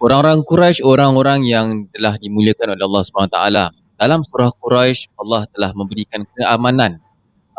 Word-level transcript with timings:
orang-orang 0.00 0.40
Quraisy 0.48 0.80
orang-orang 0.80 1.44
yang 1.44 1.66
telah 1.92 2.16
dimuliakan 2.16 2.74
oleh 2.74 2.84
Allah 2.88 3.02
SWT. 3.04 3.38
Dalam 4.00 4.20
surah 4.24 4.50
Quraisy 4.56 5.12
Allah 5.20 5.44
telah 5.52 5.70
memberikan 5.76 6.24
keamanan 6.24 6.96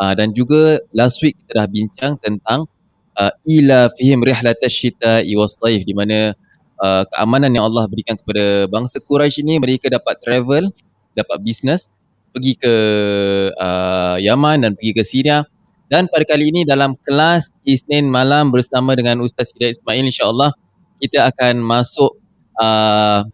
uh, 0.01 0.13
dan 0.17 0.33
juga 0.33 0.81
last 0.89 1.21
week 1.21 1.38
kita 1.45 1.61
dah 1.61 1.67
bincang 1.69 2.17
tentang 2.17 2.66
uh, 3.13 3.30
ila 3.45 3.93
fihim 3.93 4.25
rihlatash 4.25 4.73
syita'i 4.73 5.38
was 5.38 5.53
di 5.61 5.93
mana 5.93 6.33
uh, 6.81 7.05
keamanan 7.13 7.53
yang 7.53 7.69
Allah 7.69 7.85
berikan 7.85 8.17
kepada 8.17 8.66
bangsa 8.66 8.97
Quraisy 8.97 9.45
ini 9.45 9.61
mereka 9.61 9.94
dapat 9.94 10.17
travel, 10.17 10.73
dapat 11.13 11.38
bisnes 11.45 11.94
pergi 12.33 12.58
ke 12.58 12.73
uh, 13.53 14.17
Yaman 14.17 14.66
dan 14.66 14.71
pergi 14.73 14.91
ke 14.97 15.03
Syria 15.05 15.45
dan 15.91 16.08
pada 16.08 16.23
kali 16.23 16.49
ini 16.49 16.63
dalam 16.63 16.95
kelas 17.03 17.52
Isnin 17.67 18.08
malam 18.08 18.49
bersama 18.49 18.95
dengan 18.95 19.19
Ustaz 19.19 19.52
Hidayat 19.52 19.77
Ismail 19.77 20.08
insya-Allah 20.08 20.55
kita 21.03 21.27
akan 21.27 21.59
masuk 21.59 22.20
uh, 22.61 23.25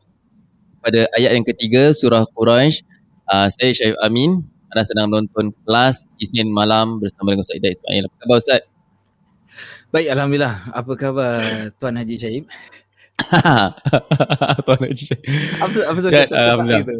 pada 0.80 1.02
ayat 1.20 1.36
yang 1.36 1.44
ketiga 1.44 1.92
surah 1.92 2.24
Quraisy. 2.32 2.88
Uh, 3.28 3.52
saya 3.52 3.76
Syarif 3.76 4.00
Amin. 4.00 4.48
Anda 4.72 4.88
sedang 4.88 5.12
menonton 5.12 5.52
kelas 5.64 6.08
Isnin 6.20 6.52
malam 6.52 7.04
bersama 7.04 7.36
dengan 7.36 7.44
Ustaz 7.44 7.60
Hidayat 7.60 7.76
Ismail. 7.80 8.04
Apa 8.08 8.16
khabar 8.24 8.38
Ustaz? 8.40 8.62
Baik, 9.92 10.08
Alhamdulillah. 10.12 10.56
Apa 10.76 10.92
khabar 11.00 11.36
Tuan 11.80 11.96
Haji 11.96 12.16
Syahib? 12.20 12.44
Tuan 14.68 14.80
Haji 14.84 15.04
Syahib. 15.08 15.28
Apa, 15.64 15.78
apa 15.88 16.00
sebab 16.04 16.12
kan, 16.12 16.28
Alhamdulillah. 16.36 16.84
Itu? 16.84 16.98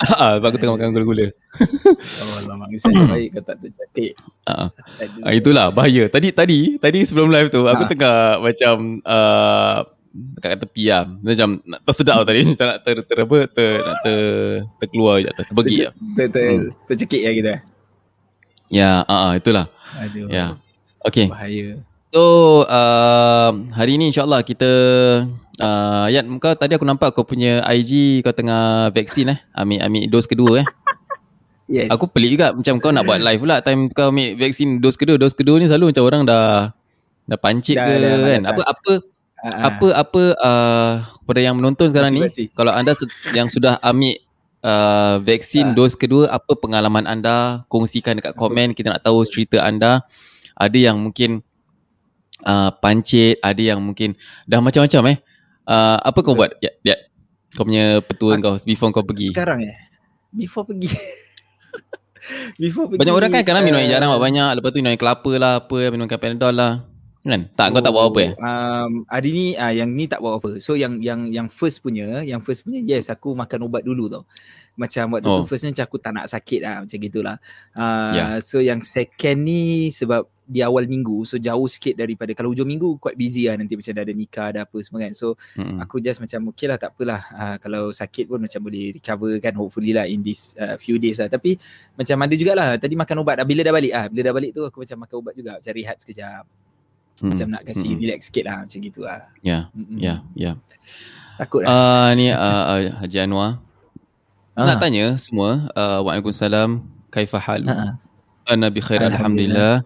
Ah, 0.00 0.40
sebab 0.40 0.48
aku 0.48 0.56
tengah 0.56 0.74
makan 0.80 0.96
gula-gula. 0.96 1.28
oh, 2.24 2.40
lama 2.48 2.64
saya 2.72 3.04
baik 3.04 3.36
kau 3.36 3.42
tak 3.44 3.56
tercatik. 3.60 4.12
Ah. 4.48 4.72
ah, 5.20 5.32
itulah 5.36 5.68
bahaya. 5.68 6.08
Tadi 6.08 6.32
tadi 6.32 6.80
tadi 6.80 7.04
sebelum 7.04 7.28
live 7.28 7.52
tu 7.52 7.68
aku 7.68 7.84
ha. 7.84 7.88
tengah 7.92 8.16
macam 8.40 9.04
uh, 9.04 9.78
dekat 10.12 10.60
tepi 10.66 10.90
lah. 10.90 11.06
Macam 11.06 11.62
nak 11.62 11.80
tersedak 11.86 12.16
tadi 12.26 12.40
macam 12.52 12.66
nak 12.66 12.78
ter, 12.82 12.96
ter, 13.02 13.16
apa 13.22 13.38
ter, 13.46 13.70
nak 13.78 13.96
ter, 14.02 14.18
terkeluar 14.82 15.14
je 15.22 15.30
ter, 15.30 15.44
terbegi 15.46 15.78
lah. 15.86 15.92
Ter, 16.18 16.26
ter, 16.28 16.42
hmm. 16.46 16.68
Tercekik 16.90 17.22
lah 17.22 17.32
kita. 17.32 17.54
Ya, 18.70 18.90
ah, 19.06 19.14
uh, 19.14 19.32
itulah. 19.34 19.66
Aduh. 19.98 20.30
Ya. 20.30 20.54
Okay. 21.02 21.26
Bahaya. 21.26 21.82
So, 22.10 22.22
uh, 22.66 23.50
hari 23.74 23.98
ni 23.98 24.10
insyaAllah 24.10 24.42
kita 24.42 24.70
Uh, 25.60 26.08
Yat, 26.08 26.24
kau 26.40 26.56
tadi 26.56 26.72
aku 26.72 26.88
nampak 26.88 27.12
kau 27.12 27.20
punya 27.20 27.60
IG 27.68 28.24
kau 28.24 28.32
tengah 28.32 28.88
vaksin 28.96 29.28
eh. 29.28 29.38
Ambil 29.52 29.84
ambil 29.84 30.02
dos 30.08 30.24
kedua 30.24 30.64
eh. 30.64 30.66
Yes. 31.68 31.92
Aku 31.92 32.08
pelik 32.08 32.34
juga 32.34 32.56
macam 32.56 32.80
kau 32.80 32.90
nak 32.90 33.04
buat 33.04 33.20
live 33.20 33.38
pula 33.44 33.60
time 33.60 33.92
kau 33.92 34.08
ambil 34.08 34.40
vaksin 34.40 34.80
dos 34.80 34.96
kedua. 34.96 35.20
Dos 35.20 35.36
kedua 35.36 35.60
ni 35.60 35.68
selalu 35.68 35.92
macam 35.92 36.04
orang 36.08 36.22
dah 36.24 36.72
dah 37.28 37.38
pancit 37.38 37.76
dah, 37.76 37.84
ke 37.84 37.92
dah, 37.92 38.16
kan. 38.24 38.42
Apa 38.56 38.62
apa 38.72 38.90
uh-huh. 39.44 39.62
apa 39.64 39.88
apa 39.96 40.22
uh, 40.36 40.92
kepada 41.24 41.40
yang 41.40 41.56
menonton 41.56 41.88
sekarang 41.88 42.12
ni 42.16 42.22
kalau 42.52 42.72
anda 42.72 42.92
yang 43.32 43.48
sudah 43.48 43.80
ambil 43.80 44.16
uh, 44.64 45.16
vaksin 45.24 45.72
uh. 45.72 45.74
dos 45.76 45.96
kedua 45.96 46.28
apa 46.28 46.52
pengalaman 46.56 47.08
anda 47.08 47.64
kongsikan 47.72 48.20
dekat 48.20 48.36
komen 48.36 48.72
kita 48.76 48.92
nak 48.92 49.04
tahu 49.04 49.24
cerita 49.26 49.64
anda. 49.64 50.04
Ada 50.60 50.92
yang 50.92 51.00
mungkin 51.00 51.40
uh, 52.44 52.70
pancit, 52.84 53.40
ada 53.40 53.60
yang 53.60 53.80
mungkin 53.80 54.12
dah 54.44 54.60
macam-macam 54.60 55.16
eh. 55.16 55.18
Uh, 55.64 55.96
apa 56.04 56.18
kau 56.20 56.36
buat? 56.36 56.52
Ya, 56.60 56.72
ya. 56.84 56.96
Kau 57.56 57.64
punya 57.64 58.04
petua 58.04 58.36
kau 58.38 58.60
before 58.62 58.92
kau 58.92 59.04
pergi. 59.06 59.32
Sekarang 59.32 59.64
ya. 59.64 59.74
Before 60.30 60.68
pergi. 60.68 60.92
before 62.62 62.92
pergi. 62.92 63.00
Banyak 63.00 63.14
orang 63.16 63.30
kan 63.32 63.42
kadang 63.42 63.64
minum 63.64 63.80
air 63.80 63.88
jarang 63.88 64.12
banyak. 64.20 64.60
Lepas 64.60 64.68
tu 64.68 64.78
minum 64.84 64.92
air 64.92 65.00
kelapa 65.00 65.32
lah, 65.40 65.54
apa, 65.64 65.76
minum 65.88 66.06
Panadol 66.06 66.52
lah. 66.52 66.72
Kan? 67.20 67.52
Tak 67.52 67.68
oh, 67.68 67.72
kau 67.76 67.82
tak 67.84 67.92
buat 67.92 68.04
apa 68.08 68.20
ya? 68.24 68.30
Um, 68.40 69.04
hari 69.04 69.30
ni 69.36 69.46
uh, 69.52 69.68
yang 69.76 69.92
ni 69.92 70.08
tak 70.08 70.24
buat 70.24 70.40
apa. 70.40 70.56
So 70.56 70.72
yang 70.72 71.04
yang 71.04 71.28
yang 71.28 71.52
first 71.52 71.84
punya, 71.84 72.24
yang 72.24 72.40
first 72.40 72.64
punya 72.64 72.80
yes 72.80 73.12
aku 73.12 73.36
makan 73.36 73.68
ubat 73.68 73.84
dulu 73.84 74.08
tau. 74.08 74.24
Macam 74.80 75.12
waktu 75.12 75.28
oh. 75.28 75.44
tu 75.44 75.52
first 75.52 75.68
ni 75.68 75.76
macam 75.76 75.84
aku 75.84 75.98
tak 76.00 76.12
nak 76.16 76.26
sakit 76.32 76.60
lah 76.64 76.74
macam 76.80 76.96
gitulah. 76.96 77.36
Uh, 77.76 78.12
yeah. 78.16 78.30
So 78.40 78.64
yang 78.64 78.80
second 78.80 79.44
ni 79.44 79.92
sebab 79.92 80.32
di 80.50 80.66
awal 80.66 80.90
minggu 80.90 81.22
so 81.22 81.38
jauh 81.38 81.70
sikit 81.70 81.94
daripada 81.94 82.34
kalau 82.34 82.50
hujung 82.50 82.66
minggu 82.66 82.98
quite 82.98 83.14
busy 83.14 83.46
lah 83.46 83.54
nanti 83.54 83.78
macam 83.78 83.94
dah 83.94 84.02
ada 84.02 84.14
nikah 84.16 84.46
ada 84.56 84.60
apa 84.64 84.80
semua 84.80 85.04
kan. 85.04 85.12
So 85.12 85.36
mm-hmm. 85.60 85.76
aku 85.76 86.00
just 86.00 86.24
macam 86.24 86.48
okay 86.56 86.72
lah 86.72 86.80
tak 86.80 86.96
apalah 86.96 87.20
uh, 87.36 87.56
kalau 87.60 87.92
sakit 87.92 88.32
pun 88.32 88.40
macam 88.40 88.64
boleh 88.64 88.96
recover 88.96 89.36
kan 89.44 89.52
hopefully 89.60 89.92
lah 89.92 90.08
in 90.08 90.24
this 90.24 90.56
uh, 90.56 90.80
few 90.80 90.96
days 90.96 91.20
lah. 91.20 91.28
Tapi 91.28 91.60
macam 92.00 92.16
ada 92.16 92.32
jugalah 92.32 92.80
tadi 92.80 92.96
makan 92.96 93.20
ubat 93.20 93.44
bila 93.44 93.60
dah 93.60 93.74
balik 93.76 93.92
ah 93.92 94.08
bila 94.08 94.20
dah 94.24 94.34
balik 94.34 94.56
tu 94.56 94.64
aku 94.64 94.88
macam 94.88 95.04
makan 95.04 95.16
ubat 95.20 95.34
juga 95.36 95.50
macam 95.60 95.72
rehat 95.76 96.00
sekejap 96.00 96.48
hmm. 97.20 97.30
macam 97.32 97.46
nak 97.52 97.62
kasi 97.68 97.86
hmm. 97.92 97.98
relax 98.00 98.20
sikit 98.28 98.44
lah 98.48 98.56
macam 98.64 98.78
gitu 98.80 99.00
lah. 99.04 99.28
Ya, 99.44 99.68
ya, 99.96 100.14
ya. 100.32 100.56
Takut 101.40 101.64
lah. 101.64 101.72
Uh, 101.72 102.08
ni 102.16 102.28
uh, 102.28 102.36
uh, 102.36 102.80
Haji 103.00 103.18
Anwar. 103.24 103.60
Uh. 104.56 104.66
Nak 104.68 104.76
tanya 104.76 105.16
semua. 105.16 105.72
Uh, 105.72 106.04
Waalaikumsalam. 106.04 106.84
Kaifa 107.08 107.38
hal? 107.40 107.64
Uh. 107.64 107.96
Uh, 108.44 108.56
Nabi 108.56 108.80
khair 108.84 109.00
Alhamdulillah. 109.00 109.84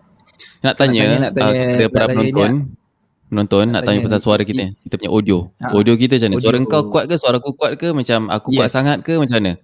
Nak 0.65 0.75
tanya, 0.81 1.31
nak 1.31 1.33
tanya, 1.37 1.51
uh, 1.53 1.67
kepada 1.77 1.87
para 1.93 2.07
penonton. 2.11 2.53
Penonton 3.31 3.65
nak, 3.71 3.83
nak 3.83 3.83
tanya 3.87 3.99
pasal 4.03 4.21
suara 4.23 4.43
kita. 4.43 4.75
Kita 4.83 4.95
punya 4.99 5.13
audio. 5.15 5.39
Uh. 5.63 5.79
Audio 5.79 5.95
kita 5.95 6.19
macam 6.19 6.31
mana? 6.35 6.43
Suara 6.43 6.57
kau 6.67 6.83
kuat 6.91 7.05
ke? 7.07 7.15
Suara 7.21 7.37
aku 7.39 7.51
kuat 7.55 7.73
ke? 7.79 7.89
Macam 7.95 8.19
aku 8.33 8.49
yes. 8.51 8.59
kuat 8.59 8.69
sangat 8.73 8.99
ke? 9.07 9.15
Macam 9.15 9.39
mana? 9.39 9.55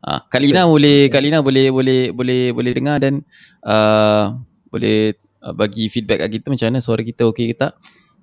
Ah, 0.00 0.24
Kak 0.32 0.40
Lina 0.40 0.64
boleh 0.64 1.12
Kak 1.12 1.20
Lina 1.20 1.44
boleh 1.44 1.68
boleh 1.68 2.08
boleh 2.08 2.56
boleh 2.56 2.72
dengar 2.72 2.96
dan 3.04 3.20
uh, 3.60 4.32
boleh 4.72 5.12
uh, 5.44 5.54
bagi 5.56 5.88
feedback 5.88 6.26
kat 6.26 6.30
kita 6.40 6.46
macam 6.52 6.66
mana 6.70 6.78
suara 6.80 7.02
kita 7.04 7.28
okey 7.28 7.52
ke 7.52 7.56
tak. 7.56 7.76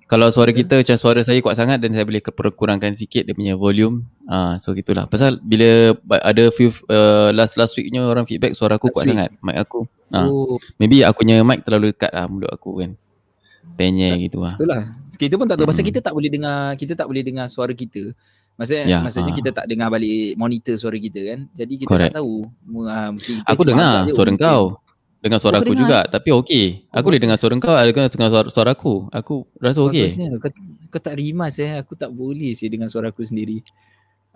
Kalau 0.08 0.32
suara 0.32 0.48
kita 0.56 0.80
macam 0.80 0.96
suara 0.96 1.20
saya 1.20 1.36
kuat 1.44 1.52
sangat 1.52 1.84
dan 1.84 1.92
saya 1.92 2.08
boleh 2.08 2.24
kurangkan 2.56 2.96
sikit 2.96 3.28
dia 3.28 3.36
punya 3.36 3.60
volume. 3.60 4.08
Ah 4.24 4.32
uh, 4.32 4.52
so 4.56 4.72
gitulah. 4.72 5.04
Pasal 5.04 5.36
bila 5.44 5.92
ada 6.24 6.48
few 6.48 6.72
uh, 6.88 7.28
last 7.36 7.60
last 7.60 7.76
weeknya 7.76 8.00
orang 8.08 8.24
feedback 8.24 8.56
suara 8.56 8.80
aku 8.80 8.88
last 8.88 8.96
kuat 8.96 9.04
week. 9.04 9.20
sangat 9.20 9.30
mic 9.44 9.56
aku. 9.60 9.84
Ah. 10.16 10.24
Uh, 10.24 10.56
oh. 10.56 10.58
maybe 10.80 11.04
aku 11.04 11.28
punya 11.28 11.44
mic 11.44 11.60
terlalu 11.60 11.92
dekat 11.92 12.08
lah 12.16 12.24
mulut 12.24 12.48
aku 12.48 12.80
kan. 12.80 12.96
Tanya 13.76 14.16
gitu 14.16 14.40
lah. 14.40 14.56
Itulah. 14.56 14.82
Kita 15.12 15.34
pun 15.36 15.44
tak 15.44 15.60
tahu 15.60 15.68
pasal 15.68 15.84
kita 15.84 16.00
tak 16.00 16.16
boleh 16.16 16.32
dengar 16.32 16.72
kita 16.80 16.96
tak 16.96 17.04
boleh 17.04 17.20
dengar 17.20 17.44
suara 17.52 17.76
kita. 17.76 18.16
Maksudnya 18.56 18.84
ya, 18.88 18.98
maksudnya 19.04 19.32
kita 19.36 19.50
tak 19.54 19.68
dengar 19.68 19.92
balik 19.92 20.34
monitor 20.40 20.74
suara 20.80 20.96
kita 20.96 21.20
kan. 21.20 21.52
Jadi 21.52 21.84
kita 21.84 21.90
Correct. 21.92 22.16
tak 22.16 22.24
tahu. 22.24 22.48
Uh, 22.80 23.12
aku 23.44 23.62
dengar 23.68 24.08
suara 24.16 24.32
kau 24.40 24.80
dengar 25.18 25.38
suara 25.42 25.58
aku, 25.58 25.74
aku 25.74 25.74
juga 25.74 26.06
tapi 26.06 26.30
okey. 26.30 26.86
Aku 26.94 27.10
boleh 27.10 27.22
dengar 27.22 27.38
suara 27.38 27.54
kau 27.58 27.74
ada 27.74 27.90
dengar 27.90 28.30
suara, 28.30 28.48
suara 28.48 28.70
aku. 28.74 29.10
Aku 29.10 29.46
rasa 29.58 29.82
okey. 29.82 30.14
Kau, 30.38 30.50
kau 30.94 31.00
tak 31.02 31.18
rimas 31.18 31.58
eh. 31.58 31.78
Aku 31.82 31.98
tak 31.98 32.14
boleh 32.14 32.54
sih 32.54 32.70
dengan 32.70 32.86
suara 32.86 33.10
aku 33.10 33.26
sendiri. 33.26 33.62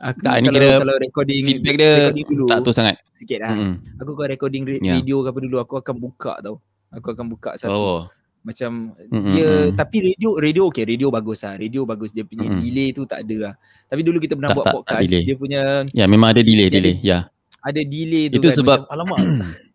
Aku 0.02 0.18
tak, 0.18 0.42
kalau, 0.42 0.50
kira 0.50 0.68
kalau 0.82 0.96
recording 0.98 1.40
feedback 1.46 1.76
dia 1.78 1.90
recording 2.10 2.26
dulu, 2.34 2.44
tak 2.50 2.58
tu 2.66 2.72
sangat. 2.74 2.98
sikit 3.14 3.38
lah. 3.38 3.54
Mm-hmm. 3.54 4.02
aku 4.02 4.10
kalau 4.18 4.28
recording 4.34 4.62
yeah. 4.82 4.98
video 4.98 5.22
ke 5.22 5.28
apa 5.30 5.38
dulu 5.38 5.56
aku 5.62 5.74
akan 5.78 5.94
buka 5.94 6.32
tau. 6.42 6.56
Aku 6.90 7.06
akan 7.14 7.26
buka 7.30 7.54
satu. 7.54 7.70
Oh. 7.70 8.02
macam 8.42 8.90
mm-hmm. 8.98 9.34
dia 9.38 9.70
tapi 9.78 10.02
radio 10.02 10.34
radio 10.34 10.66
okey 10.66 10.82
radio 10.82 11.14
bagus 11.14 11.46
lah. 11.46 11.54
Radio 11.54 11.86
bagus 11.86 12.10
dia 12.10 12.26
punya 12.26 12.50
mm-hmm. 12.50 12.62
delay 12.66 12.88
tu 12.90 13.06
tak 13.06 13.22
ada 13.22 13.36
lah. 13.38 13.54
Tapi 13.86 14.02
dulu 14.02 14.18
kita 14.18 14.34
pernah 14.34 14.50
tak, 14.50 14.58
buat 14.58 14.66
tak, 14.66 14.74
podcast 14.82 15.06
tak 15.06 15.22
dia 15.22 15.36
punya 15.38 15.60
ya 15.94 16.04
memang 16.10 16.34
ada 16.34 16.42
delay 16.42 16.66
delay. 16.66 16.98
Ya. 16.98 17.30
ada 17.62 17.78
delay 17.86 18.26
tu 18.26 18.42
itu 18.42 18.50
kan, 18.50 18.58
sebab 18.58 18.78
macam, 18.82 18.94
alamak 18.98 19.20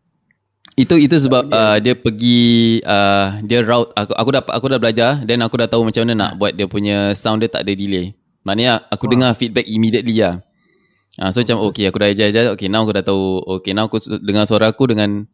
itu 0.78 0.94
itu 0.94 1.16
sebab 1.18 1.50
uh, 1.50 1.82
dia 1.82 1.98
pergi 1.98 2.78
uh, 2.86 3.42
dia 3.42 3.66
route 3.66 3.90
aku 3.98 4.14
aku 4.14 4.30
dah 4.30 4.42
aku 4.46 4.66
dah 4.70 4.78
belajar 4.78 5.12
dan 5.26 5.42
aku 5.42 5.58
dah 5.58 5.66
tahu 5.66 5.90
macam 5.90 6.06
mana 6.06 6.14
nak 6.14 6.32
buat 6.38 6.54
dia 6.54 6.70
punya 6.70 7.18
sound 7.18 7.42
dia 7.42 7.50
tak 7.50 7.66
ada 7.66 7.74
delay. 7.74 8.14
Maknanya 8.46 8.86
aku 8.94 9.10
wow. 9.10 9.12
dengar 9.18 9.32
feedback 9.34 9.66
immediately 9.66 10.22
lah. 10.22 10.38
Uh, 11.18 11.34
so 11.34 11.42
macam 11.42 11.66
okay 11.66 11.90
aku 11.90 11.98
dah 11.98 12.14
ajar 12.14 12.30
ajar 12.30 12.44
okay 12.54 12.70
now 12.70 12.86
aku 12.86 12.94
dah 12.94 13.02
tahu 13.02 13.42
okay 13.58 13.74
now 13.74 13.90
aku 13.90 13.98
dengar 14.22 14.46
suara 14.46 14.70
aku 14.70 14.86
dengan 14.86 15.26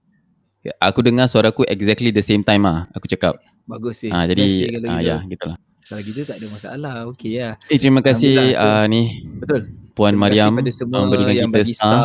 aku 0.79 1.03
dengar 1.03 1.27
suara 1.27 1.51
aku 1.51 1.67
exactly 1.67 2.15
the 2.15 2.23
same 2.23 2.39
time 2.39 2.63
ah 2.63 2.87
aku 2.95 3.11
cakap. 3.11 3.35
Bagus 3.67 3.99
sih. 3.99 4.15
Uh, 4.15 4.23
jadi 4.23 4.47
ah 4.87 4.95
uh, 4.95 4.99
ya 5.03 5.15
gitulah. 5.27 5.59
Kalau 5.83 5.99
gitu 5.99 6.23
tak 6.23 6.39
ada 6.39 6.47
masalah. 6.47 6.93
Okey 7.11 7.43
ya. 7.43 7.59
Eh 7.67 7.75
terima 7.75 7.99
kasih 7.99 8.55
uh, 8.55 8.87
ni. 8.87 9.27
Betul. 9.43 9.75
Puan 9.91 10.15
terima 10.15 10.31
Mariam 10.31 10.55
memberikan 10.55 11.51
kita 11.51 11.67
star. 11.75 11.99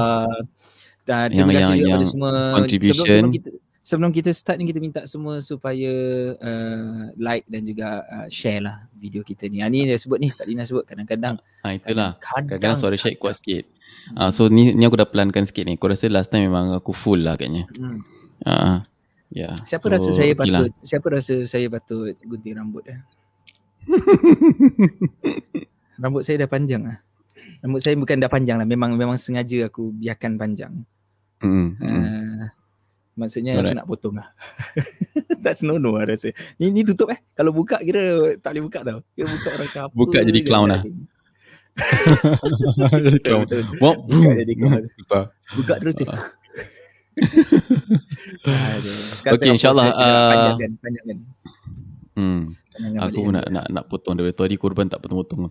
Dan 1.08 1.32
terima 1.32 1.56
kasih 1.56 1.80
yang, 1.80 1.88
kepada 1.88 2.04
semua 2.04 2.32
contribution. 2.60 2.92
Sebelum, 2.92 3.08
sebelum 3.08 3.32
kita 3.32 3.48
sebelum 3.88 4.12
kita 4.12 4.30
start 4.36 4.60
ni 4.60 4.68
kita 4.68 4.84
minta 4.84 5.00
semua 5.08 5.40
supaya 5.40 5.88
uh, 6.36 7.08
like 7.16 7.48
dan 7.48 7.64
juga 7.64 8.04
uh, 8.04 8.28
share 8.28 8.60
lah 8.60 8.84
video 8.92 9.24
kita 9.24 9.48
ni. 9.48 9.64
Ha, 9.64 9.72
ni 9.72 9.88
dia 9.88 9.96
sebut 9.96 10.20
ni 10.20 10.28
Kak 10.28 10.44
Lina 10.44 10.68
sebut 10.68 10.84
kadang-kadang. 10.84 11.40
Ha 11.64 11.72
itulah. 11.72 12.20
Kadang-kadang 12.20 12.76
suara 12.76 13.00
share 13.00 13.16
kuat 13.16 13.40
sikit. 13.40 13.64
Hmm. 14.12 14.16
Uh, 14.20 14.28
so 14.28 14.52
ni 14.52 14.76
ni 14.76 14.84
aku 14.84 15.00
dah 15.00 15.08
pelankan 15.08 15.48
sikit 15.48 15.64
ni. 15.64 15.80
Aku 15.80 15.88
rasa 15.88 16.12
last 16.12 16.28
time 16.28 16.44
memang 16.44 16.76
aku 16.76 16.92
full 16.92 17.24
lah 17.24 17.40
kayaknya. 17.40 17.64
Hmm. 17.80 18.04
Uh, 18.44 18.84
yeah. 19.32 19.56
Siapa 19.64 19.88
so, 19.88 19.88
rasa 19.88 20.08
saya 20.12 20.36
okay 20.36 20.36
patut 20.36 20.52
lah. 20.52 20.62
siapa 20.84 21.06
rasa 21.08 21.34
saya 21.48 21.66
patut 21.72 22.12
gunting 22.28 22.60
rambut 22.60 22.84
dah? 22.84 23.00
rambut 26.04 26.28
saya 26.28 26.44
dah 26.44 26.50
panjang 26.52 26.84
ah. 26.84 27.00
Rambut 27.64 27.80
saya 27.80 27.96
bukan 27.96 28.20
dah 28.20 28.28
panjang 28.28 28.60
lah. 28.60 28.68
Memang 28.68 29.00
memang 29.00 29.16
sengaja 29.16 29.72
aku 29.72 29.96
biarkan 29.96 30.36
panjang. 30.36 30.84
Mm, 31.38 31.68
uh, 31.78 32.44
maksudnya 33.14 33.54
Alright. 33.54 33.74
aku 33.74 33.78
nak 33.78 33.88
potong 33.88 34.14
lah. 34.18 34.28
That's 35.44 35.62
no 35.62 35.78
no 35.78 35.94
lah 35.94 36.06
rasa. 36.06 36.34
Ni 36.58 36.70
ni 36.74 36.82
tutup 36.82 37.14
eh. 37.14 37.18
Kalau 37.34 37.54
buka 37.54 37.78
kira 37.78 38.34
tak 38.42 38.58
boleh 38.58 38.62
buka 38.66 38.80
tau. 38.82 38.98
Kira 39.14 39.26
buka 39.30 39.48
orang 39.54 39.70
kapal. 39.70 39.94
Buka 40.02 40.18
jadi 40.26 40.40
clown 40.42 40.68
lah. 40.70 40.82
jadi 43.06 43.18
kau 43.22 43.46
mau 43.78 43.94
jadi 44.10 44.52
kau 44.58 44.82
buka 45.54 45.78
terus 45.78 45.94
tu 45.94 46.02
Okay 49.30 49.50
insyaAllah 49.54 49.86
uh, 49.94 50.58
Hmm. 52.18 52.57
Aku 52.78 53.34
nak, 53.34 53.46
nak 53.50 53.66
nak 53.68 53.84
potong 53.90 54.14
dari 54.14 54.30
tadi 54.30 54.54
korban 54.54 54.86
tak 54.86 55.02
potong-potong. 55.02 55.50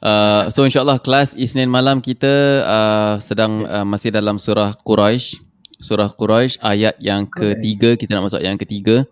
Uh, 0.00 0.48
so 0.54 0.62
insyaAllah 0.62 1.02
kelas 1.02 1.34
Isnin 1.34 1.68
malam 1.68 1.98
kita 1.98 2.64
uh, 2.64 3.14
sedang 3.18 3.66
yes. 3.66 3.72
uh, 3.74 3.86
masih 3.86 4.10
dalam 4.14 4.38
surah 4.38 4.74
Quraisy. 4.80 5.42
Surah 5.80 6.12
Quraisy 6.12 6.60
ayat 6.60 7.00
yang 7.00 7.26
ketiga 7.26 7.96
kita 7.96 8.16
nak 8.16 8.30
masuk 8.30 8.40
yang 8.40 8.56
ketiga. 8.60 9.08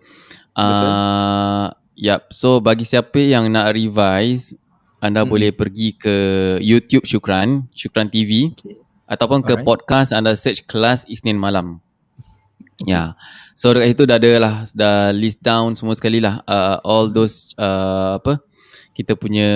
Uh, 0.55 1.71
yep. 1.99 2.31
So 2.31 2.59
bagi 2.63 2.87
siapa 2.87 3.19
yang 3.19 3.51
nak 3.51 3.75
revise 3.75 4.55
anda 4.99 5.23
hmm. 5.23 5.31
boleh 5.31 5.51
pergi 5.55 5.95
ke 5.95 6.17
YouTube 6.59 7.07
Syukran, 7.07 7.71
Syukran 7.71 8.11
TV 8.11 8.51
okay. 8.51 8.75
ataupun 9.07 9.47
Alright. 9.47 9.63
ke 9.63 9.67
podcast 9.67 10.11
anda 10.11 10.35
search 10.35 10.67
kelas 10.67 11.07
Isnin 11.07 11.39
malam. 11.39 11.79
Ya. 12.87 12.93
Yeah. 12.93 13.09
So 13.59 13.75
dekat 13.75 13.99
itu 13.99 14.03
dah 14.07 14.23
ada 14.23 14.33
lah 14.39 14.55
dah 14.71 15.11
list 15.11 15.43
down 15.43 15.75
semua 15.75 15.99
sekali 15.99 16.23
lah 16.23 16.47
uh, 16.47 16.79
all 16.87 17.11
those 17.11 17.51
uh, 17.59 18.23
apa 18.23 18.39
kita 18.95 19.19
punya 19.19 19.51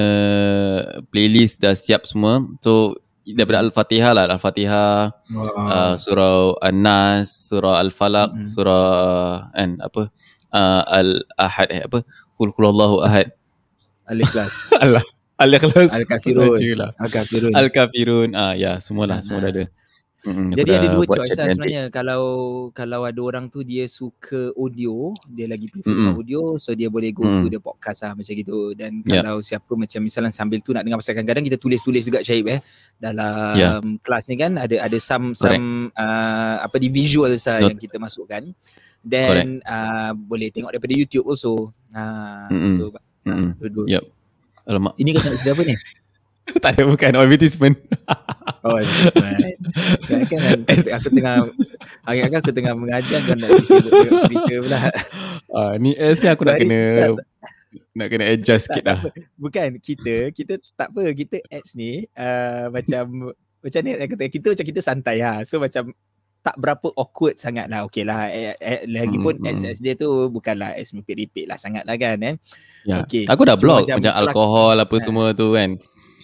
playlist 1.10 1.62
dah 1.62 1.74
siap 1.74 2.06
semua. 2.06 2.42
So 2.58 2.98
daripada 3.22 3.62
Al-Fatihah 3.62 4.10
lah 4.10 4.26
Al-Fatihah 4.26 5.14
wow. 5.30 5.54
uh, 5.70 5.94
surah 5.94 6.58
An-Nas, 6.58 7.50
surah 7.50 7.78
Al-Falaq, 7.78 8.34
mm-hmm. 8.34 8.50
surah 8.50 8.86
kan 9.54 9.70
apa 9.78 10.02
uh, 10.50 10.82
Al-Ahad 10.86 11.68
eh 11.70 11.82
apa 11.86 12.02
Qul 12.34 12.50
huwallahu 12.58 13.06
ahad. 13.06 13.30
Al-Ikhlas. 14.10 14.66
Allah. 14.82 15.06
Al-Ikhlas. 15.38 15.94
Al-Kafirun. 15.94 16.58
Al-Kafirun. 16.98 17.52
Al-Kafirun. 17.54 18.30
Ah 18.34 18.58
ya, 18.58 18.82
semualah, 18.82 19.22
semua 19.22 19.46
dah 19.46 19.50
ada. 19.54 19.64
Mm-hmm. 20.22 20.48
Jadi 20.54 20.70
ada 20.70 20.86
dua 20.94 21.04
choice 21.10 21.34
lah 21.34 21.46
sebenarnya 21.50 21.82
kalau 21.90 22.22
kalau 22.70 23.02
ada 23.02 23.18
orang 23.18 23.50
tu 23.50 23.66
dia 23.66 23.90
suka 23.90 24.54
audio, 24.54 25.10
dia 25.26 25.50
lagi 25.50 25.66
prefer 25.66 25.90
mm-hmm. 25.90 26.14
audio 26.14 26.40
so 26.62 26.70
dia 26.78 26.86
boleh 26.86 27.10
go 27.10 27.26
mm. 27.26 27.42
to 27.42 27.48
the 27.50 27.58
podcast 27.58 28.06
lah 28.06 28.14
macam 28.14 28.30
gitu 28.30 28.70
dan 28.78 29.02
ya. 29.02 29.18
kalau 29.18 29.42
siapa 29.42 29.72
macam 29.74 30.00
misalnya 30.06 30.30
sambil 30.30 30.62
tu 30.62 30.70
nak 30.70 30.86
dengar 30.86 31.02
pasal 31.02 31.18
kadang-kadang 31.18 31.42
kita 31.50 31.58
tulis-tulis 31.58 32.06
juga 32.06 32.22
Syahib 32.22 32.54
eh 32.54 32.60
dalam 33.02 33.54
yeah. 33.58 33.82
kelas 33.98 34.30
ni 34.30 34.36
kan 34.38 34.54
ada 34.62 34.78
ada 34.78 34.98
some 35.02 35.34
Correct. 35.34 35.58
some 35.58 35.90
uh, 35.98 36.56
apa 36.62 36.76
di 36.78 36.86
visuals 36.86 37.42
lah 37.50 37.66
yang 37.66 37.74
kita 37.74 37.98
masukkan 37.98 38.46
then 39.02 39.58
uh, 39.66 40.14
boleh 40.14 40.54
tengok 40.54 40.70
daripada 40.70 40.94
YouTube 40.94 41.26
also. 41.26 41.74
Uh, 41.90 42.46
mm-hmm. 42.48 42.72
so 42.78 42.82
mm-hmm. 43.26 43.50
uh, 43.50 43.50
dua-dua. 43.58 43.86
Yep. 43.90 44.04
Alamak. 44.70 44.94
Ini 45.02 45.08
kau 45.18 45.20
nak 45.26 45.34
cerita 45.42 45.52
apa 45.58 45.62
ni? 45.66 45.74
tak 46.62 46.70
ada 46.78 46.82
bukan 46.86 47.10
advertisement. 47.18 47.76
Oh, 48.62 48.76
advertisement. 48.78 49.58
Kan, 50.08 50.20
kan 50.28 50.40
aku 51.00 51.08
tengah 51.08 51.36
hari 52.04 52.18
kan 52.28 52.38
aku 52.44 52.52
tengah 52.52 52.74
mengajar 52.76 53.18
kau 53.24 53.34
nak 53.38 53.50
sibuk 53.64 53.90
tengok 53.90 54.22
speaker 54.28 54.58
pula. 54.66 54.80
Ah, 55.52 55.76
ni 55.76 55.92
S 55.92 56.24
ni 56.24 56.32
aku 56.32 56.48
nak 56.48 56.56
kena 56.56 57.12
nak 57.92 58.08
kena 58.08 58.24
adjust 58.32 58.72
sikit 58.72 58.84
dah. 58.88 59.00
Bukan 59.36 59.76
kita, 59.84 60.32
kita 60.32 60.56
tak 60.76 60.88
apa, 60.96 61.12
kita 61.12 61.44
ads 61.52 61.76
ni 61.76 62.08
uh, 62.16 62.72
macam 62.72 63.36
macam 63.60 63.80
ni 63.84 63.90
kata 63.94 64.24
kita 64.32 64.46
macam 64.56 64.66
kita 64.72 64.80
santai 64.80 65.20
ha. 65.20 65.44
So 65.44 65.60
macam 65.60 65.92
tak 66.42 66.58
berapa 66.58 66.90
awkward 66.98 67.38
sangat 67.38 67.70
lah 67.70 67.86
Okay 67.86 68.02
lah 68.02 68.26
eh, 68.26 68.50
eh, 68.58 68.82
Lagipun 68.90 69.38
hmm, 69.38 69.46
ads 69.46 69.62
hmm. 69.62 69.78
dia 69.78 69.94
tu 69.94 70.10
Bukanlah 70.26 70.74
ads 70.74 70.90
repeat-repeat 70.90 71.46
lah 71.46 71.54
sangat 71.54 71.86
lah 71.86 71.94
kan 71.94 72.18
eh? 72.18 72.34
ya. 72.82 73.06
okay. 73.06 73.24
Aku 73.30 73.46
dah 73.46 73.54
blog 73.54 73.86
macam, 73.86 74.02
macam 74.02 74.12
alkohol 74.18 74.74
apa 74.74 74.96
ha. 74.98 75.02
semua 75.02 75.26
tu 75.32 75.54
kan 75.54 75.78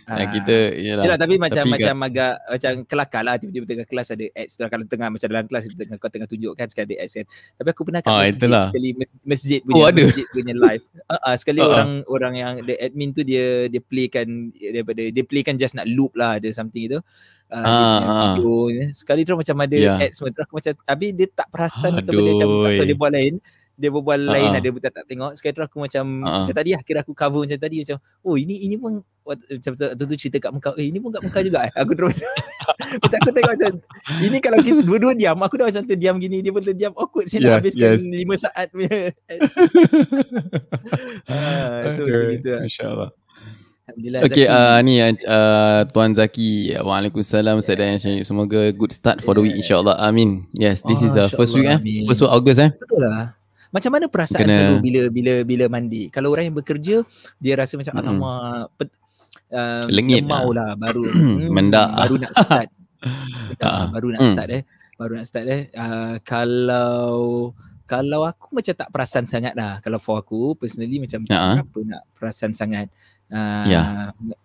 yang 0.09 0.31
ah. 0.31 0.33
kita 0.33 0.57
yalah. 0.81 1.05
yalah 1.05 1.19
tapi 1.21 1.35
macam 1.37 1.65
tapi 1.69 1.73
macam 1.77 1.95
kan, 2.01 2.09
agak 2.09 2.35
macam 2.49 2.73
kelakar 2.89 3.23
lah 3.27 3.35
tiba-tiba 3.37 3.65
tengah 3.69 3.87
kelas 3.87 4.09
ada 4.17 4.27
ads 4.33 4.53
tu 4.57 4.63
kalau 4.65 4.85
tengah 4.89 5.09
macam 5.13 5.29
dalam 5.29 5.47
kelas 5.47 5.63
tengah 5.69 5.99
kau 6.01 6.09
tengah 6.09 6.29
tunjukkan 6.29 6.67
sekali 6.73 6.87
ada 6.89 6.97
ads 7.05 7.13
kan. 7.21 7.27
Tapi 7.61 7.69
aku 7.69 7.83
pernah 7.85 8.01
kat 8.01 8.11
ah, 8.11 8.21
masjid 8.25 8.63
sekali 8.73 8.89
masjid 9.29 9.61
punya 9.61 9.85
oh, 9.85 9.91
masjid 9.93 10.27
punya 10.33 10.55
live. 10.57 10.85
Uh, 11.13 11.37
sekali 11.41 11.61
uh-huh. 11.61 11.73
orang 11.73 11.91
orang 12.09 12.35
yang 12.41 12.53
the 12.65 12.75
admin 12.81 13.11
tu 13.13 13.21
dia 13.21 13.69
dia 13.69 13.81
playkan 13.85 14.49
daripada 14.57 15.03
dia 15.13 15.25
playkan 15.29 15.55
just 15.61 15.77
nak 15.77 15.85
loop 15.91 16.17
lah 16.17 16.41
ada 16.41 16.49
something 16.57 16.89
itu. 16.89 17.01
Uh, 17.49 17.65
ah, 17.65 18.37
video, 18.37 18.69
ah. 18.69 18.93
Sekali 18.93 19.25
tu 19.25 19.33
macam 19.33 19.57
ada 19.65 19.77
yeah. 19.77 20.01
ads 20.01 20.21
semua 20.21 20.33
terus 20.33 20.49
macam 20.49 20.73
tapi 20.85 21.07
dia 21.13 21.27
tak 21.29 21.49
perasan 21.53 21.97
atau 22.01 22.13
dia 22.13 22.33
macam 22.33 22.49
tak 22.77 22.87
dia 22.89 22.97
buat 22.97 23.13
lain 23.13 23.35
dia 23.79 23.95
berbual 23.95 24.19
uh-huh. 24.19 24.35
lain 24.35 24.51
ada 24.59 24.69
betul 24.75 24.91
tak 24.91 25.07
tengok 25.07 25.33
sekali 25.39 25.55
tu 25.55 25.63
aku 25.63 25.79
macam 25.87 26.05
uh-huh. 26.27 26.43
macam 26.43 26.55
tadi 26.59 26.71
akhir 26.75 26.97
aku 27.07 27.13
cover 27.15 27.47
macam 27.47 27.59
tadi 27.63 27.77
macam 27.87 27.97
oh 28.27 28.35
ini 28.35 28.67
ini 28.67 28.75
pun 28.75 28.99
macam 29.23 29.73
tu 29.79 30.05
tu 30.05 30.15
cerita 30.19 30.37
kat 30.43 30.51
muka 30.51 30.75
eh 30.75 30.91
ini 30.91 30.99
pun 30.99 31.15
kat 31.15 31.23
muka 31.23 31.39
juga 31.47 31.71
eh 31.71 31.73
aku 31.79 31.95
terus 31.95 32.19
macam 33.07 33.19
aku 33.23 33.31
tengok 33.31 33.53
macam 33.55 33.73
ini 34.27 34.39
kalau 34.43 34.59
kita 34.59 34.81
dua-dua 34.83 35.13
diam 35.15 35.39
aku 35.39 35.55
dah 35.63 35.67
macam 35.71 35.83
terdiam 35.87 36.19
gini 36.19 36.43
dia 36.43 36.51
pun 36.51 36.63
terdiam 36.67 36.93
awkward 36.99 37.31
saya 37.31 37.39
yes, 37.39 37.47
nak 37.47 37.57
habiskan 37.63 37.95
yes. 37.95 38.03
lima 38.03 38.35
saat 38.35 38.67
punya 38.75 39.15
uh, 41.31 41.81
so 41.95 42.03
okay. 42.03 42.11
macam 42.11 42.35
gitu 42.35 42.49
lah. 42.51 42.63
insyaallah 42.67 43.11
Okay, 44.29 44.45
uh, 44.45 44.77
ni 44.85 45.01
uh, 45.01 45.81
Tuan 45.89 46.13
Zaki. 46.13 46.77
Waalaikumsalam. 46.77 47.65
Saya 47.65 47.97
dan 47.97 48.21
Semoga 48.21 48.69
good 48.77 48.93
start 48.93 49.25
for 49.25 49.33
the 49.33 49.41
week. 49.41 49.57
InsyaAllah. 49.57 49.97
Amin. 49.97 50.45
Yes, 50.53 50.85
this 50.85 51.01
oh, 51.01 51.09
is 51.09 51.17
the 51.17 51.25
uh, 51.25 51.33
first 51.33 51.57
week. 51.57 51.65
Eh? 51.65 51.81
First 52.05 52.21
week 52.21 52.29
August. 52.29 52.61
Eh? 52.61 52.71
Betul 52.77 53.01
lah. 53.01 53.38
Macam 53.69 53.91
mana 53.93 54.07
perasaan 54.09 54.49
Kena... 54.49 54.55
selalu 54.55 54.77
bila 54.81 55.03
bila 55.13 55.33
bila 55.45 55.65
mandi? 55.69 56.09
Kalau 56.09 56.33
orang 56.33 56.49
yang 56.49 56.57
bekerja 56.57 56.97
dia 57.37 57.53
rasa 57.57 57.77
macam 57.77 57.95
mm-hmm. 57.97 58.09
alamak 58.09 58.63
pet, 58.81 58.89
uh, 59.53 59.85
lengit 59.93 60.25
lah. 60.25 60.43
lah 60.49 60.71
baru 60.77 61.05
hmm, 61.13 61.53
mendak 61.53 61.89
baru 61.93 62.15
nak 62.17 62.33
start. 62.33 62.69
uh, 63.65 63.87
baru 63.93 64.09
nak 64.17 64.21
mm. 64.25 64.31
start 64.33 64.49
eh. 64.51 64.63
Baru 64.99 65.13
nak 65.15 65.27
start 65.29 65.47
eh. 65.47 65.63
Uh, 65.77 66.15
kalau 66.25 67.53
kalau 67.89 68.21
aku 68.29 68.53
macam 68.53 68.75
tak 68.77 68.89
perasan 68.93 69.25
sangat 69.25 69.57
lah. 69.57 69.81
Kalau 69.81 69.97
for 69.97 70.21
aku 70.21 70.57
personally 70.57 71.01
macam 71.01 71.25
uh-huh. 71.25 71.65
apa 71.65 71.79
nak 71.85 72.03
perasan 72.17 72.53
sangat. 72.53 72.93
Uh, 73.29 73.65
yeah. 73.69 73.85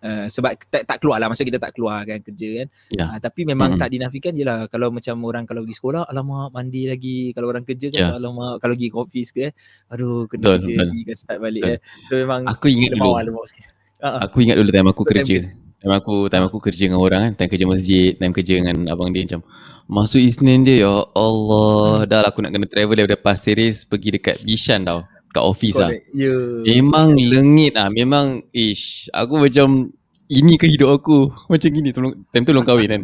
uh, 0.03 0.27
sebab 0.27 0.59
tak, 0.67 0.83
tak 0.83 0.99
keluar 0.99 1.15
lah. 1.15 1.31
Masa 1.31 1.47
kita 1.47 1.55
tak 1.55 1.71
keluar 1.71 2.03
kan 2.03 2.19
kerja 2.19 2.63
kan. 2.63 2.67
Yeah. 2.91 3.07
uh, 3.15 3.19
tapi 3.23 3.47
memang 3.47 3.75
mm. 3.75 3.79
tak 3.79 3.89
dinafikan 3.95 4.35
je 4.35 4.43
lah. 4.43 4.67
Kalau 4.67 4.91
macam 4.91 5.15
orang 5.23 5.47
kalau 5.47 5.63
pergi 5.63 5.77
sekolah 5.79 6.03
alamak 6.11 6.51
mandi 6.51 6.91
lagi. 6.91 7.31
Kalau 7.31 7.47
orang 7.47 7.63
kerja 7.63 7.87
kan 7.87 8.01
yeah. 8.11 8.19
alamak 8.19 8.59
kalau 8.59 8.75
pergi 8.75 8.91
office 8.91 9.29
ke 9.31 9.39
eh, 9.49 9.51
aduh 9.91 10.25
kena 10.29 10.43
betul, 10.43 10.55
kerja 10.63 10.73
lagi 10.87 10.99
kan 11.03 11.15
start 11.15 11.39
balik 11.39 11.63
eh. 11.67 11.79
so 12.07 12.13
memang 12.15 12.41
aku 12.47 12.65
ingat 12.71 12.89
dulu. 12.95 13.11
uh-huh. 13.11 14.19
aku 14.23 14.37
ingat 14.43 14.55
dulu 14.59 14.69
time 14.71 14.89
aku 14.89 15.03
kerja. 15.03 15.37
time 15.83 15.93
aku 15.99 16.15
time 16.31 16.45
aku 16.47 16.57
kerja 16.63 16.83
dengan 16.87 17.01
orang 17.03 17.21
kan 17.27 17.33
time 17.43 17.49
kerja 17.51 17.65
masjid 17.67 18.09
time 18.15 18.33
kerja 18.33 18.53
dengan 18.63 18.87
abang 18.87 19.11
dia 19.11 19.27
macam 19.27 19.43
masuk 19.83 20.23
Isnin 20.23 20.63
dia 20.63 20.87
ya 20.87 20.95
Allah. 21.11 22.07
Dah 22.07 22.19
lah 22.23 22.29
aku 22.31 22.39
nak 22.39 22.55
kena 22.55 22.67
travel 22.71 22.95
daripada 22.95 23.19
Pasir 23.19 23.59
Ris 23.59 23.83
pergi 23.83 24.15
dekat 24.15 24.39
Bishan 24.43 24.87
tau 24.87 25.03
kat 25.33 25.43
office 25.43 25.75
lah. 25.81 25.89
Yeah. 26.13 26.61
Memang 26.61 27.17
lengit 27.17 27.73
lah. 27.73 27.89
Memang 27.89 28.45
ish. 28.53 29.09
Aku 29.09 29.41
macam 29.41 29.89
ini 30.29 30.53
ke 30.61 30.69
hidup 30.69 31.01
aku. 31.01 31.33
Macam 31.51 31.69
gini. 31.73 31.89
Tolong, 31.89 32.13
time 32.29 32.45
tu 32.45 32.53
long 32.53 32.65
kahwin 32.65 32.89
kan. 32.89 33.03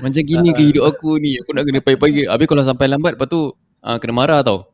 Macam 0.00 0.22
gini 0.24 0.50
ke 0.56 0.62
hidup 0.72 0.88
aku 0.88 1.20
ni. 1.20 1.36
Aku 1.44 1.52
nak 1.52 1.68
kena 1.68 1.84
pagi-pagi. 1.84 2.24
Habis 2.24 2.46
kalau 2.48 2.64
sampai 2.64 2.88
lambat 2.88 3.20
lepas 3.20 3.28
tu 3.28 3.52
uh, 3.84 3.96
kena 4.00 4.14
marah 4.16 4.40
tau. 4.40 4.64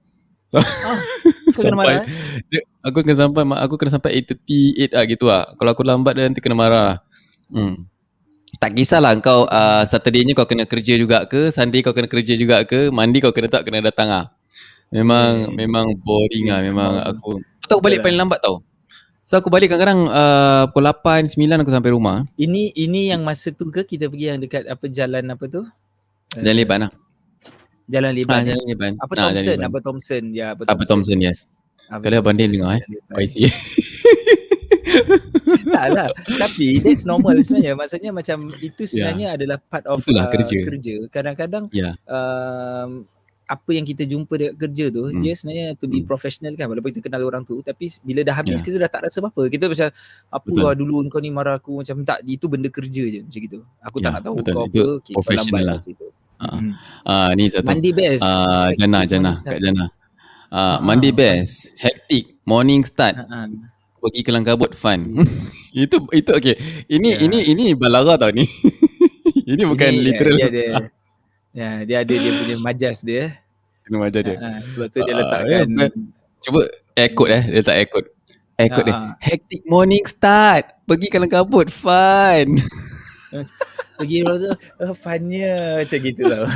So, 0.49 0.57
ah, 0.65 0.97
kena 1.53 1.77
marah 1.77 1.95
eh? 2.01 2.65
Aku 2.81 3.05
kena 3.05 3.21
sampai 3.21 3.45
aku 3.45 3.75
kena 3.77 3.93
sampai 3.93 4.25
8.38 4.25 4.97
lah 4.97 5.05
gitu 5.05 5.25
lah. 5.29 5.45
Kalau 5.61 5.71
aku 5.77 5.85
lambat 5.85 6.17
dia 6.17 6.25
nanti 6.25 6.41
kena 6.41 6.57
marah. 6.57 7.05
Hmm. 7.53 7.85
Tak 8.57 8.73
kisahlah 8.73 9.13
kau 9.21 9.45
uh, 9.45 9.85
Saturday 9.85 10.25
ni 10.25 10.33
kau 10.33 10.49
kena 10.49 10.65
kerja 10.65 10.97
juga 10.97 11.29
ke 11.29 11.53
Sunday 11.53 11.85
kau 11.85 11.93
kena 11.93 12.09
kerja 12.09 12.33
juga 12.33 12.65
ke 12.65 12.89
Mandi 12.89 13.21
kau 13.21 13.29
kena 13.29 13.53
tak 13.53 13.69
kena 13.69 13.85
datang 13.85 14.09
lah 14.09 14.25
Memang 14.89 15.53
hmm. 15.53 15.57
memang 15.57 15.87
boring 16.01 16.49
lah 16.49 16.65
memang 16.65 16.91
aku. 17.05 17.45
Tak 17.69 17.77
aku 17.77 17.85
balik 17.85 18.01
paling 18.01 18.17
lambat 18.17 18.41
tau. 18.41 18.65
So 19.29 19.37
aku 19.37 19.53
balik 19.53 19.69
kadang-kadang 19.69 20.09
uh, 20.09 20.73
pukul 20.73 20.89
8 20.89 21.37
9 21.37 21.61
aku 21.61 21.69
sampai 21.69 21.93
rumah. 21.93 22.25
Ini 22.41 22.73
ini 22.73 23.13
yang 23.13 23.21
masa 23.21 23.53
tu 23.53 23.69
ke 23.69 23.85
kita 23.85 24.09
pergi 24.09 24.33
yang 24.33 24.41
dekat 24.41 24.65
apa 24.65 24.89
jalan 24.89 25.29
apa 25.29 25.45
tu? 25.45 25.69
Jalan 26.33 26.49
uh, 26.49 26.57
Liban 26.57 26.79
lah. 26.89 26.93
Jalan 27.89 28.13
Liban. 28.17 28.37
Ah, 28.37 28.45
jalan 28.45 28.65
Liban. 28.65 28.93
Apa 28.97 29.13
ah, 29.13 29.17
Thompson? 29.17 29.45
Liban. 29.45 29.69
Apa 29.69 29.79
Thompson? 29.85 30.23
Ya, 30.33 30.47
apa 30.53 30.63
Thompson. 30.65 30.77
Apa 30.77 30.83
Thompson, 30.89 31.19
yes. 31.21 31.39
Kalau 31.89 32.21
abang 32.21 32.37
dia 32.37 32.49
dengar 32.49 32.77
eh. 32.77 32.83
YC. 33.17 33.49
tak 35.73 35.87
lah. 35.97 36.09
Tapi 36.13 36.85
that's 36.85 37.09
normal 37.09 37.41
sebenarnya. 37.41 37.73
Maksudnya 37.77 38.13
macam 38.13 38.45
itu 38.61 38.85
sebenarnya 38.85 39.33
yeah. 39.33 39.37
adalah 39.41 39.57
part 39.57 39.85
of 39.89 40.05
uh, 40.05 40.29
kerja. 40.29 40.59
kerja. 40.69 40.95
Kadang-kadang 41.09 41.73
yeah. 41.73 41.97
um, 42.05 43.09
apa 43.49 43.71
yang 43.73 43.89
kita 43.89 44.05
jumpa 44.05 44.29
dekat 44.37 44.55
kerja 44.61 44.85
tu 44.93 45.09
hmm. 45.09 45.25
dia 45.25 45.33
sebenarnya 45.33 45.67
to 45.81 45.89
be 45.89 46.05
hmm. 46.05 46.07
professional 46.07 46.53
kan 46.53 46.69
walaupun 46.69 46.93
kita 46.93 47.09
kenal 47.09 47.25
orang 47.25 47.49
tu 47.49 47.65
tapi 47.65 47.89
bila 48.05 48.21
dah 48.21 48.37
habis 48.37 48.61
yeah. 48.61 48.67
kita 48.69 48.77
dah 48.77 48.91
tak 48.93 49.09
rasa 49.09 49.25
apa-apa 49.25 49.49
kita 49.49 49.73
macam 49.73 49.89
apa 50.29 50.49
lah 50.61 50.75
dulu 50.77 51.01
kau 51.09 51.17
ni 51.25 51.33
marah 51.33 51.57
aku 51.57 51.81
macam 51.81 52.05
tak 52.05 52.21
itu 52.29 52.45
benda 52.45 52.69
kerja 52.69 53.03
je 53.09 53.21
macam 53.25 53.41
gitu 53.41 53.59
aku 53.81 53.97
yeah, 53.99 54.05
tak 54.05 54.11
ya, 54.13 54.17
nak 54.21 54.23
tahu 54.29 54.35
betul. 54.37 54.53
kau 54.53 54.63
apa 54.69 54.83
okay, 55.01 55.15
professional 55.17 55.65
lah 55.65 55.81
Ah, 56.39 56.55
uh, 56.55 56.63
uh, 57.11 57.29
ni 57.35 57.51
satu. 57.51 57.67
Mandi 57.67 57.91
best. 57.91 58.23
Uh, 58.23 58.71
Jana, 58.79 59.03
Jana, 59.11 59.35
Kak 59.35 59.59
Jana. 59.59 59.91
Uh, 60.47 60.55
uh, 60.55 60.77
mandi 60.87 61.11
best. 61.11 61.67
Hectic. 61.75 62.39
Morning 62.47 62.87
start. 62.87 63.19
Uh, 63.19 63.27
uh. 63.27 63.47
Pergi 63.99 64.23
kelang 64.23 64.47
kabut 64.47 64.71
fun. 64.71 65.27
itu 65.75 65.99
itu 66.15 66.31
okey. 66.31 66.55
Ini 66.87 67.19
yeah. 67.19 67.27
ini 67.27 67.39
ini 67.51 67.65
balara 67.75 68.15
tau 68.15 68.31
ni. 68.31 68.47
ini 69.51 69.67
bukan 69.67 69.91
ini, 69.91 70.15
literal. 70.15 70.39
Dia 70.39 70.47
ada 70.79 70.95
ya, 71.53 71.83
dia 71.85 71.97
ada 72.03 72.15
dia 72.15 72.31
punya 72.33 72.57
majas 72.67 72.99
dia. 73.05 73.37
Ini 73.89 73.97
majas 73.97 74.23
dia. 74.25 74.37
Ha, 74.37 74.49
sebab 74.69 74.87
tu 74.93 74.99
dia 75.05 75.15
letakkan 75.17 75.67
uh, 75.69 75.81
yeah, 75.81 75.91
cuba 76.39 76.61
ekot 76.95 77.29
eh, 77.33 77.43
dia 77.49 77.63
tak 77.65 77.77
ekot. 77.89 78.05
Ekot 78.59 78.83
uh, 78.83 78.87
dia. 78.87 78.95
Hectic 79.23 79.63
morning 79.65 80.05
start. 80.05 80.77
Pergi 80.85 81.07
kalang 81.09 81.31
kabut 81.31 81.71
fun. 81.71 82.59
Pergi 83.99 84.23
dulu 84.23 84.37
tu 84.41 84.51
oh, 84.55 84.95
Funnya 84.95 85.83
Macam 85.83 85.99
gitu 86.01 86.23
lah 86.25 86.49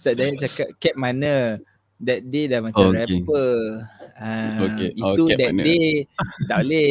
Sebab 0.00 0.14
dia 0.14 0.46
cakap 0.46 0.68
Cap 0.80 0.94
mana 0.94 1.58
That 2.00 2.20
day 2.30 2.44
dah 2.46 2.60
macam 2.62 2.94
okay. 2.94 2.98
rapper 3.02 3.56
uh, 4.18 4.50
okay. 4.62 4.90
Itu 4.94 5.24
oh, 5.26 5.28
that 5.34 5.52
mana? 5.52 5.64
day 5.66 5.88
Tak 6.48 6.58
boleh 6.64 6.90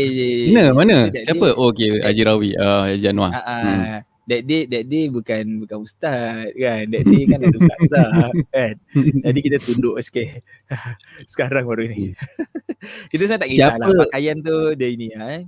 Mana 0.52 0.64
mana 0.76 0.98
Siapa 1.16 1.46
day, 1.50 1.58
Oh 1.58 1.72
okay 1.72 1.90
Haji 2.04 2.22
Rawi 2.28 2.50
uh, 2.60 2.84
Haji 2.92 3.08
Anwar 3.10 3.32
uh, 3.32 3.40
uh, 3.40 3.62
hmm. 3.64 4.13
That 4.24 4.44
day 4.48 4.64
That 4.70 4.86
day 4.88 5.12
bukan 5.12 5.64
Bukan 5.64 5.78
ustaz 5.84 6.52
kan 6.56 6.84
That 6.88 7.04
day 7.04 7.24
kan 7.28 7.40
ada 7.44 7.58
ustazah 7.58 8.12
kan 8.56 8.76
Jadi 8.96 9.40
kita 9.44 9.58
tunduk 9.60 10.00
sikit 10.00 10.40
Sekarang 11.32 11.68
baru 11.68 11.88
ni 11.92 12.16
Kita 13.12 13.22
sebenarnya 13.28 13.42
tak 13.44 13.50
kisah 13.52 13.76
lah 13.76 13.88
Pakaian 14.08 14.38
tu 14.40 14.58
Dia 14.80 14.88
ini 14.88 15.12
eh 15.12 15.44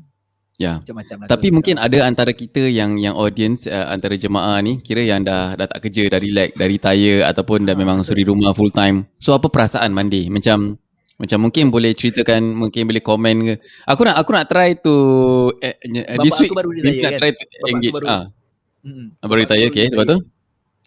Ya. 0.55 0.79
Macam-macam 0.79 1.15
lah 1.19 1.27
Tapi 1.27 1.47
mungkin 1.51 1.75
ada 1.75 2.07
antara 2.07 2.31
kita 2.31 2.63
yang 2.63 2.95
yang 2.95 3.11
audience 3.11 3.67
uh, 3.67 3.91
antara 3.91 4.15
jemaah 4.15 4.63
ni 4.63 4.79
kira 4.79 5.03
yang 5.03 5.19
dah 5.27 5.51
dah 5.59 5.67
tak 5.67 5.83
kerja, 5.83 6.07
dah 6.07 6.15
relax, 6.15 6.55
dah 6.55 6.67
retire 6.71 7.27
ataupun 7.27 7.67
dah 7.67 7.75
memang 7.75 8.07
suri 8.07 8.23
rumah 8.23 8.55
full 8.55 8.71
time. 8.71 9.03
So 9.19 9.35
apa 9.35 9.51
perasaan 9.51 9.91
Mandi? 9.91 10.31
Macam 10.31 10.79
macam 11.19 11.47
mungkin 11.47 11.71
boleh 11.71 11.91
ceritakan, 11.91 12.55
mungkin 12.55 12.87
boleh 12.87 13.03
komen 13.03 13.35
ke. 13.43 13.53
Aku 13.83 14.07
nak 14.07 14.15
aku 14.15 14.31
nak 14.31 14.47
try 14.47 14.79
to 14.79 14.95
uh, 15.59 15.75
this 16.23 16.39
week 16.39 16.55
baru 16.55 16.71
retire, 16.71 17.03
nak 17.03 17.11
kan? 17.11 17.19
try 17.19 17.31
to 17.35 17.43
Bapak 17.43 17.69
engage 17.75 17.95
baru, 17.99 18.07
ah. 18.07 18.23
Hmm. 18.85 19.17
Baru 19.17 19.41
retire 19.41 19.65
okey, 19.73 19.89
lepas 19.89 20.05
tu? 20.05 20.19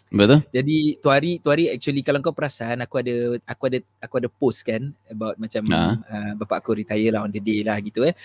Betul. 0.09 0.41
Jadi 0.55 0.97
tu 1.03 1.09
hari 1.13 1.37
tu 1.37 1.53
hari 1.53 1.69
actually 1.69 2.01
kalau 2.01 2.25
kau 2.25 2.33
perasan 2.33 2.81
aku 2.81 3.05
ada 3.05 3.37
aku 3.45 3.63
ada 3.69 3.79
aku 4.01 4.15
ada 4.17 4.29
post 4.33 4.65
kan 4.65 4.89
about 5.05 5.37
macam 5.37 5.61
ha. 5.69 6.01
uh, 6.01 6.33
bapak 6.41 6.65
aku 6.65 6.81
retire 6.81 7.13
lah 7.13 7.21
on 7.21 7.29
the 7.29 7.43
day 7.45 7.61
lah 7.61 7.77
gitu 7.85 8.09
eh 8.09 8.17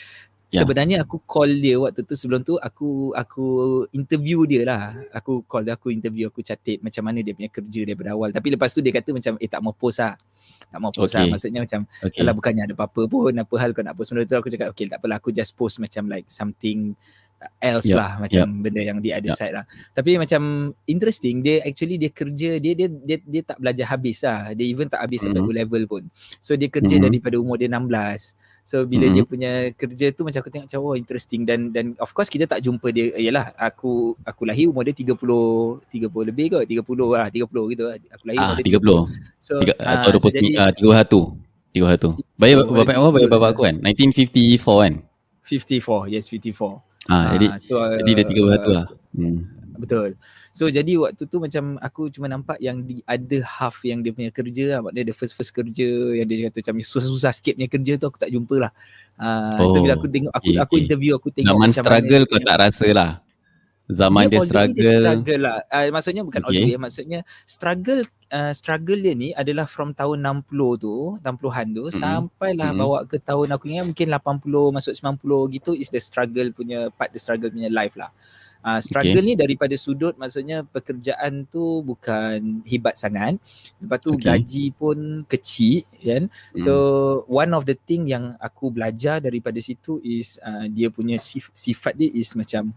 yeah. 0.53 0.61
sebenarnya 0.61 1.01
aku 1.01 1.19
call 1.25 1.49
dia 1.49 1.81
waktu 1.81 2.05
tu 2.05 2.13
sebelum 2.13 2.45
tu 2.45 2.61
aku 2.61 3.11
aku 3.17 3.45
interview 3.91 4.45
dia 4.45 4.61
lah 4.63 4.95
aku 5.09 5.41
call 5.49 5.65
dia 5.65 5.73
aku 5.73 5.89
interview 5.89 6.29
aku 6.29 6.45
catat 6.45 6.77
macam 6.79 7.03
mana 7.09 7.25
dia 7.25 7.33
punya 7.33 7.49
kerja 7.49 7.81
daripada 7.83 8.13
awal 8.13 8.29
tapi 8.29 8.53
lepas 8.53 8.69
tu 8.69 8.79
dia 8.79 8.93
kata 8.93 9.09
macam 9.11 9.33
eh 9.41 9.49
tak 9.49 9.59
mau 9.65 9.73
post 9.73 9.99
lah 9.99 10.13
tak 10.69 10.79
mau 10.79 10.93
post 10.93 11.17
lah. 11.17 11.25
okay. 11.25 11.27
lah 11.27 11.33
maksudnya 11.33 11.61
macam 11.65 11.81
okay. 12.05 12.19
kalau 12.21 12.33
bukannya 12.37 12.63
ada 12.69 12.73
apa-apa 12.77 13.01
pun 13.09 13.33
apa 13.33 13.55
hal 13.57 13.69
kau 13.73 13.83
nak 13.83 13.95
post 13.97 14.13
benda 14.13 14.29
tu 14.29 14.37
aku 14.37 14.49
cakap 14.53 14.67
okay 14.69 14.85
tak 14.85 15.01
apalah 15.01 15.17
aku 15.17 15.29
just 15.33 15.51
post 15.57 15.81
macam 15.81 16.05
like 16.05 16.29
something 16.29 16.93
else 17.59 17.89
yep. 17.89 17.97
lah 17.97 18.11
macam 18.19 18.45
yep. 18.45 18.61
benda 18.63 18.81
yang 18.81 18.97
dia 18.99 19.19
ada 19.19 19.29
yep. 19.31 19.37
side 19.37 19.53
lah 19.55 19.65
tapi 19.95 20.17
macam 20.19 20.71
interesting 20.85 21.43
dia 21.43 21.63
actually 21.63 21.95
dia 21.95 22.11
kerja 22.11 22.59
dia 22.59 22.73
dia 22.75 22.87
dia, 22.89 23.17
dia 23.23 23.41
tak 23.41 23.57
belajar 23.59 23.85
habis 23.89 24.21
lah 24.23 24.51
dia 24.55 24.65
even 24.65 24.87
tak 24.87 25.01
habis 25.03 25.23
mm-hmm. 25.23 25.39
sampai 25.39 25.53
level 25.63 25.83
pun 25.87 26.03
so 26.39 26.55
dia 26.55 26.69
kerja 26.69 26.99
mm-hmm. 26.99 27.07
daripada 27.09 27.35
umur 27.39 27.57
dia 27.59 27.69
16 27.69 28.53
So 28.63 28.87
bila 28.87 29.11
mm-hmm. 29.11 29.15
dia 29.19 29.23
punya 29.27 29.51
kerja 29.75 30.07
tu 30.15 30.23
macam 30.23 30.39
aku 30.39 30.47
tengok 30.47 30.67
macam 30.71 30.79
oh 30.87 30.95
interesting 30.95 31.43
dan 31.43 31.75
dan 31.75 31.99
of 31.99 32.15
course 32.15 32.31
kita 32.31 32.47
tak 32.47 32.63
jumpa 32.63 32.95
dia 32.95 33.11
yalah 33.19 33.51
aku 33.59 34.15
aku 34.23 34.47
lahir 34.47 34.71
umur 34.71 34.87
dia 34.87 34.95
30 34.95 35.19
30 35.19 36.29
lebih 36.31 36.45
ke 36.47 36.79
30 36.79 36.79
lah 37.11 37.27
30 37.27 37.43
gitu 37.43 37.83
lah. 37.91 37.99
aku 37.99 38.23
lahir 38.23 38.39
ah, 38.39 38.55
umur 38.55 38.55
dia 38.63 38.79
30. 38.79 38.79
30. 38.79 39.43
So 39.43 39.53
Tiga, 39.59 39.73
uh, 39.83 39.91
atau 39.99 40.09
20 40.15 40.23
so 40.23 40.29
jadi, 40.31 40.51
uh, 40.55 40.71
31. 40.71 41.43
31. 41.75 42.39
Bayar 42.39 42.55
bapak 42.63 42.95
apa 42.95 43.09
bayar 43.11 43.29
bapak 43.35 43.49
aku 43.51 43.61
kan 43.67 43.75
1954 43.83 44.63
kan 44.63 44.93
54 45.43 46.13
yes 46.15 46.25
54. 46.31 46.92
Ah, 47.11 47.15
uh, 47.15 47.25
jadi 47.35 47.45
so, 47.59 47.75
uh, 47.79 47.99
jadi 47.99 48.11
dia 48.23 48.25
31 48.27 48.39
uh, 48.39 48.71
lah. 48.71 48.87
Hmm. 49.15 49.39
Betul. 49.73 50.15
So 50.53 50.69
jadi 50.69 50.93
waktu 51.01 51.25
tu 51.25 51.41
macam 51.41 51.81
aku 51.81 52.13
cuma 52.13 52.29
nampak 52.29 52.61
yang 52.61 52.85
di 52.85 53.01
ada 53.09 53.41
half 53.41 53.81
yang 53.81 54.05
dia 54.05 54.13
punya 54.13 54.29
kerja 54.29 54.77
lah. 54.77 54.79
Maknanya 54.85 55.11
the 55.11 55.15
first 55.17 55.33
first 55.33 55.49
kerja 55.49 55.89
yang 56.13 56.27
dia 56.29 56.47
kata 56.47 56.61
macam 56.61 56.75
susah-susah 56.85 57.31
sikit 57.33 57.57
punya 57.57 57.69
kerja 57.71 57.93
tu 57.97 58.05
aku 58.05 58.19
tak 58.21 58.29
jumpa 58.29 58.69
lah. 58.69 58.71
Uh, 59.17 59.57
oh, 59.65 59.73
so 59.73 59.77
bila 59.81 59.97
aku 59.97 60.07
tengok 60.07 60.31
aku 60.31 60.49
okay, 60.53 60.61
aku 60.61 60.73
interview 60.77 61.11
aku 61.17 61.27
tengok 61.33 61.49
zaman 61.57 61.69
struggle 61.73 62.23
kau 62.29 62.39
tak 62.39 62.57
rasa 62.61 62.87
lah. 62.93 63.11
Zaman 63.91 64.31
dia, 64.31 64.39
dia 64.39 64.47
struggle. 64.47 64.79
Dia 64.79 64.99
struggle 65.03 65.41
lah. 65.43 65.57
Uh, 65.67 65.91
maksudnya 65.91 66.23
bukan 66.23 66.41
okay. 66.47 66.71
all 66.71 66.79
maksudnya 66.79 67.19
struggle 67.43 68.01
uh, 68.31 68.53
struggle 68.55 68.95
dia 68.95 69.11
ni 69.11 69.29
adalah 69.35 69.67
from 69.67 69.91
tahun 69.91 70.23
60 70.23 70.79
tu, 70.79 71.19
60-an 71.19 71.67
tu 71.75 71.83
mm-hmm. 71.91 71.99
sampailah 71.99 72.69
mm-hmm. 72.71 72.79
bawa 72.79 72.97
ke 73.03 73.19
tahun 73.19 73.51
aku 73.51 73.63
ingat 73.67 73.85
mungkin 73.91 74.07
80 74.15 74.75
masuk 74.79 74.93
90 74.95 75.55
gitu 75.59 75.71
is 75.75 75.91
the 75.91 75.99
struggle 75.99 76.47
punya 76.55 76.87
part 76.95 77.11
the 77.11 77.19
struggle 77.19 77.51
punya 77.51 77.67
life 77.67 77.99
lah. 77.99 78.07
Uh, 78.63 78.79
struggle 78.79 79.19
okay. 79.19 79.27
ni 79.27 79.35
daripada 79.35 79.75
sudut 79.75 80.15
maksudnya 80.15 80.63
pekerjaan 80.63 81.43
tu 81.51 81.83
bukan 81.83 82.63
hebat 82.63 82.95
sangat. 82.95 83.35
Lepas 83.83 83.99
tu 83.99 84.15
okay. 84.15 84.23
gaji 84.31 84.65
pun 84.71 85.27
kecil 85.27 85.83
kan. 85.99 86.31
Mm. 86.55 86.63
So 86.63 86.73
one 87.27 87.51
of 87.51 87.67
the 87.67 87.75
thing 87.75 88.07
yang 88.07 88.39
aku 88.39 88.71
belajar 88.71 89.19
daripada 89.19 89.59
situ 89.59 89.99
is 89.99 90.39
uh, 90.39 90.71
dia 90.71 90.87
punya 90.87 91.19
sif- 91.19 91.51
sifat 91.51 91.99
dia 91.99 92.07
is 92.07 92.31
macam 92.39 92.71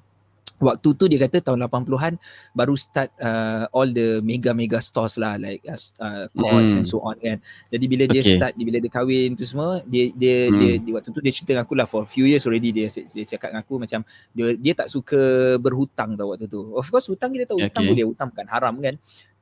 waktu 0.56 0.88
tu 0.96 1.04
dia 1.04 1.20
kata 1.20 1.44
tahun 1.44 1.68
80-an 1.68 2.16
baru 2.56 2.74
start 2.80 3.12
uh, 3.20 3.68
all 3.76 3.88
the 3.92 4.24
mega 4.24 4.56
mega 4.56 4.80
stores 4.80 5.20
lah 5.20 5.36
like 5.36 5.60
uh, 5.68 5.76
uh 6.00 6.24
Courts 6.32 6.72
mm. 6.72 6.78
and 6.80 6.86
so 6.88 7.04
on 7.04 7.16
kan. 7.20 7.38
Jadi 7.68 7.84
bila 7.84 8.04
okay. 8.08 8.20
dia 8.20 8.22
start 8.40 8.52
bila 8.56 8.78
dia 8.80 8.92
kahwin 8.92 9.36
tu 9.36 9.44
semua 9.44 9.84
dia 9.84 10.08
dia, 10.16 10.48
mm. 10.48 10.56
dia 10.56 10.70
dia 10.80 10.92
waktu 10.96 11.08
tu 11.12 11.20
dia 11.20 11.32
cerita 11.32 11.50
dengan 11.52 11.64
aku 11.68 11.74
lah 11.76 11.84
for 11.84 12.08
few 12.08 12.24
years 12.24 12.44
already 12.48 12.72
dia 12.72 12.88
dia 12.88 13.24
cakap 13.28 13.52
dengan 13.52 13.62
aku 13.62 13.74
macam 13.76 14.00
dia 14.32 14.46
dia 14.56 14.72
tak 14.72 14.88
suka 14.88 15.20
berhutang 15.60 16.16
tau 16.16 16.32
waktu 16.32 16.48
tu. 16.48 16.72
Of 16.72 16.88
course 16.88 17.08
hutang 17.12 17.36
kita 17.36 17.44
tahu 17.44 17.60
okay. 17.60 17.68
hutang 17.68 17.84
boleh 17.92 18.04
hutang 18.08 18.28
bukan 18.32 18.46
haram 18.48 18.74
kan. 18.80 18.94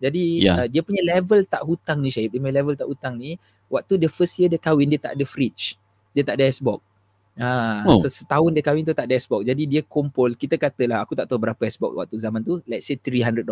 Jadi 0.03 0.25
yeah. 0.43 0.67
uh, 0.67 0.67
dia 0.67 0.83
punya 0.83 1.03
level 1.07 1.41
tak 1.47 1.63
hutang 1.63 2.03
ni 2.03 2.11
Syahib, 2.11 2.35
dia 2.35 2.41
punya 2.43 2.55
level 2.59 2.75
tak 2.75 2.89
hutang 2.91 3.15
ni 3.17 3.39
waktu 3.71 4.03
the 4.03 4.11
first 4.11 4.35
year 4.43 4.51
dia 4.51 4.59
kahwin 4.59 4.91
dia 4.91 4.99
tak 4.99 5.15
ada 5.15 5.23
fridge. 5.23 5.79
Dia 6.11 6.23
tak 6.27 6.39
ada 6.39 6.47
Xbox. 6.51 6.94
Ha, 7.35 7.83
oh. 7.83 7.99
so 7.99 8.07
setahun 8.07 8.55
dia 8.55 8.63
kahwin 8.63 8.87
tu 8.87 8.95
tak 8.95 9.11
ada 9.11 9.19
Xbox. 9.19 9.43
Jadi 9.43 9.67
dia 9.67 9.83
kumpul, 9.83 10.39
kita 10.39 10.55
katalah 10.55 11.03
aku 11.03 11.19
tak 11.19 11.27
tahu 11.27 11.43
berapa 11.43 11.59
Xbox 11.67 11.91
waktu 11.99 12.15
zaman 12.23 12.47
tu, 12.47 12.63
let's 12.71 12.87
say 12.87 12.95
$300. 12.95 13.43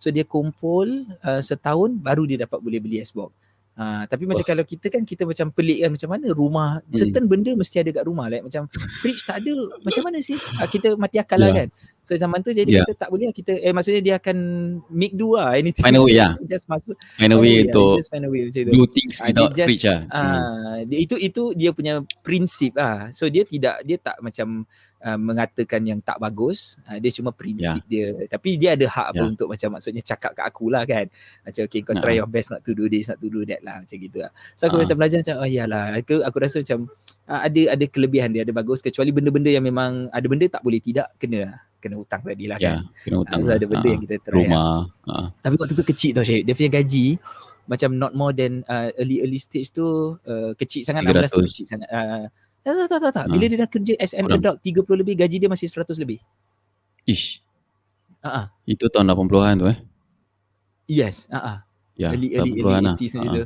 So 0.00 0.08
dia 0.08 0.24
kumpul 0.24 1.04
uh, 1.20 1.44
setahun 1.44 2.00
baru 2.00 2.24
dia 2.24 2.40
dapat 2.48 2.58
boleh 2.64 2.80
beli 2.80 3.04
Xbox. 3.04 3.36
Ha, 3.72 4.04
tapi 4.04 4.28
macam 4.28 4.44
oh. 4.44 4.48
kalau 4.52 4.64
kita 4.68 4.92
kan 4.92 5.00
kita 5.00 5.24
macam 5.24 5.48
pelik 5.48 5.80
kan 5.80 5.96
macam 5.96 6.08
mana 6.12 6.28
rumah 6.36 6.84
hmm. 6.84 6.92
certain 6.92 7.24
benda 7.24 7.56
mesti 7.56 7.80
ada 7.80 7.88
kat 7.88 8.04
rumah 8.04 8.28
like 8.28 8.44
macam 8.44 8.68
fridge 9.00 9.24
tak 9.24 9.40
ada 9.40 9.48
macam 9.80 10.02
mana 10.12 10.20
sih 10.20 10.36
ha, 10.36 10.68
kita 10.68 10.92
mati 11.00 11.16
akal 11.16 11.40
yeah. 11.40 11.48
lah 11.48 11.50
ya. 11.56 11.58
kan 11.64 11.68
so 12.02 12.18
zaman 12.18 12.42
tu 12.42 12.50
jadi 12.50 12.66
yeah. 12.66 12.82
kita 12.82 13.06
tak 13.06 13.08
boleh 13.14 13.30
lah 13.30 13.34
kita 13.34 13.52
eh 13.62 13.70
maksudnya 13.70 14.02
dia 14.02 14.14
akan 14.18 14.36
make 14.90 15.14
do 15.14 15.38
lah. 15.38 15.54
Anything 15.54 15.86
find 15.86 15.96
a 15.96 16.02
way 16.02 16.18
lah. 16.18 16.34
Just 16.50 16.66
masuk. 16.66 16.98
Find 17.14 17.32
a 17.32 17.38
way 17.38 17.62
to 17.70 17.82
do 18.74 18.84
things 18.90 19.22
ha, 19.22 19.30
without 19.30 19.54
just, 19.54 19.66
fridge 19.70 19.86
lah. 19.86 20.00
ha, 20.10 20.20
hmm. 20.20 20.90
dia, 20.90 20.98
itu 20.98 21.14
itu 21.16 21.42
dia 21.54 21.70
punya 21.70 22.02
prinsip 22.26 22.74
lah. 22.74 23.14
So 23.14 23.30
dia 23.30 23.46
tidak 23.46 23.86
dia 23.86 23.96
tak 24.02 24.18
macam 24.18 24.66
uh, 25.00 25.18
mengatakan 25.18 25.82
yang 25.86 26.02
tak 26.02 26.18
bagus. 26.18 26.76
Uh, 26.90 26.98
dia 26.98 27.10
cuma 27.14 27.30
prinsip 27.30 27.82
yeah. 27.86 28.12
dia. 28.12 28.26
Tapi 28.26 28.58
dia 28.58 28.74
ada 28.74 28.86
hak 28.90 29.08
yeah. 29.14 29.30
untuk 29.30 29.46
macam 29.46 29.78
maksudnya 29.78 30.02
cakap 30.02 30.34
kat 30.34 30.44
aku 30.44 30.74
lah 30.74 30.82
kan. 30.82 31.06
Macam 31.46 31.62
okay 31.70 31.80
kau 31.86 31.94
try 31.96 32.18
uh-huh. 32.18 32.26
your 32.26 32.28
best 32.28 32.50
not 32.50 32.60
to 32.66 32.74
do 32.74 32.90
this 32.90 33.06
not 33.06 33.22
to 33.22 33.30
do 33.30 33.46
that 33.46 33.62
lah. 33.62 33.78
Macam 33.78 33.96
gitu 33.96 34.18
lah. 34.20 34.30
So 34.58 34.66
aku 34.66 34.76
uh-huh. 34.76 34.84
macam 34.84 34.96
belajar 34.98 35.18
macam 35.22 35.36
oh 35.38 35.48
iyalah 35.48 35.84
aku, 36.02 36.14
aku 36.22 36.36
rasa 36.42 36.56
macam 36.60 36.78
uh, 37.30 37.40
ada 37.46 37.60
ada 37.78 37.84
kelebihan 37.86 38.34
dia 38.34 38.42
ada 38.42 38.54
bagus. 38.54 38.82
Kecuali 38.82 39.14
benda-benda 39.14 39.54
yang 39.54 39.62
memang 39.62 40.10
ada 40.10 40.26
benda 40.26 40.50
tak 40.50 40.66
boleh 40.66 40.82
tidak 40.82 41.14
kena 41.22 41.62
kena 41.82 41.98
hutang 41.98 42.22
tadi 42.22 42.46
lah 42.46 42.56
yeah, 42.62 42.86
kan 42.86 43.02
kena 43.02 43.16
hutang 43.26 43.40
so 43.42 43.50
ada 43.50 43.66
benda 43.66 43.82
uh-huh. 43.82 43.92
yang 43.92 44.02
kita 44.06 44.16
try 44.22 44.34
rumah 44.38 44.54
lah. 44.54 44.82
uh-huh. 45.10 45.26
tapi 45.42 45.54
waktu 45.58 45.74
tu 45.74 45.84
kecil 45.84 46.10
tau 46.14 46.22
Syed 46.22 46.46
dia 46.46 46.54
punya 46.54 46.70
gaji 46.78 47.06
macam 47.66 47.90
not 47.98 48.12
more 48.14 48.30
than 48.30 48.62
uh, 48.70 48.94
early 49.02 49.22
early 49.22 49.42
stage 49.42 49.74
tu 49.74 50.14
uh, 50.14 50.50
kecil 50.54 50.86
sangat 50.86 51.02
16 51.02 51.34
tu 51.34 51.42
kecil 51.42 51.66
sangat 51.66 51.88
uh, 51.90 52.30
tak, 52.62 52.74
tak, 52.78 52.86
tak, 52.86 53.00
tak, 53.02 53.12
tak. 53.12 53.26
Bila 53.26 53.44
ha. 53.44 53.50
dia 53.50 53.58
dah 53.58 53.70
kerja 53.70 53.94
as 53.98 54.12
an 54.14 54.30
adult 54.30 54.62
30 54.62 55.00
lebih, 55.02 55.14
gaji 55.18 55.36
dia 55.42 55.50
masih 55.50 55.66
100 55.66 55.98
lebih. 55.98 56.22
Ish. 57.02 57.42
Uh-huh. 58.22 58.46
Itu 58.70 58.86
tahun 58.86 59.10
80-an 59.10 59.54
tu 59.58 59.66
eh? 59.66 59.78
Yes. 60.86 61.26
Uh-huh. 61.26 61.58
Ya, 61.98 62.14
early, 62.14 62.38
early, 62.38 62.62
early 62.62 62.94
80s 62.94 63.18
uh-huh. 63.18 63.34
dia. 63.34 63.44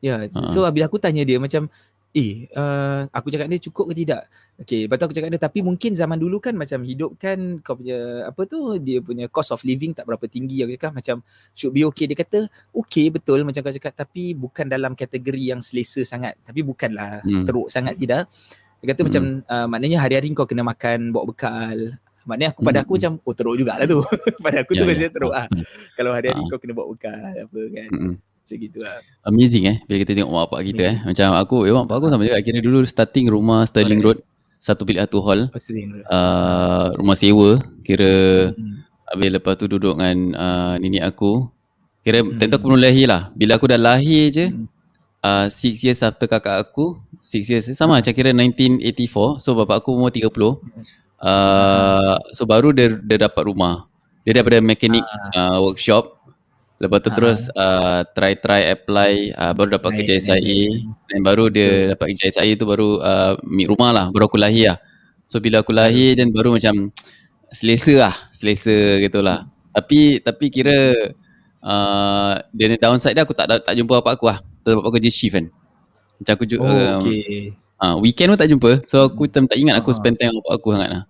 Ya, 0.00 0.14
uh-huh. 0.16 0.48
so 0.48 0.64
bila 0.72 0.88
aku 0.88 0.96
tanya 0.96 1.28
dia 1.28 1.36
macam, 1.36 1.68
eh, 2.14 2.46
uh, 2.54 3.10
aku 3.10 3.26
cakap 3.34 3.50
dia 3.50 3.58
cukup 3.58 3.90
ke 3.90 4.06
tidak? 4.06 4.30
Okay, 4.54 4.86
lepas 4.86 5.02
tu 5.02 5.04
aku 5.10 5.14
cakap 5.18 5.34
dia, 5.34 5.42
tapi 5.42 5.66
mungkin 5.66 5.98
zaman 5.98 6.14
dulu 6.14 6.38
kan 6.38 6.54
macam 6.54 6.86
hidup 6.86 7.18
kan 7.18 7.58
kau 7.58 7.74
punya, 7.74 8.30
apa 8.30 8.46
tu, 8.46 8.78
dia 8.78 9.02
punya 9.02 9.26
cost 9.26 9.50
of 9.50 9.58
living 9.66 9.90
tak 9.90 10.06
berapa 10.06 10.22
tinggi. 10.30 10.62
Aku 10.62 10.78
cakap 10.78 10.94
macam 10.94 11.26
should 11.58 11.74
be 11.74 11.82
okay. 11.82 12.06
Dia 12.06 12.14
kata, 12.14 12.46
okay 12.70 13.10
betul 13.10 13.42
macam 13.42 13.66
kau 13.66 13.74
cakap, 13.74 13.98
tapi 13.98 14.30
bukan 14.30 14.70
dalam 14.70 14.94
kategori 14.94 15.42
yang 15.42 15.58
selesa 15.58 16.06
sangat. 16.06 16.38
Tapi 16.46 16.62
bukanlah 16.62 17.26
hmm. 17.26 17.50
teruk 17.50 17.66
sangat 17.66 17.98
tidak. 17.98 18.30
Dia 18.78 18.86
kata 18.94 19.00
hmm. 19.02 19.08
macam, 19.10 19.22
uh, 19.50 19.66
maknanya 19.66 19.98
hari-hari 19.98 20.30
kau 20.38 20.46
kena 20.46 20.62
makan, 20.62 21.10
bawa 21.10 21.26
bekal. 21.26 21.98
Maknanya 22.30 22.54
aku 22.54 22.62
pada 22.62 22.78
aku 22.86 22.94
hmm. 22.94 22.98
macam, 23.02 23.12
oh 23.26 23.34
teruk 23.34 23.54
jugalah 23.58 23.86
tu. 23.90 23.98
pada 24.46 24.62
aku 24.62 24.72
ya, 24.78 24.86
tu 24.86 24.94
ya. 24.94 25.10
teruk 25.10 25.34
lah. 25.34 25.50
Kalau 25.98 26.14
hari-hari 26.14 26.38
uh. 26.38 26.46
kau 26.46 26.62
kena 26.62 26.78
bawa 26.78 26.94
bekal, 26.94 27.18
apa 27.42 27.60
kan. 27.74 27.90
Hmm. 27.90 28.16
Macam 28.44 28.60
gitu 28.60 28.78
lah. 28.84 29.00
Amazing 29.24 29.64
eh, 29.72 29.76
bila 29.88 29.96
kita 30.04 30.12
tengok 30.12 30.28
mak 30.28 30.44
bapak 30.52 30.60
kita 30.68 30.82
eh. 30.84 30.96
Macam 31.00 31.32
aku, 31.32 31.64
eh 31.64 31.72
mak 31.72 31.88
bapak 31.88 31.96
aku 31.96 32.06
sama 32.12 32.28
juga. 32.28 32.44
Kira 32.44 32.60
dulu 32.60 32.84
starting 32.84 33.32
rumah 33.32 33.64
Sterling 33.64 34.04
Road 34.04 34.20
satu 34.60 34.84
bilik 34.84 35.00
satu 35.08 35.24
hall. 35.24 35.48
Uh, 36.12 36.92
rumah 37.00 37.16
sewa 37.16 37.56
kira 37.80 38.12
hmm. 38.52 38.84
habis 39.08 39.28
lepas 39.32 39.56
tu 39.56 39.64
duduk 39.64 39.96
dengan 39.96 40.36
uh, 40.36 40.74
nenek 40.76 41.08
aku. 41.08 41.48
Kira 42.04 42.20
hmm. 42.20 42.36
tentu 42.36 42.60
aku 42.60 42.68
belum 42.68 42.84
lahir 42.84 43.08
lah. 43.08 43.32
Bila 43.32 43.56
aku 43.56 43.64
dah 43.64 43.80
lahir 43.80 44.28
je 44.28 44.52
hmm. 44.52 44.68
uh, 45.24 45.48
six 45.48 45.80
years 45.80 46.04
after 46.04 46.28
kakak 46.28 46.60
aku, 46.68 47.00
six 47.24 47.48
years 47.48 47.64
sama 47.72 47.96
macam 47.96 48.12
kira 48.12 48.28
1984. 48.28 49.40
So 49.40 49.56
bapak 49.56 49.80
aku 49.80 49.96
umur 49.96 50.12
30. 50.12 50.28
Uh, 51.16 52.20
so 52.36 52.44
baru 52.44 52.76
dia, 52.76 52.92
dia 52.92 53.24
dapat 53.24 53.48
rumah. 53.48 53.88
Dia 54.28 54.36
daripada 54.36 54.60
mekanik 54.60 55.04
uh, 55.32 55.64
workshop 55.64 56.13
Lepas 56.84 57.00
tu 57.00 57.08
ha. 57.08 57.16
terus 57.16 57.40
uh, 57.56 58.04
try 58.12 58.36
try 58.36 58.76
apply 58.76 59.32
uh, 59.32 59.56
baru 59.56 59.80
dapat 59.80 60.04
kerja 60.04 60.20
SIA 60.20 60.84
dan 61.08 61.24
baru 61.24 61.48
dia 61.48 61.96
dapat 61.96 62.12
kerja 62.12 62.36
SIA 62.36 62.60
tu 62.60 62.68
baru 62.68 63.00
uh, 63.00 63.40
rumah 63.64 63.90
lah 63.96 64.06
baru 64.12 64.28
aku 64.28 64.36
lahir 64.36 64.76
lah. 64.76 64.78
So 65.24 65.40
bila 65.40 65.64
aku 65.64 65.72
lahir 65.72 66.20
dan 66.20 66.28
baru 66.28 66.52
macam 66.60 66.92
selesa 67.48 67.94
lah, 67.96 68.14
selesa 68.36 69.00
gitu 69.00 69.24
lah. 69.24 69.48
Tapi 69.72 70.20
tapi 70.20 70.52
kira 70.52 70.92
uh, 71.64 72.32
dia 72.52 72.66
ni 72.68 72.76
downside 72.76 73.16
dia 73.16 73.24
aku 73.24 73.32
tak 73.32 73.48
tak 73.48 73.72
jumpa 73.72 74.04
apa 74.04 74.20
aku 74.20 74.28
lah. 74.28 74.44
Sebab 74.68 74.84
aku 74.84 75.00
kerja 75.00 75.08
shift 75.08 75.40
kan. 75.40 75.48
Macam 76.20 76.32
aku 76.36 76.44
oh, 76.60 76.68
um, 76.68 77.00
okay. 77.00 77.56
uh, 77.80 77.96
weekend 77.96 78.36
pun 78.36 78.38
tak 78.38 78.52
jumpa. 78.52 78.70
So 78.84 79.08
aku 79.08 79.24
tak, 79.32 79.48
tak 79.48 79.56
ingat 79.56 79.80
aku 79.80 79.88
uh 79.90 79.96
spend 79.96 80.20
time 80.20 80.36
dengan 80.36 80.44
aku 80.52 80.68
sangat 80.76 80.90
lah. 80.92 81.02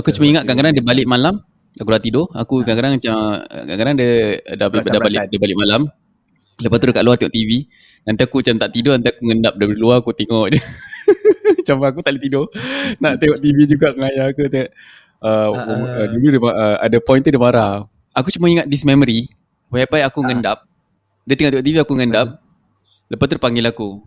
Aku 0.00 0.08
cuma 0.16 0.24
ingat 0.32 0.42
kadang-kadang 0.48 0.80
dia 0.80 0.84
balik 0.86 1.04
malam 1.04 1.44
Aku 1.78 1.88
dah 1.88 2.02
tidur. 2.02 2.26
Aku 2.34 2.54
ha. 2.60 2.66
kadang-kadang 2.66 2.92
macam 2.98 3.16
Kadang-kadang 3.46 3.94
dia 3.94 4.10
Dah, 4.58 4.66
dah, 4.66 4.82
dah 4.82 5.00
balik 5.00 5.22
Dia 5.30 5.38
balik 5.38 5.56
malam. 5.56 5.82
Lepas 6.60 6.76
tu 6.82 6.86
dekat 6.90 7.04
luar 7.06 7.16
tengok 7.16 7.32
TV 7.32 7.50
Nanti 8.04 8.20
aku 8.26 8.36
macam 8.42 8.54
tak 8.58 8.70
tidur 8.74 8.92
Nanti 8.98 9.08
aku 9.14 9.22
ngendap 9.22 9.54
dari 9.54 9.76
luar 9.78 10.02
Aku 10.02 10.10
tengok 10.10 10.46
dia. 10.50 10.62
Macam 11.60 11.76
aku 11.84 12.00
tak 12.00 12.16
boleh 12.16 12.22
tidur. 12.24 12.44
Nak 13.02 13.12
tengok 13.20 13.38
TV 13.42 13.58
juga 13.68 13.92
dengan 13.92 14.08
ayah 14.08 14.26
aku 14.32 14.40
tengok, 14.48 14.70
uh, 15.20 15.48
uh, 15.50 15.82
uh, 16.00 16.06
Dulu 16.08 16.26
dia 16.32 16.40
uh, 16.40 16.76
Ada 16.80 16.96
point 17.04 17.20
tu 17.20 17.28
dia 17.28 17.42
marah. 17.42 17.84
Aku 18.16 18.28
cuma 18.32 18.48
ingat 18.48 18.66
this 18.66 18.82
memory. 18.82 19.28
Whereby 19.68 20.00
aku 20.06 20.24
uh. 20.24 20.26
ngendap. 20.30 20.64
Dia 21.28 21.34
tengok 21.36 21.50
tengok 21.58 21.66
TV 21.66 21.76
aku 21.84 21.94
ngendap. 22.00 22.28
Lepas 23.12 23.24
tu 23.28 23.34
dia 23.36 23.42
panggil 23.42 23.64
aku. 23.68 24.00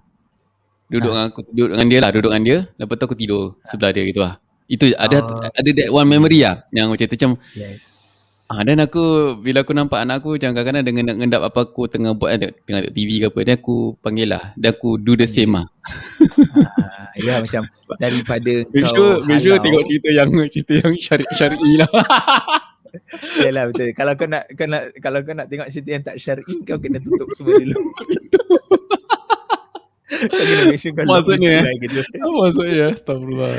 Duduk 0.90 1.10
uh. 1.10 1.14
dengan 1.14 1.26
aku 1.30 1.40
Duduk 1.52 1.70
dengan 1.78 1.88
dia 1.88 2.00
lah 2.02 2.10
Duduk 2.12 2.32
dengan 2.34 2.44
dia. 2.44 2.58
Lepas 2.76 2.96
tu 3.00 3.04
aku 3.08 3.16
tidur 3.16 3.44
Sebelah 3.64 3.92
dia 3.96 4.04
gitu 4.04 4.20
lah 4.20 4.43
itu 4.74 4.90
ada 4.98 5.22
oh, 5.22 5.46
ada 5.46 5.70
that 5.70 5.94
one 5.94 6.10
memory 6.10 6.42
lah 6.42 6.66
yang 6.74 6.90
macam 6.90 7.06
tu 7.06 7.14
macam 7.14 7.32
yes. 7.54 7.94
Ah 8.52 8.62
dan 8.62 8.78
aku 8.84 9.40
bila 9.40 9.64
aku 9.64 9.72
nampak 9.72 10.04
anak 10.04 10.20
aku 10.22 10.36
macam 10.36 10.52
kadang-kadang 10.52 10.84
dengan 10.84 11.04
nak 11.10 11.16
ngendap 11.16 11.42
apa 11.48 11.64
aku 11.64 11.88
tengah 11.88 12.12
buat 12.12 12.38
tengah, 12.38 12.52
tengah 12.68 12.80
tengok 12.86 12.94
TV 12.94 13.10
ke 13.18 13.26
apa 13.32 13.40
dia 13.42 13.56
aku 13.56 13.78
panggil 14.04 14.28
lah 14.30 14.44
dia 14.60 14.70
aku 14.76 15.00
do 15.00 15.16
the 15.16 15.26
same 15.26 15.56
lah. 15.56 15.66
ah, 15.66 17.08
ya 17.18 17.40
macam 17.40 17.64
daripada 17.98 18.54
make 18.76 18.90
sure, 18.92 19.24
make 19.26 19.42
sure 19.42 19.58
tengok 19.58 19.88
cerita 19.88 20.10
yang 20.12 20.30
cerita 20.52 20.74
yang 20.86 20.94
syari 21.00 21.26
syar'i 21.34 21.72
lah. 21.80 21.90
Yalah 23.42 23.74
betul. 23.74 23.90
Kalau 23.98 24.14
kau 24.14 24.30
nak 24.30 24.44
kau 24.54 24.68
nak 24.70 24.84
kalau 25.02 25.20
kau 25.26 25.34
nak 25.34 25.48
tengok 25.50 25.68
cerita 25.74 25.90
yang 25.90 26.04
tak 26.06 26.18
syar'i 26.22 26.56
kau 26.62 26.78
kena 26.78 27.02
tutup 27.02 27.32
semua 27.34 27.58
dulu. 27.58 27.80
Maksudnya 31.08 31.52
eh. 31.66 31.76
gitu. 31.82 32.00
Maksudnya 32.42 32.86
Astagfirullah 32.94 33.52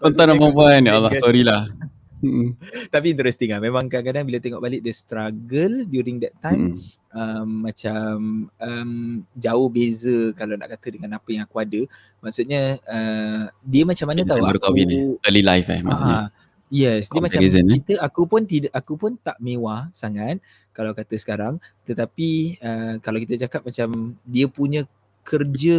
Tonton 0.00 0.26
nama 0.26 0.38
perempuan 0.38 0.80
Ya 0.84 0.92
Allah 0.98 1.12
sorry 1.20 1.42
lah 1.42 1.68
Hmm. 2.16 2.56
Tapi 2.88 3.12
interesting 3.12 3.52
lah 3.52 3.60
Memang 3.60 3.92
kadang-kadang 3.92 4.24
Bila 4.24 4.40
tengok 4.40 4.64
balik 4.64 4.80
The 4.80 4.88
struggle 4.88 5.84
During 5.84 6.16
that 6.24 6.32
time 6.40 6.80
hmm. 6.80 7.12
um, 7.12 7.48
Macam 7.68 8.16
um, 8.48 8.90
Jauh 9.36 9.68
beza 9.68 10.32
Kalau 10.32 10.56
nak 10.56 10.72
kata 10.72 10.96
Dengan 10.96 11.20
apa 11.20 11.28
yang 11.28 11.44
aku 11.44 11.60
ada 11.60 11.84
Maksudnya 12.24 12.80
uh, 12.88 13.52
Dia 13.60 13.84
macam 13.84 14.06
mana 14.08 14.24
dia 14.24 14.32
tahu 14.32 14.48
Baru 14.48 14.60
kahwin 14.64 14.86
ni 14.88 14.98
Early 15.28 15.44
life 15.44 15.68
eh 15.68 15.84
maksudnya. 15.84 16.16
Uh, 16.24 16.28
Yes, 16.66 17.06
dia 17.14 17.22
macam 17.22 17.38
eh? 17.46 17.78
kita 17.78 18.02
aku 18.02 18.26
pun 18.26 18.42
tidak 18.42 18.74
aku 18.74 18.98
pun 18.98 19.14
tak 19.22 19.38
mewah 19.38 19.86
sangat 19.94 20.42
kalau 20.74 20.90
kata 20.90 21.14
sekarang 21.14 21.62
tetapi 21.86 22.58
uh, 22.58 22.98
kalau 22.98 23.22
kita 23.22 23.46
cakap 23.46 23.62
macam 23.62 24.18
dia 24.26 24.50
punya 24.50 24.82
kerja 25.26 25.78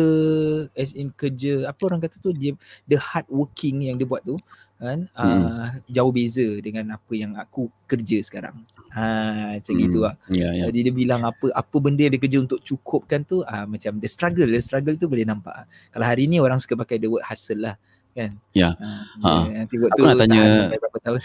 as 0.75 0.91
in 0.91 1.07
kerja 1.15 1.71
apa 1.71 1.79
orang 1.87 2.03
kata 2.03 2.19
tu 2.19 2.35
dia 2.35 2.51
the 2.83 2.99
hard 2.99 3.23
working 3.31 3.87
yang 3.87 3.95
dia 3.95 4.03
buat 4.03 4.19
tu 4.27 4.35
kan 4.77 5.07
hmm. 5.07 5.17
uh, 5.17 5.67
jauh 5.87 6.11
beza 6.11 6.45
dengan 6.59 6.99
apa 6.99 7.13
yang 7.15 7.33
aku 7.39 7.71
kerja 7.87 8.19
sekarang. 8.21 8.61
Ha 8.93 9.57
macam 9.57 9.73
hmm. 9.73 9.83
gitu 9.87 9.99
lah. 10.05 10.13
Yeah, 10.29 10.51
yeah. 10.53 10.67
Jadi 10.69 10.91
dia 10.91 10.93
bilang 10.93 11.23
apa 11.23 11.49
apa 11.55 11.75
benda 11.79 12.03
yang 12.05 12.13
dia 12.13 12.21
kerja 12.21 12.37
untuk 12.43 12.59
cukupkan 12.61 13.23
tu 13.25 13.41
uh, 13.41 13.65
macam 13.65 13.97
the 13.97 14.09
struggle 14.11 14.51
the 14.51 14.61
struggle 14.61 14.93
tu 14.99 15.09
boleh 15.09 15.25
nampak. 15.25 15.65
Kalau 15.89 16.05
hari 16.05 16.27
ni 16.29 16.37
orang 16.43 16.61
suka 16.61 16.77
pakai 16.77 16.99
the 17.01 17.09
word 17.09 17.25
hustle 17.25 17.63
lah 17.63 17.79
kan. 18.13 18.29
Ya. 18.53 18.75
Yeah. 18.77 19.03
Uh, 19.23 19.25
ha. 19.25 19.31
Nanti 19.65 19.75
aku 19.81 20.03
nak 20.03 20.17
tanya 20.21 20.41
berapa 20.75 20.99
tahun. 21.01 21.21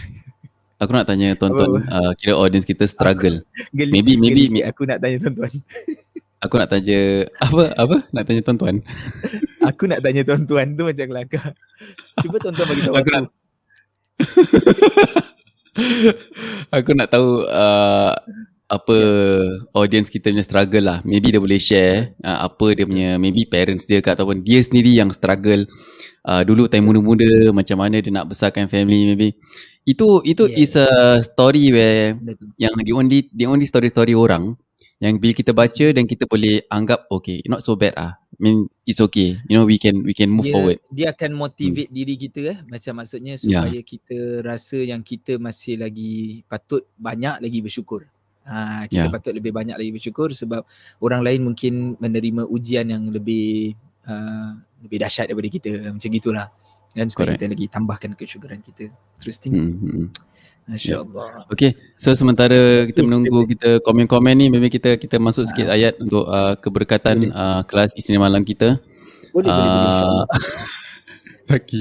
Aku 0.83 0.91
nak 0.99 1.07
tanya 1.07 1.29
tuan-tuan 1.39 1.79
uh, 1.87 2.11
kira 2.19 2.35
audience 2.35 2.67
kita 2.67 2.89
struggle. 2.91 3.39
Aku, 3.45 3.87
maybe 3.87 4.19
maybe 4.19 4.65
aku 4.65 4.83
nak 4.89 4.99
tanya 4.99 5.29
tuan-tuan. 5.29 5.53
Aku 6.43 6.59
nak 6.59 6.75
tanya 6.75 7.31
apa 7.39 7.71
apa 7.79 7.97
nak 8.11 8.25
tanya 8.27 8.43
tuan-tuan. 8.43 8.83
aku 9.71 9.87
nak 9.87 10.03
tanya 10.03 10.27
tuan-tuan 10.27 10.75
tu 10.75 10.83
macam 10.91 11.07
kelakar. 11.07 11.55
Cuba 12.19 12.37
tuan-tuan 12.43 12.67
bagi 12.67 12.83
tahu 12.83 12.95
aku. 12.99 13.11
Nak... 13.15 13.25
aku 16.83 16.91
nak 16.99 17.09
tahu 17.15 17.47
uh, 17.47 18.13
apa 18.67 18.97
yeah. 18.99 19.79
audience 19.79 20.11
kita 20.11 20.35
punya 20.35 20.43
struggle 20.43 20.83
lah. 20.83 20.99
Maybe 21.07 21.31
dia 21.31 21.39
boleh 21.39 21.63
share 21.63 22.19
uh, 22.27 22.51
apa 22.51 22.75
dia 22.75 22.91
punya 22.91 23.23
maybe 23.23 23.47
parents 23.47 23.87
dia 23.87 24.03
ke 24.03 24.11
ataupun 24.11 24.43
dia 24.43 24.67
sendiri 24.67 24.99
yang 24.99 25.15
struggle 25.15 25.63
uh, 26.27 26.43
dulu 26.43 26.67
time 26.67 26.91
muda-muda 26.91 27.55
macam 27.55 27.79
mana 27.87 28.03
dia 28.03 28.11
nak 28.11 28.35
besarkan 28.35 28.67
family 28.67 29.15
maybe. 29.15 29.39
Itu 29.87 30.27
itu 30.27 30.51
yeah. 30.51 30.63
is 30.67 30.75
a 30.75 31.23
story 31.23 31.71
where 31.71 32.19
Betul. 32.19 32.51
yang 32.59 32.75
the 32.83 32.95
only 32.99 33.31
the 33.31 33.47
only 33.47 33.71
story-story 33.71 34.19
orang 34.19 34.59
yang 35.03 35.19
bila 35.19 35.35
kita 35.35 35.51
baca 35.51 35.87
dan 35.91 36.07
kita 36.07 36.31
boleh 36.31 36.63
anggap 36.71 37.11
okay 37.11 37.43
not 37.51 37.59
so 37.59 37.75
bad 37.75 37.91
ah. 37.99 38.23
I 38.39 38.39
mean 38.39 38.71
it's 38.87 39.03
okay. 39.03 39.39
You 39.51 39.59
know 39.59 39.67
we 39.67 39.77
can 39.77 40.03
we 40.07 40.15
can 40.15 40.31
move 40.31 40.47
dia, 40.47 40.55
forward. 40.55 40.79
dia 40.89 41.07
akan 41.11 41.31
motivate 41.35 41.91
hmm. 41.91 41.99
diri 41.99 42.15
kita 42.17 42.41
eh. 42.55 42.59
Macam 42.67 43.03
maksudnya 43.03 43.35
supaya 43.39 43.71
yeah. 43.71 43.85
kita 43.85 44.43
rasa 44.43 44.79
yang 44.83 45.03
kita 45.03 45.37
masih 45.43 45.79
lagi 45.79 46.43
patut 46.47 46.87
banyak 46.99 47.43
lagi 47.43 47.59
bersyukur. 47.63 48.07
Ha 48.47 48.91
kita 48.91 49.07
yeah. 49.07 49.13
patut 49.13 49.31
lebih 49.31 49.55
banyak 49.55 49.77
lagi 49.79 49.91
bersyukur 49.95 50.35
sebab 50.35 50.67
orang 50.99 51.23
lain 51.23 51.41
mungkin 51.51 51.95
menerima 52.03 52.47
ujian 52.49 52.91
yang 52.91 53.05
lebih 53.11 53.79
uh, 54.07 54.59
lebih 54.83 54.99
dahsyat 54.99 55.31
daripada 55.31 55.51
kita. 55.53 55.71
Macam 55.95 56.11
gitulah 56.11 56.47
dan 56.93 57.09
supaya 57.09 57.35
Correct. 57.35 57.41
kita 57.41 57.53
lagi 57.53 57.67
tambahkan 57.69 58.11
kesyukuran 58.17 58.61
kita 58.61 58.93
interesting 59.19 59.53
hmm. 59.53 59.75
hmm. 59.81 60.07
Masya-Allah. 60.63 61.51
Okay, 61.51 61.75
so 61.99 62.15
sementara 62.15 62.87
kita 62.87 63.03
menunggu 63.03 63.51
kita 63.51 63.83
komen-komen 63.83 64.31
ni, 64.39 64.47
memang 64.47 64.71
kita 64.71 64.95
kita 64.95 65.19
masuk 65.19 65.43
sikit 65.51 65.67
ha. 65.67 65.75
ayat 65.75 65.99
untuk 65.99 66.23
uh, 66.23 66.55
keberkatan 66.55 67.35
uh, 67.35 67.67
kelas 67.67 67.99
istimewa 67.99 68.31
malam 68.31 68.47
kita. 68.47 68.79
Boleh, 69.35 69.51
uh, 69.51 69.59
boleh, 69.59 69.67
boleh 69.67 69.91
insya-Allah. 69.91 70.27
Saki. 71.51 71.81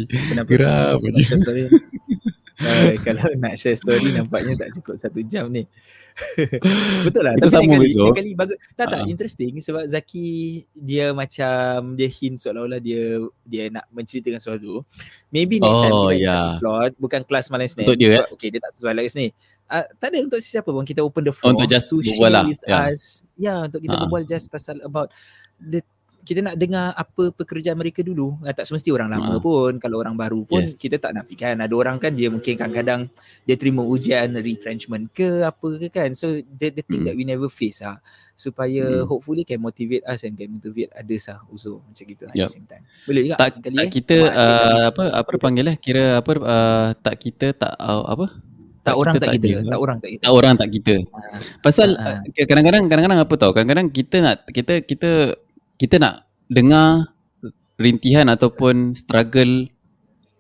Geram 0.50 0.97
aja. 0.97 1.21
Uh, 2.62 2.93
kalau 3.02 3.26
nak 3.41 3.58
share 3.58 3.78
story 3.78 4.13
nampaknya 4.13 4.54
tak 4.54 4.69
cukup 4.78 4.95
satu 5.02 5.19
jam 5.26 5.50
ni. 5.50 5.65
Betul 7.08 7.24
lah. 7.24 7.34
Kita 7.39 7.47
Tapi 7.47 7.56
sama 7.56 7.74
kali, 7.80 8.12
kali 8.13 8.32
bagus. 8.36 8.58
Tak 8.76 8.86
tak 8.91 9.02
uh. 9.04 9.10
interesting 9.10 9.54
sebab 9.63 9.84
Zaki 9.88 10.30
dia 10.76 11.15
macam 11.15 11.95
dia 11.95 12.10
hint 12.12 12.38
seolah-olah 12.43 12.80
dia 12.84 13.24
dia 13.47 13.71
nak 13.71 13.88
menceritakan 13.89 14.39
sesuatu. 14.39 14.84
Maybe 15.32 15.58
next 15.58 15.80
oh, 15.80 15.84
time 15.84 15.93
kita 16.19 16.28
yeah. 16.28 16.47
slot 16.60 16.93
bukan 17.00 17.21
kelas 17.26 17.47
malam 17.50 17.65
Isnin. 17.65 17.88
Untuk 17.88 17.97
dia, 17.97 18.10
so, 18.12 18.17
eh? 18.19 18.26
Okay 18.38 18.47
dia 18.52 18.60
tak 18.62 18.71
sesuai 18.76 18.93
lagi 18.93 19.10
sini. 19.10 19.30
Uh, 19.71 19.88
tak 20.04 20.08
ada 20.12 20.17
untuk 20.19 20.39
siapa 20.43 20.67
pun 20.67 20.84
kita 20.84 21.00
open 21.00 21.24
the 21.24 21.34
floor. 21.34 21.56
Untuk 21.56 21.67
just 21.71 21.88
berbual 21.88 22.32
lah. 22.32 22.43
With 22.43 22.63
yeah. 22.67 22.91
us. 22.91 23.24
Ya 23.39 23.45
yeah, 23.47 23.60
untuk 23.71 23.80
kita 23.80 23.95
uh. 23.95 24.00
berbual 24.06 24.24
just 24.28 24.52
pasal 24.52 24.78
about 24.84 25.10
the 25.58 25.80
kita 26.22 26.40
nak 26.46 26.56
dengar 26.56 26.94
apa 26.94 27.34
pekerjaan 27.34 27.78
mereka 27.78 28.06
dulu 28.06 28.38
uh, 28.42 28.54
tak 28.54 28.70
semesti 28.70 28.94
orang 28.94 29.10
lama 29.10 29.38
uh. 29.38 29.42
pun 29.42 29.82
kalau 29.82 30.02
orang 30.02 30.14
baru 30.14 30.46
pun 30.46 30.64
yes. 30.64 30.78
kita 30.78 31.02
tak 31.02 31.18
nak 31.18 31.26
kan 31.34 31.58
ada 31.58 31.74
orang 31.74 31.98
kan 31.98 32.14
dia 32.14 32.30
mungkin 32.30 32.54
kadang-kadang 32.54 33.10
dia 33.46 33.56
terima 33.58 33.82
ujian 33.82 34.30
retrenchment 34.38 35.10
ke 35.12 35.42
apa 35.42 35.68
ke 35.82 35.88
kan 35.90 36.14
so 36.14 36.30
the, 36.58 36.70
the 36.70 36.84
thing 36.86 37.02
mm. 37.04 37.08
that 37.10 37.16
we 37.18 37.26
never 37.26 37.50
face 37.50 37.82
ah 37.82 37.98
supaya 38.38 39.02
mm. 39.02 39.10
hopefully 39.10 39.42
can 39.42 39.62
motivate 39.62 40.06
us 40.06 40.22
and 40.26 40.38
can 40.38 40.50
motivate 40.54 40.94
others 40.94 41.30
ah 41.30 41.42
also 41.50 41.82
macam 41.86 42.04
gitu 42.06 42.24
yep. 42.32 42.34
at 42.34 42.38
the 42.50 42.56
same 42.56 42.68
time 42.70 42.84
boleh 43.06 43.22
juga 43.26 43.38
tak, 43.38 43.50
kali 43.62 43.78
tak 43.78 43.86
eh? 43.86 43.92
kita 43.92 44.18
uh, 44.30 44.84
apa 44.94 45.04
apa 45.18 45.32
panggil 45.42 45.66
lah 45.68 45.76
kira 45.78 46.22
apa 46.22 46.32
uh, 46.38 46.88
tak 47.02 47.16
kita 47.18 47.54
tak 47.58 47.74
uh, 47.78 48.06
apa 48.06 48.30
tak, 48.82 48.98
orang 48.98 49.14
tak, 49.22 49.38
kita, 49.38 49.62
tak 49.62 49.78
orang 49.78 49.98
tak 50.02 50.10
kita 50.10 50.24
tak 50.26 50.34
orang 50.34 50.56
tak 50.58 50.70
kita 50.74 50.96
pasal 51.62 51.90
uh, 52.02 52.18
uh. 52.18 52.46
kadang-kadang 52.50 52.90
kadang-kadang 52.90 53.20
apa 53.22 53.34
tau 53.38 53.52
kadang-kadang 53.54 53.88
kita 53.94 54.16
nak 54.26 54.36
kita 54.50 54.82
kita 54.82 55.38
kita 55.82 55.98
nak 55.98 56.30
dengar 56.46 57.10
rintihan 57.82 58.30
ataupun 58.30 58.94
struggle 58.94 59.65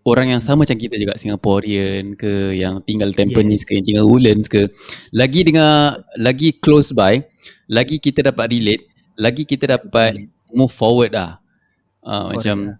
orang 0.05 0.37
yang 0.37 0.41
sama 0.41 0.61
macam 0.69 0.77
kita 0.77 1.01
juga 1.01 1.17
Singaporean 1.17 2.13
ke 2.13 2.53
yang 2.53 2.85
tinggal 2.85 3.09
Tampines 3.17 3.65
yes. 3.65 3.65
ke 3.65 3.71
yang 3.81 3.85
tinggal 3.85 4.05
Woodlands 4.05 4.45
ke 4.45 4.69
lagi 5.09 5.41
dengar 5.41 6.05
lagi 6.21 6.53
close 6.61 6.93
by 6.93 7.25
lagi 7.65 7.97
kita 7.97 8.29
dapat 8.29 8.53
relate 8.53 8.85
lagi 9.17 9.49
kita 9.49 9.81
dapat 9.81 10.29
move 10.53 10.69
forward 10.69 11.17
lah 11.17 11.41
uh, 12.05 12.29
macam 12.29 12.77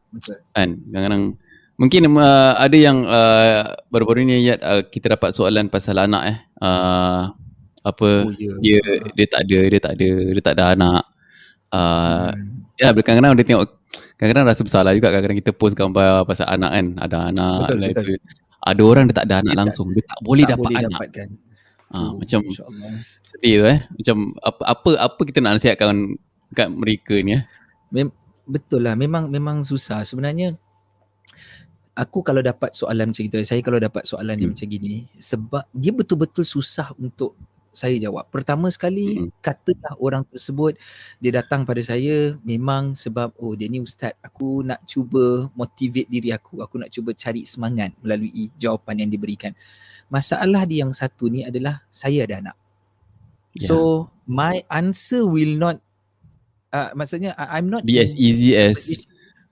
kan 0.54 0.70
kadang-kadang 0.86 1.42
Mungkin 1.82 2.14
uh, 2.14 2.54
ada 2.62 2.78
yang 2.78 3.10
uh, 3.10 3.66
baru-baru 3.90 4.22
ni 4.22 4.46
ayat 4.46 4.62
uh, 4.62 4.86
kita 4.86 5.18
dapat 5.18 5.34
soalan 5.34 5.66
pasal 5.66 5.98
anak 5.98 6.24
eh. 6.30 6.38
Uh, 6.62 7.34
apa 7.82 8.30
oh, 8.30 8.30
yeah. 8.38 8.54
dia 8.62 8.82
dia 9.18 9.26
tak 9.26 9.42
ada 9.50 9.60
dia 9.66 9.80
tak 9.82 9.94
ada 9.98 10.10
dia 10.30 10.42
tak 10.46 10.54
ada 10.62 10.66
anak. 10.78 11.04
Uh. 11.72 12.32
Ya 12.76 12.92
kadang-kadang 12.92 13.38
dia 13.40 13.46
tengok 13.48 13.66
kadang-kadang 14.20 14.46
rasa 14.48 14.62
bersalah 14.62 14.92
juga 14.94 15.10
kadang-kadang 15.12 15.40
kita 15.40 15.52
post 15.56 15.74
gambar 15.74 16.28
pasal 16.30 16.48
anak 16.48 16.72
kan 16.72 16.88
ada 17.00 17.18
anak 17.32 17.68
betul, 17.68 17.80
betul. 17.82 18.18
ada 18.62 18.82
orang 18.86 19.04
dia 19.10 19.16
tak 19.16 19.26
ada 19.30 19.36
anak 19.42 19.54
dia 19.54 19.60
langsung 19.60 19.88
dia 19.92 20.04
tak 20.04 20.20
boleh 20.22 20.44
tak 20.44 20.52
dapat 20.58 20.64
boleh 20.68 20.80
anak. 20.80 20.92
Dapatkan. 20.92 21.30
Ah, 21.92 21.98
oh, 22.00 22.12
macam 22.16 22.40
sedih 23.28 23.54
tu 23.60 23.66
eh. 23.68 23.80
Macam 23.84 24.18
apa 24.40 24.62
apa 24.64 24.90
apa 24.96 25.22
kita 25.28 25.38
nak 25.44 25.52
nasihatkan 25.60 26.16
kat 26.56 26.68
mereka 26.72 27.16
ni 27.20 27.40
eh. 27.40 27.44
Mem- 27.92 28.16
betul 28.48 28.84
lah 28.84 28.96
memang 28.96 29.28
memang 29.32 29.64
susah 29.64 30.04
sebenarnya 30.04 30.56
aku 31.96 32.24
kalau 32.24 32.42
dapat 32.42 32.74
soalan 32.74 33.12
macam 33.12 33.24
itu 33.28 33.38
saya 33.44 33.62
kalau 33.62 33.80
dapat 33.80 34.04
soalan 34.08 34.36
hmm. 34.36 34.42
yang 34.42 34.52
macam 34.56 34.68
gini 34.68 34.96
sebab 35.20 35.64
dia 35.72 35.92
betul-betul 35.94 36.44
susah 36.48 36.92
untuk 36.98 37.36
saya 37.72 37.96
jawab. 37.98 38.28
Pertama 38.28 38.68
sekali 38.68 39.18
hmm. 39.18 39.40
katalah 39.40 39.96
orang 39.98 40.24
tersebut 40.28 40.76
dia 41.24 41.32
datang 41.32 41.64
pada 41.64 41.80
saya 41.80 42.36
memang 42.44 42.94
sebab 42.96 43.32
oh 43.40 43.56
dia 43.56 43.72
ni 43.72 43.80
ustaz 43.80 44.16
aku 44.20 44.64
nak 44.64 44.84
cuba 44.88 45.48
motivate 45.56 46.12
diri 46.12 46.36
aku, 46.36 46.60
aku 46.60 46.80
nak 46.80 46.92
cuba 46.92 47.16
cari 47.16 47.48
semangat 47.48 47.96
melalui 48.04 48.52
jawapan 48.60 49.08
yang 49.08 49.10
diberikan. 49.10 49.52
Masalah 50.12 50.68
dia 50.68 50.84
yang 50.84 50.92
satu 50.92 51.32
ni 51.32 51.48
adalah 51.48 51.84
saya 51.88 52.28
ada 52.28 52.44
anak. 52.44 52.58
Yeah. 53.56 53.68
So 53.68 53.76
my 54.28 54.64
answer 54.72 55.28
will 55.28 55.56
not 55.60 55.80
uh, 56.72 56.92
maksudnya 56.96 57.36
I'm 57.36 57.68
not 57.68 57.84
be 57.84 58.00
as 58.00 58.16
easy 58.16 58.56
as 58.56 59.04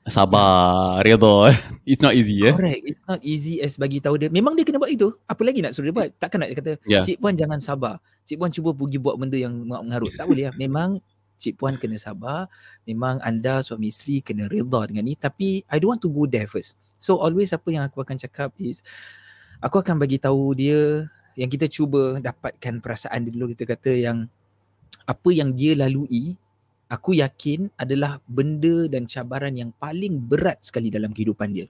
sabar 0.08 1.04
redha 1.04 1.52
it's 1.90 2.00
not 2.00 2.16
easy 2.16 2.40
eh? 2.46 2.56
Correct. 2.56 2.82
It's 2.86 3.04
not 3.04 3.20
easy 3.26 3.60
as 3.60 3.76
bagi 3.76 4.00
tahu 4.00 4.16
dia. 4.16 4.30
Memang 4.32 4.56
dia 4.56 4.64
kena 4.64 4.80
buat 4.80 4.92
itu. 4.92 5.12
Apa 5.28 5.42
lagi 5.44 5.60
nak 5.60 5.76
suruh 5.76 5.92
dia 5.92 5.96
buat? 5.96 6.10
Takkan 6.16 6.46
nak? 6.46 6.50
Kata 6.56 6.72
yeah. 6.88 7.04
cik 7.04 7.20
puan 7.20 7.36
jangan 7.36 7.60
sabar. 7.60 8.00
Cik 8.24 8.40
puan 8.40 8.52
cuba 8.54 8.72
pergi 8.72 8.98
buat 9.02 9.16
benda 9.20 9.36
yang 9.36 9.54
mengarut. 9.66 10.14
Tak 10.16 10.26
boleh 10.30 10.50
lah. 10.50 10.56
Memang 10.56 11.04
cik 11.40 11.60
puan 11.60 11.76
kena 11.76 12.00
sabar. 12.00 12.48
Memang 12.88 13.20
anda 13.26 13.60
suami 13.66 13.92
isteri 13.92 14.24
kena 14.24 14.48
redha 14.48 14.80
dengan 14.88 15.04
ni 15.08 15.16
tapi 15.20 15.64
i 15.68 15.76
don't 15.78 15.98
want 15.98 16.02
to 16.04 16.12
go 16.12 16.24
there 16.30 16.48
first. 16.48 16.80
So 17.00 17.20
always 17.20 17.56
apa 17.56 17.68
yang 17.72 17.84
aku 17.88 18.04
akan 18.04 18.20
cakap 18.20 18.52
is 18.60 18.84
aku 19.64 19.80
akan 19.80 20.00
bagi 20.00 20.20
tahu 20.20 20.56
dia 20.56 21.08
yang 21.40 21.48
kita 21.48 21.72
cuba 21.72 22.20
dapatkan 22.20 22.84
perasaan 22.84 23.28
dia 23.28 23.32
dulu. 23.32 23.52
Kita 23.56 23.64
kata 23.66 23.92
yang 23.96 24.28
apa 25.10 25.30
yang 25.34 25.56
dia 25.58 25.74
lalui 25.74 26.38
aku 26.90 27.22
yakin 27.22 27.70
adalah 27.78 28.18
benda 28.26 28.90
dan 28.90 29.06
cabaran 29.06 29.54
yang 29.54 29.72
paling 29.78 30.18
berat 30.18 30.60
sekali 30.66 30.90
dalam 30.90 31.14
kehidupan 31.14 31.54
dia. 31.54 31.70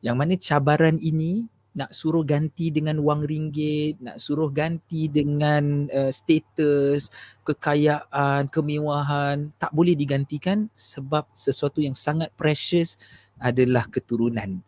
Yang 0.00 0.16
mana 0.16 0.34
cabaran 0.40 0.96
ini 0.98 1.44
nak 1.76 1.92
suruh 1.92 2.24
ganti 2.24 2.72
dengan 2.72 2.96
wang 3.04 3.20
ringgit, 3.20 4.00
nak 4.00 4.16
suruh 4.16 4.48
ganti 4.48 5.12
dengan 5.12 5.92
uh, 5.92 6.08
status, 6.08 7.12
kekayaan, 7.44 8.48
kemewahan 8.48 9.52
tak 9.60 9.76
boleh 9.76 9.92
digantikan 9.92 10.72
sebab 10.72 11.28
sesuatu 11.36 11.84
yang 11.84 11.92
sangat 11.92 12.32
precious 12.32 12.96
adalah 13.36 13.84
keturunan. 13.92 14.64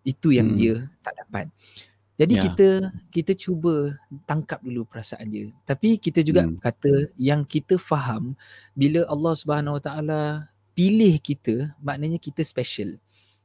Itu 0.00 0.32
yang 0.32 0.56
hmm. 0.56 0.58
dia 0.58 0.74
tak 1.04 1.14
dapat. 1.20 1.52
Jadi 2.16 2.34
yeah. 2.40 2.44
kita 2.48 2.68
kita 3.12 3.32
cuba 3.36 3.92
tangkap 4.24 4.64
dulu 4.64 4.88
perasaan 4.88 5.28
dia. 5.28 5.52
Tapi 5.68 6.00
kita 6.00 6.24
juga 6.24 6.48
hmm. 6.48 6.64
kata 6.64 7.12
yang 7.20 7.44
kita 7.44 7.76
faham 7.76 8.32
bila 8.72 9.04
Allah 9.06 9.32
Subhanahu 9.36 9.76
Wa 9.76 9.82
Taala 9.84 10.22
pilih 10.72 11.20
kita, 11.20 11.76
maknanya 11.80 12.16
kita 12.16 12.40
special. 12.40 12.96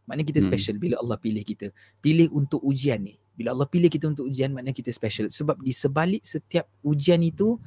Maknanya 0.07 0.27
kita 0.27 0.41
hmm. 0.43 0.49
special 0.51 0.75
bila 0.79 0.95
Allah 1.03 1.19
pilih 1.19 1.43
kita. 1.43 1.67
Pilih 1.99 2.31
untuk 2.31 2.63
ujian 2.63 3.03
ni. 3.03 3.19
Bila 3.35 3.51
Allah 3.51 3.67
pilih 3.67 3.91
kita 3.91 4.07
untuk 4.07 4.27
ujian, 4.27 4.55
maknanya 4.55 4.75
kita 4.75 4.91
special. 4.95 5.27
Sebab 5.27 5.59
di 5.59 5.75
sebalik 5.75 6.23
setiap 6.23 6.67
ujian 6.83 7.19
itu 7.23 7.59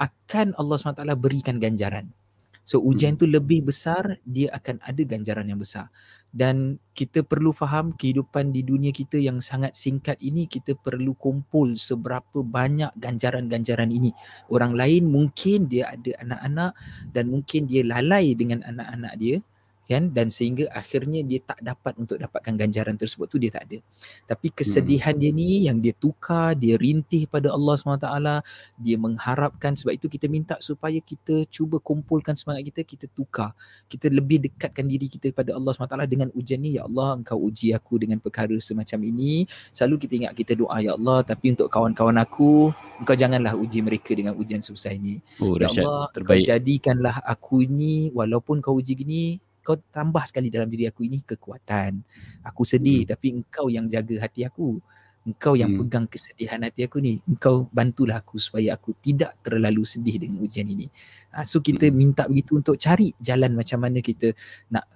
akan 0.00 0.56
Allah 0.56 0.76
SWT 0.80 1.04
berikan 1.20 1.60
ganjaran. 1.60 2.08
So 2.70 2.78
ujian 2.78 3.18
hmm. 3.18 3.20
tu 3.20 3.26
lebih 3.26 3.66
besar, 3.66 4.22
dia 4.22 4.54
akan 4.54 4.78
ada 4.86 5.02
ganjaran 5.02 5.50
yang 5.50 5.58
besar. 5.58 5.90
Dan 6.30 6.78
kita 6.94 7.26
perlu 7.26 7.50
faham 7.50 7.90
kehidupan 7.90 8.54
di 8.54 8.62
dunia 8.62 8.94
kita 8.94 9.18
yang 9.18 9.42
sangat 9.42 9.74
singkat 9.74 10.14
ini, 10.22 10.46
kita 10.46 10.78
perlu 10.78 11.18
kumpul 11.18 11.74
seberapa 11.74 12.46
banyak 12.46 12.94
ganjaran-ganjaran 12.94 13.90
ini. 13.90 14.14
Orang 14.46 14.78
lain 14.78 15.10
mungkin 15.10 15.66
dia 15.66 15.90
ada 15.90 16.14
anak-anak 16.22 16.78
dan 17.10 17.24
mungkin 17.34 17.66
dia 17.66 17.82
lalai 17.82 18.38
dengan 18.38 18.62
anak-anak 18.62 19.18
dia 19.18 19.42
kan? 19.90 20.14
Dan 20.14 20.30
sehingga 20.30 20.70
akhirnya 20.70 21.26
dia 21.26 21.42
tak 21.42 21.58
dapat 21.58 21.98
untuk 21.98 22.14
dapatkan 22.22 22.54
ganjaran 22.54 22.94
tersebut 22.94 23.26
tu 23.26 23.42
dia 23.42 23.50
tak 23.50 23.66
ada. 23.66 23.82
Tapi 24.30 24.54
kesedihan 24.54 25.18
hmm. 25.18 25.20
dia 25.20 25.30
ni 25.34 25.48
yang 25.66 25.82
dia 25.82 25.90
tukar 25.98 26.54
dia 26.54 26.78
rintih 26.78 27.26
pada 27.26 27.50
Allah 27.50 27.74
SWT 27.74 28.06
dia 28.78 28.94
mengharapkan 28.94 29.74
sebab 29.74 29.98
itu 29.98 30.06
kita 30.06 30.30
minta 30.30 30.54
supaya 30.62 31.02
kita 31.02 31.42
cuba 31.50 31.82
kumpulkan 31.82 32.38
semangat 32.38 32.70
kita 32.70 32.86
kita 32.86 33.06
tukar. 33.10 33.50
Kita 33.90 34.06
lebih 34.06 34.46
dekatkan 34.46 34.86
diri 34.86 35.10
kita 35.10 35.34
pada 35.34 35.58
Allah 35.58 35.74
SWT 35.74 36.06
dengan 36.06 36.30
ujian 36.38 36.62
ni 36.62 36.78
ya 36.78 36.86
Allah 36.86 37.18
engkau 37.18 37.42
uji 37.42 37.74
aku 37.74 37.98
dengan 37.98 38.22
perkara 38.22 38.54
semacam 38.62 39.10
ini. 39.10 39.50
Selalu 39.74 40.06
kita 40.06 40.12
ingat 40.22 40.32
kita 40.38 40.54
doa 40.54 40.78
ya 40.78 40.94
Allah 40.94 41.26
tapi 41.26 41.50
untuk 41.50 41.66
kawan-kawan 41.66 42.14
aku 42.22 42.70
engkau 43.02 43.16
janganlah 43.18 43.58
uji 43.58 43.82
mereka 43.82 44.14
dengan 44.14 44.38
ujian 44.38 44.62
sebesar 44.62 44.94
ini. 44.94 45.18
Oh, 45.42 45.58
ya 45.58 45.66
Allah 45.66 46.06
terbaik. 46.14 46.46
kau 46.46 46.48
jadikanlah 46.54 47.16
aku 47.26 47.66
ni 47.66 48.14
walaupun 48.14 48.62
kau 48.62 48.78
uji 48.78 48.94
gini 48.94 49.24
kau 49.60 49.76
tambah 49.92 50.24
sekali 50.24 50.48
dalam 50.48 50.68
diri 50.68 50.88
aku 50.88 51.04
ini 51.04 51.20
kekuatan. 51.24 52.00
Aku 52.44 52.64
sedih 52.64 53.04
hmm. 53.04 53.10
tapi 53.12 53.26
engkau 53.36 53.66
yang 53.68 53.86
jaga 53.86 54.26
hati 54.26 54.44
aku. 54.44 54.80
Engkau 55.20 55.52
yang 55.52 55.76
hmm. 55.76 55.80
pegang 55.84 56.06
kesedihan 56.08 56.60
hati 56.64 56.88
aku 56.88 56.98
ni. 56.98 57.20
Engkau 57.28 57.68
bantulah 57.68 58.24
aku 58.24 58.40
supaya 58.40 58.74
aku 58.74 58.96
tidak 59.04 59.36
terlalu 59.44 59.84
sedih 59.84 60.16
dengan 60.16 60.40
ujian 60.40 60.64
ini. 60.64 60.88
Ha, 61.36 61.44
so 61.44 61.60
kita 61.60 61.88
hmm. 61.88 61.94
minta 61.94 62.24
begitu 62.24 62.56
untuk 62.56 62.80
cari 62.80 63.12
jalan 63.20 63.52
macam 63.52 63.84
mana 63.84 64.00
kita 64.00 64.32
nak 64.72 64.88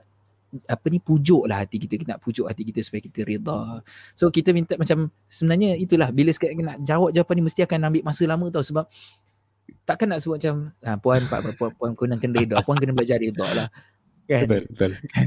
apa 0.70 0.87
ni 0.87 1.03
pujuk 1.03 1.50
lah 1.50 1.66
hati 1.66 1.83
kita, 1.83 1.98
kita 1.98 2.14
nak 2.14 2.22
pujuk 2.22 2.46
hati 2.46 2.62
kita 2.62 2.81
supaya 2.81 3.03
kita 3.03 3.20
reda. 3.27 3.83
So 4.14 4.31
kita 4.31 4.55
minta 4.55 4.79
macam 4.79 5.11
sebenarnya 5.27 5.74
itulah 5.77 6.14
bila 6.14 6.31
sekali 6.31 6.55
nak 6.62 6.79
jawab 6.87 7.11
jawapan 7.11 7.35
ni 7.42 7.44
mesti 7.50 7.61
akan 7.66 7.90
ambil 7.90 8.03
masa 8.07 8.22
lama 8.24 8.46
tau 8.55 8.62
sebab 8.62 8.87
takkan 9.85 10.09
nak 10.09 10.22
sebut 10.22 10.40
macam 10.40 10.72
ha, 10.81 10.96
puan, 10.96 11.20
puan, 11.27 11.40
puan, 11.59 11.72
puan, 11.77 11.92
puan 11.98 12.16
kena 12.16 12.40
reda, 12.40 12.57
puan 12.64 12.79
kena 12.81 12.96
belajar 12.96 13.20
reda 13.20 13.44
lah 13.53 13.68
kan? 14.29 14.45
Betul, 14.49 14.63
betul. 14.73 14.93
Kan? 15.15 15.27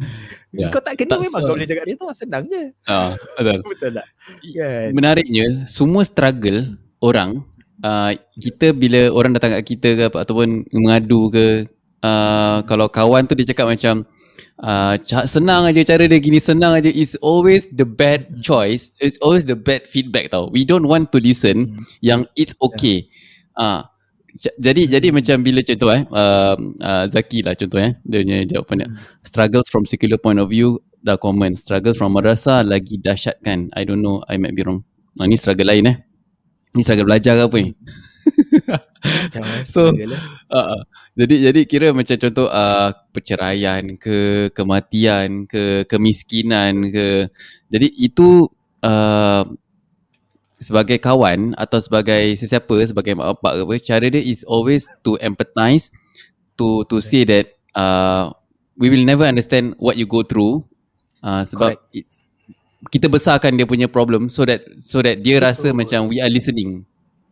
Ya. 0.55 0.67
Kau 0.73 0.81
tak 0.81 0.93
kena 0.97 1.17
tak 1.17 1.19
memang 1.29 1.41
so, 1.41 1.47
kau 1.47 1.55
boleh 1.55 1.69
cakap 1.69 1.85
dia 1.85 1.95
tu 1.95 2.05
senang 2.17 2.43
je. 2.49 2.63
Uh, 2.89 3.11
betul. 3.37 3.59
betul 3.73 3.91
tak? 3.93 4.07
Kan? 4.55 4.87
Menariknya, 4.93 5.45
semua 5.69 6.01
struggle 6.07 6.59
orang, 7.03 7.45
uh, 7.85 8.11
kita 8.41 8.73
bila 8.73 9.13
orang 9.13 9.37
datang 9.37 9.53
kat 9.59 9.63
kita 9.65 9.89
ke 9.93 10.03
apa, 10.09 10.17
ataupun 10.25 10.65
mengadu 10.73 11.29
ke, 11.29 11.69
uh, 12.01 12.65
kalau 12.65 12.89
kawan 12.89 13.29
tu 13.29 13.37
dia 13.37 13.53
cakap 13.53 13.69
macam, 13.69 14.07
uh, 14.61 14.95
senang 15.29 15.69
aja 15.69 15.81
cara 15.95 16.09
dia 16.09 16.17
gini, 16.17 16.41
senang 16.41 16.73
aja, 16.73 16.89
it's 16.89 17.13
always 17.21 17.69
the 17.69 17.85
bad 17.85 18.41
choice, 18.41 18.89
it's 18.97 19.21
always 19.21 19.45
the 19.45 19.57
bad 19.57 19.85
feedback 19.85 20.33
tau. 20.33 20.49
We 20.49 20.65
don't 20.65 20.89
want 20.89 21.13
to 21.13 21.21
listen 21.21 21.77
hmm. 21.77 21.85
yang 22.01 22.25
it's 22.33 22.57
okay. 22.61 23.09
Ah, 23.57 23.61
uh, 23.61 23.81
jadi 24.37 24.81
jadi 24.97 25.07
macam 25.09 25.41
bila 25.41 25.59
contoh 25.65 25.89
eh 25.89 26.03
uh, 26.13 26.55
uh, 26.83 27.05
Zaki 27.09 27.41
lah 27.41 27.57
contoh 27.57 27.81
eh 27.81 27.97
dia 28.05 28.21
punya 28.21 28.37
jawapan 28.45 28.75
dia. 28.77 28.87
Hmm. 28.87 28.97
struggles 29.25 29.67
from 29.73 29.83
secular 29.89 30.21
point 30.21 30.37
of 30.37 30.47
view 30.47 30.77
dah 31.01 31.17
common. 31.17 31.57
Struggles 31.57 31.97
from 31.97 32.13
madrasah 32.13 32.61
lagi 32.61 33.01
dahsyat 33.01 33.41
kan 33.41 33.73
I 33.73 33.83
don't 33.87 34.03
know 34.03 34.21
I 34.29 34.37
might 34.37 34.53
be 34.53 34.61
wrong. 34.61 34.85
Nah, 35.17 35.25
ni 35.25 35.35
struggle 35.39 35.65
lain 35.65 35.89
eh. 35.89 35.97
Ni 36.77 36.81
struggle 36.85 37.09
belajar 37.09 37.33
ke 37.33 37.43
apa 37.49 37.57
ni? 37.57 37.71
So 39.71 39.93
uh, 39.93 40.57
uh, 40.57 40.81
jadi 41.15 41.49
jadi 41.49 41.61
kira 41.63 41.87
macam 41.95 42.17
contoh 42.17 42.51
uh, 42.51 42.91
perceraian 43.15 43.95
ke 43.95 44.49
kematian 44.51 45.47
ke 45.47 45.87
kemiskinan 45.87 46.91
ke. 46.91 47.31
Jadi 47.71 47.87
itu 47.95 48.49
uh, 48.83 49.43
sebagai 50.57 50.97
kawan 50.97 51.53
atau 51.53 51.77
sebagai 51.77 52.33
sesiapa 52.33 52.89
sebagai 52.89 53.13
mak 53.13 53.37
bapak 53.37 53.53
ke 53.53 53.61
apa 53.61 53.75
cara 53.77 54.05
dia 54.09 54.21
is 54.21 54.41
always 54.49 54.89
to 55.05 55.13
empathize 55.21 55.93
to 56.57 56.81
to 56.89 56.97
say 56.97 57.21
that 57.23 57.53
uh, 57.77 58.33
we 58.73 58.89
will 58.89 59.05
never 59.05 59.25
understand 59.25 59.77
what 59.77 59.95
you 59.95 60.09
go 60.09 60.25
through 60.25 60.65
uh, 61.21 61.45
sebab 61.45 61.77
Correct. 61.77 61.93
it's 61.93 62.17
kita 62.89 63.09
besarkan 63.09 63.57
dia 63.57 63.69
punya 63.69 63.85
problem 63.89 64.29
so 64.29 64.45
that 64.45 64.65
so 64.81 65.01
that 65.01 65.21
dia 65.21 65.37
Betul. 65.37 65.45
rasa 65.45 65.67
macam 65.73 66.09
we 66.09 66.17
are 66.21 66.29
listening 66.29 66.85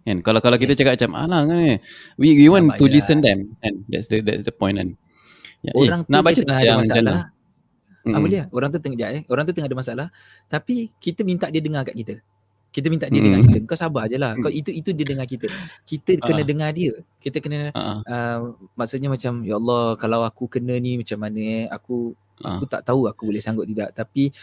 kan 0.06 0.22
kalau 0.22 0.38
kalau 0.38 0.58
yes. 0.58 0.70
kita 0.70 0.74
cakap 0.78 1.02
macam 1.02 1.12
alah 1.18 1.42
kan 1.50 1.58
we 2.22 2.38
we 2.38 2.46
want 2.46 2.78
to 2.78 2.86
listen 2.86 3.26
them 3.26 3.58
and 3.66 3.86
that's 3.90 4.06
the 4.06 4.22
that's 4.22 4.46
the 4.46 4.54
point 4.54 4.78
kan 4.78 4.94
ya, 5.66 5.74
eh, 5.74 5.82
orang 5.82 6.02
eh, 6.06 6.10
nak 6.14 6.22
baca 6.22 6.42
tak 6.46 6.60
yang 6.62 6.82
masalah 6.82 7.34
Ah, 8.06 8.22
boleh 8.22 8.46
lah. 8.46 8.48
Orang 8.54 8.70
tu 8.70 8.78
tengah 8.78 9.10
eh. 9.18 9.26
Orang 9.34 9.50
tu 9.50 9.54
tengah 9.58 9.66
ada 9.66 9.74
masalah. 9.74 10.08
Tapi 10.46 10.94
kita 11.02 11.26
minta 11.26 11.50
dia 11.50 11.58
dengar 11.58 11.82
kat 11.90 11.98
kita. 11.98 12.22
Kita 12.76 12.92
minta 12.92 13.08
dia 13.08 13.24
hmm. 13.24 13.28
dengar 13.32 13.40
kita. 13.48 13.58
Kau 13.64 13.80
sabar 13.80 14.12
je 14.12 14.20
lah. 14.20 14.36
Kau 14.36 14.52
itu 14.52 14.76
itu 14.76 14.92
dia 14.92 15.08
dengar 15.08 15.24
kita. 15.24 15.48
Kita 15.88 16.20
kena 16.20 16.44
uh. 16.44 16.48
dengar 16.48 16.70
dia. 16.76 16.92
Kita 17.24 17.40
kena 17.40 17.72
uh. 17.72 18.04
Uh, 18.04 18.40
maksudnya 18.76 19.08
macam 19.08 19.48
ya 19.48 19.56
Allah 19.56 19.96
kalau 19.96 20.28
aku 20.28 20.52
kena 20.52 20.76
ni 20.76 21.00
macam 21.00 21.24
mana 21.24 21.40
eh? 21.40 21.64
Aku 21.72 22.12
uh. 22.44 22.60
aku 22.60 22.68
tak 22.68 22.84
tahu 22.84 23.08
aku 23.08 23.32
boleh 23.32 23.40
sanggup 23.40 23.64
tidak. 23.64 23.96
Tapi 23.96 24.36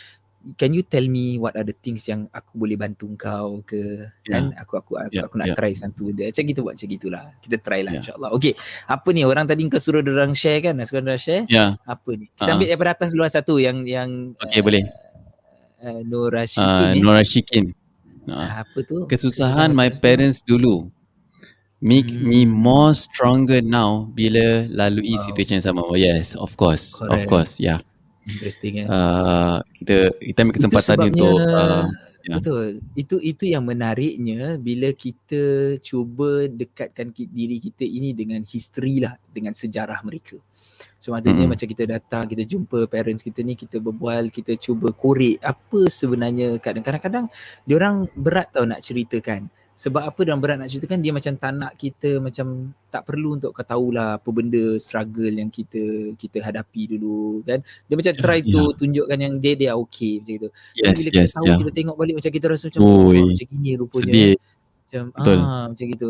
can 0.58 0.74
you 0.74 0.82
tell 0.82 1.06
me 1.06 1.38
what 1.38 1.54
are 1.54 1.62
the 1.62 1.74
things 1.74 2.02
yang 2.10 2.26
aku 2.34 2.58
boleh 2.58 2.74
bantu 2.74 3.06
kau 3.14 3.62
ke 3.62 4.10
yeah. 4.26 4.30
kan 4.30 4.44
aku 4.58 4.74
aku 4.74 4.92
aku, 4.98 5.14
yeah. 5.14 5.26
aku 5.26 5.34
nak 5.38 5.54
yeah. 5.54 5.56
try 5.56 5.72
satu 5.72 6.10
dia 6.10 6.34
macam 6.34 6.42
gitu 6.50 6.60
buat 6.66 6.74
macam 6.74 6.88
gitulah 6.90 7.24
kita 7.38 7.56
try 7.62 7.80
lah 7.86 7.94
yeah. 7.94 8.00
insyaallah 8.02 8.30
okey 8.34 8.52
apa 8.90 9.08
ni 9.14 9.22
orang 9.22 9.46
tadi 9.46 9.62
kau 9.70 9.78
suruh 9.78 10.02
orang 10.02 10.34
share 10.34 10.58
kan 10.58 10.74
suruh 10.82 11.02
orang 11.02 11.22
share 11.22 11.46
yeah. 11.46 11.78
apa 11.86 12.10
ni 12.18 12.26
kita 12.34 12.42
uh-huh. 12.42 12.54
ambil 12.58 12.66
daripada 12.66 12.90
atas 12.98 13.08
dulu 13.14 13.22
satu 13.30 13.54
yang 13.62 13.86
yang 13.86 14.34
okey 14.42 14.58
uh, 14.58 14.64
boleh 14.66 14.82
uh, 15.86 16.00
Nora 16.02 16.42
Shikin 16.42 16.90
uh, 16.90 16.94
Nora 16.98 17.22
Shikin 17.22 17.64
uh, 18.28 18.62
apa 18.62 18.78
tu 18.84 19.06
kesusahan, 19.06 19.08
kesusahan 19.10 19.70
my 19.72 19.88
parents 19.90 20.44
dulu 20.44 20.90
make 21.82 22.06
hmm. 22.06 22.22
me 22.22 22.40
more 22.46 22.94
stronger 22.94 23.58
now 23.58 24.06
bila 24.14 24.68
lalui 24.70 25.18
wow. 25.18 25.24
situasi 25.26 25.58
yang 25.58 25.64
sama 25.64 25.82
oh, 25.82 25.98
yes 25.98 26.38
of 26.38 26.54
course 26.54 27.00
Correct. 27.00 27.14
of 27.14 27.20
course 27.26 27.58
yeah 27.58 27.82
Interesting 28.22 28.86
eh. 28.86 28.86
Uh, 28.86 29.58
kita 29.82 30.14
kita 30.22 30.38
ambil 30.46 30.54
kesempatan 30.54 30.96
ni 31.02 31.06
untuk 31.10 31.36
uh, 31.42 31.86
ya. 32.22 32.38
betul. 32.38 32.66
Itu 32.94 33.16
itu 33.18 33.44
yang 33.50 33.66
menariknya 33.66 34.56
bila 34.62 34.94
kita 34.94 35.74
cuba 35.82 36.46
dekatkan 36.46 37.10
diri 37.10 37.58
kita 37.58 37.82
ini 37.82 38.14
dengan 38.14 38.46
history 38.46 39.02
lah, 39.02 39.18
dengan 39.34 39.54
sejarah 39.58 39.98
mereka. 40.06 40.38
So 41.02 41.10
maksudnya 41.10 41.42
hmm. 41.42 41.50
macam 41.50 41.66
kita 41.66 41.84
datang, 41.90 42.30
kita 42.30 42.46
jumpa 42.46 42.86
parents 42.86 43.26
kita 43.26 43.42
ni, 43.42 43.58
kita 43.58 43.82
berbual, 43.82 44.30
kita 44.30 44.54
cuba 44.54 44.94
korek 44.94 45.42
apa 45.42 45.90
sebenarnya 45.90 46.62
kadang-kadang 46.62 47.26
dia 47.66 47.74
orang 47.74 48.06
berat 48.14 48.54
tau 48.54 48.62
nak 48.62 48.78
ceritakan 48.86 49.50
sebab 49.72 50.04
apa 50.04 50.20
dalam 50.22 50.38
berat 50.38 50.62
nak 50.62 50.70
ceritakan 50.70 51.02
dia 51.02 51.10
macam 51.10 51.32
tak 51.34 51.52
nak 51.56 51.72
kita 51.80 52.20
macam 52.20 52.70
tak 52.92 53.02
perlu 53.02 53.40
untuk 53.40 53.50
kau 53.56 53.66
tahulah 53.66 54.20
apa 54.20 54.28
benda 54.30 54.76
struggle 54.76 55.32
yang 55.32 55.48
kita 55.48 56.14
kita 56.14 56.38
hadapi 56.44 56.92
dulu 56.92 57.40
kan 57.42 57.64
dia 57.88 57.94
macam 57.96 58.12
try 58.20 58.44
yeah, 58.44 58.52
to 58.52 58.62
yeah. 58.62 58.76
tunjukkan 58.78 59.18
yang 59.18 59.34
dia 59.40 59.54
dia 59.56 59.72
okay 59.72 60.20
macam 60.20 60.34
itu 60.38 60.48
yes, 60.76 60.86
bila 60.86 60.92
yes, 60.92 61.02
kita 61.08 61.20
tahu 61.34 61.46
yeah. 61.48 61.58
kita 61.58 61.70
tengok 61.72 61.96
balik 61.96 62.14
macam 62.20 62.30
kita 62.30 62.46
rasa 62.52 62.64
macam 62.68 62.80
oh, 62.84 63.10
macam 63.10 63.46
gini 63.48 63.70
rupanya 63.74 64.04
sedih. 64.06 64.32
macam 64.86 65.02
Betul. 65.10 65.38
ah 65.40 65.64
macam 65.72 65.84
gitu 65.88 66.08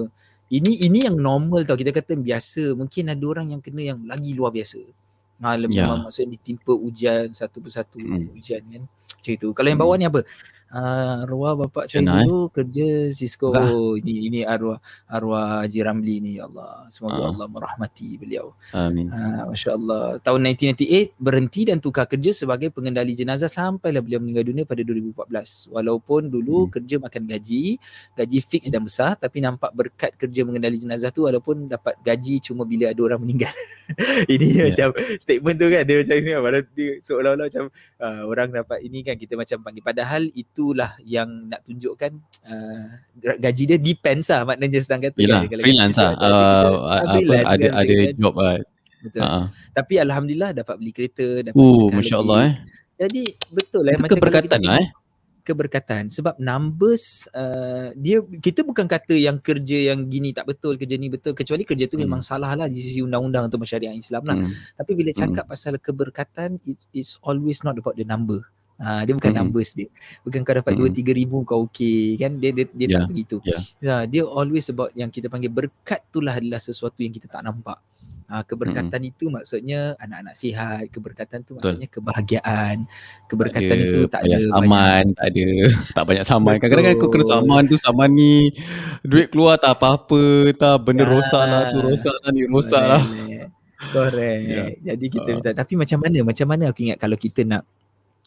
ini 0.52 0.84
ini 0.84 1.08
yang 1.08 1.16
normal 1.16 1.64
tau 1.64 1.80
kita 1.80 1.96
kata 1.96 2.12
biasa 2.12 2.76
mungkin 2.76 3.08
ada 3.08 3.24
orang 3.24 3.56
yang 3.56 3.60
kena 3.64 3.96
yang 3.96 4.00
lagi 4.04 4.36
luar 4.36 4.52
biasa 4.52 4.84
ha, 5.40 5.56
lebih 5.56 5.80
yeah. 5.80 5.96
maksudnya 5.96 6.36
ditimpa 6.36 6.76
ujian 6.76 7.32
satu 7.32 7.64
persatu 7.64 7.96
mm. 7.96 8.36
ujian 8.36 8.60
kan 8.60 8.84
macam 8.84 9.32
itu 9.32 9.48
kalau 9.56 9.68
yang 9.72 9.80
bawah 9.80 9.96
mm. 9.96 10.02
ni 10.04 10.06
apa 10.12 10.20
Uh, 10.72 11.28
arwah 11.28 11.52
bapak 11.52 11.84
saya 11.84 12.00
dulu 12.00 12.48
eh? 12.48 12.56
kerja 12.56 12.88
Cisco. 13.12 13.52
Oh, 13.52 13.92
ini 13.92 14.32
ini 14.32 14.40
arwah 14.40 14.80
arwah 15.04 15.60
Haji 15.60 15.84
Ramli 15.84 16.16
ni 16.24 16.30
ya 16.40 16.48
Allah. 16.48 16.88
Semoga 16.88 17.28
uh. 17.28 17.28
Allah 17.28 17.46
merahmati 17.52 18.16
beliau. 18.16 18.56
Amin. 18.72 19.12
Uh, 19.12 19.52
masya-Allah. 19.52 20.24
Tahun 20.24 20.40
1998 20.40 21.20
berhenti 21.20 21.68
dan 21.68 21.76
tukar 21.76 22.08
kerja 22.08 22.32
sebagai 22.32 22.72
pengendali 22.72 23.12
jenazah 23.12 23.52
sampailah 23.52 24.00
beliau 24.00 24.24
meninggal 24.24 24.48
dunia 24.48 24.64
pada 24.64 24.80
2014 24.80 25.68
walaupun 25.76 26.32
dulu 26.32 26.64
hmm. 26.64 26.70
kerja 26.72 26.96
makan 26.96 27.22
gaji 27.28 27.76
gaji 28.16 28.38
fix 28.40 28.72
dan 28.72 28.88
besar 28.88 29.12
tapi 29.20 29.44
nampak 29.44 29.76
berkat 29.76 30.16
kerja 30.16 30.40
mengendali 30.48 30.80
jenazah 30.80 31.12
tu 31.12 31.28
walaupun 31.28 31.68
dapat 31.68 32.00
gaji 32.00 32.40
cuma 32.40 32.64
bila 32.64 32.88
ada 32.88 33.00
orang 33.04 33.20
meninggal. 33.20 33.52
Ini 34.32 34.46
yeah. 34.48 34.64
macam 34.72 34.88
statement 35.20 35.56
tu 35.60 35.68
kan 35.68 35.82
dia 35.84 35.96
macam 36.00 36.16
ni 36.72 36.86
seolah-olah 37.04 37.46
macam 37.52 37.64
uh, 38.00 38.22
orang 38.24 38.48
dapat 38.54 38.78
ini 38.86 39.04
kan 39.04 39.14
kita 39.18 39.34
macam 39.36 39.58
panggil. 39.60 39.84
Padahal 39.84 40.22
itu 40.32 40.61
itulah 40.62 40.94
yang 41.02 41.50
nak 41.50 41.66
tunjukkan 41.66 42.12
uh, 42.46 42.86
gaji 43.18 43.62
dia 43.66 43.78
depends 43.82 44.30
lah 44.30 44.46
maknanya 44.46 44.78
sedang 44.78 45.02
kata 45.02 45.18
Yelah, 45.18 45.42
kan, 45.50 45.58
freelance 45.58 45.98
lah 45.98 46.14
uh, 46.22 46.70
apa, 47.02 47.34
ada 47.42 47.66
kan, 47.66 47.72
ada 47.82 47.94
kan. 47.98 48.14
job 48.14 48.34
lah 48.38 48.54
betul 49.02 49.20
uh-huh. 49.26 49.44
tapi 49.74 49.94
Alhamdulillah 49.98 50.50
dapat 50.54 50.74
beli 50.78 50.92
kereta 50.94 51.26
dapat 51.42 51.58
uh, 51.58 51.90
Masya 51.90 52.16
Allah 52.22 52.38
eh 52.46 52.54
jadi 53.02 53.22
betul 53.50 53.82
lah 53.82 53.92
itu 53.98 54.02
macam 54.06 54.18
keberkatan 54.22 54.60
lah 54.62 54.78
eh 54.78 54.88
keberkatan 55.42 56.06
sebab 56.06 56.38
numbers 56.38 57.26
uh, 57.34 57.90
dia 57.98 58.22
kita 58.22 58.62
bukan 58.62 58.86
kata 58.86 59.18
yang 59.18 59.42
kerja 59.42 59.90
yang 59.90 60.06
gini 60.06 60.30
tak 60.30 60.46
betul 60.46 60.78
kerja 60.78 60.94
ni 60.94 61.10
betul 61.10 61.34
kecuali 61.34 61.66
kerja 61.66 61.90
tu 61.90 61.98
hmm. 61.98 62.06
memang 62.06 62.22
salah 62.22 62.54
lah 62.54 62.70
di 62.70 62.78
sisi 62.78 63.02
undang-undang 63.02 63.50
atau 63.50 63.58
masyarakat 63.58 63.90
Islam 63.98 64.22
lah 64.22 64.38
hmm. 64.38 64.78
tapi 64.78 64.94
bila 64.94 65.10
cakap 65.10 65.42
hmm. 65.42 65.50
pasal 65.50 65.74
keberkatan 65.82 66.62
it, 66.62 66.78
it's 66.94 67.18
always 67.26 67.66
not 67.66 67.74
about 67.74 67.98
the 67.98 68.06
number 68.06 68.46
Ha, 68.80 69.04
dia 69.04 69.12
bukan 69.14 69.30
mm-hmm. 69.30 69.46
numbers 69.46 69.70
dia. 69.76 69.88
Bukan 70.24 70.40
kau 70.42 70.54
dapat 70.56 70.72
mm-hmm. 70.74 71.04
2 71.04 71.12
3 71.14 71.20
ribu 71.20 71.36
kau 71.44 71.68
okey 71.68 72.16
kan 72.18 72.34
dia 72.40 72.50
dia, 72.50 72.66
dia 72.72 72.86
yeah. 72.88 72.94
tak 72.98 73.08
begitu. 73.12 73.36
Yeah. 73.44 73.62
Ha, 73.84 74.02
dia 74.08 74.22
always 74.24 74.66
about 74.72 74.90
yang 74.96 75.12
kita 75.12 75.28
panggil 75.28 75.52
berkat 75.52 76.02
itulah 76.08 76.34
adalah 76.34 76.58
sesuatu 76.58 76.98
yang 77.04 77.12
kita 77.12 77.28
tak 77.28 77.44
nampak. 77.44 77.78
Ha, 78.32 78.48
keberkatan 78.48 78.96
mm-hmm. 78.96 79.12
itu 79.12 79.24
maksudnya 79.28 79.92
anak-anak 80.00 80.32
sihat, 80.32 80.88
keberkatan 80.88 81.44
itu 81.44 81.52
maksudnya 81.52 81.84
Betul. 81.84 81.96
kebahagiaan. 82.00 82.76
Keberkatan 83.28 83.76
tak 83.76 83.84
itu 83.84 84.00
tak 84.08 84.20
ada 84.24 84.38
saman, 84.40 84.64
banyak. 84.64 85.06
tak 85.20 85.26
ada 85.28 85.46
tak 86.00 86.04
banyak 86.08 86.24
saman. 86.24 86.54
Kadang-kadang 86.56 86.96
kau 86.96 87.10
kena 87.12 87.26
saman 87.28 87.62
tu 87.68 87.76
saman 87.76 88.08
ni 88.08 88.56
duit 89.04 89.28
keluar 89.28 89.60
tak 89.60 89.76
apa-apa, 89.76 90.48
tak 90.56 90.80
benda 90.80 91.04
ya. 91.04 91.12
rosak 91.12 91.44
lah 91.44 91.62
tu 91.68 91.84
rosak 91.84 92.16
lah 92.24 92.30
ni 92.32 92.48
rosak 92.48 92.84
lah. 92.88 93.02
Correct. 93.92 94.42
Yeah. 94.46 94.68
Jadi 94.94 95.06
kita 95.10 95.28
uh. 95.28 95.34
minta 95.36 95.50
tapi 95.52 95.74
macam 95.74 95.98
mana? 96.00 96.18
Macam 96.22 96.46
mana 96.46 96.64
aku 96.70 96.80
ingat 96.86 96.98
kalau 97.02 97.16
kita 97.20 97.42
nak 97.42 97.62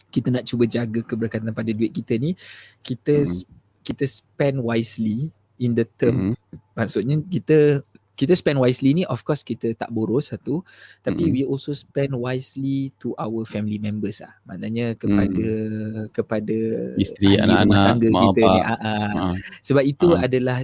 kita 0.09 0.31
nak 0.31 0.47
cuba 0.47 0.63
jaga 0.63 1.03
keberkatan 1.03 1.51
pada 1.51 1.71
duit 1.75 1.91
kita 1.91 2.15
ni 2.15 2.39
kita 2.79 3.27
mm. 3.27 3.43
kita 3.83 4.03
spend 4.07 4.63
wisely 4.63 5.31
in 5.59 5.75
the 5.75 5.83
term 5.99 6.31
mm. 6.31 6.35
maksudnya 6.75 7.19
kita 7.27 7.83
kita 8.15 8.31
spend 8.31 8.57
wisely 8.63 8.95
ni 8.95 9.03
of 9.11 9.21
course 9.27 9.43
kita 9.43 9.75
tak 9.75 9.91
boros 9.91 10.31
satu 10.31 10.63
tapi 11.03 11.27
mm. 11.27 11.31
we 11.35 11.41
also 11.43 11.75
spend 11.75 12.15
wisely 12.15 12.95
to 12.95 13.11
our 13.19 13.43
family 13.43 13.75
members 13.75 14.23
ah 14.23 14.31
maknanya 14.47 14.95
kepada 14.95 15.47
mm. 15.51 16.15
kepada 16.15 16.57
isteri 16.95 17.35
anak-anak 17.35 17.75
tangga 17.75 18.09
kita 18.09 18.41
apa. 18.41 18.55
ni 18.55 18.59
ah, 18.63 18.79
ah. 18.79 19.11
ah. 19.11 19.33
sebab 19.59 19.83
itu 19.83 20.07
ah. 20.15 20.23
adalah 20.23 20.63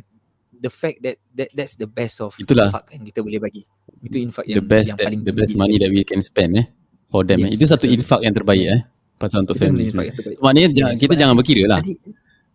the 0.56 0.72
fact 0.72 1.04
that 1.04 1.20
that 1.36 1.52
that's 1.52 1.76
the 1.76 1.90
best 1.90 2.24
of 2.24 2.32
Itulah. 2.40 2.72
infak 2.72 2.96
yang 2.96 3.04
kita 3.04 3.20
boleh 3.20 3.40
bagi 3.44 3.64
itu 4.02 4.18
infak 4.24 4.48
yang 4.48 4.58
the 4.64 4.66
best 4.66 4.96
yang 4.96 5.00
paling 5.04 5.22
that, 5.22 5.28
the 5.28 5.36
best 5.36 5.54
money 5.60 5.76
that 5.76 5.92
we 5.92 6.08
can 6.08 6.24
spend 6.24 6.56
eh 6.56 6.66
for 7.12 7.28
them 7.28 7.44
yes, 7.44 7.52
eh. 7.52 7.56
itu 7.60 7.66
satu 7.68 7.86
infak 7.92 8.24
yang 8.24 8.32
terbaik 8.32 8.66
eh 8.80 8.82
pasal 9.22 9.46
untuk 9.46 9.54
family. 9.56 9.94
Maknanya 10.42 10.70
yeah, 10.74 10.92
kita 10.98 11.14
jangan 11.14 11.38
berkira 11.38 11.70
lah. 11.70 11.80
Nanti, 11.86 12.02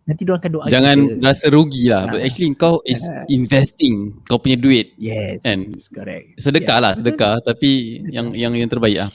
nanti 0.03 0.21
dia 0.27 0.35
akan 0.35 0.49
doa 0.51 0.63
Jangan 0.67 0.97
kita. 0.99 1.23
rasa 1.23 1.45
rugi 1.47 1.83
lah. 1.87 2.03
But 2.11 2.19
ah. 2.19 2.25
actually 2.27 2.51
kau 2.59 2.83
is 2.83 2.99
uh, 3.07 3.23
investing 3.31 4.19
kau 4.27 4.37
punya 4.43 4.59
duit. 4.59 4.91
Yes. 4.99 5.47
And 5.47 5.71
correct. 5.95 6.35
Sedekah 6.43 6.77
yeah. 6.77 6.83
lah, 6.83 6.91
sedekah 6.99 7.39
tapi 7.39 8.03
yang 8.11 8.35
yang 8.35 8.51
yang 8.51 8.67
terbaik 8.67 9.07
lah. 9.07 9.11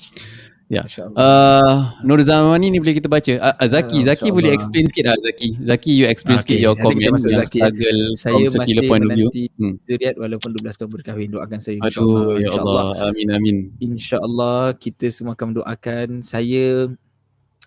Ya. 0.73 0.88
Uh, 1.12 1.93
Nur 2.01 2.17
Zamani 2.25 2.73
ni 2.73 2.81
boleh 2.81 2.97
kita 2.97 3.05
baca. 3.05 3.29
Uh, 3.29 3.69
Zaki, 3.69 4.01
uh, 4.01 4.09
Zaki 4.09 4.33
boleh 4.33 4.57
explain 4.57 4.88
sikit 4.88 5.05
lah 5.05 5.21
Zaki. 5.21 5.61
Zaki 5.61 5.93
you 6.01 6.09
explain 6.09 6.41
okay. 6.41 6.57
sikit 6.57 6.59
your 6.65 6.73
comment 6.81 7.12
yang 7.12 7.21
Zaki. 7.21 7.61
struggle 7.61 8.01
saya 8.17 8.41
from 8.49 8.53
secular 8.57 8.83
point 8.88 9.05
of 9.05 9.12
view. 9.12 9.29
Saya 9.29 9.53
masih 9.53 10.17
hmm. 10.17 10.17
walaupun 10.17 10.51
12 10.57 10.81
tahun 10.81 10.91
berkahwin. 10.97 11.29
Doakan 11.37 11.59
saya 11.61 11.77
insyaAllah. 11.77 12.25
Aduh, 12.25 12.41
ya 12.41 12.51
Allah. 12.57 12.87
Amin, 13.12 13.29
amin. 13.37 13.57
InsyaAllah 13.85 14.73
kita 14.81 15.12
semua 15.12 15.37
akan 15.37 15.47
mendoakan. 15.53 16.09
Saya 16.25 16.88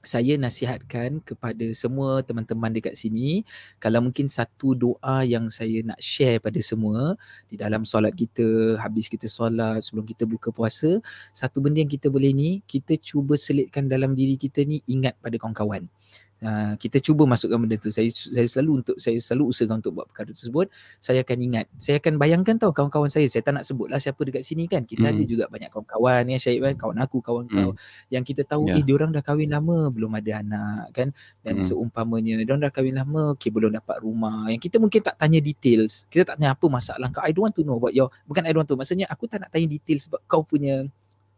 saya 0.06 0.38
nasihatkan 0.38 1.20
kepada 1.26 1.66
semua 1.74 2.22
teman-teman 2.22 2.72
dekat 2.72 2.94
sini 2.96 3.44
kalau 3.82 4.00
mungkin 4.06 4.30
satu 4.30 4.78
doa 4.78 5.26
yang 5.26 5.50
saya 5.50 5.82
nak 5.82 6.00
share 6.00 6.40
pada 6.40 6.62
semua 6.62 7.18
di 7.50 7.58
dalam 7.58 7.84
solat 7.84 8.14
kita 8.14 8.78
habis 8.80 9.10
kita 9.10 9.26
solat 9.26 9.82
sebelum 9.84 10.06
kita 10.06 10.24
buka 10.30 10.54
puasa 10.54 11.02
satu 11.34 11.60
benda 11.60 11.82
yang 11.82 11.92
kita 11.92 12.08
boleh 12.08 12.32
ni 12.32 12.62
kita 12.70 12.96
cuba 13.02 13.36
selitkan 13.36 13.90
dalam 13.90 14.14
diri 14.14 14.38
kita 14.38 14.64
ni 14.64 14.80
ingat 14.88 15.18
pada 15.20 15.36
kawan-kawan 15.42 15.90
Uh, 16.46 16.78
kita 16.78 17.02
cuba 17.02 17.26
masukkan 17.26 17.58
benda 17.58 17.74
tu. 17.82 17.90
Saya 17.90 18.06
saya 18.14 18.46
selalu 18.46 18.86
untuk 18.86 18.96
saya 19.02 19.18
selalu 19.18 19.50
usahakan 19.50 19.82
untuk 19.82 19.98
buat 19.98 20.06
perkara 20.14 20.30
tersebut. 20.30 20.70
Saya 21.02 21.26
akan 21.26 21.38
ingat. 21.42 21.66
Saya 21.82 21.98
akan 21.98 22.22
bayangkan 22.22 22.62
tahu 22.62 22.70
kawan-kawan 22.70 23.10
saya. 23.10 23.26
Saya 23.26 23.42
tak 23.42 23.58
nak 23.58 23.66
sebutlah 23.66 23.98
siapa 23.98 24.22
dekat 24.22 24.46
sini 24.46 24.70
kan. 24.70 24.86
Kita 24.86 25.10
mm. 25.10 25.12
ada 25.18 25.24
juga 25.26 25.44
banyak 25.50 25.74
kawan-kawan 25.74 26.22
ya 26.30 26.38
Syahid 26.38 26.62
kan. 26.62 26.76
Kawan 26.78 26.98
aku 27.02 27.18
kawan 27.26 27.50
mm. 27.50 27.56
kau 27.58 27.72
yang 28.14 28.22
kita 28.22 28.46
tahu 28.46 28.70
yeah. 28.70 28.78
eh 28.78 28.84
diorang 28.86 29.10
dah 29.10 29.26
kahwin 29.26 29.50
lama. 29.50 29.90
Belum 29.90 30.14
ada 30.14 30.32
anak 30.38 30.94
kan. 30.94 31.10
Dan 31.42 31.58
mm. 31.58 31.66
seumpamanya 31.66 32.38
diorang 32.46 32.62
dah 32.62 32.70
kahwin 32.70 32.94
lama. 32.94 33.34
Okey 33.34 33.50
belum 33.50 33.74
dapat 33.74 34.06
rumah. 34.06 34.46
Yang 34.54 34.70
kita 34.70 34.78
mungkin 34.78 35.02
tak 35.02 35.18
tanya 35.18 35.42
details. 35.42 36.06
Kita 36.14 36.30
tak 36.30 36.38
tanya 36.38 36.54
apa 36.54 36.66
masalah 36.70 37.10
kau. 37.10 37.26
I 37.26 37.34
don't 37.34 37.50
want 37.50 37.58
to 37.58 37.66
know 37.66 37.82
about 37.82 37.98
your 37.98 38.14
bukan 38.30 38.46
I 38.46 38.54
don't 38.54 38.62
want 38.62 38.70
to. 38.70 38.78
Maksudnya 38.78 39.10
aku 39.10 39.26
tak 39.26 39.42
nak 39.42 39.50
tanya 39.50 39.66
details 39.66 40.06
sebab 40.06 40.22
kau 40.30 40.46
punya 40.46 40.86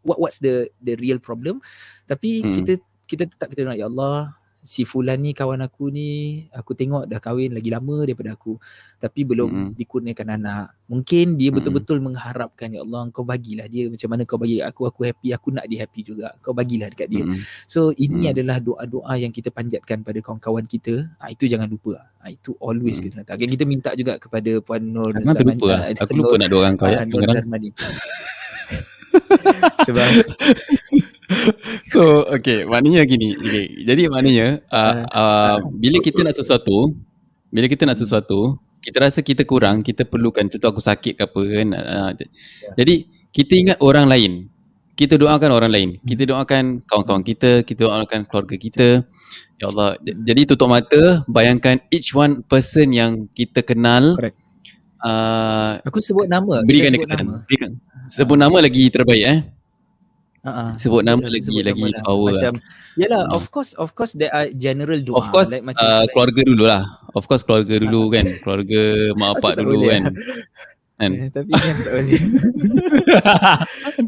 what 0.04 0.20
what's 0.20 0.36
the 0.36 0.68
the 0.84 1.00
real 1.00 1.16
problem? 1.16 1.64
Tapi 2.04 2.44
mm. 2.44 2.54
kita 2.60 2.72
kita 3.08 3.24
tetap 3.24 3.48
kita 3.48 3.64
nak 3.64 3.80
ya 3.80 3.88
Allah 3.88 4.36
si 4.68 4.84
fulan 4.84 5.16
ni 5.16 5.32
kawan 5.32 5.64
aku 5.64 5.88
ni 5.88 6.44
aku 6.52 6.76
tengok 6.76 7.08
dah 7.08 7.16
kahwin 7.16 7.56
lagi 7.56 7.72
lama 7.72 8.04
daripada 8.04 8.36
aku 8.36 8.60
tapi 9.00 9.24
belum 9.24 9.48
mm-hmm. 9.48 9.72
dikurniakan 9.80 10.28
anak 10.36 10.76
mungkin 10.84 11.40
dia 11.40 11.48
mm-hmm. 11.48 11.56
betul-betul 11.56 11.98
mengharapkan 12.04 12.76
ya 12.76 12.84
Allah 12.84 13.08
kau 13.08 13.24
bagilah 13.24 13.64
dia 13.64 13.88
macam 13.88 14.08
mana 14.12 14.28
kau 14.28 14.36
bagi 14.36 14.60
aku 14.60 14.84
aku 14.84 15.08
happy 15.08 15.32
aku 15.32 15.48
nak 15.56 15.64
dia 15.72 15.88
happy 15.88 16.04
juga 16.04 16.36
kau 16.44 16.52
bagilah 16.52 16.92
dekat 16.92 17.08
dia 17.08 17.24
mm-hmm. 17.24 17.40
so 17.64 17.96
ini 17.96 18.28
mm-hmm. 18.28 18.32
adalah 18.36 18.56
doa-doa 18.60 19.12
yang 19.16 19.32
kita 19.32 19.48
panjatkan 19.48 20.04
pada 20.04 20.20
kawan-kawan 20.20 20.68
kita 20.68 21.08
ha, 21.16 21.32
itu 21.32 21.48
jangan 21.48 21.72
lupa 21.72 22.04
ha, 22.20 22.28
itu 22.28 22.52
always 22.60 23.00
mm-hmm. 23.00 23.24
kita 23.24 23.48
kita 23.48 23.64
minta 23.64 23.90
juga 23.96 24.20
kepada 24.20 24.60
puan 24.60 24.84
Nur 24.84 25.16
Zaman 25.16 25.56
lupa 25.56 25.66
lah. 25.72 25.80
aku 25.96 26.12
lupa 26.12 26.34
nak 26.36 26.50
doa 26.52 26.68
kau 26.76 26.86
ya 26.92 27.08
Nur 27.08 27.24
Zarmani 27.24 27.72
sebab 29.86 30.08
so 31.92 32.24
okay 32.32 32.64
maknanya 32.64 33.04
gini 33.04 33.36
okay. 33.36 33.66
jadi 33.84 34.02
maknanya 34.12 34.46
uh, 34.68 34.94
uh, 35.08 35.56
bila 35.76 35.98
kita 36.00 36.24
nak 36.24 36.36
sesuatu 36.36 36.92
bila 37.48 37.66
kita 37.68 37.84
nak 37.88 37.98
sesuatu 38.00 38.56
kita 38.80 38.96
rasa 39.02 39.20
kita 39.24 39.42
kurang 39.44 39.82
kita 39.84 40.06
perlukan 40.08 40.46
contoh 40.46 40.68
aku 40.70 40.82
sakit 40.82 41.18
ke 41.18 41.22
apa 41.24 41.40
kan 41.40 41.68
uh, 41.74 42.10
jadi 42.76 43.08
kita 43.32 43.52
ingat 43.54 43.78
orang 43.84 44.06
lain. 44.08 44.32
Kita 44.98 45.14
doakan 45.14 45.50
orang 45.54 45.70
lain. 45.70 45.90
Kita 46.02 46.26
doakan 46.26 46.82
kawan-kawan 46.82 47.22
kita 47.22 47.62
kita 47.62 47.86
doakan 47.86 48.26
keluarga 48.26 48.56
kita. 48.58 48.88
Ya 49.58 49.70
Allah 49.70 49.94
jadi 50.02 50.46
tutup 50.46 50.70
mata 50.70 51.22
bayangkan 51.30 51.78
each 51.94 52.14
one 52.14 52.42
person 52.46 52.94
yang 52.94 53.26
kita 53.34 53.62
kenal 53.66 54.14
uh, 55.02 55.82
aku 55.82 55.98
sebut 55.98 56.30
nama 56.30 56.62
berikan 56.62 56.94
dia 56.94 57.02
kesan 57.02 57.42
sebut 58.10 58.36
nama 58.40 58.56
lagi 58.58 58.88
terbaik 58.90 59.24
eh 59.24 59.40
Uh-huh. 60.48 60.70
Sebut 60.78 61.02
nama 61.02 61.20
lagi 61.20 61.44
sebut 61.44 61.66
lagi 61.66 61.82
nama 61.82 62.00
power. 62.06 62.32
Macam 62.32 62.54
yalah 62.94 63.22
hmm. 63.26 63.36
of 63.36 63.44
course 63.50 63.72
of 63.74 63.90
course 63.92 64.14
there 64.14 64.30
are 64.30 64.46
general 64.54 64.96
doa. 65.02 65.18
Of 65.18 65.28
course 65.34 65.50
like, 65.50 65.66
macam 65.66 65.82
uh, 65.82 66.04
keluarga 66.14 66.40
dulu 66.46 66.64
lah. 66.64 66.82
Of 67.12 67.26
course 67.26 67.42
keluarga 67.42 67.74
dulu 67.82 68.14
kan. 68.14 68.26
Keluarga 68.40 68.82
mak 69.18 69.30
bapak 69.38 69.52
dulu 69.60 69.90
kan. 69.90 70.02
kan. 70.98 71.10
Eh, 71.10 71.30
tapi 71.30 71.50
kan 71.50 71.76
tak 71.82 71.92
boleh. 71.94 72.22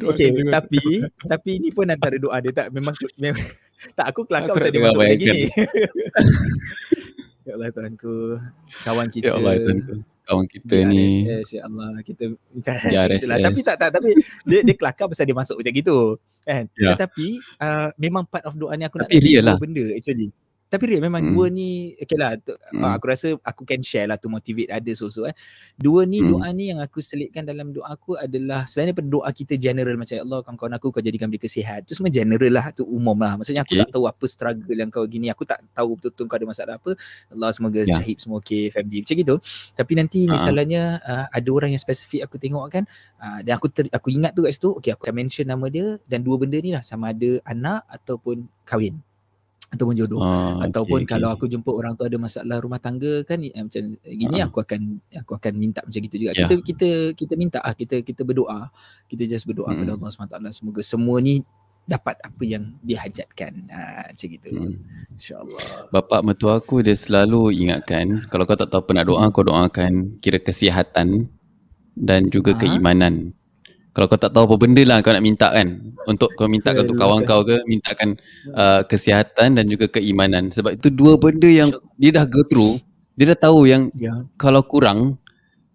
okay, 0.14 0.28
tapi 0.48 0.82
tapi 1.26 1.50
ini 1.58 1.68
pun 1.74 1.86
antara 1.90 2.16
doa 2.16 2.38
dia 2.38 2.52
tak 2.54 2.66
memang, 2.70 2.94
memang 3.18 3.42
tak 3.98 4.06
aku 4.14 4.22
kelakar 4.26 4.54
pasal 4.54 4.70
dia 4.70 4.82
masuk 4.86 5.02
lagi 5.02 5.26
ni. 5.26 5.42
ya 7.46 7.52
Allah 7.58 7.68
Tuhanku, 7.74 8.38
kawan 8.86 9.06
kita. 9.10 9.30
Ya 9.30 9.32
Allah 9.34 9.54
Tuhanku 9.58 10.09
kawan 10.30 10.46
kita 10.46 10.76
ya, 10.78 10.86
ni. 10.86 11.26
Ya 11.26 11.60
Allah 11.66 11.98
kita 12.06 12.24
ya, 12.86 13.02
lah. 13.34 13.38
tapi 13.50 13.60
tak 13.66 13.76
tak 13.82 13.90
tapi 13.90 14.14
dia 14.46 14.62
dia 14.62 14.74
kelakar 14.78 15.10
pasal 15.10 15.26
dia 15.26 15.34
masuk 15.34 15.58
macam 15.58 15.72
gitu 15.74 15.98
kan. 16.46 16.70
Ya. 16.78 16.94
Tetapi 16.94 17.26
uh, 17.58 17.88
memang 17.98 18.22
part 18.30 18.46
of 18.46 18.54
doa 18.54 18.78
ni 18.78 18.86
aku 18.86 19.02
tapi 19.02 19.18
nak 19.18 19.26
real 19.26 19.42
lah. 19.42 19.58
benda 19.58 19.84
actually. 19.90 20.30
Tapi 20.70 20.84
real 20.86 21.02
memang 21.02 21.18
hmm. 21.18 21.34
dua 21.34 21.46
ni 21.50 21.98
okay 21.98 22.14
lah 22.14 22.38
tu, 22.38 22.54
hmm. 22.54 22.78
uh, 22.78 22.94
aku 22.94 23.04
rasa 23.10 23.34
aku 23.42 23.66
can 23.66 23.82
share 23.82 24.06
lah 24.06 24.14
to 24.14 24.30
motivate 24.30 24.70
ada 24.70 24.86
so-so 24.94 25.26
eh. 25.26 25.34
Dua 25.74 26.06
ni 26.06 26.22
hmm. 26.22 26.30
doa 26.30 26.48
ni 26.54 26.70
yang 26.70 26.78
aku 26.78 27.02
selitkan 27.02 27.42
dalam 27.42 27.74
doa 27.74 27.90
aku 27.90 28.14
adalah 28.14 28.70
selain 28.70 28.94
daripada 28.94 29.10
doa 29.10 29.26
kita 29.34 29.58
general 29.58 29.98
macam 29.98 30.14
ya 30.14 30.22
Allah 30.22 30.46
kawan-kawan 30.46 30.78
aku 30.78 30.86
kau 30.94 31.02
jadikan 31.02 31.26
mereka 31.26 31.50
sihat. 31.50 31.90
Tu 31.90 31.98
semua 31.98 32.14
general 32.14 32.54
lah 32.54 32.70
tu 32.70 32.86
umum 32.86 33.18
lah. 33.18 33.34
Maksudnya 33.34 33.66
aku 33.66 33.74
okay. 33.74 33.82
tak 33.82 33.90
tahu 33.98 34.04
apa 34.06 34.24
struggle 34.30 34.78
yang 34.78 34.90
kau 34.94 35.02
gini. 35.10 35.26
Aku 35.34 35.42
tak 35.42 35.58
tahu 35.74 35.98
betul-betul 35.98 36.24
kau 36.30 36.38
ada 36.38 36.46
masalah 36.46 36.74
apa. 36.78 36.94
Allah 37.34 37.50
semoga 37.50 37.82
yeah. 37.82 37.98
syahid 37.98 38.22
semua 38.22 38.38
okay 38.38 38.70
family 38.70 39.02
macam 39.02 39.16
gitu. 39.18 39.34
Tapi 39.74 39.92
nanti 39.98 40.18
uh-huh. 40.22 40.38
misalnya 40.38 41.02
uh, 41.02 41.26
ada 41.34 41.48
orang 41.50 41.74
yang 41.74 41.82
spesifik 41.82 42.30
aku 42.30 42.38
tengok 42.38 42.70
kan 42.70 42.86
uh, 43.18 43.42
dan 43.42 43.58
aku 43.58 43.66
ter, 43.66 43.90
aku 43.90 44.14
ingat 44.14 44.38
tu 44.38 44.46
kat 44.46 44.54
situ 44.54 44.70
okay 44.70 44.94
aku 44.94 45.10
akan 45.10 45.26
mention 45.26 45.50
nama 45.50 45.66
dia 45.66 45.98
dan 46.06 46.22
dua 46.22 46.38
benda 46.38 46.62
ni 46.62 46.70
lah 46.70 46.86
sama 46.86 47.10
ada 47.10 47.42
anak 47.42 47.82
ataupun 47.90 48.46
kahwin 48.62 49.02
ataupun 49.70 49.94
jodoh. 49.94 50.18
Oh, 50.18 50.58
ataupun 50.58 51.06
okay, 51.06 51.14
kalau 51.14 51.30
aku 51.30 51.46
jumpa 51.46 51.70
orang 51.70 51.94
tu 51.94 52.02
ada 52.02 52.18
masalah 52.18 52.58
rumah 52.58 52.82
tangga 52.82 53.22
kan 53.22 53.38
eh, 53.38 53.54
macam 53.54 53.82
gini 54.02 54.36
uh. 54.42 54.50
aku 54.50 54.58
akan 54.66 54.98
aku 55.14 55.32
akan 55.38 55.52
minta 55.54 55.80
macam 55.86 56.00
gitu 56.02 56.16
juga. 56.18 56.34
Yeah. 56.34 56.50
kita 56.50 56.54
kita 56.66 56.88
kita 57.14 57.32
minta 57.38 57.58
ah 57.62 57.72
kita 57.72 58.02
kita 58.02 58.26
berdoa. 58.26 58.74
Kita 59.06 59.22
just 59.30 59.46
berdoa 59.46 59.70
kepada 59.70 59.94
hmm. 59.94 60.02
Allah 60.02 60.10
SWT 60.50 60.58
semoga 60.58 60.82
semua 60.82 61.22
ni 61.22 61.46
dapat 61.86 62.18
apa 62.22 62.42
yang 62.42 62.74
dihajatkan. 62.82 63.70
Ha, 63.70 63.80
macam 64.10 64.26
gitu. 64.26 64.50
Hmm. 64.50 64.74
insyaallah. 65.14 65.64
Bapak 65.94 66.20
mertua 66.26 66.58
aku 66.58 66.82
dia 66.82 66.98
selalu 66.98 67.54
ingatkan 67.54 68.26
kalau 68.26 68.42
kau 68.46 68.58
tak 68.58 68.74
tahu 68.74 68.82
apa 68.82 68.90
nak 68.98 69.06
doa 69.06 69.24
kau 69.30 69.46
doakan. 69.46 70.18
Kira 70.18 70.42
kesihatan 70.42 71.30
dan 71.94 72.26
juga 72.26 72.54
ha? 72.54 72.58
keimanan 72.58 73.38
kalau 74.00 74.16
kau 74.16 74.16
tak 74.16 74.32
tahu 74.32 74.48
apa 74.48 74.56
benda 74.56 74.80
lah 74.88 75.04
kau 75.04 75.12
nak 75.12 75.20
minta 75.20 75.52
kan. 75.52 75.92
Untuk 76.08 76.32
kau 76.32 76.48
minta 76.48 76.72
yeah, 76.72 76.80
untuk 76.80 76.96
kawan 76.96 77.20
kau 77.28 77.44
ke 77.44 77.60
mintakan 77.68 78.16
uh, 78.56 78.80
kesihatan 78.88 79.60
dan 79.60 79.64
juga 79.68 79.92
keimanan. 79.92 80.48
Sebab 80.48 80.80
itu 80.80 80.88
dua 80.88 81.20
benda 81.20 81.44
yang 81.44 81.68
dia 82.00 82.08
dah 82.08 82.24
go 82.24 82.40
through 82.48 82.80
dia 83.12 83.36
dah 83.36 83.52
tahu 83.52 83.68
yang 83.68 83.92
yeah. 83.92 84.24
kalau 84.40 84.64
kurang 84.64 85.20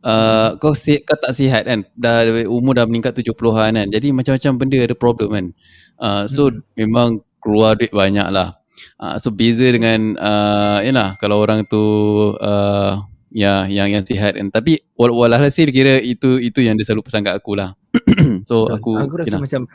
uh, 0.01 0.57
kau 0.57 0.73
si- 0.73 1.05
kau 1.05 1.13
tak 1.21 1.37
sihat 1.37 1.69
kan. 1.69 1.85
Dah 1.93 2.25
umur 2.49 2.81
dah 2.81 2.89
meningkat 2.89 3.13
70-an 3.13 3.77
kan. 3.77 3.87
Jadi 3.93 4.09
macam-macam 4.09 4.51
benda 4.57 4.77
ada 4.81 4.95
problem 4.97 5.29
kan. 5.29 5.45
Uh, 6.01 6.25
so 6.25 6.49
hmm. 6.49 6.65
memang 6.73 7.21
keluar 7.37 7.77
duit 7.77 7.93
banyak 7.93 8.25
lah. 8.33 8.57
Uh, 8.97 9.21
so 9.21 9.29
beza 9.29 9.69
dengan 9.69 10.17
uh, 10.17 10.81
yalah 10.81 11.13
kalau 11.21 11.45
orang 11.45 11.61
tu 11.69 11.77
uh, 12.41 13.05
ya 13.29 13.69
yang 13.69 13.93
yang 13.93 14.01
sihat 14.01 14.33
kan. 14.33 14.49
Tapi 14.49 14.81
walau 14.97 15.37
hasil 15.37 15.69
kira 15.69 16.01
itu 16.01 16.41
itu 16.41 16.65
yang 16.65 16.73
dia 16.73 16.89
selalu 16.89 17.05
pesan 17.05 17.21
kat 17.21 17.37
aku 17.37 17.53
lah 17.53 17.77
so 18.49 18.67
aku 18.69 18.99
aku 18.99 19.15
rasa 19.23 19.37
macam 19.39 19.67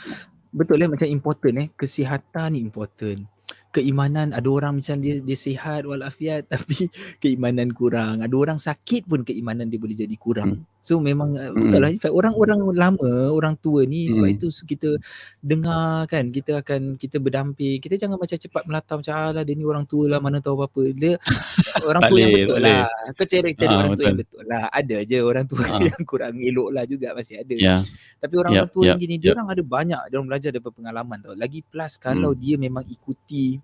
betul 0.51 0.77
lah 0.83 0.91
macam 0.91 1.09
important 1.09 1.55
eh. 1.61 1.69
Kesihatan 1.75 2.55
ni 2.55 2.63
important. 2.63 3.27
Keimanan 3.71 4.35
ada 4.35 4.49
orang 4.51 4.83
macam 4.83 4.99
dia 4.99 5.23
dia 5.23 5.39
sihat 5.39 5.87
walafiat 5.87 6.47
tapi 6.55 6.91
keimanan 7.23 7.71
kurang. 7.71 8.23
Ada 8.23 8.35
orang 8.35 8.59
sakit 8.59 9.07
pun 9.07 9.23
keimanan 9.23 9.71
dia 9.71 9.79
boleh 9.79 9.95
jadi 9.95 10.17
kurang. 10.19 10.63
Hmm. 10.63 10.67
So 10.81 10.97
memang 10.97 11.37
hmm. 11.37 11.53
betul 11.57 11.81
lah 11.81 11.91
in 11.93 12.01
fact 12.01 12.17
orang-orang 12.17 12.61
lama 12.73 13.13
orang 13.31 13.55
tua 13.61 13.85
ni 13.85 14.09
sebab 14.09 14.29
hmm. 14.33 14.37
itu 14.41 14.47
kita 14.65 14.97
dengar 15.45 16.09
kan 16.09 16.33
kita 16.33 16.65
akan 16.65 16.97
kita 16.97 17.21
berdamping 17.21 17.77
kita 17.85 18.01
jangan 18.01 18.17
macam 18.17 18.41
cepat 18.41 18.65
melata 18.65 18.97
macam 18.97 19.13
alah 19.13 19.45
dia 19.45 19.53
ni 19.53 19.65
orang 19.69 19.85
tua 19.85 20.09
lah 20.09 20.19
mana 20.25 20.41
tahu 20.41 20.57
apa-apa 20.57 20.83
dia 20.97 21.15
orang 21.91 22.03
tua 22.09 22.19
yang 22.19 22.33
betul 22.33 22.61
lah 22.65 22.89
kau 23.13 23.27
cari 23.29 23.51
cari 23.53 23.75
ha, 23.77 23.81
orang 23.85 23.93
tua 23.93 24.07
yang 24.09 24.21
betul 24.25 24.43
lah 24.49 24.63
ada 24.73 24.97
je 25.05 25.19
orang 25.21 25.47
tua 25.47 25.65
ha. 25.69 25.77
yang 25.93 26.03
kurang 26.09 26.35
elok 26.41 26.69
lah 26.73 26.85
juga 26.89 27.13
masih 27.13 27.37
ada 27.45 27.57
yeah. 27.57 27.81
tapi 28.17 28.35
orang-orang 28.41 28.69
yep. 28.69 28.75
tua 28.75 28.83
yep. 28.83 28.91
yang 28.97 29.01
gini 29.05 29.15
dia 29.21 29.29
yep. 29.29 29.37
orang 29.37 29.49
ada 29.53 29.63
banyak 29.63 30.03
dia 30.09 30.17
orang 30.17 30.29
belajar 30.33 30.49
daripada 30.49 30.75
pengalaman 30.81 31.17
tau 31.21 31.37
lagi 31.37 31.61
plus 31.61 31.93
kalau 32.01 32.33
hmm. 32.33 32.41
dia 32.41 32.57
memang 32.57 32.85
ikuti 32.89 33.61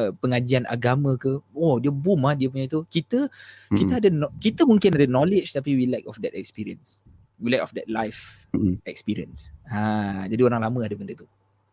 uh, 0.00 0.10
pengajian 0.16 0.64
agama 0.64 1.20
ke 1.20 1.36
oh 1.52 1.76
dia 1.76 1.92
boom 1.92 2.24
ah 2.24 2.32
dia 2.32 2.48
punya 2.48 2.64
tu 2.64 2.80
kita 2.88 3.28
hmm. 3.68 3.76
kita 3.76 3.92
ada 4.00 4.08
no, 4.08 4.32
kita 4.40 4.64
mungkin 4.64 4.96
ada 4.96 5.04
knowledge 5.04 5.52
tapi 5.52 5.76
we 5.76 5.84
lack 5.84 6.08
of 6.08 6.16
that 6.24 6.32
experience 6.32 7.04
we 7.36 7.52
lack 7.52 7.60
of 7.60 7.72
that 7.76 7.84
life 7.92 8.48
hmm. 8.56 8.80
experience 8.88 9.52
ha 9.68 10.24
jadi 10.24 10.40
orang 10.48 10.64
lama 10.64 10.88
ada 10.88 10.96
benda 10.96 11.12
tu 11.12 11.28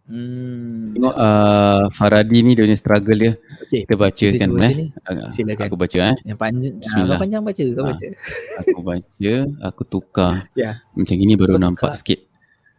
Hmm. 0.07 0.95
Tengok 0.95 1.15
uh, 1.19 1.91
Faradi 1.91 2.39
ni 2.39 2.55
dia 2.55 2.63
punya 2.63 2.79
struggle 2.79 3.19
dia. 3.19 3.33
Okay. 3.67 3.83
Kita 3.83 3.99
baca 3.99 4.25
kita 4.31 4.39
kan 4.39 4.49
eh. 4.63 4.87
Silakan. 5.35 5.67
Aku 5.67 5.75
baca 5.75 5.97
eh. 5.99 6.15
Yang 6.23 6.39
panjang. 6.39 6.73
Bismillah. 6.79 7.19
panjang 7.19 7.43
baca 7.43 7.63
kau 7.67 7.83
ha. 7.83 7.89
baca. 7.91 8.07
aku 8.63 8.81
baca, 8.87 9.33
aku 9.67 9.81
tukar. 9.83 10.33
yeah. 10.55 10.79
Macam 10.95 11.15
gini 11.19 11.35
baru 11.35 11.59
kau 11.59 11.63
nampak 11.67 11.91
tukar. 11.91 11.99
sikit. 11.99 12.19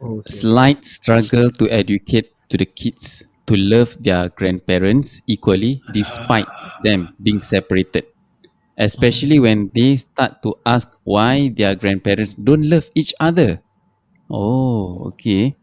Oh, 0.01 0.25
okay. 0.25 0.41
Slight 0.41 0.81
struggle 0.89 1.53
to 1.53 1.69
educate 1.69 2.33
to 2.49 2.57
the 2.57 2.65
kids 2.65 3.28
to 3.49 3.57
love 3.57 3.97
their 4.01 4.29
grandparents 4.31 5.21
equally 5.27 5.83
despite 5.93 6.47
them 6.85 7.15
being 7.23 7.41
separated. 7.43 8.07
Especially 8.79 9.39
when 9.41 9.71
they 9.75 9.97
start 9.97 10.43
to 10.43 10.55
ask 10.65 10.89
why 11.05 11.49
their 11.51 11.75
grandparents 11.75 12.35
don't 12.35 12.65
love 12.69 12.91
each 12.95 13.13
other. 13.21 13.61
Oh, 14.31 15.09
okay. 15.15 15.57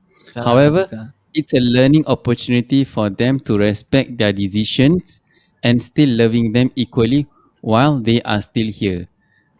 However, 0.43 0.87
it's 1.33 1.53
a 1.53 1.59
learning 1.59 2.05
opportunity 2.07 2.83
for 2.83 3.09
them 3.09 3.39
to 3.41 3.57
respect 3.57 4.17
their 4.17 4.33
decisions 4.33 5.21
and 5.63 5.81
still 5.81 6.09
loving 6.09 6.53
them 6.53 6.71
equally 6.75 7.27
while 7.61 7.99
they 7.99 8.21
are 8.23 8.41
still 8.41 8.67
here. 8.71 9.07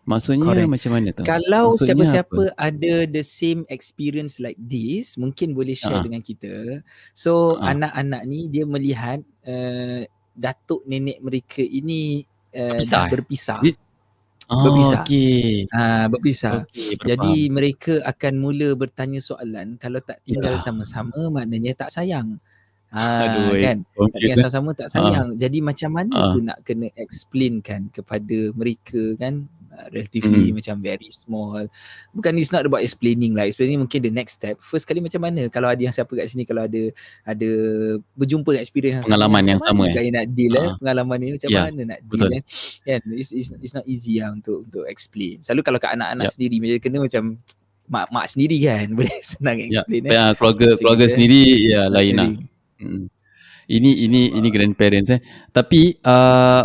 Maksudnya 0.06 0.46
Correct. 0.46 0.70
macam 0.70 0.92
mana 0.94 1.10
tu? 1.18 1.24
Kalau 1.26 1.74
siapa-siapa 1.74 2.54
ada 2.62 2.94
the 3.10 3.26
same 3.26 3.66
experience 3.74 4.38
like 4.38 4.58
this, 4.62 5.18
mungkin 5.18 5.58
boleh 5.58 5.74
share 5.74 5.98
uh-huh. 5.98 6.06
dengan 6.06 6.22
kita. 6.22 6.86
So 7.18 7.58
uh-huh. 7.58 7.74
anak-anak 7.74 8.22
ni 8.30 8.46
dia 8.54 8.70
melihat 8.70 9.26
uh, 9.50 10.06
datuk 10.38 10.86
nenek 10.86 11.18
mereka 11.26 11.66
ini 11.66 12.22
uh, 12.54 12.78
berpisah. 12.78 13.10
berpisah. 13.10 13.60
Oh, 14.46 14.62
berpisah. 14.62 15.02
Okay. 15.02 15.66
Ha, 15.74 16.06
berpisah. 16.06 16.54
Okay, 16.70 17.02
Jadi 17.02 17.50
mereka 17.50 17.98
akan 18.06 18.34
mula 18.38 18.78
bertanya 18.78 19.18
soalan 19.18 19.82
kalau 19.82 19.98
tak 20.06 20.22
tinggal 20.22 20.54
yeah. 20.54 20.62
sama-sama 20.62 21.34
maknanya 21.34 21.74
tak 21.74 21.90
sayang. 21.90 22.38
Ha, 22.94 23.26
Aduh, 23.26 23.58
kan? 23.58 23.78
Tak 23.90 24.22
tinggal 24.22 24.38
sama-sama 24.46 24.70
tak 24.78 24.90
sayang. 24.94 25.34
Ha. 25.34 25.38
Jadi 25.42 25.58
macam 25.66 25.90
mana 25.98 26.14
ha. 26.14 26.32
tu 26.38 26.40
nak 26.46 26.62
kena 26.62 26.94
explain 26.94 27.60
kan 27.66 27.90
kepada 27.90 28.54
mereka 28.54 29.18
kan 29.18 29.50
Uh, 29.76 29.92
relatively 29.92 30.52
mm. 30.52 30.56
macam 30.56 30.80
very 30.80 31.12
small. 31.12 31.68
Bukan 32.16 32.40
it's 32.40 32.56
not 32.56 32.64
about 32.64 32.80
explaining 32.80 33.36
lah. 33.36 33.44
Explaining 33.44 33.84
mungkin 33.84 34.00
the 34.08 34.14
next 34.14 34.40
step. 34.40 34.56
First 34.64 34.88
kali 34.88 35.04
macam 35.04 35.20
mana? 35.20 35.52
Kalau 35.52 35.68
ada 35.68 35.82
yang 35.84 35.92
siapa 35.92 36.16
kat 36.16 36.32
sini 36.32 36.48
kalau 36.48 36.64
ada 36.64 36.96
ada 37.28 37.50
berjumpa 38.16 38.56
dengan 38.56 38.64
experience 38.64 39.04
pengalaman 39.04 39.44
yang 39.44 39.60
sama, 39.60 39.92
yang 39.92 40.00
sama 40.00 40.08
eh? 40.08 40.14
nak 40.16 40.26
deal 40.32 40.54
uh. 40.56 40.64
eh 40.64 40.72
pengalaman 40.80 41.18
ni 41.20 41.28
macam 41.36 41.50
yeah, 41.52 41.64
mana 41.68 41.82
nak 41.92 42.00
deal 42.08 42.24
betul. 42.24 42.38
eh? 42.40 42.44
Kan? 42.88 43.02
It's, 43.20 43.32
it's, 43.36 43.50
it's 43.60 43.76
not 43.76 43.84
easy 43.84 44.24
lah 44.24 44.32
untuk 44.32 44.64
untuk 44.64 44.84
explain. 44.88 45.44
Selalu 45.44 45.62
kalau 45.68 45.80
kat 45.84 45.92
anak-anak 46.00 46.32
yep. 46.32 46.34
sendiri 46.40 46.56
macam 46.64 46.80
kena 46.80 46.98
macam 47.04 47.24
mak 47.92 48.08
mak 48.16 48.26
sendiri 48.32 48.58
kan? 48.64 48.88
Boleh 48.98 49.18
senang 49.28 49.58
explain 49.60 50.02
yeah. 50.08 50.32
eh 50.32 50.40
keluarga 50.40 50.68
macam 50.72 50.80
keluarga 50.80 51.06
sendiri 51.12 51.42
ya 51.68 51.92
lain 51.92 52.14
lah. 52.16 52.32
Hmm. 52.76 53.08
ini 53.68 54.08
ini 54.08 54.32
ini 54.40 54.48
grandparents 54.48 55.12
eh. 55.12 55.20
Tapi 55.52 56.00
uh, 56.00 56.64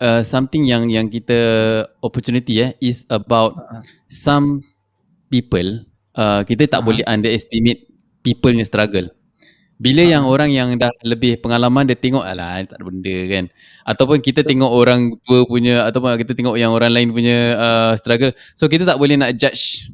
uh, 0.00 0.22
something 0.22 0.64
yang 0.66 0.88
yang 0.88 1.06
kita 1.08 1.38
opportunity 2.02 2.62
eh 2.62 2.70
is 2.80 3.04
about 3.08 3.56
uh-huh. 3.56 3.82
some 4.08 4.64
people 5.32 5.84
uh, 6.16 6.42
kita 6.44 6.68
tak 6.68 6.82
uh-huh. 6.82 6.88
boleh 6.88 7.04
underestimate 7.06 7.86
people 8.20 8.52
yang 8.52 8.66
struggle 8.66 9.08
Bila 9.76 10.08
ha. 10.08 10.08
yang 10.08 10.24
orang 10.24 10.48
yang 10.48 10.72
dah 10.80 10.88
lebih 11.04 11.36
pengalaman 11.44 11.84
dia 11.84 12.00
tengok 12.00 12.24
alah 12.24 12.64
tak 12.64 12.80
ada 12.80 12.84
benda 12.88 13.16
kan. 13.28 13.44
Ataupun 13.84 14.24
kita 14.24 14.40
tengok 14.40 14.72
orang 14.72 15.12
tua 15.20 15.44
punya 15.44 15.84
ataupun 15.84 16.16
kita 16.16 16.32
tengok 16.32 16.56
yang 16.56 16.72
orang 16.72 16.96
lain 16.96 17.12
punya 17.12 17.52
uh, 17.60 17.92
struggle. 18.00 18.32
So 18.56 18.72
kita 18.72 18.88
tak 18.88 18.96
boleh 18.96 19.20
nak 19.20 19.36
judge 19.36 19.92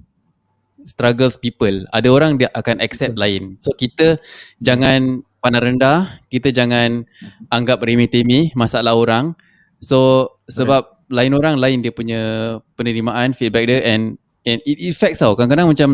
struggles 0.86 1.34
people. 1.38 1.82
Ada 1.90 2.08
orang 2.10 2.38
dia 2.38 2.50
akan 2.54 2.78
accept 2.78 3.18
lain. 3.18 3.58
So 3.58 3.74
kita 3.74 4.22
jangan 4.62 5.26
pandang 5.42 5.74
rendah, 5.74 6.22
kita 6.30 6.54
jangan 6.54 7.02
anggap 7.50 7.82
remeh-temeh 7.82 8.54
masalah 8.54 8.94
orang. 8.94 9.34
So 9.82 10.30
sebab 10.46 10.82
right. 10.86 11.10
lain 11.10 11.32
orang 11.34 11.54
lain 11.58 11.82
dia 11.82 11.92
punya 11.92 12.20
penerimaan 12.78 13.34
feedback 13.34 13.66
dia 13.66 13.82
and 13.82 14.16
and 14.46 14.62
it 14.62 14.78
affects 14.86 15.20
tau. 15.20 15.34
Kadang-kadang 15.34 15.68
macam 15.74 15.90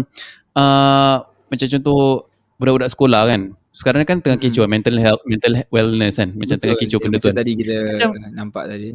uh, 0.55 1.25
macam 1.49 1.67
contoh 1.67 2.29
budak-budak 2.61 2.93
sekolah 2.93 3.23
kan 3.27 3.43
sekarang 3.79 4.03
kan 4.03 4.19
tengah 4.19 4.43
kecoh 4.43 4.67
hmm. 4.67 4.75
mental 4.75 4.97
health 4.99 5.23
mental 5.23 5.53
wellness 5.71 6.19
kan 6.19 6.35
macam 6.35 6.59
Betul. 6.59 6.63
tengah 6.67 6.77
kecoh 6.83 6.99
benda 6.99 7.17
tu 7.23 7.29
kan. 7.31 7.37
tadi 7.39 7.53
kita 7.55 7.75
macam, 7.95 8.11
nampak 8.35 8.65
tadi 8.67 8.89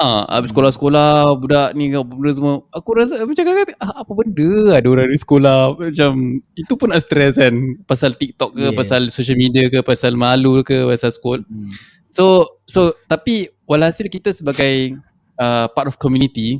ah 0.00 0.24
uh, 0.24 0.40
sekolah-sekolah 0.40 1.36
budak 1.36 1.76
ni 1.76 1.92
benda 1.92 2.32
semua 2.32 2.64
aku 2.72 2.96
rasa 2.96 3.20
macam 3.28 3.44
kan 3.44 3.68
ah, 3.84 4.00
apa 4.00 4.12
benda 4.16 4.80
ada 4.80 4.88
orang 4.88 5.12
di 5.12 5.20
sekolah 5.20 5.76
macam 5.76 6.12
itu 6.56 6.72
pun 6.72 6.88
nak 6.88 7.04
stress 7.04 7.36
kan 7.36 7.52
pasal 7.84 8.16
TikTok 8.16 8.56
ke 8.56 8.64
yes. 8.72 8.76
pasal 8.80 9.00
social 9.12 9.36
media 9.36 9.68
ke 9.68 9.84
pasal 9.84 10.16
malu 10.16 10.64
ke 10.64 10.88
pasal 10.88 11.12
sekolah 11.12 11.44
hmm. 11.44 11.72
so 12.08 12.56
so 12.64 12.96
tapi 13.04 13.52
walhasil 13.70 14.10
kita 14.10 14.34
sebagai 14.34 14.98
uh, 15.38 15.70
part 15.70 15.86
of 15.86 15.94
community 16.02 16.58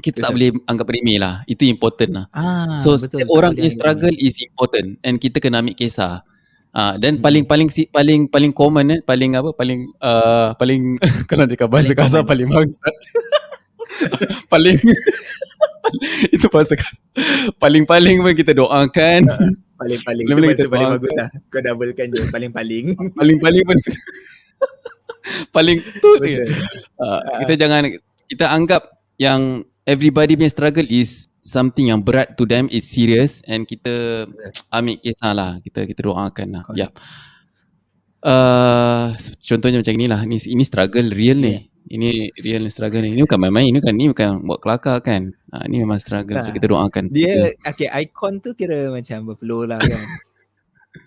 kita 0.00 0.22
betul. 0.22 0.24
tak 0.24 0.32
boleh 0.38 0.50
anggap 0.70 0.86
remeh 0.86 1.18
lah 1.18 1.42
itu 1.50 1.66
important 1.66 2.10
lah 2.14 2.26
ah, 2.30 2.78
so 2.78 2.94
betul, 2.94 3.26
orang 3.34 3.58
punya 3.58 3.68
struggle 3.74 4.14
is 4.14 4.38
important 4.38 4.94
and 5.02 5.18
kita 5.18 5.42
kena 5.42 5.58
ambil 5.58 5.74
kisah 5.74 6.22
Ah 6.70 6.94
dan 6.94 7.18
hmm. 7.18 7.22
paling 7.26 7.44
paling 7.50 7.66
paling 7.90 8.20
paling 8.30 8.52
common 8.54 8.94
eh 8.94 9.00
paling 9.02 9.34
apa 9.34 9.50
paling 9.58 9.90
uh, 9.98 10.54
paling 10.54 11.02
kalau 11.30 11.42
dia 11.42 11.66
bahasa 11.72 11.92
kasar 11.98 12.22
paling 12.22 12.46
bangsat. 12.46 12.94
paling 14.46 14.78
itu 16.30 16.46
bahasa 16.46 16.78
kasar. 16.78 17.02
Paling-paling 17.58 18.22
pun 18.22 18.32
kita 18.38 18.54
doakan. 18.54 19.26
Paling-paling 19.82 20.24
itu 20.30 20.34
paling, 20.38 20.70
paling 20.70 20.88
bagus 20.94 21.12
lah. 21.18 21.28
Kau 21.50 21.58
doublekan 21.58 22.06
je 22.14 22.22
paling-paling. 22.30 22.94
Paling-paling 23.18 23.62
pun 23.66 23.78
paling 25.54 25.82
tu 26.00 26.10
uh, 26.16 27.20
kita 27.44 27.54
jangan 27.56 27.90
kita 28.30 28.46
anggap 28.46 28.82
yang 29.20 29.66
everybody 29.84 30.38
punya 30.38 30.48
struggle 30.48 30.86
is 30.86 31.30
something 31.40 31.88
yang 31.90 32.04
berat 32.04 32.36
to 32.36 32.44
them 32.44 32.68
is 32.70 32.86
serious 32.86 33.40
and 33.48 33.64
kita 33.66 34.24
ambil 34.70 34.96
kisah 35.00 35.32
lah. 35.32 35.50
Kita 35.60 35.88
kita 35.88 36.06
doakan 36.06 36.48
lah. 36.54 36.64
Ya 36.72 36.86
yeah. 36.86 36.90
uh, 38.24 39.06
contohnya 39.42 39.82
macam 39.82 39.94
inilah. 39.96 40.20
Ni 40.28 40.38
ini 40.46 40.62
struggle 40.62 41.10
real 41.10 41.40
ni. 41.40 41.56
Yeah. 41.56 41.62
ini 41.90 42.30
real 42.38 42.62
struggle 42.70 43.02
ni. 43.02 43.18
Ini 43.18 43.26
bukan 43.26 43.40
main-main. 43.40 43.66
Ini 43.72 43.80
kan 43.82 43.94
ni 43.96 44.06
bukan 44.12 44.46
buat 44.46 44.60
kelakar 44.62 45.02
kan? 45.02 45.34
Uh, 45.50 45.64
ni 45.66 45.82
memang 45.82 45.98
struggle. 45.98 46.38
Nah, 46.38 46.44
so 46.44 46.54
kita 46.54 46.70
doakan. 46.70 47.10
Dia 47.10 47.50
kita. 47.56 47.66
okay 47.66 47.88
icon 48.06 48.38
tu 48.38 48.54
kira 48.54 48.94
macam 48.94 49.34
berpeluh 49.34 49.66
lah 49.66 49.80
kan 49.82 50.04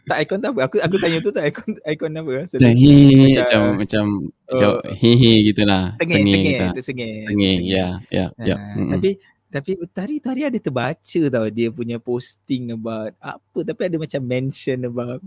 tak 0.07 0.17
ikon 0.23 0.39
tak 0.39 0.51
apa? 0.55 0.59
Aku 0.71 0.75
aku 0.79 0.95
tanya 0.95 1.19
tu 1.19 1.31
tak 1.35 1.51
ikon 1.51 1.75
ikon 1.83 2.11
apa? 2.15 2.47
Macam 2.47 2.71
he 2.71 2.93
macam 3.35 3.61
macam 3.75 4.03
macam 4.47 4.69
oh. 4.79 4.93
he 4.95 5.51
gitulah. 5.51 5.91
Sengih 5.99 6.23
sengih 6.23 6.41
kita. 6.55 6.65
sengih 6.79 7.13
sengih 7.27 7.55
ya 7.67 7.87
ya 8.07 8.25
ya. 8.39 8.55
Tapi 8.75 9.19
tapi 9.53 9.71
tadi 9.93 10.15
tadi 10.17 10.41
ada 10.47 10.57
terbaca 10.57 11.21
tau 11.29 11.45
dia 11.51 11.67
punya 11.69 11.99
posting 11.99 12.71
about 12.71 13.11
apa. 13.19 13.59
Tapi 13.59 13.81
ada 13.91 13.97
macam 13.99 14.21
mention 14.23 14.79
about 14.87 15.19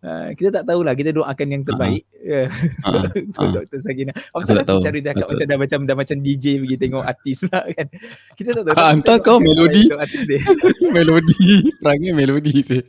Uh, 0.00 0.32
kita 0.32 0.48
tak 0.48 0.64
tahulah 0.64 0.96
kita 0.96 1.12
doakan 1.12 1.46
yang 1.52 1.60
terbaik. 1.60 2.08
Uh-huh. 2.24 3.04
uh-huh. 3.04 3.52
Dr. 3.52 3.84
Sagina 3.84 4.16
apa 4.16 4.40
salah 4.48 4.64
aku 4.64 4.80
cari 4.80 5.04
cakap 5.04 5.28
macam 5.28 5.44
dah 5.44 5.58
macam 5.60 5.78
dah 5.84 5.96
macam 5.96 6.16
DJ 6.24 6.56
pergi 6.56 6.76
tengok 6.80 7.04
artis 7.04 7.36
pula 7.44 7.60
kan. 7.68 7.86
Kita 8.32 8.48
tak 8.56 8.62
tahu. 8.64 8.76
Ha, 8.80 8.84
entah 8.96 9.16
kau 9.20 9.36
melodi. 9.36 9.92
melodi. 10.96 11.68
Perangai 11.84 12.16
melodi 12.16 12.54
sih. 12.64 12.80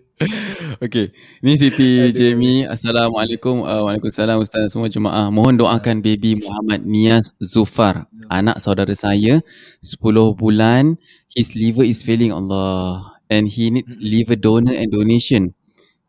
Okay, 0.79 1.11
ni 1.43 1.59
Siti 1.59 2.15
Jamie. 2.15 2.63
Assalamualaikum. 2.63 3.67
Uh, 3.67 3.91
Waalaikumsalam 3.91 4.39
Ustaz. 4.39 4.71
Semua 4.71 4.87
jemaah. 4.87 5.27
Mohon 5.27 5.67
doakan 5.67 5.99
baby 5.99 6.39
Muhammad 6.39 6.87
Nias 6.87 7.35
Zufar, 7.43 8.07
anak 8.31 8.63
saudara 8.63 8.95
saya, 8.95 9.43
10 9.83 9.99
bulan. 10.39 10.95
His 11.35 11.59
liver 11.59 11.83
is 11.83 12.07
failing. 12.07 12.31
Allah. 12.31 13.19
And 13.27 13.51
he 13.51 13.67
needs 13.67 13.99
liver 13.99 14.39
donor 14.39 14.75
and 14.75 14.91
donation 14.91 15.55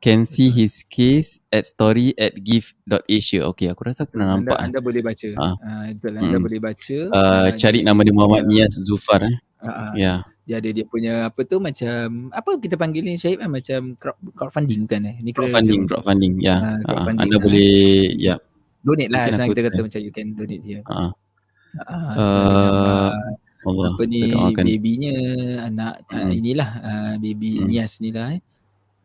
can 0.03 0.27
see 0.27 0.51
his 0.51 0.83
case 0.91 1.39
at 1.55 1.63
story 1.63 2.11
at 2.19 2.35
give.asia. 2.43 3.47
Okay, 3.55 3.71
aku 3.71 3.87
rasa 3.87 4.03
aku 4.03 4.19
pernah 4.19 4.35
nampak. 4.35 4.59
Anda, 4.59 4.77
anda 4.77 4.79
boleh 4.83 5.01
baca. 5.01 5.29
Ha. 5.31 5.49
Uh, 5.63 5.85
itulah, 5.95 6.21
anda 6.21 6.39
hmm. 6.43 6.45
boleh 6.45 6.59
baca. 6.59 6.99
Uh, 7.15 7.49
cari 7.55 7.81
nama 7.87 8.01
dia 8.03 8.11
Muhammad 8.11 8.51
Nias 8.51 8.75
Zufar. 8.83 9.23
Eh. 9.23 9.37
Uh, 9.63 9.71
uh. 9.71 9.91
Ya. 9.95 10.03
Yeah. 10.03 10.19
Dia 10.43 10.59
ada 10.59 10.71
dia 10.75 10.85
punya 10.91 11.31
apa 11.31 11.47
tu 11.47 11.63
macam 11.63 12.35
apa 12.35 12.59
kita 12.59 12.75
panggil 12.75 13.07
ni 13.07 13.15
Syahib 13.15 13.47
kan 13.47 13.51
macam 13.55 13.95
crowd, 13.95 14.19
crowdfunding 14.35 14.91
bukan 14.91 15.01
eh? 15.07 15.15
Ni 15.23 15.31
crowdfunding, 15.31 15.87
crowdfunding. 15.87 16.35
Ya. 16.43 16.51
Yeah. 16.51 16.59
Uh, 16.59 16.79
crowdfunding, 16.83 17.15
uh, 17.15 17.23
anda 17.23 17.37
lah. 17.39 17.43
boleh 17.47 17.73
ya. 18.19 18.27
Yeah. 18.27 18.39
Donate 18.83 19.11
lah 19.15 19.23
senang 19.31 19.49
kita 19.55 19.63
kata 19.71 19.81
macam 19.87 20.01
you 20.03 20.11
can 20.11 20.27
donate 20.35 20.63
dia. 20.67 20.81
Ha. 20.91 21.15
Uh, 21.73 21.95
uh, 22.19 23.11
Allah, 23.63 23.95
apa 23.95 24.03
ni 24.11 24.35
babynya 24.35 25.15
anak 25.71 26.03
hmm. 26.11 26.19
uh, 26.19 26.33
inilah 26.35 26.71
uh, 26.83 27.15
baby 27.23 27.63
hmm. 27.63 27.71
Nias 27.71 28.03
ni 28.03 28.11
lah 28.11 28.35
eh. 28.35 28.43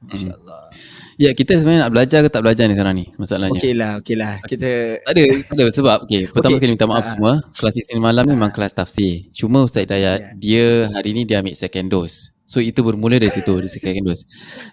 InsyaAllah. 0.06 0.70
Ya, 1.18 1.34
kita 1.34 1.58
sebenarnya 1.58 1.90
nak 1.90 1.94
belajar 1.98 2.20
ke 2.22 2.30
tak 2.30 2.46
belajar 2.46 2.70
ni 2.70 2.78
sekarang 2.78 2.96
ni 3.02 3.06
masalahnya. 3.18 3.58
Okey 3.58 3.74
lah, 3.74 3.92
okey 3.98 4.14
lah. 4.14 4.34
Kita... 4.46 5.02
Tak 5.02 5.14
ada, 5.18 5.24
tak 5.50 5.56
ada 5.58 5.64
sebab. 5.74 5.98
Okay, 6.06 6.30
pertama 6.30 6.62
okay. 6.62 6.62
kali 6.62 6.72
minta 6.78 6.86
maaf 6.86 7.06
uh, 7.06 7.10
semua. 7.10 7.32
Kelas 7.58 7.74
16 7.74 7.98
malam 7.98 8.24
uh, 8.24 8.30
memang 8.30 8.54
kelas 8.54 8.78
tafsir. 8.78 9.26
Cuma 9.34 9.66
Ustaz 9.66 9.90
Dayat, 9.90 10.22
yeah. 10.22 10.38
dia 10.38 10.66
hari 10.94 11.18
ni 11.18 11.26
dia 11.26 11.42
ambil 11.42 11.58
second 11.58 11.90
dose. 11.90 12.38
So 12.48 12.62
itu 12.62 12.80
bermula 12.86 13.18
dari 13.18 13.34
situ, 13.34 13.50
dari 13.50 13.66
second 13.66 14.06
dose. 14.06 14.24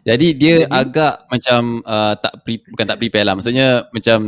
Jadi 0.05 0.37
dia 0.37 0.63
Jadi, 0.63 0.71
agak 0.71 1.27
macam 1.33 1.81
uh, 1.83 2.15
tak 2.21 2.45
pre, 2.45 2.61
bukan 2.61 2.87
tak 2.93 2.99
prepare 3.01 3.25
lah. 3.25 3.35
Maksudnya 3.41 3.89
macam 3.89 4.19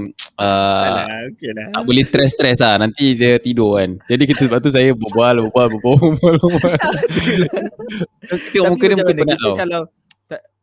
uh, 0.41 0.87
Alah, 0.89 1.07
okay 1.29 1.53
lah. 1.53 1.69
tak 1.77 1.83
boleh 1.85 2.05
stress-stress 2.09 2.59
lah. 2.65 2.75
Nanti 2.81 3.13
dia 3.13 3.37
tidur 3.37 3.77
kan. 3.77 4.01
Jadi 4.09 4.25
kita 4.25 4.49
sebab 4.49 4.59
tu 4.65 4.73
saya 4.73 4.97
berbual, 4.97 5.47
berbual, 5.47 5.67
berbual, 5.69 5.97
berbual. 6.01 6.41
berbual. 6.49 6.75
Tengok 8.57 8.71
muka 8.73 8.85
dia 8.89 8.97
mungkin 8.97 9.17
penat 9.21 9.39
tau. 9.39 9.55
Kalau 9.61 9.83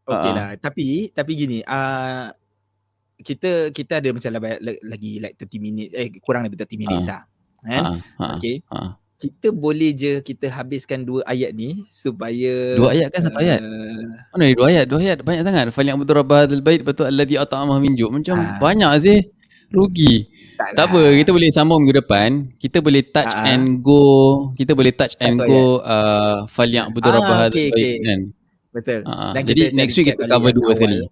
Okey 0.04 0.32
uh 0.32 0.34
lah. 0.36 0.48
Tapi 0.60 1.16
tapi 1.16 1.32
gini, 1.40 1.60
uh, 1.64 2.28
kita 3.24 3.72
kita 3.72 4.04
ada 4.04 4.10
macam 4.12 4.32
lagi 4.84 5.12
like 5.24 5.40
30 5.40 5.64
minit 5.64 5.88
eh 5.96 6.12
kurang 6.20 6.44
lebih 6.44 6.60
30 6.60 6.76
minit 6.76 7.00
uh. 7.00 7.04
sah. 7.04 7.22
Kan? 7.64 7.84
Uh. 7.84 7.98
Uh. 8.20 8.34
Okey. 8.38 8.56
Uh. 8.68 8.92
Kita 9.24 9.56
boleh 9.56 9.96
je 9.96 10.20
kita 10.20 10.52
habiskan 10.52 11.08
dua 11.08 11.24
ayat 11.24 11.56
ni 11.56 11.88
supaya 11.88 12.76
Dua 12.76 12.92
ayat 12.92 13.08
kan 13.08 13.24
satu 13.24 13.40
uh, 13.40 13.44
ayat? 13.48 13.64
Mana 14.36 14.52
ni 14.52 14.54
dua 14.60 14.68
ayat? 14.68 14.86
Dua 14.92 15.00
ayat 15.00 15.24
banyak 15.24 15.44
sangat. 15.48 15.66
Fal 15.72 15.88
yang 15.88 15.96
betul 15.96 16.20
rabbal 16.20 16.52
bait 16.60 16.84
betul 16.84 17.08
alladhi 17.08 17.40
at'amah 17.40 17.80
min 17.80 17.96
ju. 17.96 18.12
Macam 18.12 18.36
uh. 18.36 18.60
banyak 18.60 18.92
sih. 19.00 19.20
Rugi. 19.72 20.28
Tak, 20.54 20.70
tak 20.78 20.86
apa, 20.94 21.02
kita 21.18 21.34
boleh 21.34 21.50
sambung 21.50 21.82
minggu 21.82 22.04
depan. 22.04 22.52
Kita 22.62 22.78
boleh 22.84 23.02
touch 23.10 23.32
uh. 23.32 23.48
and 23.48 23.80
go. 23.80 24.04
Kita 24.60 24.76
boleh 24.76 24.92
touch 24.92 25.16
satu 25.16 25.24
and 25.24 25.40
ayat. 25.40 25.50
go 25.50 25.64
uh, 25.82 26.38
fal 26.52 26.68
yang 26.68 26.92
betul 26.92 27.16
ah, 27.16 27.24
rabbal 27.24 27.48
okay, 27.48 27.72
okay. 27.72 28.04
kan. 28.04 28.43
Betul. 28.74 29.06
Uh, 29.06 29.32
Dan 29.38 29.42
jadi 29.46 29.70
next 29.78 29.94
week 29.96 30.10
kita 30.12 30.26
cover 30.26 30.52
dua 30.52 30.74
sekali. 30.74 31.06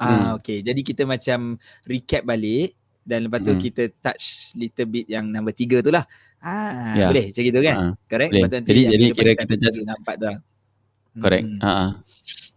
Ah 0.00 0.06
hmm. 0.06 0.26
okay. 0.40 0.58
Jadi 0.62 0.80
kita 0.80 1.02
macam 1.04 1.60
recap 1.84 2.22
balik 2.24 2.78
dan 3.04 3.26
lepas 3.26 3.42
tu 3.42 3.52
hmm. 3.52 3.60
kita 3.60 3.82
touch 3.98 4.54
little 4.54 4.88
bit 4.88 5.06
yang 5.10 5.26
number 5.28 5.52
tiga 5.52 5.82
tu 5.82 5.90
lah. 5.90 6.06
Ah, 6.40 6.96
yeah. 6.96 7.08
boleh 7.12 7.28
macam 7.28 7.42
gitu 7.44 7.60
kan? 7.60 7.76
Uh, 7.76 7.92
Correct? 8.08 8.32
Boleh. 8.32 8.48
Jadi, 8.64 8.82
jadi 8.96 9.04
kira 9.12 9.30
kita 9.36 9.54
just 9.60 9.84
nampak 9.84 10.16
tu. 10.16 10.24
Lah. 10.24 10.38
Correct. 11.20 11.44
Hmm. 11.44 11.60
Uh, 11.60 11.88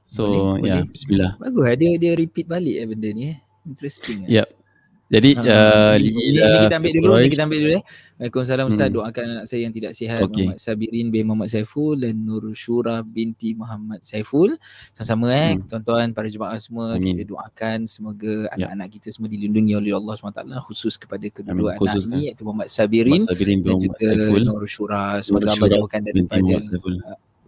so, 0.08 0.24
boleh, 0.24 0.64
ya, 0.64 0.72
yeah, 0.72 0.82
bismillah. 0.88 1.32
Bagus 1.36 1.64
lah. 1.68 1.76
Dia, 1.76 1.92
dia 2.00 2.12
repeat 2.16 2.48
balik 2.48 2.76
eh 2.80 2.88
benda 2.88 3.10
ni 3.12 3.24
eh. 3.36 3.38
Interesting. 3.68 4.24
Yep. 4.32 4.48
Lah. 4.48 4.63
Jadi 5.12 5.36
uh, 5.36 6.00
ini, 6.00 6.10
ini, 6.10 6.40
ini 6.40 6.58
kita 6.66 6.76
ambil 6.80 6.92
dulu, 6.96 7.14
ini 7.20 7.30
kita 7.30 7.44
ambil 7.46 7.60
dulu 7.60 7.74
eh. 7.76 7.84
Waalaikumsalam 8.24 8.66
Ustaz, 8.72 8.88
hmm. 8.88 8.96
doakan 8.96 9.26
anak 9.36 9.46
saya 9.52 9.62
yang 9.68 9.74
tidak 9.76 9.92
sihat 9.94 10.24
okay. 10.24 10.48
Muhammad 10.48 10.60
Sabirin 10.64 11.08
bin 11.12 11.24
Muhammad 11.28 11.50
Saiful 11.52 12.00
dan 12.00 12.16
Nur 12.24 12.56
Shura 12.56 13.04
binti 13.04 13.52
Muhammad 13.52 14.00
Saiful. 14.02 14.56
Sama-sama 14.96 15.28
eh 15.30 15.60
hmm. 15.60 15.68
tuan-tuan 15.68 16.16
para 16.16 16.32
jemaah 16.32 16.56
semua 16.56 16.96
Amin. 16.96 17.20
kita 17.20 17.30
doakan 17.30 17.86
semoga 17.86 18.48
ya. 18.48 18.56
anak-anak 18.56 18.88
kita 18.96 19.08
semua 19.12 19.28
dilindungi 19.28 19.76
oleh 19.76 19.92
Allah 19.92 20.16
SWT 20.16 20.40
khusus 20.72 20.96
kepada 20.96 21.28
kedua 21.28 21.52
Amin. 21.52 21.76
anak 21.76 21.82
khusus, 21.84 22.08
ini 22.08 22.32
iaitu 22.32 22.42
Muhammad 22.48 22.72
Sabirin, 22.72 23.20
Muhammad 23.20 23.30
Sabirin 23.36 23.60
dan 23.60 23.76
juga 23.78 23.98
Saiful. 24.00 24.42
Nur 24.48 24.64
Shura 24.66 25.04
semoga 25.20 25.52
Allah 25.52 25.70
jauhkan 25.78 26.02
daripada 26.02 26.54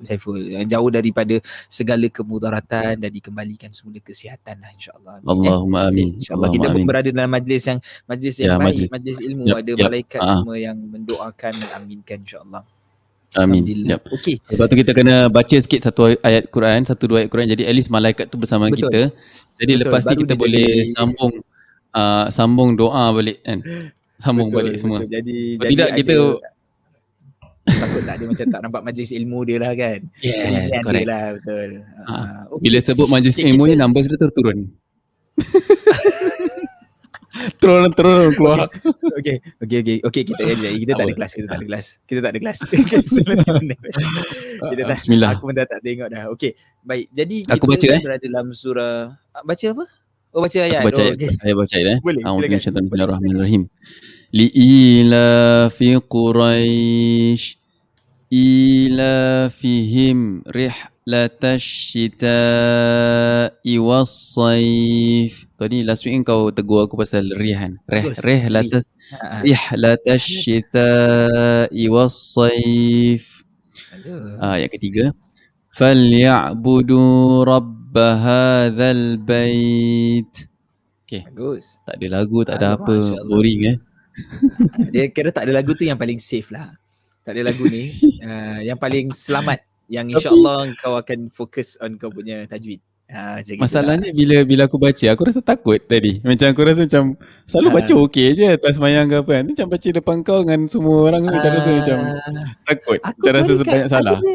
Saiful 0.04 0.36
jauh 0.68 0.90
daripada 0.92 1.40
segala 1.72 2.04
kemudaratan 2.12 3.00
dan 3.00 3.12
dikembalikan 3.12 3.72
semula 3.72 4.04
kesihatan 4.04 4.60
lah 4.60 4.72
insyaallah 4.76 5.24
Allahumma 5.24 5.88
amin 5.88 6.20
insyaallah 6.20 6.52
kita 6.52 6.68
pun 6.68 6.84
berada 6.84 7.08
dalam 7.08 7.32
majlis 7.32 7.64
yang 7.64 7.80
majlis 8.04 8.36
yang 8.44 8.50
ya, 8.52 8.56
baik 8.60 8.68
majlis, 8.68 8.90
majlis 8.92 9.18
ilmu 9.24 9.44
yep, 9.48 9.56
ada 9.64 9.72
yep. 9.72 9.86
malaikat 9.88 10.20
yep. 10.20 10.32
semua 10.36 10.56
yang 10.60 10.78
mendoakan 10.78 11.54
aminkan 11.80 12.20
insyaallah 12.28 12.64
Amin. 13.36 13.68
Yep. 13.68 14.16
Okey. 14.16 14.40
Sebab 14.48 14.66
tu 14.72 14.76
kita 14.80 14.96
kena 14.96 15.28
baca 15.28 15.58
sikit 15.60 15.84
satu 15.84 16.16
ayat 16.24 16.48
Quran, 16.48 16.88
satu 16.88 17.04
dua 17.04 17.18
ayat 17.24 17.30
Quran 17.36 17.52
jadi 17.52 17.68
at 17.68 17.76
least 17.76 17.92
malaikat 17.92 18.32
tu 18.32 18.40
bersama 18.40 18.72
Betul. 18.72 18.88
kita. 18.88 19.02
Jadi 19.60 19.72
Betul. 19.76 19.84
lepas 19.84 20.02
ni 20.08 20.16
kita 20.24 20.34
boleh 20.40 20.68
jadi... 20.88 20.94
sambung 20.96 21.34
uh, 21.92 22.26
sambung 22.32 22.70
doa 22.80 23.12
balik 23.12 23.44
kan. 23.44 23.60
Sambung 24.16 24.48
Betul. 24.48 24.60
balik 24.64 24.76
semua. 24.80 25.00
Betul. 25.04 25.12
Jadi, 25.20 25.38
jadi 25.60 25.68
tidak 25.76 25.90
ada... 25.92 25.98
kita 26.00 26.16
takut 27.66 28.02
tak 28.06 28.16
ada 28.22 28.26
macam 28.30 28.46
tak 28.46 28.62
nampak 28.62 28.82
majlis 28.86 29.12
ilmu 29.12 29.40
dia 29.44 29.58
lah 29.58 29.74
kan. 29.74 30.00
Yes, 30.22 30.70
yeah, 30.70 30.82
correct. 30.86 31.08
Lah, 31.10 31.26
betul. 31.38 31.70
Uh, 31.82 32.10
uh, 32.10 32.40
okay. 32.54 32.62
Bila 32.62 32.78
sebut 32.86 33.08
majlis 33.10 33.36
ilmu 33.42 33.64
ni 33.66 33.74
number 33.74 34.06
dia 34.06 34.18
terturun. 34.18 34.70
Turun 37.60 37.92
turun 37.92 38.32
keluar. 38.32 38.72
Okey, 39.20 39.44
okey 39.60 39.78
okey 39.84 39.98
okey 40.08 40.24
kita 40.24 40.42
kita, 40.56 40.68
kita 40.72 40.92
tak 40.96 41.06
ada 41.06 41.14
kelas, 41.14 41.32
kita 41.36 41.48
tak 41.52 41.58
ada 41.60 41.66
kelas. 41.68 41.86
Kita 42.08 42.20
tak 42.24 42.32
ada 42.32 42.40
kelas. 42.40 42.60
kita 44.72 44.80
dah 44.80 44.96
Bismillah. 44.96 45.32
Aku 45.36 45.52
pun 45.52 45.56
dah 45.56 45.68
tak 45.68 45.80
tengok 45.84 46.10
dah. 46.10 46.24
Okey, 46.32 46.56
baik. 46.82 47.06
Jadi 47.12 47.44
kita 47.44 47.54
aku 47.60 47.66
baca, 47.68 47.86
eh? 47.92 48.00
berada 48.00 48.26
dalam 48.26 48.48
surah 48.56 49.20
baca 49.44 49.66
apa? 49.68 49.86
Oh 50.36 50.42
baca 50.44 50.60
ayat. 50.60 50.80
Aku 50.80 50.88
baca 50.92 51.02
ayat. 51.04 51.12
Oh, 51.12 51.20
okay. 51.20 51.32
Ayat 51.44 51.56
baca 51.56 51.74
ayat 51.76 51.88
eh. 51.88 52.00
Boleh. 52.00 52.24
Bismillahirrahmanirrahim. 52.24 53.62
Li 53.68 53.68
ila 53.68 54.15
Quraisy 56.10 57.62
ila 58.34 59.46
fihim 59.54 60.42
rih 60.50 60.74
latashita'i 61.06 63.78
was-sayf. 63.78 65.46
Tadi 65.56 65.86
last 65.86 66.10
week 66.10 66.26
kau 66.26 66.50
tegur 66.50 66.90
aku 66.90 66.98
pasal 66.98 67.30
rihan. 67.38 67.78
Rih 67.86 68.18
rih 68.26 68.50
latas 68.50 68.90
rih 69.46 69.62
latashita'i 69.78 71.86
was-sayf. 71.86 73.46
Ah 74.42 74.58
yang 74.58 74.74
ketiga. 74.74 75.14
Falyabudu 75.70 77.46
rabb 77.46 77.94
hadzal 77.94 79.22
bait. 79.22 80.50
Okey. 81.06 81.30
Bagus. 81.30 81.78
Tak 81.86 82.02
ada 82.02 82.08
lagu, 82.10 82.42
tak 82.42 82.58
ada 82.58 82.82
apa. 82.82 83.22
Boring 83.30 83.70
eh. 83.70 83.78
Dia 84.94 85.12
kira 85.12 85.30
tak 85.32 85.48
ada 85.50 85.60
lagu 85.60 85.76
tu 85.76 85.84
yang 85.84 86.00
paling 86.00 86.20
safe 86.20 86.50
lah. 86.52 86.74
Tak 87.26 87.36
ada 87.36 87.52
lagu 87.52 87.66
ni. 87.68 87.92
Uh, 88.26 88.58
yang 88.66 88.74
paling 88.82 89.14
selamat 89.14 89.62
yang 89.86 90.10
insyaallah 90.10 90.74
kau 90.82 90.98
akan 90.98 91.30
fokus 91.30 91.78
on 91.78 91.94
kau 92.02 92.10
punya 92.10 92.50
tajwid. 92.50 92.82
Ha, 93.06 93.46
Masalahnya 93.62 94.10
lah. 94.10 94.18
bila 94.18 94.38
bila 94.42 94.62
aku 94.66 94.82
baca 94.82 95.06
aku 95.14 95.30
rasa 95.30 95.38
takut 95.46 95.78
tadi. 95.78 96.26
Macam 96.26 96.50
aku 96.50 96.62
rasa 96.66 96.90
macam 96.90 97.14
selalu 97.46 97.70
baca 97.70 97.94
ha. 97.94 98.02
okey 98.10 98.28
je 98.34 98.46
atas 98.50 98.82
mayang 98.82 99.06
ke 99.06 99.22
apa. 99.22 99.46
Ni 99.46 99.54
macam 99.54 99.70
baca 99.70 99.90
depan 99.94 100.18
kau 100.26 100.42
dengan 100.42 100.66
semua 100.66 100.98
orang 101.06 101.22
ha. 101.22 101.38
macam 101.38 101.52
rasa 101.54 101.70
macam 101.70 101.98
takut. 102.66 103.00
Aku 103.06 103.18
macam 103.22 103.34
rasa 103.38 103.52
sebanyak 103.62 103.88
salah. 103.94 104.18
Aku, 104.18 104.34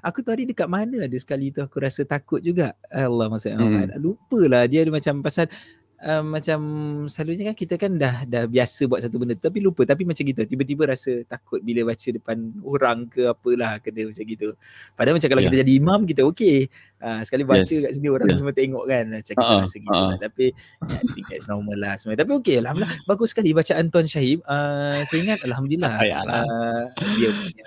aku 0.00 0.18
tu 0.24 0.28
hari 0.32 0.44
dekat 0.48 0.68
mana 0.72 1.04
ada 1.04 1.16
sekali 1.20 1.52
tu 1.52 1.60
aku 1.60 1.76
rasa 1.84 2.00
takut 2.08 2.40
juga. 2.40 2.72
Allah 2.88 3.28
masa 3.28 3.52
hmm. 3.52 4.00
Lupalah 4.00 4.64
dia 4.64 4.88
ada 4.88 4.96
macam 4.96 5.20
pasal 5.20 5.52
uh, 6.00 6.24
macam 6.24 6.60
selalunya 7.06 7.52
kan 7.52 7.56
kita 7.56 7.74
kan 7.76 7.92
dah 7.96 8.24
dah 8.24 8.44
biasa 8.48 8.88
buat 8.88 9.00
satu 9.04 9.16
benda 9.20 9.36
tapi 9.36 9.60
lupa 9.60 9.84
tapi 9.84 10.08
macam 10.08 10.24
gitu. 10.24 10.40
Tiba-tiba 10.44 10.88
rasa 10.88 11.24
takut 11.28 11.60
bila 11.60 11.92
baca 11.92 12.08
depan 12.08 12.36
orang 12.64 12.98
ke 13.08 13.28
apalah 13.28 13.78
kena 13.80 14.08
macam 14.08 14.24
gitu. 14.24 14.48
Padahal 14.96 15.16
macam 15.20 15.28
kalau 15.28 15.42
yeah. 15.44 15.50
kita 15.52 15.60
jadi 15.64 15.72
imam 15.76 16.00
kita 16.08 16.22
okey 16.26 16.68
uh, 17.00 17.20
sekali 17.24 17.42
baca 17.42 17.64
yes. 17.64 17.82
kat 17.84 17.92
sini 17.96 18.08
orang 18.08 18.28
yeah. 18.28 18.38
semua 18.38 18.52
tengok 18.54 18.84
kan 18.86 19.04
macam 19.08 19.34
kita 19.34 19.54
rasa 19.64 19.76
gitu 19.80 19.90
lah. 19.92 20.16
tapi 20.20 20.46
ya, 20.52 20.96
I 21.00 21.06
think 21.16 21.26
that's 21.32 21.48
normal 21.48 21.76
lah 21.80 21.94
semua 21.96 22.14
tapi 22.14 22.32
okey 22.38 22.56
alhamdulillah 22.60 22.94
bagus 23.08 23.28
sekali 23.32 23.50
bacaan 23.56 23.84
tuan 23.88 24.06
Syahib 24.06 24.44
uh, 24.44 25.00
saya 25.08 25.18
ingat 25.24 25.40
alhamdulillah 25.44 25.92
uh, 26.00 26.84
dia 27.18 27.28
punya 27.32 27.62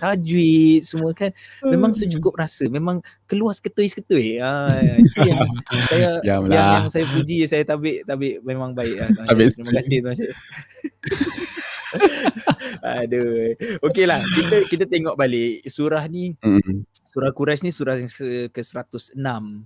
tajwid 0.00 0.82
semua 0.84 1.10
kan 1.12 1.30
memang 1.64 1.92
secukup 1.92 2.34
rasa 2.36 2.66
memang 2.68 3.04
keluar 3.28 3.52
seketui-seketui 3.52 4.40
uh, 4.40 4.96
itu 4.96 5.20
yang 5.28 5.48
saya 5.88 6.10
yang, 6.28 6.40
yang 6.48 6.88
saya 6.88 7.04
puji 7.12 7.44
saya 7.44 7.62
tabik 7.68 8.04
tabik 8.08 8.40
memang 8.42 8.72
baik 8.72 8.96
lah. 8.96 9.08
Tabik 9.28 9.52
Terima 9.52 9.72
kasih 9.74 9.96
tuan 10.00 10.14
Syed. 10.16 10.30
Aduh. 13.02 13.56
Okeylah, 13.84 14.20
kita 14.22 14.56
kita 14.68 14.84
tengok 14.84 15.14
balik 15.16 15.64
surah 15.68 16.04
ni. 16.08 16.36
Mm. 16.40 16.84
Surah 17.08 17.32
Quraisy 17.32 17.64
ni 17.64 17.72
surah 17.72 17.96
yang 17.96 18.12
ke-106 18.52 19.16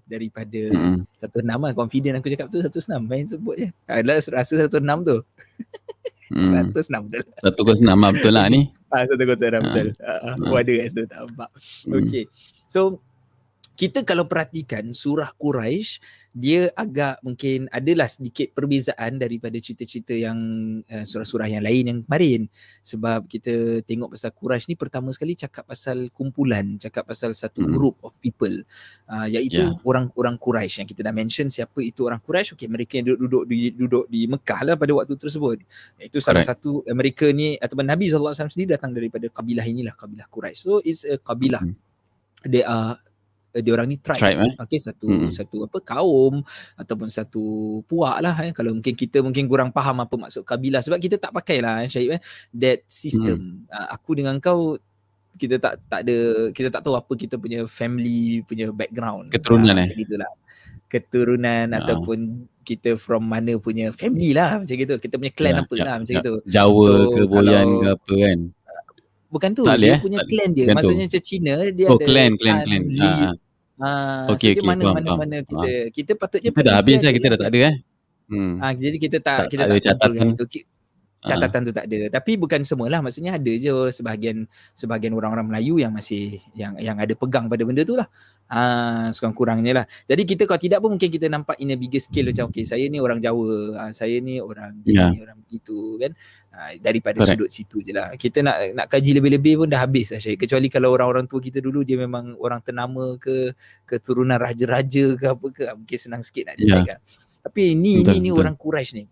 daripada 0.07 0.63
mm. 0.73 1.05
106 1.21 1.43
lah 1.43 1.73
confident 1.75 2.23
aku 2.23 2.31
cakap 2.31 2.49
tu 2.55 2.63
106 2.63 3.03
main 3.03 3.27
sebut 3.27 3.55
je. 3.59 3.69
Adalah 3.91 4.23
rasa 4.23 4.53
106 4.57 4.79
tu. 5.03 5.19
Mm. 6.33 6.73
106 6.73 7.13
betul. 7.13 7.25
106 7.45 7.83
lah 7.83 8.11
betul 8.15 8.33
lah 8.33 8.47
ni. 8.47 8.71
Ah 8.95 9.05
106 9.05 9.37
betul. 9.37 9.87
Ah, 10.01 10.33
uh, 10.33 10.49
uh, 10.49 10.55
ada 10.55 10.71
kat 10.71 10.87
situ 10.95 11.03
tak 11.11 11.19
nampak. 11.19 11.51
Mm. 11.85 11.93
Okey. 11.99 12.25
So 12.71 13.03
kita 13.75 14.07
kalau 14.07 14.31
perhatikan 14.31 14.95
surah 14.95 15.35
Quraisy 15.35 15.99
dia 16.33 16.73
agak 16.73 17.21
mungkin 17.21 17.69
adalah 17.69 18.09
sedikit 18.09 18.57
perbezaan 18.57 19.21
daripada 19.21 19.53
cerita-cerita 19.61 20.17
yang 20.17 20.39
uh, 20.89 21.05
surah-surah 21.05 21.45
yang 21.45 21.61
lain 21.61 21.85
yang 21.85 21.99
kemarin. 22.09 22.49
Sebab 22.81 23.29
kita 23.29 23.85
tengok 23.85 24.17
pasal 24.17 24.33
Quraisy 24.33 24.73
ni 24.73 24.77
pertama 24.81 25.13
sekali 25.13 25.37
cakap 25.37 25.69
pasal 25.69 26.09
kumpulan 26.09 26.81
cakap 26.81 27.05
pasal 27.05 27.37
satu 27.37 27.61
hmm. 27.61 27.73
group 27.77 27.97
of 28.01 28.17
people. 28.25 28.65
Uh, 29.05 29.29
iaitu 29.29 29.61
yeah. 29.61 29.77
orang-orang 29.85 30.41
Quraisy 30.41 30.81
yang 30.81 30.89
kita 30.89 31.05
dah 31.05 31.13
mention 31.13 31.53
siapa 31.53 31.85
itu 31.85 32.09
orang 32.09 32.19
Quraisy 32.25 32.57
okey 32.57 32.69
mereka 32.73 32.97
yang 32.97 33.13
duduk 33.13 33.45
di 33.45 33.69
duduk 33.77 34.09
di 34.09 34.25
Mekah 34.25 34.73
lah 34.73 34.75
pada 34.81 34.97
waktu 34.97 35.21
tersebut. 35.21 35.61
Iaitu 36.01 36.17
salah 36.25 36.41
satu 36.41 36.81
uh, 36.81 36.97
mereka 36.97 37.29
ni 37.29 37.61
ataupun 37.61 37.85
Nabi 37.85 38.09
sallallahu 38.09 38.33
alaihi 38.33 38.41
wasallam 38.41 38.55
sendiri 38.57 38.71
datang 38.81 38.97
daripada 38.97 39.29
kabilah 39.29 39.69
inilah 39.69 39.93
kabilah 39.93 40.25
Quraisy 40.33 40.65
so 40.65 40.81
it's 40.81 41.05
a 41.05 41.21
kabilah. 41.21 41.61
Hmm. 41.61 41.77
they 42.47 42.65
are 42.67 42.99
uh, 43.53 43.61
dia 43.61 43.73
orang 43.77 43.89
ni 43.89 43.97
tribe, 44.01 44.21
tribe 44.21 44.41
eh? 44.49 44.53
okey 44.59 44.81
satu 44.81 45.07
hmm. 45.09 45.31
satu 45.37 45.57
apa 45.69 45.79
kaum 45.85 46.41
ataupun 46.77 47.09
satu 47.13 47.45
puak 47.85 48.19
lah 48.25 48.37
eh. 48.49 48.53
kalau 48.57 48.73
mungkin 48.73 48.97
kita 48.97 49.21
mungkin 49.21 49.45
kurang 49.47 49.71
faham 49.71 50.01
apa 50.01 50.15
maksud 50.17 50.43
kabilah 50.43 50.81
sebab 50.81 50.99
kita 50.99 51.21
tak 51.21 51.33
pakai 51.37 51.61
lah 51.61 51.85
eh, 51.85 51.89
Syahib 51.93 52.17
eh 52.17 52.21
that 52.57 52.85
system 52.89 53.69
hmm. 53.69 53.73
uh, 53.73 53.89
aku 53.93 54.17
dengan 54.17 54.41
kau 54.41 54.81
kita 55.37 55.57
tak 55.57 55.81
tak 55.89 56.01
ada 56.05 56.49
kita 56.53 56.69
tak 56.69 56.85
tahu 56.85 56.95
apa 56.97 57.13
kita 57.17 57.41
punya 57.41 57.65
family 57.65 58.45
punya 58.45 58.69
background 58.69 59.33
keturunan 59.33 59.77
uh, 59.77 59.85
eh 59.85 59.89
gitulah 59.97 60.29
keturunan 60.93 61.73
oh. 61.73 61.79
ataupun 61.81 62.19
kita 62.63 62.95
from 62.95 63.27
mana 63.27 63.59
punya 63.59 63.91
family 63.91 64.37
lah 64.37 64.61
macam 64.61 64.77
gitu 64.77 64.95
kita 65.01 65.19
punya 65.19 65.33
clan 65.35 65.55
ya, 65.57 65.63
apa 65.65 65.75
ja, 65.75 65.83
lah 65.83 65.95
macam 65.99 66.15
ja, 66.15 66.19
gitu 66.21 66.33
Jawa 66.47 66.85
so, 66.85 66.93
ke 67.11 67.23
Boyan 67.27 67.67
ke 67.81 67.87
apa 67.97 68.13
kan 68.13 68.39
bukan 69.33 69.51
tu 69.57 69.65
tak 69.65 69.81
dia 69.81 69.97
eh? 69.97 70.01
punya 70.05 70.21
tak 70.21 70.29
clan 70.29 70.51
dia. 70.53 70.67
Maksudnya 70.77 71.05
macam 71.09 71.23
Cina 71.25 71.55
dia 71.73 71.87
oh, 71.89 71.97
ada 71.97 72.05
clan 72.05 72.31
clan 72.37 72.57
clan 72.69 72.83
ha, 73.01 73.09
ha. 73.09 73.31
ha 73.81 73.91
okay, 74.29 74.53
so 74.53 74.61
okay, 74.61 74.69
mana, 74.69 74.83
mana, 74.93 75.11
mana 75.17 75.37
kita. 75.41 75.71
Ha. 75.73 75.89
kita 75.89 76.13
patutnya 76.21 76.51
kita 76.53 76.69
dah 76.69 76.75
habis 76.77 77.01
lah 77.01 77.13
kita 77.17 77.27
dah 77.33 77.39
tak 77.41 77.49
ada 77.49 77.59
eh? 77.73 77.75
Hmm. 78.33 78.55
ha, 78.61 78.73
jadi 78.77 78.97
kita 79.01 79.17
tak, 79.25 79.49
tak 79.49 79.49
kita 79.57 79.63
tak, 79.65 79.73
tak 79.73 79.81
catatan. 79.89 80.29
itu 80.37 80.47
catatan 81.23 81.61
uh. 81.63 81.67
tu 81.71 81.73
tak 81.73 81.85
ada. 81.87 81.99
Tapi 82.19 82.33
bukan 82.35 82.61
semualah 82.67 83.01
maksudnya 83.01 83.39
ada 83.39 83.53
je 83.55 83.71
sebahagian 83.95 84.45
sebahagian 84.75 85.15
orang-orang 85.15 85.47
Melayu 85.55 85.79
yang 85.79 85.95
masih 85.95 86.43
yang 86.59 86.75
yang 86.83 86.99
ada 86.99 87.15
pegang 87.15 87.47
pada 87.47 87.63
benda 87.63 87.87
tu 87.87 87.95
lah. 87.95 88.11
Ah 88.51 89.09
uh, 89.09 89.17
kurang-kurangnya 89.17 89.73
lah. 89.83 89.85
Jadi 90.11 90.23
kita 90.27 90.43
kalau 90.45 90.61
tidak 90.61 90.79
pun 90.83 90.99
mungkin 90.99 91.09
kita 91.09 91.31
nampak 91.31 91.57
in 91.63 91.73
a 91.73 91.77
bigger 91.79 92.03
scale 92.03 92.29
macam 92.29 92.51
okay 92.51 92.67
saya 92.67 92.85
ni 92.91 92.99
orang 92.99 93.23
Jawa 93.23 93.49
uh, 93.79 93.93
saya 93.95 94.19
ni 94.19 94.43
orang 94.43 94.83
gini 94.83 94.99
yeah. 94.99 95.15
orang 95.15 95.39
begitu 95.47 95.97
kan 96.03 96.13
uh, 96.53 96.73
daripada 96.79 97.21
Correct. 97.21 97.35
sudut 97.35 97.51
situ 97.51 97.77
je 97.81 97.93
lah 97.97 98.13
kita 98.15 98.45
nak 98.45 98.57
nak 98.77 98.87
kaji 98.93 99.19
lebih-lebih 99.19 99.65
pun 99.65 99.69
dah 99.69 99.81
habis 99.83 100.13
lah 100.13 100.21
Syed 100.21 100.37
kecuali 100.37 100.69
kalau 100.69 100.93
orang-orang 100.93 101.27
tua 101.27 101.41
kita 101.41 101.59
dulu 101.59 101.83
dia 101.83 101.97
memang 101.97 102.37
orang 102.39 102.61
ternama 102.61 103.17
ke 103.17 103.57
keturunan 103.89 104.37
raja-raja 104.37 105.17
ke 105.17 105.27
apa 105.27 105.47
ke 105.51 105.63
mungkin 105.73 105.99
senang 105.99 106.23
sikit 106.23 106.53
nak 106.53 106.57
yeah. 106.61 106.85
Kan. 106.85 106.99
tapi 107.43 107.73
ni 107.75 108.05
betul, 108.05 108.21
ni 108.21 108.29
ni 108.29 108.31
orang 108.31 108.57
Quraisy 108.57 108.93
ni 109.01 109.05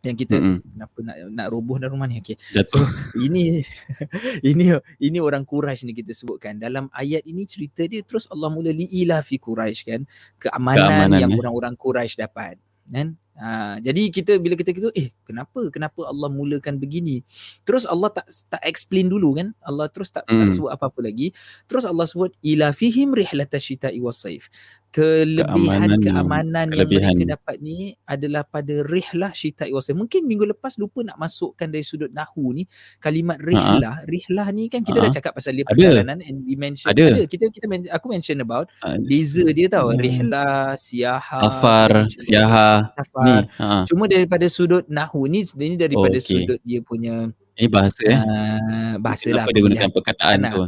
yang 0.00 0.16
kita 0.16 0.32
mm-hmm. 0.40 0.60
kenapa 0.64 0.98
nak 1.04 1.16
nak 1.28 1.46
roboh 1.52 1.76
dalam 1.76 1.92
rumah 1.92 2.08
ni 2.08 2.24
okey 2.24 2.36
so 2.64 2.80
ini 3.20 3.60
ini 4.50 4.72
ini 4.96 5.18
orang 5.20 5.44
Quraisy 5.44 5.84
ni 5.84 5.92
kita 5.92 6.16
sebutkan 6.16 6.56
dalam 6.56 6.88
ayat 6.96 7.20
ini 7.28 7.44
cerita 7.44 7.84
dia 7.84 8.00
terus 8.00 8.24
Allah 8.32 8.48
mula 8.48 8.72
li 8.72 8.88
ila 9.04 9.20
fi 9.20 9.36
Quraisy 9.36 9.80
kan 9.84 10.00
keamanan, 10.40 10.88
keamanan 10.88 11.20
yang 11.20 11.32
eh? 11.36 11.38
orang-orang 11.44 11.76
Quraisy 11.76 12.16
dapat 12.16 12.56
kan 12.88 13.12
Ha, 13.40 13.80
jadi 13.80 14.12
kita 14.12 14.36
bila 14.36 14.52
kita 14.52 14.76
gitu 14.76 14.92
eh 14.92 15.08
kenapa 15.24 15.72
kenapa 15.72 16.04
Allah 16.04 16.28
mulakan 16.28 16.76
begini 16.76 17.24
terus 17.64 17.88
Allah 17.88 18.12
tak 18.12 18.28
tak 18.52 18.60
explain 18.68 19.08
dulu 19.08 19.32
kan 19.32 19.56
Allah 19.64 19.88
terus 19.88 20.12
tak, 20.12 20.28
mm. 20.28 20.36
tak 20.36 20.44
hmm. 20.44 20.52
sebut 20.52 20.68
apa-apa 20.68 21.00
lagi 21.00 21.32
terus 21.64 21.88
Allah 21.88 22.04
sebut 22.04 22.36
ila 22.44 22.68
fihim 22.76 23.16
rihlatasyita'i 23.16 23.96
was-saif 24.04 24.52
kelebihan 24.90 25.86
keamanan, 25.86 26.00
keamanan 26.02 26.66
yang 26.74 26.82
kelebihan. 26.82 27.14
mereka 27.14 27.24
dapat 27.38 27.56
ni 27.62 27.94
adalah 28.02 28.42
pada 28.42 28.74
rihlah 28.82 29.30
syita'i 29.30 29.70
was 29.70 29.86
mungkin 29.94 30.26
minggu 30.26 30.50
lepas 30.50 30.82
lupa 30.82 31.06
nak 31.06 31.14
masukkan 31.14 31.70
dari 31.70 31.86
sudut 31.86 32.10
nahu 32.10 32.58
ni 32.58 32.66
kalimat 32.98 33.38
rihlah 33.38 34.02
uh-huh. 34.02 34.10
rihlah 34.10 34.50
ni 34.50 34.66
kan 34.66 34.82
kita 34.82 34.98
uh-huh. 34.98 35.06
dah 35.06 35.16
cakap 35.22 35.32
pasal 35.38 35.54
dia 35.54 35.62
perjalanan 35.62 36.18
ada. 36.18 36.26
and 36.26 36.42
we 36.42 36.58
mention 36.58 36.90
ada, 36.90 37.06
ada. 37.06 37.22
kita 37.30 37.46
kita 37.54 37.70
men- 37.70 37.86
aku 37.86 38.10
mention 38.10 38.42
about 38.42 38.66
uh, 38.82 38.98
beza 38.98 39.46
dia 39.54 39.70
tahu 39.70 39.94
hmm. 39.94 40.02
rihlah 40.02 40.74
siaha 40.74 41.38
safar 41.38 41.90
siaha 42.10 42.90
safar. 42.98 43.24
ni 43.24 43.34
uh-huh. 43.46 43.82
cuma 43.86 44.04
daripada 44.10 44.46
sudut 44.50 44.82
nahu 44.90 45.30
ni 45.30 45.46
ini 45.46 45.78
daripada 45.78 46.18
oh, 46.18 46.22
okay. 46.22 46.42
sudut 46.42 46.60
dia 46.66 46.82
punya 46.82 47.30
Ini 47.60 47.68
bahasa 47.68 48.00
ya. 48.08 48.24
Uh, 48.24 48.94
bahasa 49.04 49.28
lah. 49.36 49.44
Kenapa 49.44 49.52
dia 49.52 49.62
gunakan 49.68 49.90
perkataan 49.92 50.38
tu? 50.48 50.64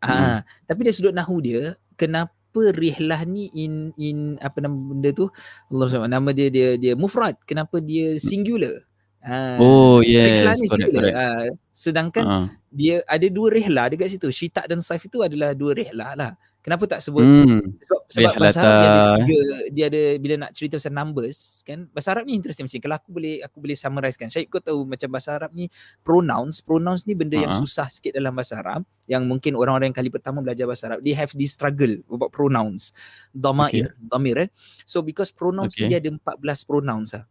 Ah, 0.00 0.08
hmm. 0.08 0.38
tapi 0.64 0.80
dari 0.88 0.96
sudut 0.96 1.12
nahu 1.12 1.36
dia, 1.44 1.76
kenapa 2.00 2.32
rihlah 2.60 3.26
ni 3.26 3.50
in 3.56 3.90
in 3.98 4.38
apa 4.38 4.62
nama 4.62 4.74
benda 4.74 5.10
tu? 5.10 5.26
Allah 5.72 5.86
SWT, 5.90 6.06
nama 6.06 6.30
dia 6.30 6.48
dia 6.52 6.68
dia 6.78 6.92
mufrad. 6.94 7.34
Kenapa 7.42 7.82
dia 7.82 8.20
singular? 8.22 8.86
Uh, 9.24 9.56
oh 9.56 9.98
yes, 10.04 10.44
correct, 10.68 10.92
correct. 10.92 11.16
Uh, 11.16 11.48
sedangkan 11.72 12.24
uh. 12.28 12.46
dia 12.68 13.00
ada 13.08 13.24
dua 13.32 13.48
rihlah 13.56 13.88
dekat 13.88 14.14
situ. 14.14 14.28
Syita 14.28 14.68
dan 14.68 14.84
Saif 14.84 15.08
itu 15.08 15.24
adalah 15.24 15.56
dua 15.56 15.72
rihlah 15.72 16.12
lah. 16.12 16.32
Kenapa 16.64 16.88
tak 16.88 17.04
sebut? 17.04 17.20
Hmm. 17.20 17.76
Sebab, 17.76 18.00
sebab 18.08 18.32
bahasa 18.40 18.64
Arab 18.64 18.72
dia 18.80 18.88
ada 18.88 19.02
tiga, 19.20 19.38
dia 19.68 19.84
ada 19.92 20.02
bila 20.16 20.34
nak 20.48 20.50
cerita 20.56 20.80
pasal 20.80 20.96
numbers 20.96 21.60
kan. 21.60 21.84
Bahasa 21.92 22.16
Arab 22.16 22.24
ni 22.24 22.32
interesting 22.32 22.64
macam 22.64 22.80
kalau 22.80 22.96
aku 22.96 23.08
boleh 23.12 23.34
aku 23.44 23.56
boleh 23.60 23.76
summarize 23.76 24.16
kan. 24.16 24.32
Syed 24.32 24.48
kau 24.48 24.64
tahu 24.64 24.88
macam 24.88 25.12
bahasa 25.12 25.36
Arab 25.36 25.52
ni 25.52 25.68
pronouns, 26.00 26.64
pronouns 26.64 27.04
ni 27.04 27.12
benda 27.12 27.36
uh-huh. 27.36 27.52
yang 27.52 27.54
susah 27.60 27.92
sikit 27.92 28.16
dalam 28.16 28.32
bahasa 28.32 28.64
Arab 28.64 28.80
yang 29.04 29.28
mungkin 29.28 29.60
orang-orang 29.60 29.92
yang 29.92 29.98
kali 30.00 30.08
pertama 30.08 30.40
belajar 30.40 30.64
bahasa 30.64 30.88
Arab 30.88 31.04
they 31.04 31.12
have 31.12 31.28
this 31.36 31.52
struggle 31.52 32.00
about 32.08 32.32
pronouns. 32.32 32.96
Dhamair, 33.36 33.92
okay. 33.92 34.08
dhamir 34.08 34.36
eh. 34.40 34.48
So 34.88 35.04
because 35.04 35.36
pronouns 35.36 35.76
okay. 35.76 35.92
dia 35.92 36.00
ada 36.00 36.16
14 36.16 36.64
pronouns 36.64 37.12
ah. 37.12 37.28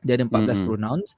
Dia 0.00 0.16
ada 0.16 0.24
14 0.24 0.40
mm-hmm. 0.40 0.64
pronouns. 0.64 1.08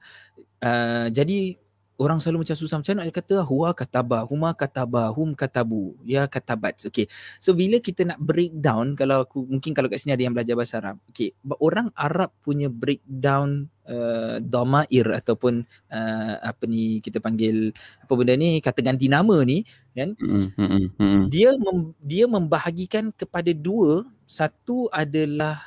Uh, 0.59 1.07
jadi 1.15 1.55
orang 1.97 2.21
selalu 2.21 2.45
macam 2.45 2.57
susah 2.57 2.77
macam 2.79 2.93
nak 2.97 3.09
kata 3.09 3.41
huwa 3.41 3.69
kataba 3.73 4.21
huma 4.29 4.53
kataba 4.53 5.09
hum 5.09 5.33
katabu. 5.33 5.97
Ya 6.05 6.29
katabat. 6.29 6.77
Okey. 6.85 7.09
So 7.41 7.57
bila 7.57 7.81
kita 7.81 8.05
nak 8.05 8.21
breakdown 8.21 8.93
kalau 8.93 9.25
aku 9.25 9.43
mungkin 9.49 9.73
kalau 9.73 9.89
kat 9.89 10.01
sini 10.01 10.13
ada 10.13 10.23
yang 10.23 10.33
belajar 10.37 10.53
bahasa 10.53 10.77
Arab. 10.79 11.01
Okey. 11.09 11.33
Orang 11.57 11.89
Arab 11.97 12.29
punya 12.45 12.69
breakdown 12.69 13.65
uh, 13.89 14.37
dhamair 14.39 15.07
ataupun 15.17 15.65
uh, 15.89 16.33
apa 16.41 16.63
ni 16.69 17.01
kita 17.01 17.17
panggil 17.17 17.73
apa 18.05 18.13
benda 18.13 18.37
ni 18.37 18.61
kata 18.61 18.79
ganti 18.85 19.09
nama 19.09 19.41
ni 19.41 19.65
kan? 19.97 20.13
Mm-hmm. 20.13 21.33
dia 21.33 21.57
mem, 21.57 21.97
dia 21.99 22.25
membahagikan 22.29 23.09
kepada 23.11 23.49
dua. 23.51 24.05
Satu 24.27 24.91
adalah 24.91 25.63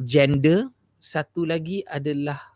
gender 0.00 0.68
satu 1.00 1.48
lagi 1.48 1.80
adalah 1.88 2.52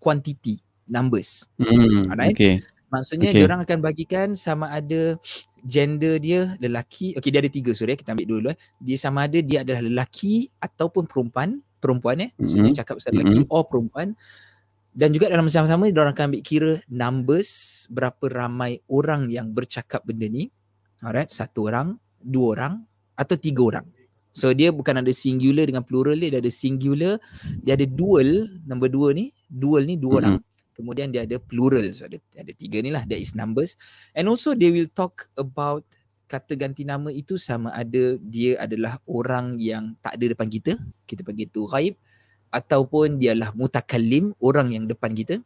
quantity 0.00 0.65
numbers. 0.86 1.50
Hmm, 1.58 2.06
Alright? 2.08 2.34
Okay. 2.34 2.62
Maksudnya 2.86 3.34
okay. 3.34 3.42
orang 3.42 3.60
akan 3.66 3.78
bagikan 3.82 4.28
sama 4.38 4.70
ada 4.70 5.18
gender 5.66 6.22
dia 6.22 6.54
lelaki. 6.62 7.18
Okay 7.18 7.30
dia 7.34 7.42
ada 7.42 7.50
tiga 7.50 7.74
sorry 7.74 7.98
kita 7.98 8.14
ambil 8.14 8.26
dulu 8.26 8.46
eh. 8.54 8.58
Dia 8.78 8.96
sama 8.96 9.26
ada 9.26 9.38
dia 9.42 9.66
adalah 9.66 9.82
lelaki 9.82 10.48
ataupun 10.62 11.10
perempuan. 11.10 11.60
Perempuan 11.82 12.16
eh. 12.22 12.30
Maksudnya 12.38 12.70
mm-hmm. 12.70 12.78
cakap 12.78 12.94
pasal 13.02 13.12
lelaki 13.18 13.36
mm-hmm. 13.42 13.52
or 13.52 13.62
perempuan. 13.66 14.08
Dan 14.96 15.12
juga 15.12 15.28
dalam 15.28 15.44
sama-sama 15.50 15.90
dia 15.90 16.00
orang 16.00 16.14
akan 16.16 16.26
ambil 16.32 16.42
kira 16.46 16.72
numbers 16.88 17.84
berapa 17.92 18.24
ramai 18.32 18.80
orang 18.88 19.28
yang 19.28 19.50
bercakap 19.50 20.06
benda 20.06 20.30
ni. 20.30 20.48
Alright. 21.02 21.28
Satu 21.28 21.68
orang, 21.68 21.98
dua 22.22 22.46
orang 22.56 22.74
atau 23.18 23.34
tiga 23.34 23.76
orang. 23.76 23.86
So 24.30 24.52
dia 24.52 24.68
bukan 24.68 25.00
ada 25.00 25.12
singular 25.16 25.64
dengan 25.64 25.80
plural 25.80 26.16
dia, 26.16 26.28
dia 26.28 26.40
ada 26.44 26.52
singular, 26.52 27.16
dia 27.64 27.72
ada 27.72 27.88
dual, 27.88 28.52
nombor 28.68 28.92
dua 28.92 29.08
ni, 29.16 29.32
dual 29.48 29.88
ni 29.88 29.96
dua 29.96 30.20
mm-hmm. 30.20 30.20
orang 30.22 30.36
kemudian 30.76 31.08
dia 31.08 31.24
ada 31.24 31.40
plural. 31.40 31.88
So 31.96 32.04
ada 32.04 32.20
ada 32.36 32.52
tiga 32.52 32.84
ni 32.84 32.92
lah. 32.92 33.08
That 33.08 33.16
is 33.16 33.32
numbers. 33.32 33.80
And 34.12 34.28
also 34.28 34.52
they 34.52 34.68
will 34.68 34.92
talk 34.92 35.32
about 35.40 35.82
kata 36.28 36.52
ganti 36.58 36.84
nama 36.84 37.08
itu 37.08 37.40
sama 37.40 37.72
ada 37.72 38.20
dia 38.20 38.60
adalah 38.60 39.00
orang 39.08 39.56
yang 39.56 39.96
tak 40.04 40.20
ada 40.20 40.36
depan 40.36 40.52
kita. 40.52 40.76
Kita 41.08 41.24
panggil 41.24 41.48
tu 41.48 41.64
ghaib. 41.64 41.96
Ataupun 42.52 43.16
dialah 43.16 43.56
mutakallim 43.56 44.36
orang 44.38 44.76
yang 44.76 44.84
depan 44.84 45.16
kita. 45.16 45.40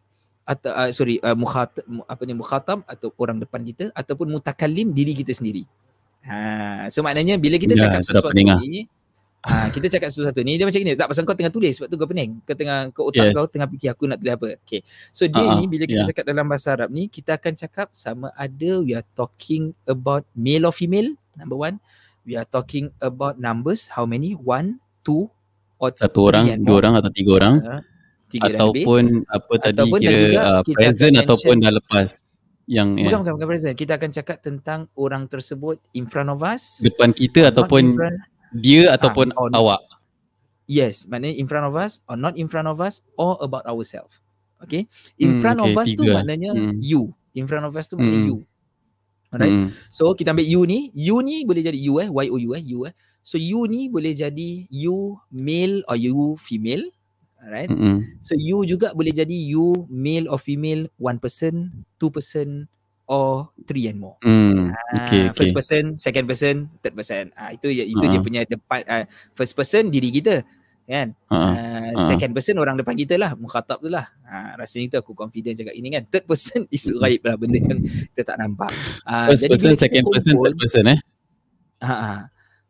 Atau 0.44 0.74
uh, 0.74 0.90
sorry 0.90 1.22
uh, 1.22 1.38
mukhatab 1.38 1.86
apa 2.10 2.22
ni 2.26 2.34
mukhatab 2.34 2.82
atau 2.90 3.14
orang 3.16 3.38
depan 3.38 3.62
kita. 3.62 3.94
Ataupun 3.94 4.26
mutakallim 4.28 4.90
diri 4.90 5.14
kita 5.14 5.30
sendiri. 5.30 5.64
Ha 6.26 6.90
so 6.92 7.00
maknanya 7.00 7.40
bila 7.40 7.56
kita 7.56 7.72
ya, 7.78 7.88
cakap 7.88 8.04
sesuatu 8.04 8.36
ni 8.36 8.84
Ha, 9.40 9.72
kita 9.72 9.88
cakap 9.88 10.12
sesuatu 10.12 10.44
ni 10.44 10.60
dia 10.60 10.68
macam 10.68 10.84
ni 10.84 10.92
tak 10.92 11.08
pasal 11.08 11.24
kau 11.24 11.32
tengah 11.32 11.48
tulis 11.48 11.72
sebab 11.72 11.88
tu 11.88 11.96
kau 11.96 12.04
pening. 12.04 12.44
Kau 12.44 12.52
tengah 12.52 12.92
kau 12.92 13.08
otak 13.08 13.32
yes. 13.32 13.34
kau 13.36 13.48
tengah 13.48 13.68
fikir 13.72 13.88
aku 13.96 14.04
nak 14.04 14.20
tulis 14.20 14.36
apa. 14.36 14.48
Okay. 14.60 14.84
So 15.16 15.24
dia 15.24 15.40
uh-huh. 15.40 15.56
ni 15.56 15.64
bila 15.64 15.88
kita 15.88 16.04
yeah. 16.04 16.08
cakap 16.12 16.24
dalam 16.28 16.44
bahasa 16.44 16.76
Arab 16.76 16.92
ni 16.92 17.08
kita 17.08 17.40
akan 17.40 17.52
cakap 17.56 17.88
sama 17.96 18.28
ada 18.36 18.84
we 18.84 18.92
are 18.92 19.06
talking 19.16 19.72
about 19.88 20.28
male 20.36 20.68
or 20.68 20.74
female 20.76 21.16
number 21.40 21.56
one. 21.56 21.80
We 22.28 22.36
are 22.36 22.44
talking 22.44 22.92
about 23.00 23.40
numbers 23.40 23.88
how 23.88 24.04
many? 24.04 24.36
One 24.36 24.76
two 25.00 25.32
or 25.80 25.88
satu 25.96 26.28
orang 26.28 26.60
dua 26.60 26.76
orang 26.84 27.00
atau 27.00 27.08
tiga 27.08 27.40
orang. 27.40 27.64
uh, 27.64 27.80
tiga 28.28 28.60
ataupun 28.60 29.24
apa 29.24 29.52
tadi 29.56 29.80
ataupun 29.80 29.98
kira 30.04 30.20
juga, 30.20 30.40
uh, 30.44 30.62
present 30.68 31.14
ataupun 31.16 31.54
dah 31.64 31.72
lepas 31.80 32.08
yang 32.70 32.94
bukan, 32.94 33.10
ya. 33.10 33.18
bukan 33.18 33.32
bukan 33.34 33.48
present. 33.50 33.74
Kita 33.74 33.92
akan 33.98 34.10
cakap 34.14 34.36
tentang 34.44 34.80
orang 34.94 35.26
tersebut 35.26 35.82
in 35.96 36.06
front 36.06 36.30
of 36.30 36.44
us. 36.44 36.78
Depan 36.84 37.10
kita 37.10 37.50
ataupun 37.50 37.98
dia 38.54 38.90
ataupun 38.94 39.30
ha, 39.34 39.58
awak? 39.58 39.82
Yes 40.70 41.06
maknanya 41.10 41.34
in 41.38 41.46
front 41.50 41.66
of 41.66 41.74
us 41.74 41.98
or 42.06 42.14
not 42.14 42.38
in 42.38 42.46
front 42.46 42.70
of 42.70 42.78
us 42.78 43.02
or 43.18 43.34
about 43.42 43.66
ourselves 43.66 44.22
okay? 44.64 44.86
In 45.16 45.36
hmm, 45.36 45.40
front 45.40 45.58
okay, 45.60 45.72
of 45.72 45.76
us 45.76 45.88
tiga. 45.92 45.98
tu 45.98 46.04
maknanya 46.12 46.50
hmm. 46.54 46.78
you. 46.80 47.10
In 47.32 47.48
front 47.48 47.64
of 47.64 47.72
us 47.74 47.88
tu 47.88 47.96
maknanya 47.96 48.20
hmm. 48.20 48.30
you. 48.30 48.38
Alright? 49.30 49.54
Hmm. 49.54 49.68
so 49.88 50.12
kita 50.12 50.34
ambil 50.34 50.46
you 50.46 50.62
ni. 50.66 50.90
You 50.92 51.22
ni 51.22 51.46
boleh 51.46 51.62
jadi 51.64 51.78
you 51.78 52.02
eh. 52.02 52.08
Y 52.10 52.26
o 52.28 52.36
u 52.36 52.50
eh. 52.54 52.62
You 52.62 52.90
eh. 52.90 52.94
So 53.22 53.36
you 53.36 53.64
ni 53.68 53.86
boleh 53.88 54.16
jadi 54.16 54.66
you 54.68 55.20
male 55.32 55.84
or 55.88 55.96
you 55.96 56.36
female. 56.40 56.84
Alright? 57.40 57.72
Hmm. 57.72 58.04
so 58.20 58.36
you 58.36 58.60
juga 58.68 58.92
boleh 58.92 59.16
jadi 59.16 59.32
you 59.32 59.88
male 59.88 60.28
or 60.28 60.36
female 60.36 60.84
one 61.00 61.16
person 61.16 61.72
two 61.96 62.12
person 62.12 62.68
or 63.10 63.50
three 63.66 63.90
and 63.90 63.98
more. 63.98 64.14
Mm, 64.22 64.70
okay, 65.02 65.26
uh, 65.26 65.34
first 65.34 65.50
person, 65.50 65.98
second 65.98 66.30
person, 66.30 66.70
third 66.78 66.94
person. 66.94 67.34
Ah 67.34 67.50
uh, 67.50 67.58
itu 67.58 67.74
itu 67.74 67.98
uh-huh. 67.98 68.06
dia 68.14 68.20
punya 68.22 68.40
depan 68.46 68.86
uh, 68.86 69.04
first 69.34 69.58
person 69.58 69.90
diri 69.90 70.14
kita 70.14 70.46
kan. 70.86 71.10
Uh-huh. 71.26 71.42
Uh, 71.42 71.90
uh-huh. 71.98 72.06
second 72.06 72.30
person 72.30 72.54
orang 72.62 72.78
depan 72.78 72.94
kita 72.94 73.18
lah, 73.18 73.34
mukhatab 73.34 73.82
tu 73.82 73.90
lah. 73.90 74.06
Uh, 74.22 74.54
rasanya 74.62 74.94
tu 74.94 74.96
aku 75.02 75.12
confident 75.18 75.58
cakap 75.58 75.74
ini 75.74 75.90
kan. 75.90 76.06
Third 76.06 76.24
person 76.30 76.66
isu 76.76 77.02
gaib 77.02 77.26
lah 77.26 77.34
benda 77.34 77.58
yang 77.58 77.82
kita 78.14 78.22
tak 78.22 78.36
nampak. 78.38 78.70
Uh, 79.02 79.26
first 79.34 79.42
jadi 79.42 79.52
person, 79.58 79.72
second 79.74 80.04
person, 80.06 80.32
third 80.38 80.56
person 80.56 80.84
eh. 80.86 80.98
Ha 81.82 81.90
uh-huh. 81.90 82.20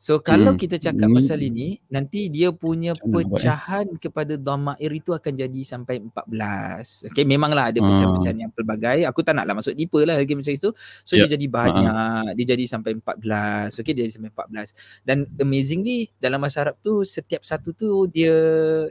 So 0.01 0.17
kalau 0.25 0.57
hmm. 0.57 0.61
kita 0.65 0.81
cakap 0.81 1.13
hmm. 1.13 1.17
pasal 1.21 1.45
ini 1.45 1.77
nanti 1.93 2.33
dia 2.33 2.49
punya 2.49 2.97
pecahan 2.97 3.85
eh? 3.85 4.01
kepada 4.01 4.33
dhamair 4.41 4.97
itu 4.97 5.13
akan 5.13 5.33
jadi 5.37 5.61
sampai 5.61 6.01
14. 6.01 7.13
Okey 7.13 7.29
memanglah 7.29 7.69
ada 7.69 7.85
pecahan-pecahan 7.85 8.33
hmm. 8.33 8.45
yang 8.49 8.53
pelbagai. 8.57 9.05
Aku 9.13 9.21
tak 9.21 9.37
naklah 9.37 9.61
masuk 9.61 9.77
deeper 9.77 10.09
lah 10.09 10.17
lagi 10.17 10.33
macam 10.33 10.57
itu. 10.57 10.73
So 11.05 11.21
yep. 11.21 11.29
dia 11.29 11.37
jadi 11.37 11.47
banyak, 11.53 11.93
uh-huh. 11.93 12.33
dia 12.33 12.47
jadi 12.57 12.65
sampai 12.65 12.97
14. 12.97 13.77
Okey 13.85 13.93
dia 13.93 14.03
jadi 14.09 14.15
sampai 14.17 14.33
14. 14.33 15.05
Dan 15.05 15.29
amazingly 15.37 16.09
dalam 16.17 16.41
bahasa 16.41 16.65
Arab 16.65 16.81
tu 16.81 17.05
setiap 17.05 17.45
satu 17.45 17.77
tu 17.77 18.09
dia 18.09 18.33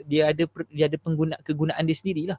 dia 0.06 0.30
ada 0.30 0.46
dia 0.70 0.86
ada 0.86 0.98
pengguna 1.02 1.42
kegunaan 1.42 1.90
dia 1.90 1.98
sendirilah. 1.98 2.38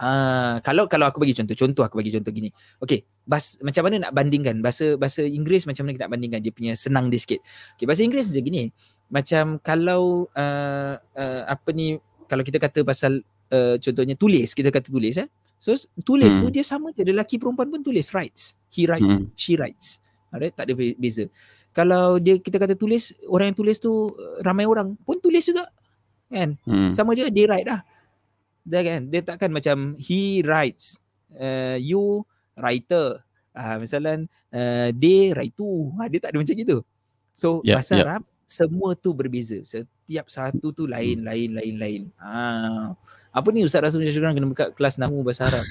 Ah, 0.00 0.56
kalau 0.64 0.88
kalau 0.88 1.04
aku 1.12 1.20
bagi 1.20 1.36
contoh, 1.36 1.52
contoh 1.52 1.84
aku 1.84 2.00
bagi 2.00 2.08
contoh 2.08 2.32
gini. 2.32 2.48
Okey, 2.80 3.04
bas 3.28 3.60
macam 3.60 3.84
mana 3.84 4.08
nak 4.08 4.16
bandingkan 4.16 4.64
bahasa 4.64 4.96
bahasa 4.96 5.20
Inggeris 5.20 5.68
macam 5.68 5.84
mana 5.84 5.92
kita 5.92 6.04
nak 6.08 6.12
bandingkan 6.16 6.40
dia 6.40 6.52
punya 6.56 6.72
senang 6.72 7.12
dia 7.12 7.20
sikit. 7.20 7.44
Okey, 7.76 7.84
bahasa 7.84 8.00
Inggeris 8.08 8.32
macam 8.32 8.44
gini. 8.48 8.72
Macam 9.12 9.44
kalau 9.60 10.24
uh, 10.32 10.96
uh, 10.96 11.42
apa 11.44 11.68
ni 11.76 12.00
kalau 12.32 12.40
kita 12.40 12.56
kata 12.56 12.80
pasal 12.80 13.20
uh, 13.52 13.76
contohnya 13.76 14.16
tulis, 14.16 14.56
kita 14.56 14.72
kata 14.72 14.88
tulis 14.88 15.20
eh. 15.20 15.28
So 15.60 15.76
tulis 16.00 16.32
hmm. 16.32 16.40
tu 16.40 16.46
dia 16.48 16.64
sama 16.64 16.96
je, 16.96 17.04
lelaki 17.04 17.36
perempuan 17.36 17.68
pun 17.68 17.84
tulis 17.84 18.08
writes. 18.16 18.56
He 18.72 18.88
writes, 18.88 19.20
hmm. 19.20 19.36
she 19.36 19.60
writes. 19.60 20.00
Alright, 20.32 20.56
tak 20.56 20.64
ada 20.64 20.80
beza. 20.96 21.28
Kalau 21.76 22.16
dia 22.16 22.40
kita 22.40 22.56
kata 22.56 22.72
tulis, 22.72 23.12
orang 23.28 23.52
yang 23.52 23.58
tulis 23.58 23.76
tu 23.76 24.16
ramai 24.40 24.64
orang 24.64 24.96
pun 25.04 25.20
tulis 25.20 25.44
juga. 25.44 25.68
Kan? 26.32 26.56
Hmm. 26.64 26.88
Sama 26.88 27.12
je 27.12 27.28
dia 27.28 27.44
write 27.44 27.68
dah 27.68 27.84
dia 28.70 28.80
kan 28.86 29.00
dia 29.10 29.20
takkan 29.26 29.50
macam 29.50 29.98
he 29.98 30.46
writes 30.46 31.02
uh, 31.34 31.74
you 31.74 32.22
writer. 32.54 33.18
Uh, 33.50 33.82
misalnya 33.82 34.30
uh, 34.54 34.94
they 34.94 35.34
write 35.34 35.58
tu 35.58 35.90
uh, 35.90 36.06
dia 36.06 36.22
tak 36.22 36.30
ada 36.32 36.38
macam 36.38 36.54
gitu. 36.54 36.86
So 37.34 37.66
yeah, 37.66 37.82
bahasa 37.82 37.92
yeah. 37.98 38.06
Arab 38.06 38.22
semua 38.50 38.98
tu 38.98 39.14
berbeza. 39.14 39.58
Setiap 39.62 40.26
satu 40.26 40.74
tu 40.74 40.86
lain 40.86 41.22
lain 41.22 41.54
lain 41.54 41.74
lain. 41.78 42.02
Ah. 42.18 42.94
Apa 43.30 43.54
ni 43.54 43.62
Ustaz 43.62 43.78
Rasul 43.86 44.02
punya 44.02 44.10
syukuran 44.10 44.34
kena 44.34 44.50
buka 44.50 44.74
kelas 44.74 44.98
nahu 44.98 45.22
bahasa 45.22 45.46
Arab? 45.46 45.62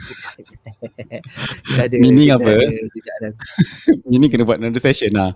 Ada 1.84 1.96
meaning 2.00 2.32
apa 2.32 2.56
ini 4.16 4.32
kena 4.32 4.48
buat 4.48 4.64
another 4.64 4.80
session 4.80 5.12
lah. 5.12 5.36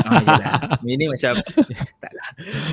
Ah, 0.00 0.80
ini 0.80 1.12
macam 1.12 1.36
taklah 2.02 2.28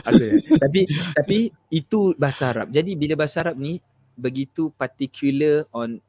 okay. 0.08 0.32
tapi 0.56 0.82
tapi 1.12 1.38
itu 1.68 2.16
bahasa 2.16 2.56
Arab. 2.56 2.72
Jadi 2.72 2.96
bila 2.96 3.20
bahasa 3.20 3.44
Arab 3.44 3.60
ni 3.60 3.84
begitu 4.18 4.70
particular 4.76 5.66
on 5.74 6.00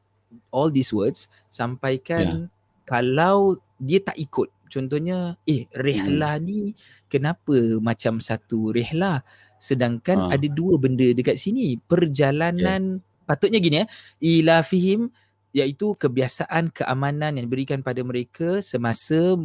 all 0.51 0.69
these 0.69 0.91
words 0.91 1.31
sampaikan 1.49 2.25
yeah. 2.25 2.41
kalau 2.85 3.57
dia 3.81 4.03
tak 4.03 4.19
ikut 4.19 4.51
contohnya 4.69 5.39
eh 5.47 5.69
rehlah 5.77 6.37
hmm. 6.41 6.45
ni 6.45 6.61
kenapa 7.07 7.79
macam 7.79 8.19
satu 8.19 8.75
rehlah 8.75 9.23
sedangkan 9.57 10.29
ha. 10.29 10.35
ada 10.35 10.47
dua 10.51 10.77
benda 10.77 11.07
dekat 11.15 11.39
sini 11.39 11.79
perjalanan 11.87 12.99
yeah. 12.99 13.25
patutnya 13.25 13.59
gini 13.63 13.87
eh 13.87 13.89
ila 14.21 14.61
fihim 14.67 15.09
iaitu 15.55 15.95
kebiasaan 15.95 16.75
keamanan 16.75 17.39
yang 17.39 17.47
diberikan 17.47 17.79
pada 17.81 18.03
mereka 18.03 18.59
semasa 18.59 19.39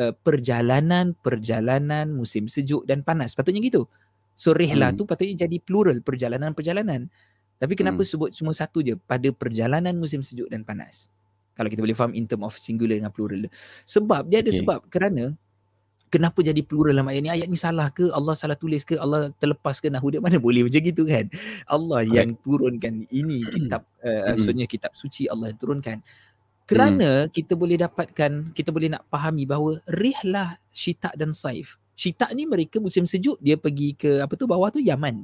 uh, 0.00 0.14
perjalanan-perjalanan 0.24 2.08
musim 2.08 2.48
sejuk 2.48 2.88
dan 2.88 3.04
panas. 3.04 3.36
Patutnya 3.36 3.60
gitu. 3.60 3.84
So 4.32 4.56
rihlah 4.56 4.96
hmm. 4.96 4.98
tu 4.98 5.04
patutnya 5.04 5.44
jadi 5.44 5.60
plural 5.60 6.00
perjalanan-perjalanan. 6.00 7.12
Tapi 7.60 7.76
kenapa 7.76 8.00
hmm. 8.00 8.08
sebut 8.08 8.30
cuma 8.32 8.56
satu 8.56 8.80
je 8.80 8.96
pada 8.96 9.28
perjalanan 9.36 9.92
musim 9.92 10.24
sejuk 10.24 10.48
dan 10.48 10.64
panas? 10.64 11.12
Kalau 11.52 11.68
kita 11.68 11.84
boleh 11.84 11.92
faham 11.92 12.16
in 12.16 12.24
term 12.24 12.40
of 12.40 12.56
singular 12.56 12.96
dengan 12.96 13.12
plural. 13.12 13.44
Sebab 13.84 14.32
dia 14.32 14.40
ada 14.40 14.48
okay. 14.48 14.64
sebab 14.64 14.88
kerana 14.88 15.36
kenapa 16.08 16.40
jadi 16.40 16.64
plural 16.64 16.96
dalam 16.96 17.12
ayat 17.12 17.20
ni? 17.20 17.30
Ayat 17.30 17.46
ni 17.52 17.60
salah 17.60 17.92
ke? 17.92 18.08
Allah 18.16 18.32
salah 18.32 18.56
tulis 18.56 18.80
ke? 18.80 18.96
Allah 18.96 19.28
terlepas 19.36 19.76
ke 19.76 19.92
nahu 19.92 20.08
dia? 20.08 20.24
Mana 20.24 20.40
boleh 20.48 20.64
macam 20.64 20.80
gitu 20.80 21.04
kan? 21.04 21.28
Allah 21.68 22.00
okay. 22.00 22.16
yang 22.16 22.32
turunkan 22.40 23.04
ini 23.12 23.44
kitab, 23.54 23.84
uh, 24.00 24.32
maksudnya 24.32 24.64
kitab 24.64 24.96
suci 24.96 25.28
Allah 25.28 25.52
yang 25.52 25.60
turunkan. 25.60 26.00
Kerana 26.64 27.26
hmm. 27.26 27.34
kita 27.34 27.58
boleh 27.58 27.76
dapatkan, 27.76 28.56
kita 28.56 28.70
boleh 28.72 28.94
nak 28.94 29.04
fahami 29.12 29.44
bahawa 29.44 29.84
rihlah 29.84 30.56
syita 30.72 31.12
dan 31.12 31.36
saif. 31.36 31.76
Syita 31.92 32.30
ni 32.32 32.48
mereka 32.48 32.80
musim 32.80 33.04
sejuk, 33.04 33.36
dia 33.44 33.60
pergi 33.60 33.92
ke 33.92 34.22
apa 34.22 34.32
tu 34.32 34.48
bawah 34.48 34.72
tu 34.72 34.80
Yaman. 34.80 35.20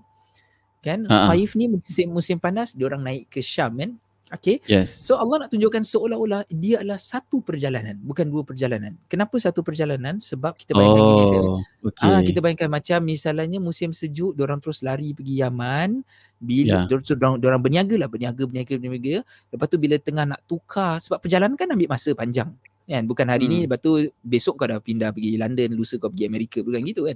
Kan? 0.87 1.03
Ha. 1.11 1.35
Saif 1.35 1.59
ni 1.59 1.67
musim, 1.67 2.07
musim 2.15 2.39
panas, 2.39 2.71
dia 2.71 2.87
orang 2.87 3.03
naik 3.03 3.27
ke 3.27 3.43
Syam 3.43 3.75
kan? 3.75 3.99
Okay. 4.27 4.59
Yes. 4.67 5.07
So 5.07 5.15
Allah 5.15 5.47
nak 5.47 5.55
tunjukkan 5.55 5.87
seolah-olah 5.87 6.51
dia 6.51 6.83
adalah 6.83 6.99
satu 6.99 7.47
perjalanan, 7.47 7.95
bukan 8.03 8.27
dua 8.27 8.43
perjalanan. 8.43 8.99
Kenapa 9.07 9.39
satu 9.39 9.63
perjalanan? 9.63 10.19
Sebab 10.19 10.51
kita 10.59 10.75
bayangkan 10.75 11.03
oh, 11.07 11.63
okay. 11.87 12.11
ah, 12.11 12.19
kita 12.27 12.43
bayangkan 12.43 12.67
macam 12.67 13.07
misalnya 13.07 13.63
musim 13.63 13.95
sejuk, 13.95 14.35
orang 14.43 14.59
terus 14.59 14.83
lari 14.83 15.15
pergi 15.15 15.47
Yaman, 15.47 16.03
bila 16.43 16.91
yeah. 16.91 17.15
orang 17.23 17.39
orang 17.39 17.63
berniaga 17.63 17.95
lah, 17.95 18.11
berniaga, 18.11 18.43
berniaga, 18.51 18.75
berniaga. 18.75 19.17
Lepas 19.55 19.67
tu 19.71 19.79
bila 19.79 19.95
tengah 20.03 20.25
nak 20.27 20.43
tukar, 20.51 20.99
sebab 20.99 21.23
perjalanan 21.23 21.55
kan 21.55 21.71
ambil 21.71 21.87
masa 21.87 22.11
panjang. 22.11 22.51
Kan? 22.87 23.07
Bukan 23.07 23.31
hari 23.31 23.47
hmm. 23.47 23.53
ni, 23.55 23.59
lepas 23.71 23.79
tu 23.79 24.11
besok 24.27 24.59
kau 24.59 24.67
dah 24.67 24.83
pindah 24.83 25.15
pergi 25.15 25.39
London, 25.39 25.71
lusa 25.79 26.03
kau 26.03 26.11
pergi 26.11 26.27
Amerika, 26.27 26.59
bukan 26.67 26.83
gitu 26.83 27.07
kan. 27.07 27.15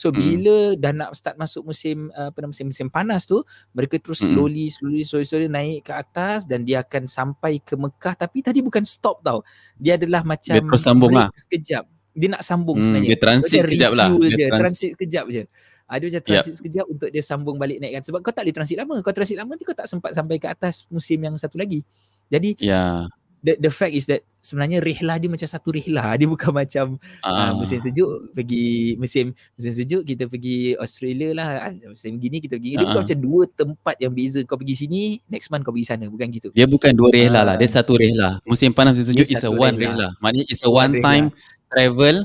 So 0.00 0.08
hmm. 0.08 0.16
bila 0.16 0.56
dah 0.80 0.92
nak 0.96 1.10
start 1.12 1.36
masuk 1.36 1.68
musim 1.68 2.08
uh, 2.16 2.32
apa 2.32 2.40
nama 2.40 2.56
musim 2.56 2.72
musim 2.72 2.88
panas 2.88 3.28
tu, 3.28 3.44
mereka 3.76 4.00
terus 4.00 4.24
hmm. 4.24 4.32
slowly 4.32 4.66
slowly 4.72 5.04
slowly 5.04 5.26
slowly 5.28 5.48
naik 5.52 5.84
ke 5.84 5.92
atas 5.92 6.48
dan 6.48 6.64
dia 6.64 6.80
akan 6.80 7.04
sampai 7.04 7.60
ke 7.60 7.76
Mekah 7.76 8.16
tapi 8.16 8.40
tadi 8.40 8.64
bukan 8.64 8.80
stop 8.88 9.20
tau. 9.20 9.44
Dia 9.76 10.00
adalah 10.00 10.24
macam 10.24 10.56
dia 10.56 10.64
terus 10.64 10.80
sambung 10.80 11.12
lah. 11.12 11.28
sekejap. 11.36 11.84
Dia 12.16 12.28
nak 12.32 12.40
sambung 12.40 12.80
hmm, 12.80 12.84
sebenarnya. 12.88 13.10
Dia 13.12 13.20
transit 13.20 13.52
dia 13.52 13.62
sekejap 13.68 13.92
lah. 13.92 14.08
Dia 14.16 14.48
trans- 14.48 14.60
transit 14.64 14.90
sekejap 14.96 15.24
je. 15.28 15.44
Ada 15.90 16.02
macam 16.06 16.22
transit 16.22 16.48
yep. 16.48 16.58
sekejap 16.64 16.86
untuk 16.88 17.08
dia 17.12 17.22
sambung 17.22 17.56
balik 17.60 17.76
naik 17.84 17.92
kan. 18.00 18.02
Sebab 18.08 18.18
kau 18.24 18.32
tak 18.32 18.48
boleh 18.48 18.56
transit 18.56 18.76
lama. 18.80 18.94
Kau 19.04 19.12
transit 19.12 19.36
lama 19.36 19.52
nanti 19.52 19.68
kau 19.68 19.76
tak 19.76 19.84
sempat 19.84 20.16
sampai 20.16 20.40
ke 20.40 20.48
atas 20.48 20.88
musim 20.88 21.20
yang 21.20 21.36
satu 21.36 21.60
lagi. 21.60 21.84
Jadi 22.32 22.56
yeah 22.56 23.04
the 23.40 23.56
the 23.56 23.72
fact 23.72 23.96
is 23.96 24.04
that 24.04 24.20
sebenarnya 24.40 24.80
rihlah 24.80 25.16
dia 25.20 25.28
macam 25.28 25.48
satu 25.48 25.72
rihlah 25.72 26.12
dia 26.20 26.28
bukan 26.28 26.52
macam 26.52 26.86
uh. 27.24 27.28
Uh, 27.28 27.50
musim 27.60 27.80
sejuk 27.80 28.32
pergi 28.32 28.96
musim 28.96 29.32
musim 29.56 29.72
sejuk 29.72 30.02
kita 30.04 30.28
pergi 30.28 30.76
Australia 30.76 31.30
lah 31.36 31.48
kan 31.68 31.72
musim 31.92 32.16
gini 32.20 32.40
kita 32.40 32.56
pergi 32.56 32.76
dia 32.76 32.84
uh. 32.84 32.88
bukan 32.92 33.02
macam 33.04 33.18
dua 33.20 33.42
tempat 33.52 33.94
yang 34.00 34.12
beza 34.12 34.40
kau 34.44 34.56
pergi 34.56 34.74
sini 34.86 35.00
next 35.28 35.48
month 35.52 35.64
kau 35.64 35.72
pergi 35.72 35.88
sana 35.88 36.04
bukan 36.08 36.26
gitu 36.32 36.48
dia 36.52 36.68
bukan 36.68 36.92
dua 36.92 37.08
rihlah 37.12 37.42
uh. 37.44 37.46
lah 37.52 37.54
dia 37.56 37.68
satu 37.68 37.96
rihlah 37.96 38.40
musim 38.44 38.72
panas 38.72 38.96
musim 38.96 39.12
sejuk 39.12 39.28
is 39.28 39.44
a 39.44 39.50
one 39.50 39.76
rihlah 39.76 40.12
maknanya 40.20 40.44
is 40.48 40.60
a 40.64 40.70
one, 40.70 40.96
one 40.96 41.04
time 41.04 41.26
travel 41.68 42.24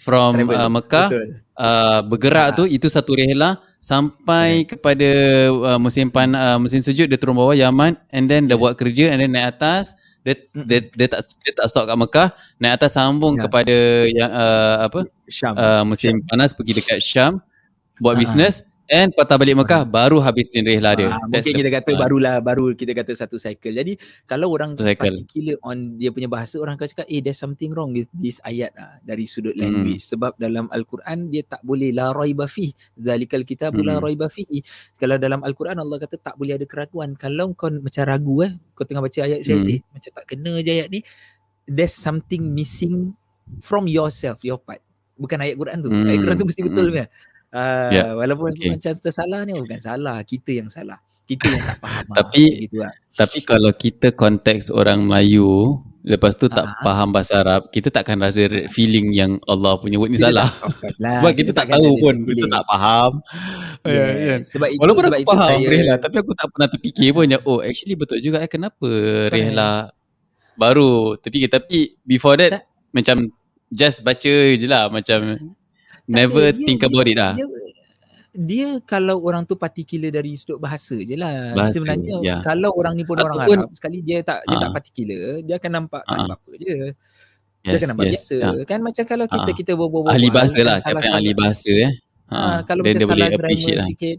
from 0.00 0.40
travel. 0.40 0.56
Uh, 0.56 0.70
Mekah 0.72 1.08
uh, 1.60 2.00
bergerak 2.04 2.46
uh. 2.52 2.56
tu 2.56 2.64
itu 2.64 2.88
satu 2.88 3.16
rihlah 3.16 3.60
sampai 3.80 4.64
okay. 4.64 4.76
kepada 4.76 5.08
uh, 5.48 5.80
musim 5.80 6.12
pan 6.12 6.36
uh, 6.36 6.60
musim 6.60 6.84
sejuk 6.84 7.08
dia 7.08 7.16
turun 7.16 7.32
bawah 7.32 7.56
Yaman 7.56 7.96
and 8.12 8.28
then 8.28 8.44
yes. 8.44 8.52
dia 8.52 8.56
buat 8.60 8.74
kerja 8.76 9.08
and 9.08 9.24
then 9.24 9.32
naik 9.32 9.56
atas 9.56 9.96
dia, 10.20 10.34
dia, 10.52 10.80
dia 10.92 11.08
tak 11.08 11.20
dia 11.40 11.52
tak 11.56 11.66
stop 11.72 11.84
kat 11.88 11.96
Mekah 11.96 12.28
naik 12.60 12.72
atas 12.76 12.92
sambung 12.92 13.40
ya. 13.40 13.48
kepada 13.48 13.76
yang 14.12 14.30
uh, 14.30 14.76
apa 14.84 15.00
Syam. 15.26 15.54
Uh, 15.56 15.82
musim 15.88 16.20
Syam. 16.20 16.28
panas 16.28 16.50
pergi 16.52 16.72
dekat 16.76 16.98
Syam 17.00 17.40
buat 18.00 18.16
uh-huh. 18.16 18.22
bisnes 18.24 18.64
and 18.90 19.14
patah 19.14 19.38
balik 19.38 19.54
Mekah 19.54 19.86
baru 19.86 20.18
habis 20.18 20.50
rihlah 20.50 20.98
dia. 20.98 21.14
Uh, 21.14 21.30
mungkin 21.30 21.54
kita 21.62 21.70
kata 21.70 21.90
uh. 21.94 21.98
barulah 22.02 22.34
baru 22.42 22.74
kita 22.74 22.90
kata 22.90 23.14
satu 23.14 23.38
cycle. 23.38 23.70
Jadi 23.70 23.94
kalau 24.26 24.50
orang 24.50 24.74
particular 24.74 25.54
on 25.62 25.94
dia 25.94 26.10
punya 26.10 26.26
bahasa 26.26 26.58
orang 26.58 26.74
akan 26.74 26.90
cakap 26.90 27.06
eh 27.06 27.22
there's 27.22 27.38
something 27.38 27.70
wrong 27.70 27.94
with 27.94 28.10
this 28.10 28.42
ayat 28.42 28.74
uh, 28.74 28.98
dari 29.06 29.30
sudut 29.30 29.54
hmm. 29.54 29.62
language 29.62 30.02
sebab 30.02 30.34
dalam 30.34 30.66
al-Quran 30.74 31.30
dia 31.30 31.46
tak 31.46 31.62
boleh 31.62 31.94
la 31.94 32.10
raiba 32.10 32.50
fi 32.50 32.74
zalikal 32.98 33.46
kitab 33.46 33.78
hmm. 33.78 33.86
la 33.86 33.94
raiba 34.02 34.26
fi. 34.26 34.42
Kalau 34.98 35.14
dalam 35.22 35.46
al-Quran 35.46 35.78
Allah 35.78 35.96
kata 36.02 36.18
tak 36.18 36.34
boleh 36.34 36.58
ada 36.58 36.66
keraguan. 36.66 37.14
Kalau 37.14 37.54
kau 37.54 37.70
macam 37.70 38.02
ragu 38.02 38.42
eh 38.42 38.52
kau 38.74 38.82
tengah 38.82 39.06
baca 39.06 39.22
ayat 39.22 39.46
hmm. 39.46 39.70
eh, 39.70 39.80
macam 39.94 40.10
tak 40.18 40.24
kena 40.26 40.52
je 40.66 40.70
ayat 40.74 40.88
ni 40.90 41.00
there's 41.70 41.94
something 41.94 42.50
missing 42.50 43.14
from 43.62 43.86
yourself 43.86 44.42
your 44.42 44.58
part. 44.58 44.82
Bukan 45.14 45.38
ayat 45.38 45.54
Quran 45.54 45.78
tu. 45.78 45.90
Hmm. 45.94 46.10
Ayat 46.10 46.18
Quran 46.26 46.36
tu 46.42 46.46
mesti 46.50 46.62
betul 46.66 46.88
hmm. 46.90 46.96
kan. 46.98 47.08
Uh, 47.50 47.90
yeah. 47.90 48.10
Walaupun 48.14 48.54
okay. 48.54 48.78
macam 48.78 48.92
tersalah 48.94 49.42
ni 49.42 49.58
bukan 49.58 49.80
salah, 49.82 50.22
kita 50.22 50.62
yang 50.62 50.70
salah. 50.70 51.02
Kita 51.26 51.46
yang 51.46 51.62
tak 51.62 51.78
faham. 51.78 52.04
tapi 52.10 52.42
gitu 52.66 52.82
lah. 52.82 52.90
tapi 53.14 53.38
kalau 53.46 53.70
kita 53.70 54.10
konteks 54.10 54.66
orang 54.74 55.06
Melayu 55.06 55.78
lepas 56.00 56.32
tu 56.32 56.48
tak 56.48 56.64
uh-huh. 56.64 56.80
faham 56.80 57.12
bahasa 57.12 57.44
Arab, 57.44 57.68
kita 57.68 57.92
takkan 57.92 58.16
rasa 58.24 58.48
feeling 58.72 59.12
yang 59.12 59.36
Allah 59.44 59.76
punya 59.76 60.00
word 60.00 60.10
ni 60.10 60.16
kita 60.16 60.32
salah. 60.32 60.48
Tak, 60.48 60.96
lah. 61.04 61.20
Sebab 61.20 61.32
kita, 61.36 61.52
kita 61.52 61.52
tak 61.52 61.66
tahu 61.76 61.90
pun, 62.00 62.14
kita 62.24 62.46
tak 62.48 62.64
faham. 62.64 63.10
Yeah. 63.84 63.92
Yeah, 63.92 64.10
yeah. 64.16 64.38
Sebab 64.40 64.68
itu, 64.72 64.80
Walaupun 64.80 65.02
sebab 65.04 65.18
aku 65.18 65.22
itu 65.22 65.30
faham 65.36 65.50
saya... 65.60 65.68
Rehla, 65.68 65.94
tapi 66.00 66.16
aku 66.24 66.32
tak 66.32 66.46
pernah 66.52 66.68
terfikir 66.72 67.08
pun 67.12 67.26
yang 67.28 67.42
oh 67.44 67.58
actually 67.60 67.96
betul 67.96 68.18
juga 68.24 68.40
eh 68.40 68.50
kenapa 68.50 68.88
Rehla 69.28 69.92
baru 70.56 71.16
terfikir 71.20 71.48
tapi 71.52 72.00
before 72.04 72.36
that 72.40 72.60
tak. 72.60 72.62
macam 72.92 73.16
just 73.72 74.04
baca 74.04 74.34
je 74.56 74.66
lah 74.68 74.92
macam 74.92 75.36
never 76.10 76.50
dia, 76.50 76.66
think 76.66 76.82
about 76.82 77.06
dia, 77.06 77.12
it 77.14 77.18
lah. 77.18 77.32
Dia, 77.38 77.46
dia 78.30 78.68
kalau 78.86 79.22
orang 79.22 79.42
tu 79.42 79.58
particular 79.58 80.10
dari 80.10 80.34
sudut 80.38 80.58
bahasa 80.58 80.98
je 80.98 81.14
lah. 81.14 81.54
Bahasa, 81.54 81.78
Sebenarnya 81.78 82.16
yeah. 82.22 82.40
kalau 82.42 82.70
orang 82.74 82.94
ni 82.98 83.02
pun 83.06 83.18
Ataupun, 83.18 83.30
orang 83.38 83.66
Arab, 83.66 83.74
sekali 83.74 84.02
dia 84.02 84.22
tak 84.22 84.42
dia 84.46 84.54
uh, 84.54 84.60
tak 84.62 84.70
ah. 84.70 84.74
particular, 84.74 85.24
dia 85.42 85.54
akan 85.58 85.70
nampak 85.70 86.02
uh, 86.06 86.34
apa 86.34 86.50
je. 86.58 86.76
Dia 87.60 87.76
yes, 87.76 87.78
akan 87.82 87.88
nampak 87.92 88.06
yes, 88.06 88.12
biasa. 88.14 88.36
Yeah. 88.38 88.64
Kan 88.64 88.78
macam 88.80 89.04
kalau 89.04 89.26
kita 89.28 89.50
uh, 89.50 89.56
kita 89.56 89.72
berbual-bual. 89.76 90.12
Ahli 90.14 90.28
bahasa 90.32 90.60
lah, 90.62 90.76
siapa 90.80 91.02
yang 91.04 91.16
ahli 91.20 91.32
bahasa 91.34 91.72
eh. 91.74 91.92
Ha, 92.30 92.62
kalau 92.62 92.86
dia, 92.86 92.94
macam 92.94 93.00
dia 93.02 93.10
salah 93.10 93.28
grammar 93.34 93.74
lah. 93.74 93.86
sikit, 93.90 94.18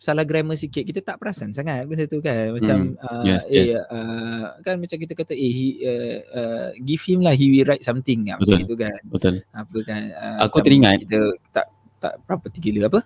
salah 0.00 0.24
grammar 0.24 0.56
sikit 0.56 0.80
kita 0.80 1.04
tak 1.04 1.20
perasan 1.20 1.52
sangat 1.52 1.84
benda 1.84 2.08
tu 2.08 2.24
kan 2.24 2.56
macam 2.56 2.96
mm. 2.96 3.04
uh, 3.04 3.24
yes, 3.28 3.44
eh 3.52 3.68
yes. 3.68 3.84
Uh, 3.92 4.48
kan 4.64 4.80
macam 4.80 4.96
kita 4.96 5.12
kata 5.12 5.36
eh 5.36 5.52
he, 5.52 5.66
uh, 5.84 6.18
uh, 6.32 6.68
give 6.80 7.04
him 7.04 7.20
lah 7.20 7.36
he 7.36 7.52
will 7.52 7.68
write 7.68 7.84
something 7.84 8.24
kan 8.24 8.40
macam 8.40 8.64
itu 8.64 8.74
kan 8.80 8.96
betul 9.12 9.44
apa 9.52 9.78
kan 9.84 10.02
uh, 10.16 10.38
aku 10.48 10.64
teringat 10.64 11.04
kita 11.04 11.20
tak 11.52 11.68
tak 12.00 12.16
berapa 12.24 12.48
gila 12.48 12.88
apa 12.88 13.00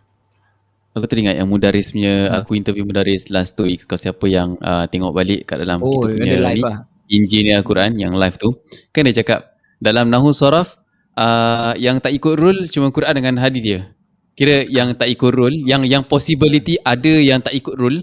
aku 0.95 1.07
teringat 1.11 1.35
yang 1.35 1.51
mudaris 1.51 1.91
punya 1.91 2.31
ha. 2.31 2.47
aku 2.47 2.55
interview 2.55 2.87
mudaris 2.87 3.27
last 3.27 3.59
two 3.59 3.67
weeks 3.67 3.83
kalau 3.83 3.99
siapa 3.99 4.25
yang 4.31 4.55
uh, 4.63 4.87
tengok 4.87 5.11
balik 5.11 5.51
kat 5.51 5.67
dalam 5.67 5.83
oh, 5.83 6.07
kita 6.07 6.15
punya 6.15 6.39
live 6.47 6.63
ni, 6.63 6.63
lah. 6.63 6.79
engineer 7.11 7.55
Al-Quran 7.59 7.99
yang 7.99 8.15
live 8.15 8.39
tu 8.39 8.55
kan 8.95 9.03
dia 9.03 9.19
cakap 9.19 9.59
dalam 9.83 10.15
nahu 10.15 10.31
soraf 10.31 10.79
uh, 11.19 11.75
yang 11.75 11.99
tak 11.99 12.15
ikut 12.15 12.39
rule 12.39 12.71
cuma 12.71 12.95
Quran 12.95 13.19
dengan 13.19 13.43
hadis 13.43 13.63
dia 13.67 13.81
kira 14.35 14.67
yang 14.67 14.95
tak 14.99 15.11
ikut 15.11 15.31
rule 15.31 15.55
yang 15.65 15.87
yang 15.87 16.03
possibility 16.07 16.75
ada 16.83 17.11
yang 17.23 17.39
tak 17.39 17.55
ikut 17.55 17.75
rule 17.79 18.03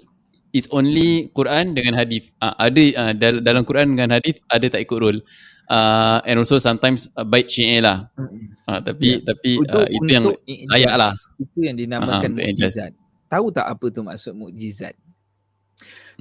is 0.52 0.68
only 0.68 1.32
Quran 1.32 1.72
dengan 1.72 1.96
hadis 1.96 2.28
uh, 2.44 2.52
ada 2.60 2.82
uh, 2.96 3.12
dal- 3.16 3.40
dalam 3.40 3.64
Quran 3.64 3.96
dengan 3.96 4.20
hadis 4.20 4.36
ada 4.52 4.68
tak 4.68 4.84
ikut 4.84 4.98
rule. 5.00 5.20
Uh, 5.72 6.20
and 6.28 6.36
also 6.36 6.60
sometimes 6.60 7.08
uh, 7.16 7.24
bait 7.24 7.48
syi'i 7.48 7.80
lah. 7.80 8.12
Uh, 8.68 8.80
tapi 8.84 9.16
yeah. 9.16 9.24
tapi 9.24 9.56
untuk, 9.56 9.88
uh, 9.88 9.88
itu 9.88 10.12
yang 10.12 10.24
ayat 10.68 10.94
lah. 11.00 11.12
Itu 11.40 11.58
yang 11.64 11.76
dinamakan 11.80 12.36
uh, 12.36 12.44
mukjizat. 12.44 12.92
Tahu 13.32 13.46
tak 13.48 13.66
apa 13.72 13.86
tu 13.88 14.04
maksud 14.04 14.36
mukjizat 14.36 14.92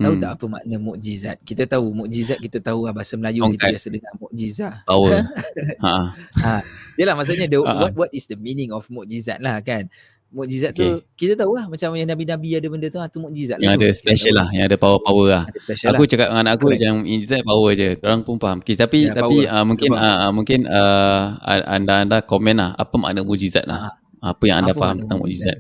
Tahu 0.02 0.16
hmm. 0.18 0.24
tak 0.26 0.32
apa 0.34 0.46
makna 0.50 0.78
mukjizat? 0.82 1.38
Kita 1.46 1.64
tahu 1.70 1.86
mukjizat 1.94 2.38
kita 2.42 2.58
tahu 2.58 2.90
lah 2.90 2.94
bahasa 2.94 3.14
Melayu 3.16 3.46
Ongkat. 3.46 3.54
kita 3.54 3.66
biasa 3.78 3.88
dengar 3.94 4.14
mukjizat. 4.18 4.74
Tahu. 4.90 5.04
ha. 5.86 5.96
ha. 6.42 6.56
Yalah 6.98 7.16
maksudnya 7.16 7.46
the, 7.46 7.62
ha. 7.62 7.72
what 7.78 7.94
what 7.94 8.12
is 8.12 8.26
the 8.26 8.38
meaning 8.38 8.74
of 8.74 8.90
mukjizat 8.90 9.38
lah 9.38 9.62
kan? 9.62 9.86
Mukjizat 10.32 10.72
okay. 10.74 10.80
tu 10.80 10.88
kita 11.20 11.34
tahu 11.36 11.60
lah 11.60 11.68
macam 11.68 11.92
yang 11.94 12.08
nabi-nabi 12.08 12.56
ada 12.56 12.68
benda 12.72 12.88
tu 12.88 12.98
ah 12.98 13.06
tu 13.06 13.22
mukjizat 13.22 13.62
lah. 13.62 13.66
Yang 13.70 13.76
ada 13.78 13.88
special 13.94 14.34
lah, 14.42 14.48
yang 14.56 14.66
ada 14.72 14.78
power-power 14.80 15.28
lah. 15.28 15.44
Aku 15.92 16.04
lah. 16.04 16.10
cakap 16.10 16.28
dengan 16.32 16.42
anak 16.42 16.52
aku 16.58 16.66
Correct. 16.72 16.82
macam 16.82 16.94
mukjizat 17.06 17.42
power 17.46 17.72
je. 17.78 17.90
Orang 18.02 18.22
pun 18.26 18.36
faham. 18.42 18.58
Okay, 18.64 18.76
tapi 18.80 19.00
yeah, 19.06 19.14
tapi 19.14 19.38
uh, 19.46 19.66
mungkin 19.68 19.92
uh, 19.94 20.32
mungkin 20.34 20.60
uh, 20.66 21.38
anda-anda 21.46 22.26
komen 22.26 22.58
lah 22.58 22.74
apa 22.74 22.96
makna 22.98 23.22
mukjizat 23.22 23.70
lah. 23.70 23.92
Ha. 23.92 24.34
Apa 24.34 24.44
yang 24.50 24.66
anda 24.66 24.74
apa 24.74 24.82
faham 24.82 24.98
tentang 25.06 25.20
mukjizat. 25.22 25.58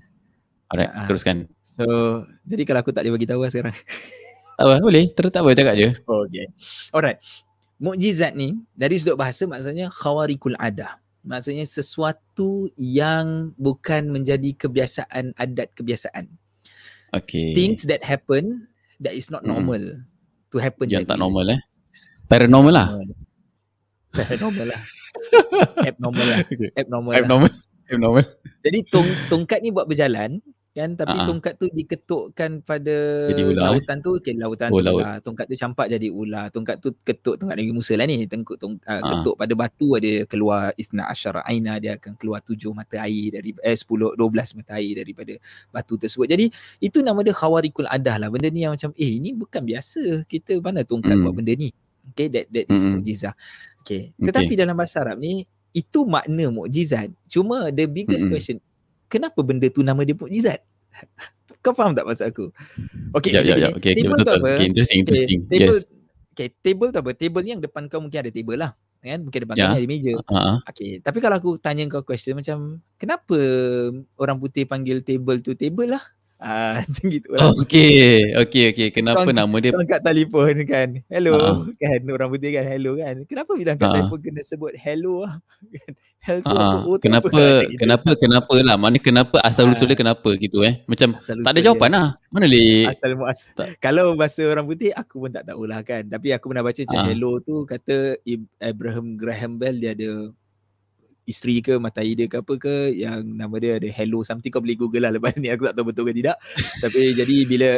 Alright, 0.71 0.89
ha. 0.89 1.03
teruskan. 1.05 1.51
So, 1.67 1.83
jadi 2.47 2.63
kalau 2.63 2.79
aku 2.79 2.95
tak 2.95 3.03
boleh 3.03 3.19
bagi 3.19 3.27
tahu 3.27 3.43
lah 3.43 3.51
sekarang. 3.51 3.75
Tak 4.61 4.69
apa, 4.69 4.77
boleh. 4.77 5.09
Terus 5.17 5.31
tak 5.33 5.41
apa, 5.41 5.57
cakap 5.57 5.73
je. 5.73 5.89
Okay. 6.05 6.45
Alright. 6.93 7.17
Mukjizat 7.81 8.37
ni, 8.37 8.61
dari 8.77 9.01
sudut 9.01 9.17
bahasa 9.17 9.49
maksudnya 9.49 9.89
khawarikul 9.89 10.53
adah. 10.61 11.01
Maksudnya 11.25 11.65
sesuatu 11.65 12.69
yang 12.77 13.57
bukan 13.57 14.13
menjadi 14.13 14.53
kebiasaan, 14.53 15.33
adat 15.33 15.73
kebiasaan. 15.73 16.29
Okay. 17.09 17.57
Things 17.57 17.89
that 17.89 18.05
happen 18.05 18.69
that 19.01 19.17
is 19.17 19.33
not 19.33 19.41
hmm. 19.41 19.49
normal 19.49 19.81
hmm. 19.81 20.05
to 20.53 20.61
happen. 20.61 20.85
Yang 20.93 21.09
tak 21.09 21.17
normal 21.17 21.57
eh? 21.57 21.61
Paranormal 22.29 22.73
lah. 22.77 22.87
Paranormal 24.13 24.77
lah. 24.77 24.81
Abnormal 25.89 26.25
lah. 26.29 26.39
Abnormal. 26.77 27.13
Abnormal. 27.17 27.49
Lah. 27.49 27.89
Abnormal. 27.89 28.25
Jadi 28.61 28.79
tong, 28.93 29.09
tongkat 29.25 29.65
ni 29.65 29.73
buat 29.73 29.89
berjalan 29.89 30.37
kan 30.71 30.95
tapi 30.95 31.19
uh-huh. 31.19 31.27
tongkat 31.27 31.53
tu 31.59 31.67
diketukkan 31.67 32.63
pada 32.63 32.95
ular, 33.27 33.75
lautan 33.75 33.99
tu 33.99 34.15
okay, 34.15 34.31
lautan 34.39 34.71
oh, 34.71 34.79
tu 34.79 34.87
laut. 34.87 35.19
tongkat 35.19 35.45
tu 35.51 35.55
campak 35.59 35.91
jadi 35.91 36.07
ular 36.07 36.47
tongkat 36.47 36.79
tu 36.79 36.95
ketuk 37.03 37.35
tongkat 37.35 37.59
Nabi 37.59 37.75
Musa 37.75 37.99
lah 37.99 38.07
ni 38.07 38.23
tengkuk 38.23 38.55
tong, 38.55 38.79
uh, 38.87 38.91
uh. 38.95 39.01
ketuk 39.03 39.35
pada 39.35 39.51
batu 39.51 39.99
ada 39.99 40.23
keluar 40.31 40.71
isna 40.79 41.11
asyara 41.11 41.43
aina 41.43 41.75
dia 41.75 41.99
akan 41.99 42.15
keluar 42.15 42.39
tujuh 42.39 42.71
mata 42.71 43.03
air 43.03 43.35
dari 43.35 43.51
eh 43.51 43.75
10 43.75 44.15
12 44.15 44.57
mata 44.63 44.71
air 44.79 44.95
daripada 44.95 45.35
batu 45.75 45.99
tersebut 45.99 46.31
jadi 46.31 46.47
itu 46.79 47.03
nama 47.03 47.19
dia 47.19 47.35
khawarikul 47.35 47.91
adah 47.91 48.15
lah 48.15 48.27
benda 48.31 48.47
ni 48.47 48.63
yang 48.63 48.71
macam 48.71 48.95
eh 48.95 49.11
ini 49.19 49.35
bukan 49.35 49.67
biasa 49.67 50.23
kita 50.23 50.55
mana 50.63 50.87
tongkat 50.87 51.19
mm. 51.19 51.23
buat 51.27 51.35
benda 51.35 51.51
ni 51.51 51.75
okay 52.15 52.31
that 52.31 52.47
that 52.47 52.71
is 52.71 52.87
mm. 52.87 52.95
mukjizah 52.95 53.35
okay. 53.83 54.15
okay 54.15 54.23
tetapi 54.23 54.55
dalam 54.55 54.79
bahasa 54.79 55.03
Arab 55.03 55.19
ni 55.19 55.43
itu 55.75 56.07
makna 56.07 56.47
mukjizat 56.47 57.11
cuma 57.27 57.75
the 57.75 57.83
biggest 57.91 58.23
mm-hmm. 58.23 58.39
question 58.39 58.57
kenapa 59.11 59.39
benda 59.43 59.67
tu 59.67 59.83
nama 59.83 59.99
dia 60.07 60.15
mukjizat? 60.15 60.63
Kau 61.63 61.75
faham 61.77 61.93
tak 61.93 62.07
maksud 62.09 62.25
aku? 62.25 62.45
Okay, 63.21 63.37
ya, 63.37 63.45
ya, 63.45 63.53
ya. 63.59 63.69
okay, 63.75 63.93
okay, 63.93 64.07
betul, 64.07 64.25
betul. 64.25 64.39
Okay, 64.41 64.65
interesting, 64.65 64.99
interesting. 65.05 65.39
Okay, 65.45 65.59
table, 65.61 65.77
yes. 65.77 65.85
okay, 66.33 66.47
table 66.65 66.89
tu 66.89 66.97
apa? 66.97 67.11
Table 67.13 67.41
ni 67.45 67.49
yang 67.53 67.61
depan 67.61 67.85
kau 67.85 68.01
mungkin 68.01 68.17
ada 68.25 68.33
table 68.33 68.57
lah. 68.57 68.71
Kan? 68.97 69.21
Mungkin 69.29 69.39
depan 69.45 69.55
yeah. 69.61 69.69
kau 69.69 69.77
ada 69.77 69.85
meja. 69.85 70.13
Uh-huh. 70.17 70.57
Okay, 70.65 70.97
tapi 71.05 71.21
kalau 71.21 71.37
aku 71.37 71.51
tanya 71.61 71.85
kau 71.85 72.01
question 72.01 72.33
macam, 72.33 72.81
kenapa 72.97 73.37
orang 74.17 74.41
putih 74.41 74.65
panggil 74.65 75.05
table 75.05 75.37
tu 75.45 75.53
table 75.53 75.93
lah? 75.93 76.01
Ah, 76.41 76.81
macam 76.89 77.05
gitu 77.05 77.29
lah. 77.37 77.53
Okay, 77.61 78.33
okay, 78.33 78.73
okay. 78.73 78.89
Kenapa 78.89 79.29
orang, 79.29 79.37
nama 79.45 79.55
dia? 79.61 79.69
Orang 79.77 79.85
kat 79.85 80.01
telefon 80.01 80.57
kan. 80.65 80.89
Hello, 81.05 81.37
uh-huh. 81.37 81.69
kan. 81.77 82.01
Orang 82.09 82.33
putih 82.33 82.49
kan. 82.57 82.65
Hello 82.65 82.97
kan. 82.97 83.15
Kenapa 83.29 83.51
bila 83.53 83.77
kat 83.77 83.85
uh-huh. 83.85 83.93
telefon 84.01 84.19
kena 84.25 84.41
sebut 84.41 84.73
hello 84.73 85.29
lah? 85.29 85.37
Hello 86.21 86.45
uh-huh. 86.53 87.01
Kenapa, 87.01 87.65
gitu. 87.65 87.81
kenapa, 87.81 88.09
kenapa 88.17 88.53
lah. 88.61 88.77
Mana 88.77 88.97
kenapa 89.01 89.41
asal 89.41 89.69
usulnya 89.69 89.97
kenapa 89.97 90.33
gitu 90.37 90.61
eh. 90.61 90.81
Macam 90.85 91.17
asal 91.17 91.41
tak 91.41 91.53
ada 91.53 91.61
jawapan 91.61 91.89
lah. 91.93 92.09
Mana 92.33 92.45
boleh. 92.49 92.89
Asal 92.89 93.17
muas. 93.17 93.49
Kalau 93.77 94.13
bahasa 94.13 94.41
orang 94.45 94.65
putih, 94.69 94.93
aku 94.93 95.21
pun 95.25 95.33
tak 95.33 95.49
tahulah 95.49 95.81
kan. 95.81 96.05
Tapi 96.09 96.33
aku 96.33 96.53
pernah 96.53 96.65
baca 96.65 96.77
macam 96.77 96.97
uh-huh. 96.97 97.09
hello 97.09 97.31
tu 97.41 97.65
kata 97.69 98.17
Abraham 98.61 99.17
Graham 99.17 99.57
Bell 99.61 99.77
dia 99.77 99.97
ada 99.97 100.29
isteri 101.25 101.61
ke 101.61 101.77
matai 101.77 102.17
dia 102.17 102.25
ke 102.25 102.41
apa 102.41 102.53
ke 102.57 102.93
yang 102.97 103.21
nama 103.23 103.55
dia 103.61 103.77
ada 103.77 103.89
hello 103.89 104.25
something 104.25 104.49
kau 104.49 104.61
boleh 104.61 104.77
google 104.77 105.05
lah 105.05 105.13
lepas 105.13 105.37
ni 105.37 105.53
aku 105.53 105.69
tak 105.69 105.75
tahu 105.77 105.93
betul 105.93 106.09
ke 106.09 106.13
tidak 106.17 106.37
tapi 106.83 107.13
jadi 107.13 107.35
bila 107.45 107.69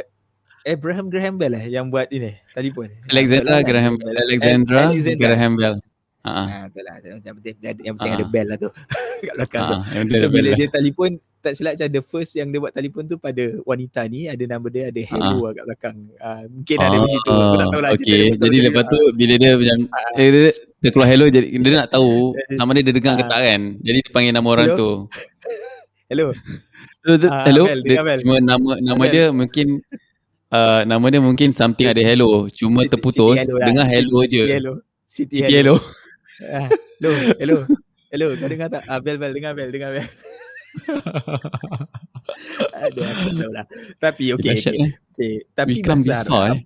Abraham 0.64 1.12
Graham 1.12 1.36
Bell 1.36 1.60
lah 1.60 1.64
yang 1.68 1.92
buat 1.92 2.08
ini 2.10 2.40
tadi 2.56 2.72
pun 2.72 2.88
Alexandra 3.12 3.60
Graham 3.62 4.00
Bell 4.00 4.16
Alexandra 4.16 4.82
Graham 5.20 5.54
Bell 5.60 5.76
Ha, 6.24 6.72
betul 6.72 6.84
lah. 6.88 6.96
Yang 7.04 7.36
penting, 7.36 7.56
yang 7.84 7.96
penting 8.00 8.14
ada 8.16 8.26
bell 8.32 8.48
lah 8.48 8.56
tu. 8.56 8.70
Kat 9.28 9.36
belakang 9.36 9.64
tu. 9.68 9.78
So, 10.08 10.28
bila 10.32 10.50
dia 10.56 10.68
telefon, 10.72 11.20
tak 11.44 11.60
silap 11.60 11.76
macam 11.76 11.90
the 11.92 12.04
first 12.04 12.32
yang 12.40 12.48
dia 12.48 12.64
buat 12.64 12.72
telefon 12.72 13.04
tu 13.12 13.20
pada 13.20 13.44
wanita 13.68 14.08
ni, 14.08 14.32
ada 14.32 14.40
nama 14.48 14.64
dia, 14.72 14.88
ada 14.88 15.02
hello 15.04 15.44
lah 15.44 15.52
kat 15.52 15.64
belakang. 15.68 15.98
Uh, 16.16 16.44
mungkin 16.48 16.76
ada 16.80 16.98
di 17.04 17.10
situ. 17.12 17.32
Aku 17.36 17.58
tak 17.60 17.68
tahu 17.68 17.82
lah. 17.84 17.92
Okay. 18.00 18.24
Jadi 18.40 18.58
lepas 18.64 18.84
tu, 18.88 19.00
bila 19.20 19.34
dia 19.36 19.52
macam, 19.60 19.80
eh, 20.16 20.56
dia, 20.84 20.84
dia 20.84 20.90
keluar 20.92 21.08
hello, 21.08 21.26
jadi 21.32 21.48
dia 21.48 21.80
nak 21.80 21.96
tahu 21.96 22.36
sama 22.60 22.76
dia 22.76 22.84
dia 22.84 22.96
dengar 23.00 23.16
ke 23.16 23.24
tak 23.24 23.40
kan. 23.40 23.62
Jadi 23.80 23.98
dia 24.04 24.12
panggil 24.12 24.36
nama 24.36 24.48
orang 24.52 24.76
tu. 24.76 24.90
Hello. 26.12 26.36
Hello. 27.08 27.64
Cuma 28.20 28.44
nama 28.44 28.72
nama 28.84 29.04
dia 29.08 29.32
mungkin, 29.32 29.80
Uh, 30.54 30.86
nama 30.86 31.02
dia 31.10 31.18
mungkin 31.18 31.50
something 31.50 31.90
ada 31.90 31.98
hello 31.98 32.46
cuma 32.54 32.86
terputus 32.86 33.42
lah. 33.42 33.66
dengar 33.66 33.90
hello 33.90 34.22
je 34.22 34.46
Siti 35.10 35.42
hello. 35.42 35.82
Ah, 36.46 36.70
hello, 37.02 37.10
hello. 37.42 37.58
Hello, 38.14 38.30
kau 38.38 38.46
dengar 38.46 38.70
tak? 38.70 38.86
Ah, 38.86 39.02
bel, 39.02 39.18
bel, 39.18 39.34
dengar 39.34 39.58
bel, 39.58 39.74
dengar 39.74 39.90
bel. 39.90 40.06
Aduh, 42.86 43.02
aku 43.02 43.30
tahu 43.34 43.50
lah. 43.50 43.66
Tapi, 43.98 44.38
okay. 44.38 44.54
okay. 44.54 44.78
Eh. 44.78 44.94
okay. 44.94 45.34
Tapi 45.58 45.82
We 45.82 46.14
Arab. 46.14 46.54
Eh? 46.54 46.62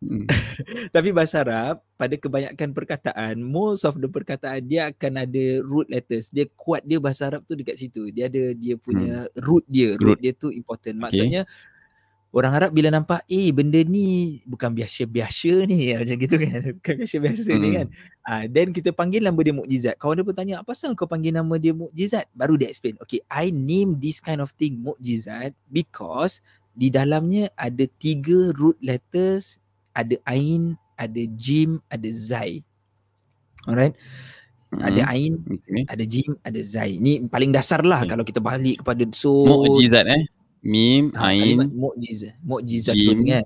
Hmm. 0.00 0.24
Tapi 0.96 1.12
bahasa 1.12 1.44
Arab, 1.44 1.84
pada 2.00 2.16
kebanyakan 2.16 2.72
perkataan, 2.72 3.34
most 3.44 3.84
of 3.84 4.00
the 4.00 4.08
perkataan, 4.08 4.64
dia 4.64 4.88
akan 4.88 5.28
ada 5.28 5.44
root 5.60 5.92
letters. 5.92 6.32
Dia 6.32 6.48
kuat 6.56 6.84
dia 6.88 6.96
bahasa 6.96 7.28
Arab 7.28 7.44
tu 7.44 7.52
dekat 7.52 7.76
situ. 7.76 8.08
Dia 8.08 8.32
ada 8.32 8.56
dia 8.56 8.80
punya 8.80 9.28
hmm. 9.28 9.44
root 9.44 9.64
dia. 9.68 9.94
Root, 10.00 10.16
root 10.16 10.18
dia 10.24 10.32
tu 10.32 10.48
important. 10.48 10.96
Maksudnya, 10.96 11.44
okay 11.44 11.78
orang 12.30 12.52
Arab 12.54 12.70
bila 12.70 12.94
nampak 12.94 13.26
eh 13.26 13.50
benda 13.50 13.82
ni 13.82 14.38
bukan 14.46 14.70
biasa-biasa 14.70 15.66
ni 15.66 15.90
macam 15.98 16.16
gitu 16.16 16.36
kan 16.38 16.60
bukan 16.78 16.94
biasa-biasa 17.02 17.50
hmm. 17.50 17.60
ni 17.60 17.68
kan 17.74 17.86
ah 18.22 18.44
then 18.46 18.70
kita 18.70 18.94
panggil 18.94 19.22
nama 19.22 19.38
dia 19.42 19.54
mukjizat 19.54 19.94
kawan 19.98 20.22
dia 20.22 20.26
pun 20.26 20.34
tanya 20.34 20.54
apa 20.62 20.70
pasal 20.70 20.94
kau 20.94 21.10
panggil 21.10 21.34
nama 21.34 21.54
dia 21.58 21.74
mukjizat 21.74 22.30
baru 22.30 22.54
dia 22.54 22.70
explain 22.70 22.94
okay 23.02 23.18
i 23.26 23.50
name 23.50 23.98
this 23.98 24.22
kind 24.22 24.38
of 24.38 24.54
thing 24.54 24.78
mukjizat 24.78 25.50
because 25.74 26.38
di 26.78 26.86
dalamnya 26.86 27.50
ada 27.58 27.82
tiga 27.98 28.54
root 28.54 28.78
letters 28.78 29.58
ada 30.00 30.16
ain 30.24 30.74
ada 30.96 31.22
jim 31.36 31.78
ada 31.92 32.08
zai 32.12 32.64
alright 33.68 33.92
hmm. 34.72 34.80
ada 34.80 35.00
ain 35.12 35.32
okay. 35.44 35.82
ada 35.88 36.04
jim 36.08 36.30
ada 36.40 36.60
zai 36.64 36.96
ni 36.96 37.24
paling 37.28 37.52
dasar 37.52 37.84
lah 37.84 38.04
okay. 38.04 38.16
kalau 38.16 38.24
kita 38.24 38.40
balik 38.40 38.80
kepada 38.80 39.04
so 39.12 39.44
mukjizat 39.44 40.08
eh 40.08 40.24
Mim, 40.60 41.08
ha, 41.16 41.32
Ain, 41.32 41.72
Mu'jiz. 41.72 42.36
Mu'jizatun 42.44 43.24
kan. 43.24 43.44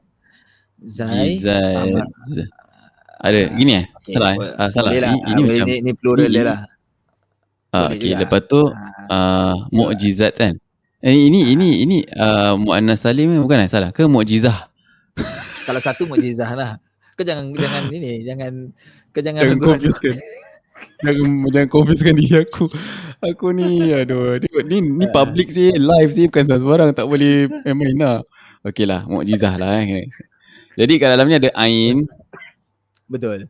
Zai. 0.82 1.38
Jizaz. 1.38 2.50
Ada, 3.22 3.54
gini 3.54 3.72
eh? 3.78 3.86
Okay. 4.02 4.14
Salah 4.18 4.32
eh? 4.34 4.38
Uh, 4.42 4.68
salah. 4.74 4.90
Lah. 4.90 5.12
Ini, 5.14 5.20
ini 5.22 5.40
macam. 5.46 5.66
Ini, 5.70 5.90
plural 5.94 6.28
dia 6.28 6.42
lah. 6.44 6.58
Uh, 7.74 7.90
okay, 7.94 8.14
lepas 8.18 8.42
tu, 8.50 8.60
uh, 9.10 9.56
Mu'jizat 9.70 10.34
kan? 10.34 10.58
Eh, 11.04 11.14
ini, 11.14 11.54
ini, 11.54 11.86
ini 11.86 11.98
uh, 12.18 12.58
Mu'annas 12.58 13.06
Salim 13.06 13.30
bukan 13.38 13.62
eh? 13.62 13.70
Salah. 13.70 13.94
Ke 13.94 14.10
Mu'jizah? 14.10 14.74
Kalau 15.64 15.80
satu 15.80 16.04
Mu'jizah 16.04 16.52
lah. 16.52 16.70
Kau 17.14 17.22
jangan, 17.22 17.54
jangan 17.54 17.88
ini, 17.94 18.26
jangan, 18.26 18.74
kau 19.14 19.22
jangan. 19.22 19.42
Jangan 19.46 19.58
confuse 19.62 19.98
kan? 20.02 20.16
jangan 21.04 21.46
jangan 21.50 21.68
confuse 21.70 22.02
diri 22.02 22.26
aku. 22.34 22.66
Aku 23.22 23.54
ni 23.54 23.94
aduh 23.94 24.36
ni 24.42 24.48
ni, 24.66 24.76
ni 24.82 25.06
public 25.08 25.48
sih 25.48 25.72
live 25.72 26.10
sih 26.12 26.26
bukan 26.28 26.44
sembarang 26.44 26.90
tak 26.92 27.06
boleh 27.06 27.48
main-main 27.64 27.96
lah. 27.96 28.18
Okeylah 28.64 29.06
mukjizah 29.06 29.54
lah 29.60 29.80
eh. 29.80 30.08
Jadi 30.74 30.92
kat 30.98 31.08
dalamnya 31.14 31.38
ada 31.38 31.50
ain. 31.54 32.08
Betul. 33.06 33.46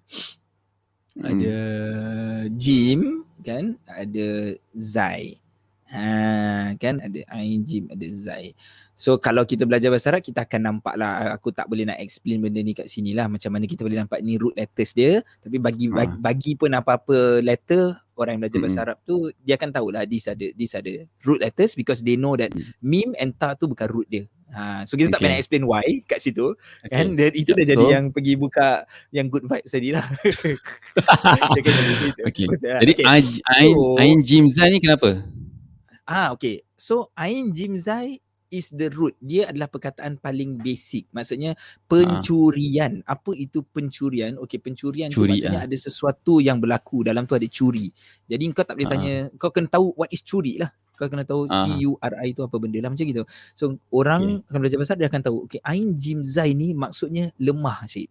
Hmm. 1.15 1.25
Ada 1.25 1.59
jim 2.59 3.25
kan, 3.41 3.79
ada 3.87 4.59
zai. 4.75 5.39
Ha 5.95 6.75
kan 6.83 6.99
ada 6.99 7.21
ain 7.33 7.63
jim 7.63 7.87
ada 7.89 8.07
zai. 8.13 8.53
So 9.05 9.21
kalau 9.21 9.45
kita 9.45 9.69
belajar 9.69 9.93
bahasa 9.93 10.09
Arab 10.17 10.25
kita 10.25 10.49
akan 10.49 10.61
nampak 10.65 10.97
lah 10.97 11.37
aku 11.37 11.53
tak 11.53 11.69
boleh 11.69 11.85
nak 11.85 12.01
explain 12.01 12.41
benda 12.41 12.65
ni 12.65 12.73
kat 12.73 12.89
sini 12.89 13.13
lah 13.13 13.29
macam 13.29 13.53
mana 13.53 13.69
kita 13.69 13.85
boleh 13.85 14.01
nampak 14.01 14.25
ni 14.25 14.41
root 14.41 14.57
letters 14.57 14.97
dia 14.97 15.21
tapi 15.45 15.61
bagi 15.61 15.93
ha. 15.93 16.01
bagi, 16.01 16.17
bagi 16.17 16.53
pun 16.57 16.73
apa-apa 16.73 17.45
letter 17.45 18.01
orang 18.17 18.41
yang 18.41 18.49
belajar 18.49 18.59
bahasa 18.65 18.81
Arab 18.81 18.97
tu 19.05 19.29
dia 19.45 19.61
akan 19.61 19.77
tahulah 19.77 20.09
this 20.09 20.25
ada 20.25 20.49
this 20.57 20.73
ada 20.73 21.05
root 21.21 21.37
letters 21.37 21.77
because 21.77 22.01
they 22.01 22.17
know 22.17 22.33
that 22.33 22.49
mm. 22.57 22.65
mim 22.81 23.13
and 23.21 23.37
ta 23.37 23.53
tu 23.53 23.69
bukan 23.69 23.93
root 23.93 24.09
dia. 24.09 24.25
Ha 24.57 24.89
so 24.89 24.97
kita 24.97 25.13
okay. 25.13 25.21
tak 25.21 25.21
payah 25.21 25.37
explain 25.37 25.65
why 25.69 25.85
kat 26.09 26.25
situ 26.25 26.57
okay. 26.81 26.97
kan 26.97 27.13
dia, 27.13 27.29
itu 27.37 27.53
dah 27.53 27.67
so, 27.69 27.71
jadi 27.77 27.85
yang 28.01 28.05
pergi 28.09 28.41
buka 28.41 28.89
yang 29.13 29.29
good 29.29 29.45
vibes 29.45 29.69
tadi 29.69 29.93
lah. 29.93 30.09
okay. 32.25 32.47
Jadi 32.57 32.93
okay. 32.97 33.05
ain 33.05 33.25
so, 33.77 34.01
ain 34.01 34.19
jim 34.25 34.49
zai 34.49 34.73
ni 34.73 34.81
kenapa? 34.81 35.29
Ah 36.09 36.33
okay. 36.33 36.65
So 36.81 37.13
ain 37.21 37.53
jim 37.53 37.77
zai 37.77 38.24
is 38.55 38.71
the 38.71 38.87
root. 38.95 39.19
Dia 39.19 39.51
adalah 39.51 39.67
perkataan 39.67 40.23
paling 40.23 40.63
basic. 40.63 41.11
Maksudnya 41.11 41.59
pencurian. 41.91 43.03
Ha. 43.03 43.19
Apa 43.19 43.35
itu 43.35 43.67
pencurian? 43.67 44.39
Okey, 44.39 44.63
pencurian 44.63 45.11
Curi, 45.11 45.35
tu 45.35 45.51
maksudnya 45.51 45.61
ha. 45.61 45.69
ada 45.69 45.75
sesuatu 45.75 46.39
yang 46.39 46.63
berlaku 46.63 47.03
dalam 47.03 47.27
tu 47.27 47.35
ada 47.35 47.51
curi. 47.51 47.91
Jadi 48.31 48.43
kau 48.55 48.63
tak 48.63 48.79
boleh 48.79 48.87
ha. 48.87 48.93
tanya, 48.95 49.15
kau 49.35 49.51
kena 49.51 49.67
tahu 49.67 49.91
what 49.99 50.15
is 50.15 50.23
curi 50.23 50.63
lah. 50.63 50.71
Kau 50.95 51.11
kena 51.11 51.27
tahu 51.27 51.51
ha. 51.51 51.67
C 51.67 51.83
U 51.91 51.99
R 51.99 52.15
I 52.23 52.31
itu 52.31 52.47
apa 52.47 52.55
benda 52.63 52.79
lah 52.79 52.95
macam 52.95 53.03
gitu. 53.03 53.27
So 53.59 53.75
orang 53.91 54.47
okay. 54.47 54.49
akan 54.55 54.59
belajar 54.63 54.79
bahasa 54.79 54.95
dia 54.95 55.11
akan 55.11 55.23
tahu. 55.27 55.37
Okey, 55.51 55.59
ain 55.67 55.99
jim 55.99 56.23
zai 56.23 56.55
ni 56.55 56.71
maksudnya 56.71 57.35
lemah, 57.43 57.91
Syed. 57.91 58.07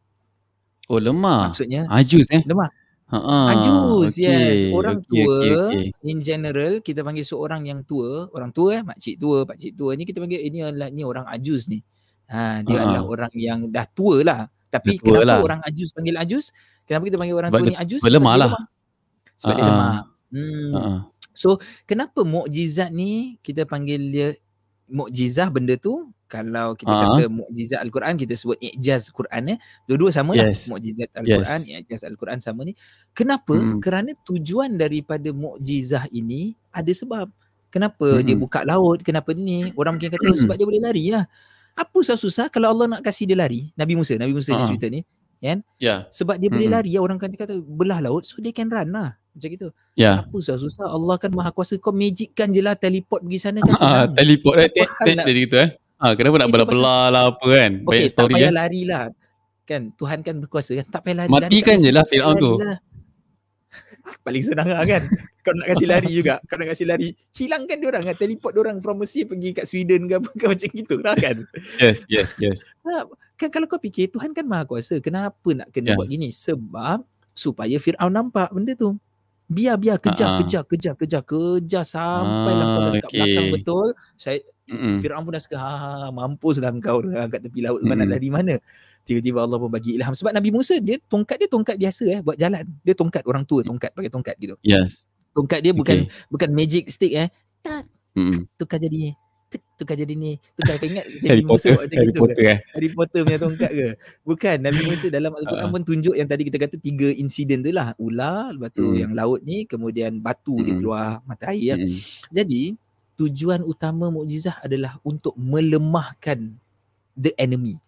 Oh, 0.92 1.00
lemah. 1.00 1.48
Maksudnya 1.48 1.88
ajus 1.88 2.28
eh. 2.28 2.44
Lemah. 2.44 2.68
Ha 3.14 3.54
Ajus 3.54 4.18
okay. 4.18 4.26
yes. 4.26 4.74
Orang 4.74 5.06
okay, 5.06 5.22
tua 5.22 5.38
okay, 5.38 5.54
okay. 5.54 6.10
in 6.10 6.18
general 6.26 6.82
kita 6.82 7.06
panggil 7.06 7.22
seorang 7.22 7.70
yang 7.70 7.86
tua 7.86 8.26
orang 8.34 8.50
tua 8.50 8.82
eh 8.82 8.84
makcik 8.84 9.22
tua 9.22 9.46
pakcik 9.46 9.78
tua 9.78 9.94
ni 9.94 10.04
kita 10.10 10.18
panggil 10.18 10.42
ini 10.42 10.66
adalah 10.66 10.90
ni 10.90 11.06
orang 11.06 11.30
ajus 11.30 11.70
ni. 11.70 11.86
Ha 12.34 12.66
dia 12.66 12.82
Ha-ha. 12.82 12.86
adalah 12.90 13.04
orang 13.06 13.34
yang 13.38 13.60
dah 13.70 13.86
tua 13.94 14.26
lah. 14.26 14.40
Tapi 14.74 14.98
tua 14.98 15.22
kenapa 15.22 15.30
lah. 15.30 15.40
orang 15.46 15.62
ajus 15.70 15.94
panggil 15.94 16.16
ajus? 16.18 16.50
Kenapa 16.90 17.04
kita 17.06 17.18
panggil 17.22 17.36
orang 17.38 17.52
sebab 17.54 17.62
tua 17.62 17.70
ni 17.70 17.78
ajus? 17.78 18.02
sebab 18.02 18.14
lemah 18.18 18.36
lah. 18.36 18.50
sebab 19.38 19.54
dia 19.54 19.66
lemah. 19.70 19.94
Hmm. 20.34 21.06
so 21.30 21.62
kenapa 21.86 22.26
mukjizat 22.26 22.90
ni 22.90 23.38
kita 23.46 23.70
panggil 23.70 24.02
dia 24.10 24.28
mukjizah 24.90 25.54
benda 25.54 25.78
tu 25.78 26.10
kalau 26.34 26.74
kita 26.74 26.90
uh-huh. 26.90 27.22
kata 27.22 27.24
mukjizat 27.30 27.80
al-Quran 27.86 28.18
kita 28.18 28.34
sebut 28.34 28.58
ijaz 28.58 29.14
Quran 29.14 29.54
eh 29.54 29.58
dua-dua 29.86 30.10
sama 30.10 30.34
lah 30.34 30.50
yes. 30.50 30.66
mukjizat 30.74 31.14
al-Quran 31.14 31.60
yes. 31.62 31.86
ijaz 31.86 32.02
al-Quran 32.10 32.42
sama 32.42 32.66
ni 32.66 32.74
kenapa 33.14 33.54
hmm. 33.54 33.78
kerana 33.78 34.18
tujuan 34.26 34.74
daripada 34.74 35.30
mukjizah 35.30 36.10
ini 36.10 36.58
ada 36.74 36.90
sebab 36.90 37.30
kenapa 37.70 38.18
hmm. 38.18 38.26
dia 38.26 38.34
buka 38.34 38.66
laut 38.66 39.06
kenapa 39.06 39.38
ni 39.38 39.70
orang 39.78 40.02
mungkin 40.02 40.10
kata 40.10 40.26
oh, 40.26 40.34
sebab 40.34 40.58
dia 40.58 40.66
boleh 40.66 40.82
lari 40.82 41.14
lah 41.14 41.30
apa 41.78 41.98
susah-susah 42.02 42.50
kalau 42.50 42.74
Allah 42.74 42.98
nak 42.98 43.02
kasih 43.06 43.30
dia 43.30 43.38
lari 43.38 43.70
Nabi 43.78 43.94
Musa 43.94 44.18
Nabi 44.18 44.34
Musa 44.34 44.58
uh-huh. 44.58 44.66
cerita 44.66 44.90
ni 44.90 45.06
kan 45.38 45.62
yeah. 45.78 46.10
sebab 46.10 46.42
dia 46.42 46.50
boleh 46.50 46.66
hmm. 46.66 46.78
lari 46.82 46.92
orang 46.98 47.22
kan 47.22 47.30
kata 47.30 47.62
belah 47.62 48.02
laut 48.02 48.26
so 48.26 48.42
dia 48.42 48.50
can 48.50 48.74
run 48.74 48.90
lah 48.90 49.14
macam 49.34 49.50
gitu. 49.50 49.68
Ya. 49.98 50.22
Apa 50.22 50.30
susah-susah 50.38 50.94
Allah 50.94 51.18
kan 51.18 51.34
maha 51.34 51.50
kuasa 51.50 51.74
kau 51.82 51.90
magickan 51.90 52.54
je 52.54 52.62
lah 52.62 52.78
teleport 52.78 53.26
pergi 53.26 53.42
sana 53.42 53.66
kan 53.66 53.74
senang. 53.74 53.98
Ha, 53.98 54.14
teleport 54.14 54.56
eh. 54.62 54.70
Jadi 55.10 55.40
gitu 55.50 55.58
eh. 55.58 55.70
Ha, 56.04 56.20
kenapa 56.20 56.36
nak 56.36 56.52
belah-belah 56.52 57.04
lah 57.16 57.24
apa 57.32 57.48
kan? 57.48 57.72
Okay, 57.80 57.88
Banyak 57.88 58.10
story 58.12 58.34
tak 58.36 58.36
payah 58.36 58.52
kan? 58.52 58.60
lari 58.60 58.82
lah. 58.84 59.04
Kan 59.64 59.82
Tuhan 59.96 60.20
kan 60.20 60.36
berkuasa 60.44 60.72
kan. 60.76 60.88
Tak 60.92 61.02
payah 61.08 61.16
lari. 61.24 61.32
Matikan 61.32 61.80
je 61.80 61.90
lah 61.96 62.04
Fir'aun 62.04 62.36
tu. 62.36 62.60
Lah. 62.60 62.78
Paling 64.28 64.44
senang 64.44 64.68
lah 64.68 64.84
kan. 64.84 65.00
Kau 65.48 65.56
nak 65.56 65.68
kasih 65.72 65.88
lari 65.88 66.12
juga. 66.12 66.44
Kau 66.44 66.60
nak 66.60 66.76
kasih 66.76 66.92
lari. 66.92 67.16
Hilangkan 67.32 67.80
dia 67.80 67.88
orang 67.88 68.04
kan. 68.12 68.16
Teleport 68.20 68.52
dia 68.52 68.62
orang 68.68 68.78
from 68.84 69.00
Mesir 69.00 69.24
pergi 69.32 69.50
kat 69.56 69.64
Sweden 69.64 70.12
ke 70.12 70.20
apa 70.20 70.30
ke 70.36 70.46
macam 70.52 70.70
gitu 70.76 70.96
lah 71.00 71.16
kan. 71.16 71.38
Yes, 71.80 72.04
yes, 72.12 72.36
yes. 72.36 72.68
Kan 73.40 73.48
kalau 73.48 73.72
kau 73.72 73.80
fikir 73.80 74.12
Tuhan 74.12 74.36
kan 74.36 74.44
maha 74.44 74.68
kuasa. 74.68 75.00
Kenapa 75.00 75.56
nak 75.56 75.72
kena 75.72 75.96
yeah. 75.96 75.98
buat 76.04 76.12
gini? 76.12 76.36
Sebab 76.36 77.00
supaya 77.32 77.80
Fir'aun 77.80 78.12
nampak 78.12 78.52
benda 78.52 78.76
tu 78.76 79.00
biar 79.54 79.76
biar 79.76 80.00
kejar 80.00 80.40
uh-huh. 80.40 80.40
kejar 80.44 80.64
kejar 80.66 80.94
kejar 80.96 81.24
kejar 81.24 81.84
sampai 81.86 82.54
lah 82.56 82.68
uh, 82.68 82.92
dekat 82.96 83.10
okay. 83.12 83.18
belakang 83.20 83.48
betul 83.52 83.88
saya 84.16 84.38
mm 84.70 85.04
Firaun 85.04 85.24
pun 85.28 85.34
dah 85.36 85.44
suka 85.44 85.58
ha, 85.60 85.72
ha, 85.76 85.90
ha 86.06 86.10
mampus 86.10 86.60
lah 86.64 86.72
kau 86.80 87.04
kat 87.04 87.42
tepi 87.44 87.60
laut 87.64 87.84
mm-hmm. 87.84 87.90
mana 87.90 88.04
dari 88.08 88.30
mana 88.32 88.56
tiba-tiba 89.04 89.44
Allah 89.44 89.60
pun 89.60 89.68
bagi 89.68 90.00
ilham 90.00 90.16
sebab 90.16 90.32
Nabi 90.32 90.50
Musa 90.56 90.80
dia 90.80 90.96
tongkat 91.12 91.36
dia 91.44 91.50
tongkat 91.52 91.76
biasa 91.76 92.04
eh 92.08 92.20
buat 92.24 92.40
jalan 92.40 92.64
dia 92.84 92.96
tongkat 92.96 93.24
orang 93.28 93.44
tua 93.44 93.62
tongkat 93.62 93.92
pakai 93.92 94.12
tongkat 94.12 94.36
gitu 94.40 94.56
yes 94.64 95.12
tongkat 95.36 95.60
dia 95.60 95.76
bukan 95.76 96.08
okay. 96.08 96.28
bukan 96.32 96.50
magic 96.56 96.88
stick 96.88 97.12
eh 97.12 97.28
tak 97.60 97.84
mm 98.16 98.48
tukar 98.56 98.80
jadi 98.80 99.12
tukar 99.78 99.94
jadi 99.94 100.14
ni 100.18 100.40
tukar 100.58 100.82
kau 100.82 100.88
ingat 100.88 101.06
Harry 101.30 101.44
Potter 101.46 101.78
Harry 101.78 102.10
gitu 102.10 102.20
Potter 102.26 102.44
ke? 102.44 102.56
Harry 102.74 102.90
Potter 102.90 103.22
punya 103.22 103.40
tongkat 103.42 103.72
ke 103.74 103.88
bukan 104.26 104.58
Nabi 104.64 104.82
Musa 104.90 105.08
dalam 105.14 105.32
Al-Quran 105.36 105.68
uh. 105.68 105.72
pun 105.74 105.82
tunjuk 105.84 106.16
yang 106.18 106.28
tadi 106.30 106.44
kita 106.48 106.58
kata 106.58 106.76
tiga 106.80 107.10
insiden 107.14 107.62
tu 107.62 107.70
lah 107.70 107.94
ular 108.02 108.54
lepas 108.56 108.72
tu 108.74 108.86
hmm. 108.94 108.98
yang 108.98 109.12
laut 109.14 109.42
ni 109.46 109.68
kemudian 109.68 110.18
batu 110.18 110.58
hmm. 110.58 110.66
dia 110.66 110.74
keluar 110.80 111.06
mata 111.28 111.54
air 111.54 111.62
ya. 111.62 111.76
hmm. 111.78 112.00
jadi 112.34 112.64
tujuan 113.24 113.64
utama 113.64 114.12
mukjizah 114.12 114.60
adalah 114.60 115.00
untuk 115.08 115.34
melemahkan 115.40 116.54
the 117.16 117.32
enemy. 117.40 117.80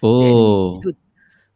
Oh. 0.00 0.78
the 0.80 0.94
enemy. 0.94 1.08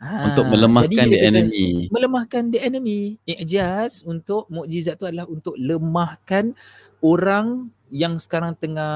Ha, 0.05 0.29
untuk 0.29 0.45
melemahkan 0.53 1.07
the 1.09 1.21
enemy. 1.23 1.89
Melemahkan 1.89 2.53
the 2.53 2.61
enemy. 2.61 3.17
Ijaz 3.25 4.05
untuk 4.05 4.45
mukjizat 4.53 5.01
tu 5.01 5.09
adalah 5.09 5.25
untuk 5.25 5.57
lemahkan 5.57 6.53
orang 7.01 7.73
yang 7.89 8.21
sekarang 8.21 8.53
tengah 8.59 8.93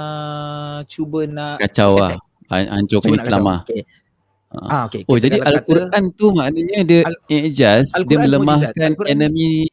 cuba 0.84 1.24
nak 1.24 1.64
kacau 1.64 1.96
lah. 1.96 2.12
hancurkan 2.52 3.16
Islam 3.16 3.40
lah. 3.46 3.60
Okay. 3.64 3.88
Ah, 4.52 4.88
okay. 4.88 5.04
Oh 5.08 5.16
jadi 5.20 5.40
Al-Quran 5.44 6.12
tu 6.16 6.32
maknanya 6.32 6.80
dia 6.84 7.00
Al- 7.04 7.20
ijaz 7.28 7.92
dia 8.04 8.16
melemahkan 8.16 8.96
Al-Quran 8.96 9.12
enemy. 9.12 9.68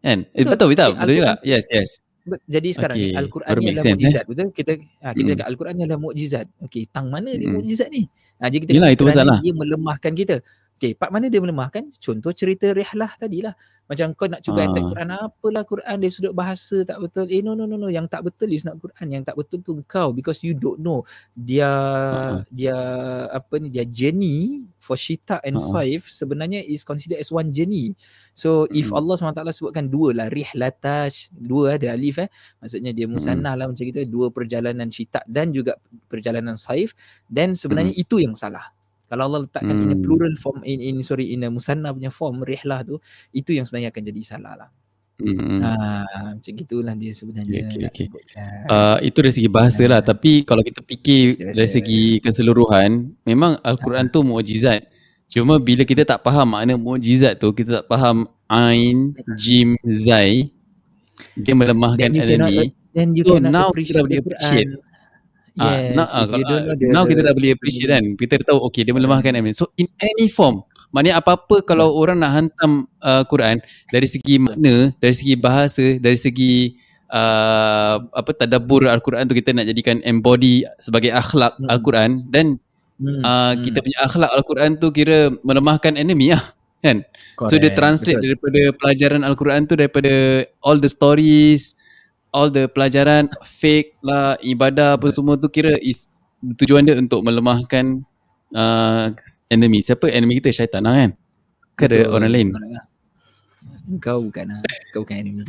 Kan? 0.00 0.24
Eh, 0.32 0.44
betul 0.44 0.72
betul, 0.72 0.96
betul, 0.96 1.04
betul 1.04 1.14
juga. 1.20 1.32
Yes 1.44 1.68
yes 1.68 2.05
jadi 2.46 2.68
sekarang 2.74 2.96
okay. 2.98 3.14
Al-Quran 3.14 3.54
ni 3.54 3.66
adalah 3.70 3.84
mukjizat 3.94 4.24
eh? 4.24 4.28
betul 4.28 4.48
kita 4.50 4.72
ha, 5.02 5.08
kita 5.14 5.32
hmm. 5.38 5.48
Al-Quran 5.48 5.74
ni 5.78 5.82
adalah 5.86 6.00
mukjizat 6.02 6.46
okey 6.66 6.82
tang 6.90 7.06
mana 7.06 7.30
dia 7.30 7.46
hmm. 7.46 7.54
mukjizat 7.54 7.88
ni 7.94 8.02
ha, 8.42 8.50
jadi 8.50 8.62
kita 8.66 8.72
Yalah, 8.74 8.90
itu 8.90 9.04
masalah. 9.06 9.38
dia 9.38 9.52
melemahkan 9.54 10.12
kita 10.12 10.36
okey 10.76 10.92
part 10.92 11.10
mana 11.10 11.32
dia 11.32 11.40
melemahkan? 11.40 11.88
Contoh 11.96 12.30
cerita 12.36 12.68
rihlah 12.70 13.10
tadilah. 13.16 13.56
Macam 13.86 14.10
kau 14.18 14.26
nak 14.26 14.42
cuba 14.42 14.66
attack 14.66 14.82
ah. 14.82 14.88
Quran 14.90 15.08
apalah 15.14 15.62
Quran 15.62 15.96
dari 16.02 16.10
sudut 16.10 16.34
bahasa 16.34 16.82
tak 16.82 16.98
betul. 16.98 17.30
Eh 17.30 17.38
no 17.38 17.54
no 17.54 17.70
no 17.70 17.78
no 17.78 17.86
yang 17.86 18.10
tak 18.10 18.26
betul 18.26 18.50
is 18.50 18.66
not 18.66 18.74
Quran. 18.82 19.06
Yang 19.14 19.30
tak 19.30 19.36
betul 19.38 19.58
tu 19.62 19.72
kau 19.86 20.10
because 20.10 20.42
you 20.42 20.58
don't 20.58 20.82
know. 20.82 21.06
Dia 21.38 21.70
uh 21.70 22.34
dia 22.50 22.76
apa 23.30 23.62
ni 23.62 23.70
dia 23.70 23.86
journey 23.86 24.66
for 24.82 24.98
Shita 24.98 25.38
and 25.46 25.56
uh 25.56 25.62
Saif 25.62 26.10
sebenarnya 26.10 26.66
is 26.66 26.82
considered 26.82 27.22
as 27.22 27.30
one 27.30 27.54
journey. 27.54 27.94
So 28.34 28.66
if 28.74 28.90
hmm. 28.90 28.98
Allah 28.98 29.14
SWT 29.16 29.42
sebutkan 29.54 29.86
dua 29.86 30.12
lah 30.12 30.26
rihlatash 30.28 31.30
dua 31.30 31.78
ada 31.78 31.94
alif 31.94 32.18
eh. 32.18 32.28
Maksudnya 32.58 32.90
dia 32.90 33.06
musannah 33.06 33.54
hmm. 33.54 33.60
lah 33.62 33.66
macam 33.70 33.84
kita 33.86 34.02
dua 34.02 34.34
perjalanan 34.34 34.90
Shita 34.90 35.22
dan 35.30 35.54
juga 35.54 35.78
perjalanan 36.10 36.58
Saif. 36.58 36.92
Then 37.30 37.54
sebenarnya 37.54 37.94
hmm. 37.94 38.02
itu 38.02 38.18
yang 38.18 38.34
salah 38.34 38.75
kalau 39.06 39.30
Allah 39.30 39.46
letakkan 39.46 39.74
hmm. 39.74 39.84
in 39.84 39.90
a 39.90 39.96
hmm. 39.96 40.04
plural 40.04 40.34
form 40.38 40.60
in 40.66 40.78
in 40.82 40.96
sorry 41.06 41.30
in 41.32 41.46
a 41.46 41.48
musanna 41.48 41.94
punya 41.94 42.10
form 42.10 42.42
rihlah 42.42 42.82
tu 42.82 42.98
itu 43.30 43.54
yang 43.54 43.64
sebenarnya 43.66 43.90
akan 43.94 44.02
jadi 44.02 44.22
salah 44.26 44.54
lah 44.58 44.70
Hmm. 45.16 45.64
Ha, 45.64 45.72
macam 46.36 46.52
gitulah 46.60 46.92
dia 46.92 47.08
sebenarnya 47.08 47.72
okay, 47.72 47.88
okay, 47.88 48.04
okay. 48.12 48.68
Uh, 48.68 49.00
itu 49.00 49.16
dari 49.24 49.32
segi 49.32 49.48
bahasa 49.48 49.80
lah 49.88 50.04
ha. 50.04 50.12
tapi 50.12 50.44
kalau 50.44 50.60
kita 50.60 50.84
fikir 50.84 51.40
Biasa. 51.40 51.56
dari 51.56 51.70
segi 51.72 52.04
keseluruhan 52.20 53.16
memang 53.24 53.56
Al-Quran 53.64 54.04
ha. 54.04 54.12
tu 54.12 54.20
mukjizat 54.20 54.84
cuma 55.32 55.56
bila 55.56 55.88
kita 55.88 56.04
tak 56.04 56.20
faham 56.20 56.52
makna 56.52 56.76
mukjizat 56.76 57.40
tu 57.40 57.48
kita 57.56 57.80
tak 57.80 57.86
faham 57.88 58.28
ain 58.44 59.16
jim 59.40 59.80
zai 59.88 60.52
dia 61.32 61.56
melemahkan 61.56 62.12
enemy 62.12 62.76
then 62.92 63.16
you 63.16 63.24
so 63.24 63.40
now 63.40 63.72
kita 63.72 64.04
boleh 64.04 64.20
appreciate 64.20 64.68
Ah, 64.68 64.85
yes, 65.56 66.12
uh, 66.12 66.28
now, 66.28 66.36
uh, 66.36 66.76
now 66.92 67.02
kita 67.08 67.20
dah 67.24 67.32
boleh 67.32 67.56
appreciate 67.56 67.88
kan. 67.88 68.04
Kita 68.14 68.40
dah 68.40 68.54
tahu 68.54 68.60
okay 68.68 68.84
dia 68.84 68.92
melemahkan 68.92 69.32
admin. 69.32 69.56
So 69.56 69.72
in 69.80 69.88
any 69.96 70.28
form, 70.28 70.62
maknanya 70.92 71.24
apa-apa 71.24 71.64
kalau 71.64 71.92
yeah. 71.92 72.00
orang 72.04 72.18
nak 72.20 72.32
hantam 72.36 72.72
uh, 73.00 73.24
Quran 73.24 73.64
dari 73.88 74.06
segi 74.08 74.36
makna, 74.36 74.92
dari 75.00 75.14
segi 75.16 75.34
bahasa, 75.40 75.86
dari 75.96 76.18
segi 76.20 76.76
uh, 77.10 77.96
apa 78.02 78.30
tadabbur 78.34 78.86
al-Quran 78.86 79.26
tu 79.26 79.34
kita 79.36 79.54
nak 79.54 79.66
jadikan 79.68 80.02
embody 80.02 80.66
sebagai 80.80 81.14
akhlak 81.14 81.56
hmm. 81.58 81.68
al-Quran 81.70 82.10
dan 82.30 82.46
hmm. 83.00 83.22
Uh, 83.22 83.52
hmm. 83.54 83.54
kita 83.64 83.78
punya 83.82 83.98
akhlak 84.04 84.30
al-Quran 84.32 84.70
tu 84.80 84.88
kira 84.90 85.32
melemahkan 85.44 85.94
enemy 85.96 86.34
lah 86.34 86.52
kan. 86.84 87.02
Correct. 87.36 87.50
So 87.50 87.54
dia 87.60 87.72
translate 87.72 88.20
Betul. 88.20 88.26
daripada 88.32 88.60
pelajaran 88.78 89.22
al-Quran 89.24 89.60
tu 89.68 89.74
daripada 89.76 90.44
all 90.64 90.78
the 90.78 90.90
stories 90.90 91.76
all 92.36 92.52
the 92.52 92.68
pelajaran 92.68 93.32
fake 93.40 93.96
lah 94.04 94.36
ibadah 94.44 95.00
apa 95.00 95.08
semua 95.08 95.40
tu 95.40 95.48
kira 95.48 95.72
is 95.80 96.12
tujuan 96.60 96.84
dia 96.84 97.00
untuk 97.00 97.24
melemahkan 97.24 98.04
uh, 98.52 99.08
enemy. 99.48 99.80
Siapa 99.80 100.12
enemy 100.12 100.44
kita? 100.44 100.52
Syaitan 100.52 100.84
lah 100.84 100.92
kan? 101.00 101.10
Ke 101.72 101.88
ada 101.88 102.12
orang 102.12 102.28
lain? 102.28 102.48
Kau 104.04 104.20
bukan 104.20 104.44
lah. 104.52 104.60
Kau 104.92 105.00
bukan 105.08 105.16
enemy. 105.16 105.42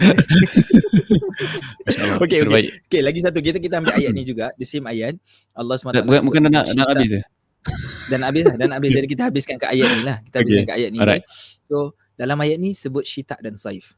Okay, 2.18 2.42
okay. 2.42 2.66
okay 2.90 3.02
lagi 3.06 3.20
satu. 3.22 3.38
Kita 3.44 3.62
kita 3.62 3.78
ambil 3.78 3.94
ayat 3.94 4.10
ni 4.10 4.26
juga. 4.26 4.50
The 4.58 4.66
same 4.66 4.90
ayat. 4.90 5.20
Allah 5.54 5.78
SWT 5.78 6.02
bukan, 6.02 6.22
bukan 6.26 6.42
nak, 6.50 6.66
nak 6.74 6.88
habis 6.90 7.14
je. 7.14 7.22
Dan 8.12 8.26
habis 8.26 8.44
lah. 8.50 8.58
Dan 8.58 8.74
habis. 8.74 8.90
Jadi 8.90 9.08
kita 9.12 9.30
habiskan 9.30 9.62
ke 9.62 9.70
ayat 9.70 9.88
ni 9.92 10.02
lah. 10.02 10.18
Kita 10.26 10.36
habiskan 10.42 10.64
okay. 10.66 10.72
ke 10.74 10.78
ayat 10.82 10.90
ni. 10.90 10.98
Alright. 10.98 11.24
so 11.62 11.94
dalam 12.18 12.42
ayat 12.42 12.58
ni 12.58 12.74
sebut 12.74 13.06
syitak 13.06 13.38
dan 13.46 13.54
saif. 13.54 13.94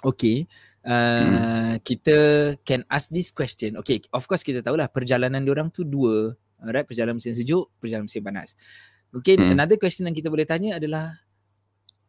Okay 0.00 0.48
Uh, 0.84 1.80
kita 1.80 2.16
can 2.60 2.84
ask 2.92 3.08
this 3.08 3.32
question. 3.32 3.80
Okay, 3.80 4.04
of 4.12 4.28
course 4.28 4.44
kita 4.44 4.60
tahulah 4.60 4.92
perjalanan 4.92 5.40
orang 5.48 5.72
tu 5.72 5.80
dua. 5.80 6.36
Alright, 6.60 6.84
perjalanan 6.84 7.16
musim 7.16 7.32
sejuk, 7.32 7.72
perjalanan 7.80 8.04
musim 8.04 8.20
panas. 8.20 8.52
Mungkin 9.08 9.36
hmm. 9.40 9.52
another 9.56 9.80
question 9.80 10.04
yang 10.04 10.16
kita 10.16 10.28
boleh 10.28 10.44
tanya 10.44 10.76
adalah 10.76 11.16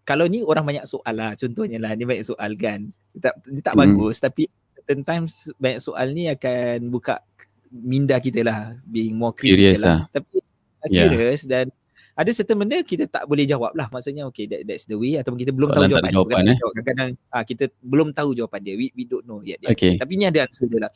kalau 0.03 0.27
ni 0.27 0.43
orang 0.43 0.67
banyak 0.67 0.85
soal 0.85 1.15
lah, 1.15 1.33
contohnya 1.39 1.79
lah, 1.79 1.95
ni 1.95 2.03
banyak 2.03 2.27
soal 2.27 2.51
kan. 2.59 2.91
Dia 3.15 3.31
tak, 3.31 3.35
dia 3.47 3.61
tak 3.63 3.75
hmm. 3.79 3.83
bagus 3.87 4.15
tapi 4.19 4.43
certain 4.75 5.01
times 5.07 5.49
banyak 5.55 5.79
soal 5.79 6.07
ni 6.11 6.27
akan 6.27 6.91
buka 6.91 7.23
minda 7.71 8.19
kita 8.19 8.43
lah, 8.43 8.75
being 8.83 9.15
more 9.15 9.31
curious, 9.31 9.81
lah. 9.81 10.07
lah. 10.11 10.19
Tapi 10.19 10.43
yeah. 10.91 11.09
curious 11.09 11.47
dan 11.47 11.71
ada 12.15 12.31
certain 12.31 12.55
benda 12.55 12.79
kita 12.79 13.11
tak 13.11 13.27
boleh 13.27 13.43
jawab 13.43 13.75
lah. 13.75 13.91
Maksudnya 13.91 14.23
okay 14.23 14.47
that, 14.47 14.63
that's 14.63 14.87
the 14.87 14.95
way 14.95 15.19
ataupun 15.19 15.35
kita 15.35 15.51
belum 15.51 15.75
Soalan 15.75 15.91
tahu 15.91 15.91
jawapan, 15.91 16.11
jawapan 16.15 16.41
eh? 16.47 16.57
kadang-kadang 16.57 17.09
ah, 17.27 17.43
kita 17.43 17.63
belum 17.83 18.07
tahu 18.15 18.29
jawapan 18.31 18.59
dia. 18.63 18.75
We, 18.79 18.87
we 18.95 19.03
don't 19.03 19.27
know 19.27 19.43
yet 19.43 19.59
okay. 19.67 19.99
tapi 19.99 20.15
ni 20.15 20.23
ada 20.23 20.47
answer 20.47 20.65
dia 20.71 20.87
lah. 20.87 20.91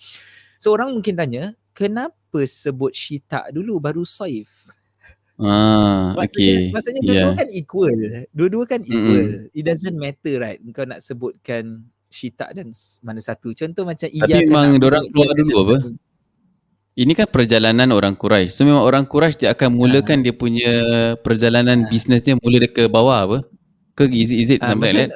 So 0.64 0.72
orang 0.72 0.96
mungkin 0.96 1.20
tanya 1.20 1.52
kenapa 1.76 2.40
sebut 2.48 2.96
syita 2.96 3.52
dulu 3.52 3.84
baru 3.84 4.08
saif? 4.08 4.48
Ah 5.40 6.16
maksudnya, 6.16 6.56
okay. 6.56 6.72
maksudnya 6.72 7.02
dua-dua 7.04 7.28
yeah. 7.28 7.36
kan 7.36 7.48
equal. 7.52 7.96
Dua-dua 8.32 8.64
kan 8.64 8.82
equal. 8.88 9.28
Mm-hmm. 9.28 9.60
it 9.60 9.64
doesn't 9.68 9.98
matter 10.00 10.36
right? 10.40 10.60
Kau 10.72 10.88
nak 10.88 11.04
sebutkan 11.04 11.84
syita 12.08 12.48
dan 12.56 12.72
mana 13.04 13.20
satu. 13.20 13.52
Contoh 13.52 13.84
macam 13.84 14.08
iya 14.08 14.24
tapi 14.24 14.48
memang 14.48 14.80
orang 14.80 15.04
keluar 15.12 15.36
dulu 15.36 15.56
apa 15.68 15.78
ini 16.96 17.14
kan 17.14 17.28
perjalanan 17.30 17.90
orang 17.94 18.18
Quraisy. 18.18 18.54
So 18.54 18.66
memang 18.66 18.82
orang 18.82 19.06
Quraisy 19.06 19.46
dia 19.46 19.50
akan 19.54 19.78
mulakan 19.78 20.22
ha. 20.22 20.24
dia 20.26 20.34
punya 20.34 20.72
perjalanan 21.22 21.86
ha. 21.86 21.88
bisnesnya 21.88 22.38
mula 22.40 22.58
dia 22.64 22.72
ke 22.72 22.90
bawah 22.90 23.18
apa? 23.26 23.38
Ke 23.94 24.08
is 24.10 24.32
it, 24.32 24.38
is 24.42 24.50
it 24.56 24.60
ha, 24.64 24.74
something 24.74 24.96
like 24.96 25.14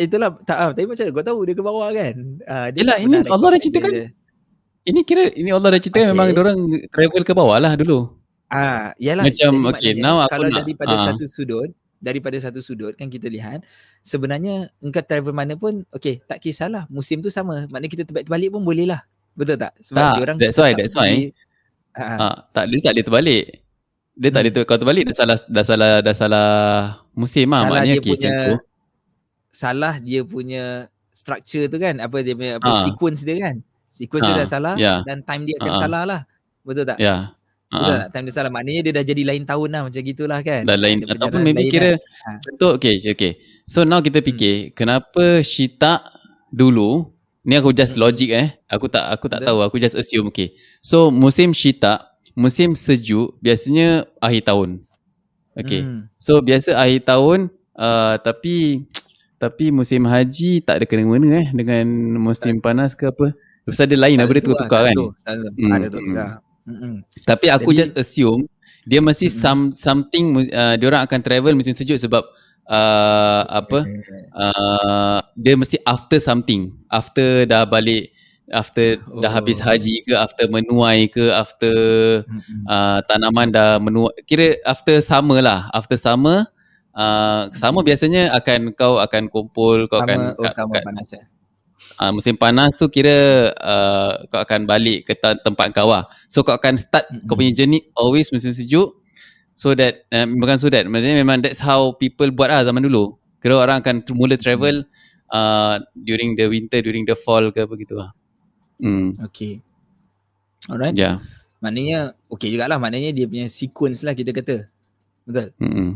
itulah 0.00 0.32
tak 0.48 0.56
ah, 0.56 0.70
tapi 0.72 0.88
macam 0.88 1.04
kau 1.12 1.24
tahu 1.24 1.38
dia 1.44 1.54
ke 1.56 1.62
bawah 1.64 1.88
kan? 1.92 2.16
Ah 2.48 2.72
dia 2.72 2.80
Yalah, 2.80 2.96
ini 3.02 3.16
Allah 3.28 3.48
dah 3.52 3.60
ceritakan. 3.60 3.92
ini 4.86 5.00
kira 5.02 5.24
ini 5.34 5.50
Allah 5.52 5.68
dah 5.76 5.80
cerita 5.82 5.98
okay. 6.00 6.08
memang 6.14 6.32
orang 6.32 6.58
travel 6.88 7.22
ke 7.26 7.32
bawah 7.36 7.56
lah 7.60 7.72
dulu. 7.76 8.08
Ah, 8.46 8.94
yalah. 9.02 9.26
Macam 9.26 9.52
okay, 9.68 9.98
now 9.98 10.22
aku 10.22 10.32
kalau 10.38 10.48
nak, 10.48 10.64
daripada 10.64 10.94
ah. 10.94 11.04
satu 11.12 11.26
sudut, 11.26 11.70
daripada 12.00 12.36
satu 12.38 12.60
sudut 12.62 12.94
kan 12.94 13.10
kita 13.10 13.26
lihat 13.26 13.66
sebenarnya 14.06 14.70
engkau 14.78 15.02
travel 15.02 15.34
mana 15.34 15.58
pun 15.58 15.82
okay 15.90 16.22
tak 16.24 16.38
kisahlah 16.38 16.86
musim 16.86 17.18
tu 17.24 17.32
sama 17.32 17.66
maknanya 17.72 17.90
kita 17.90 18.02
terbalik 18.06 18.52
pun 18.52 18.62
boleh 18.62 18.86
lah 18.86 19.02
betul 19.36 19.56
tak 19.60 19.72
sebab 19.84 20.00
tak, 20.02 20.16
orang 20.24 20.36
that's 20.40 20.56
why 20.56 20.70
that's 20.72 20.94
why 20.96 21.12
di, 21.12 21.30
uh, 21.94 22.16
uh, 22.16 22.34
tak 22.50 22.64
dia 22.72 22.78
tak 22.80 22.92
boleh 22.96 23.04
terbalik 23.04 23.44
dia 24.16 24.28
tak 24.32 24.40
boleh 24.40 24.52
hmm. 24.56 24.66
kau 24.66 24.78
terbalik 24.80 25.02
dah 25.12 25.14
salah 25.14 25.36
dah 25.44 25.64
salah 25.64 25.92
dah 26.00 26.14
salah 26.16 26.48
musim 27.12 27.46
lah 27.52 27.62
maknanya 27.68 28.00
okay, 28.00 28.10
punya, 28.16 28.30
tu 28.32 28.54
salah 29.52 29.94
dia 30.00 30.20
punya 30.24 30.64
structure 31.12 31.68
tu 31.68 31.76
kan 31.76 32.00
apa 32.00 32.16
dia 32.24 32.32
punya 32.32 32.56
apa 32.56 32.68
uh. 32.68 32.84
sequence 32.88 33.20
dia 33.22 33.36
kan 33.38 33.56
sequence 33.92 34.24
uh, 34.24 34.28
dia 34.32 34.40
dah 34.40 34.48
salah 34.48 34.74
yeah. 34.80 35.04
dan 35.04 35.20
time 35.20 35.44
dia 35.44 35.54
akan 35.60 35.72
uh. 35.72 35.80
salah 35.80 36.02
lah 36.08 36.20
betul 36.64 36.88
tak 36.88 36.96
ya 36.96 37.04
yeah. 37.04 37.22
Betul 37.66 37.94
tak? 37.98 38.08
Time 38.14 38.24
dia 38.30 38.34
salah. 38.34 38.52
Maknanya 38.52 38.80
dia 38.86 38.92
dah 38.94 39.04
jadi 39.04 39.22
lain 39.26 39.42
tahun 39.42 39.68
lah 39.74 39.80
macam 39.90 40.00
gitulah 40.00 40.40
kan. 40.40 40.62
Dah 40.62 40.78
lain. 40.78 41.02
Ataupun 41.02 41.40
maybe 41.42 41.66
kira. 41.66 41.98
Lah. 41.98 42.38
Betul. 42.46 42.72
Okay. 42.78 42.94
okay. 43.02 43.32
So 43.66 43.82
now 43.82 43.98
kita 43.98 44.22
hmm. 44.22 44.26
fikir. 44.26 44.54
Hmm. 44.54 44.70
Kenapa 44.78 45.42
Shita 45.42 46.06
dulu. 46.54 47.10
Ni 47.46 47.54
aku 47.54 47.70
just 47.70 47.94
hmm. 47.94 48.02
logic 48.02 48.28
eh. 48.34 48.48
Aku 48.66 48.90
tak 48.90 49.06
aku 49.06 49.30
tak 49.30 49.46
tahu. 49.46 49.62
Aku 49.62 49.78
just 49.78 49.94
assume. 49.94 50.34
Okay. 50.34 50.58
So 50.82 51.14
musim 51.14 51.54
Shita. 51.54 52.10
Musim 52.34 52.74
sejuk. 52.74 53.38
Biasanya 53.38 54.10
akhir 54.18 54.50
tahun. 54.50 54.82
Okay. 55.54 55.86
Hmm. 55.86 56.10
So 56.18 56.42
biasa 56.42 56.74
akhir 56.74 57.06
tahun. 57.06 57.54
Uh, 57.72 58.18
tapi. 58.20 58.54
Tapi 59.36 59.68
musim 59.68 60.00
haji 60.08 60.64
tak 60.64 60.80
ada 60.80 60.88
kena-mena 60.88 61.44
eh. 61.44 61.46
Dengan 61.52 61.84
musim 62.16 62.56
panas 62.56 62.96
ke 62.96 63.04
apa. 63.04 63.36
Lepas 63.68 63.84
ada 63.84 63.92
lain. 63.92 64.16
Apa 64.16 64.32
dia 64.32 64.40
tukar-tukar 64.40 64.80
lah, 64.88 64.92
kan. 64.96 65.36
Ada 65.76 65.88
tukar. 65.92 66.28
Hmm. 66.64 66.72
Mm-hmm. 66.72 66.94
Tapi 67.20 67.46
aku 67.52 67.70
Jadi, 67.76 67.78
just 67.84 67.92
assume 68.00 68.48
dia 68.86 69.02
mesti 69.02 69.26
some 69.26 69.74
something 69.74 70.46
uh, 70.54 70.78
dia 70.78 70.86
orang 70.86 71.02
akan 71.02 71.18
travel 71.18 71.58
musim 71.58 71.74
sejuk 71.74 71.98
sebab 71.98 72.22
uh, 72.68 73.42
apa 73.48 73.78
uh, 74.34 75.18
dia 75.38 75.54
mesti 75.54 75.80
after 75.86 76.18
something 76.18 76.74
after 76.90 77.46
dah 77.46 77.64
balik 77.66 78.12
after 78.46 79.02
oh. 79.10 79.18
dah 79.18 79.30
habis 79.30 79.58
haji 79.58 80.06
ke 80.06 80.14
after 80.14 80.46
menuai 80.46 81.10
ke 81.10 81.34
after 81.34 81.74
mm-hmm. 82.22 82.62
uh, 82.70 83.02
tanaman 83.10 83.50
dah 83.50 83.82
menuai 83.82 84.14
kira 84.22 84.58
after 84.62 85.02
summer 85.02 85.42
lah 85.42 85.66
after 85.74 85.98
summer 85.98 86.46
uh, 86.94 87.50
summer 87.50 87.82
biasanya 87.82 88.30
akan 88.38 88.70
kau 88.74 89.02
akan 89.02 89.26
kumpul 89.26 89.90
kau 89.90 89.98
summer, 89.98 90.34
akan 90.34 90.38
oh, 90.38 90.52
summer 90.54 90.78
panas 90.78 91.10
ya 91.10 91.24
uh, 91.98 92.10
musim 92.12 92.34
panas 92.38 92.74
tu 92.78 92.86
kira 92.88 93.50
uh, 93.56 94.12
kau 94.30 94.40
akan 94.42 94.64
balik 94.64 95.06
ke 95.10 95.14
tempat 95.18 95.72
kau 95.76 95.90
lah. 95.90 96.08
So 96.26 96.42
kau 96.42 96.56
akan 96.56 96.74
start 96.80 97.08
mm-hmm. 97.08 97.26
kau 97.28 97.36
punya 97.36 97.52
journey 97.52 97.80
always 97.96 98.32
musim 98.32 98.52
sejuk. 98.52 98.96
So 99.56 99.72
that, 99.72 100.04
uh, 100.12 100.28
bukan 100.28 100.60
so 100.60 100.68
that, 100.68 100.84
maksudnya 100.84 101.16
memang 101.24 101.40
that's 101.40 101.64
how 101.64 101.96
people 101.96 102.28
buat 102.28 102.52
lah 102.52 102.60
zaman 102.68 102.84
dulu. 102.84 103.16
Kira 103.40 103.56
orang 103.56 103.80
akan 103.80 104.04
mula 104.12 104.36
travel 104.36 104.84
uh, 105.32 105.80
during 105.96 106.36
the 106.36 106.44
winter, 106.44 106.84
during 106.84 107.08
the 107.08 107.16
fall 107.16 107.48
ke 107.48 107.64
begitu 107.64 107.96
lah. 107.96 108.12
Hmm. 108.76 109.16
Okay. 109.32 109.64
Alright. 110.68 110.92
Yeah. 110.92 111.24
Maknanya, 111.64 112.12
okay 112.28 112.52
jugalah. 112.52 112.76
Maknanya 112.76 113.16
dia 113.16 113.24
punya 113.24 113.48
sequence 113.48 114.04
lah 114.04 114.12
kita 114.12 114.36
kata. 114.36 114.68
Betul? 115.24 115.56
Mm-hmm. 115.56 115.88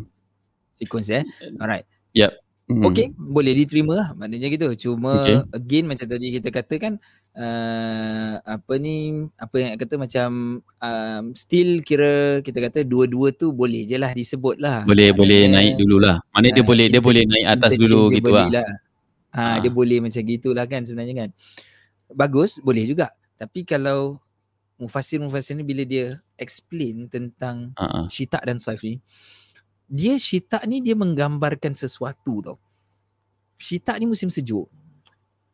Sequence 0.81 1.09
eh. 1.13 1.25
Alright. 1.61 1.85
Yep. 2.17 2.41
Hmm. 2.71 2.87
Okay, 2.87 3.11
boleh 3.19 3.51
diterima 3.51 3.93
lah. 3.99 4.09
Maknanya 4.15 4.47
gitu. 4.47 4.71
Cuma 4.79 5.19
okay. 5.19 5.43
again 5.51 5.91
macam 5.91 6.07
tadi 6.07 6.31
kita 6.39 6.55
katakan 6.55 7.03
uh, 7.35 8.39
apa 8.47 8.79
ni, 8.79 9.27
apa 9.35 9.57
yang 9.59 9.71
kata 9.75 9.99
macam 9.99 10.29
um, 10.63 11.25
still 11.35 11.83
kira 11.83 12.39
kita 12.47 12.63
kata 12.63 12.87
dua-dua 12.87 13.35
tu 13.35 13.51
boleh 13.51 13.83
je 13.91 13.99
lah 13.99 14.15
disebut 14.15 14.63
lah. 14.63 14.87
Boleh, 14.87 15.11
Maknanya, 15.11 15.19
boleh 15.19 15.41
naik 15.51 15.73
dululah. 15.83 16.17
Mana 16.31 16.47
uh, 16.47 16.53
dia 16.55 16.63
boleh, 16.63 16.87
dia 16.87 17.03
boleh 17.03 17.23
naik 17.27 17.47
atas 17.59 17.75
dulu 17.75 18.07
gitu 18.15 18.31
lah. 18.31 18.47
lah. 18.47 18.71
Ha, 19.35 19.43
ha. 19.43 19.57
Dia 19.59 19.71
boleh 19.75 19.99
macam 19.99 20.23
gitulah 20.23 20.65
kan 20.71 20.87
sebenarnya 20.87 21.27
kan. 21.27 21.31
Bagus, 22.15 22.63
boleh 22.63 22.87
juga. 22.87 23.11
Tapi 23.35 23.67
kalau 23.67 24.23
mufasir-mufasir 24.79 25.59
ni 25.59 25.67
bila 25.67 25.83
dia 25.85 26.23
explain 26.39 27.11
tentang 27.11 27.77
uh-huh. 27.77 28.09
syitak 28.09 28.41
dan 28.47 28.57
saif 28.57 28.81
ni, 28.81 29.03
dia 29.91 30.15
syitak 30.23 30.63
ni 30.71 30.79
dia 30.79 30.95
menggambarkan 30.95 31.75
sesuatu 31.75 32.39
tau. 32.39 32.57
Syitak 33.59 33.99
ni 33.99 34.07
musim 34.07 34.31
sejuk. 34.31 34.71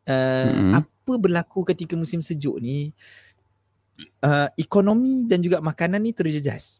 Uh, 0.05 0.47
mm-hmm. 0.53 0.73
Apa 0.77 1.13
berlaku 1.17 1.65
ketika 1.65 1.97
musim 1.97 2.21
sejuk 2.21 2.61
ni? 2.61 2.93
Uh, 4.21 4.45
ekonomi 4.53 5.25
dan 5.25 5.41
juga 5.41 5.57
makanan 5.57 6.05
ni 6.05 6.13
terjejas. 6.13 6.77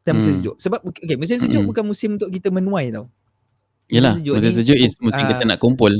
Dan 0.00 0.16
musim 0.16 0.32
mm. 0.32 0.38
sejuk. 0.40 0.56
Sebab 0.56 0.80
okay, 0.88 1.20
musim 1.20 1.36
sejuk 1.36 1.60
mm-hmm. 1.60 1.68
bukan 1.68 1.84
musim 1.84 2.16
untuk 2.16 2.32
kita 2.32 2.48
menuai 2.48 2.88
tau. 2.88 3.12
Musim 3.86 3.94
Yelah, 4.00 4.12
sejuk 4.16 4.34
musim 4.40 4.50
ni, 4.50 4.56
sejuk 4.56 4.78
is 4.80 4.92
musim 5.04 5.24
uh, 5.26 5.28
kita 5.36 5.44
nak 5.44 5.58
kumpul. 5.60 5.92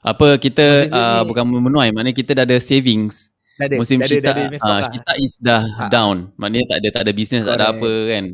Apa 0.00 0.40
kita 0.40 0.88
uh, 0.88 1.20
ni, 1.20 1.28
bukan 1.28 1.44
menuai, 1.48 1.92
maknanya 1.92 2.16
kita 2.16 2.32
dah 2.32 2.44
ada 2.48 2.56
savings. 2.56 3.28
Dah 3.60 3.68
ada, 3.70 3.76
musim 3.78 4.00
dah 4.00 4.08
ada, 4.08 4.16
dah 4.18 4.32
ada, 4.34 4.44
uh, 4.56 4.78
lah. 4.88 5.16
is 5.20 5.34
dah 5.38 5.62
ha. 5.62 5.84
down. 5.92 6.32
Maknanya 6.40 6.74
tak 6.74 6.76
ada 6.80 6.88
tak 6.90 7.02
ada 7.06 7.12
bisnes, 7.12 7.44
tak 7.44 7.56
ada 7.60 7.76
apa 7.76 7.90
kan. 8.08 8.24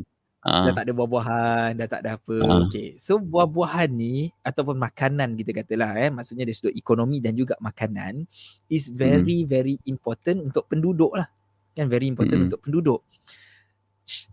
Uh. 0.41 0.73
Dah 0.73 0.81
tak 0.81 0.83
ada 0.89 0.93
buah-buahan, 0.97 1.69
dah 1.77 1.87
tak 1.87 2.01
ada 2.01 2.11
apa. 2.17 2.35
Uh. 2.41 2.65
Okay. 2.65 2.97
So 2.97 3.21
buah-buahan 3.21 3.93
ni 3.93 4.33
ataupun 4.41 4.73
makanan 4.73 5.37
kita 5.37 5.53
katalah 5.53 5.93
eh 6.01 6.09
maksudnya 6.09 6.49
dari 6.49 6.57
sudut 6.57 6.73
ekonomi 6.73 7.21
dan 7.21 7.37
juga 7.37 7.53
makanan 7.61 8.25
is 8.65 8.89
very 8.89 9.45
mm. 9.45 9.49
very 9.49 9.75
important 9.85 10.49
untuk 10.49 10.65
penduduk 10.65 11.13
lah. 11.13 11.29
Kan 11.77 11.87
very 11.93 12.09
important 12.09 12.41
mm. 12.41 12.45
untuk 12.49 12.59
penduduk. 12.65 13.01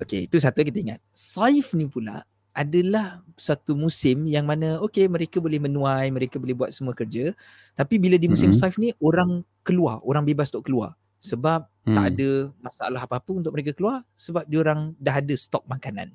Okay, 0.00 0.24
itu 0.24 0.40
satu 0.40 0.64
kita 0.64 0.80
ingat. 0.80 1.00
Saif 1.12 1.76
ni 1.76 1.84
pula 1.84 2.24
adalah 2.56 3.20
satu 3.36 3.76
musim 3.76 4.26
yang 4.26 4.48
mana 4.48 4.80
okay 4.80 5.06
mereka 5.06 5.38
boleh 5.38 5.60
menuai, 5.60 6.08
mereka 6.08 6.40
boleh 6.40 6.56
buat 6.56 6.70
semua 6.72 6.96
kerja. 6.96 7.36
Tapi 7.76 8.00
bila 8.00 8.16
di 8.16 8.32
musim 8.32 8.50
mm. 8.50 8.56
saif 8.56 8.80
ni 8.80 8.96
orang 9.04 9.44
keluar, 9.60 10.00
orang 10.08 10.24
bebas 10.24 10.48
untuk 10.56 10.72
keluar 10.72 10.96
sebab 11.18 11.66
hmm. 11.86 11.94
tak 11.94 12.04
ada 12.14 12.30
masalah 12.62 13.00
apa-apa 13.02 13.32
untuk 13.34 13.52
mereka 13.54 13.74
keluar 13.74 14.06
sebab 14.14 14.46
diorang 14.46 14.94
dah 14.98 15.18
ada 15.18 15.34
stok 15.34 15.66
makanan 15.66 16.14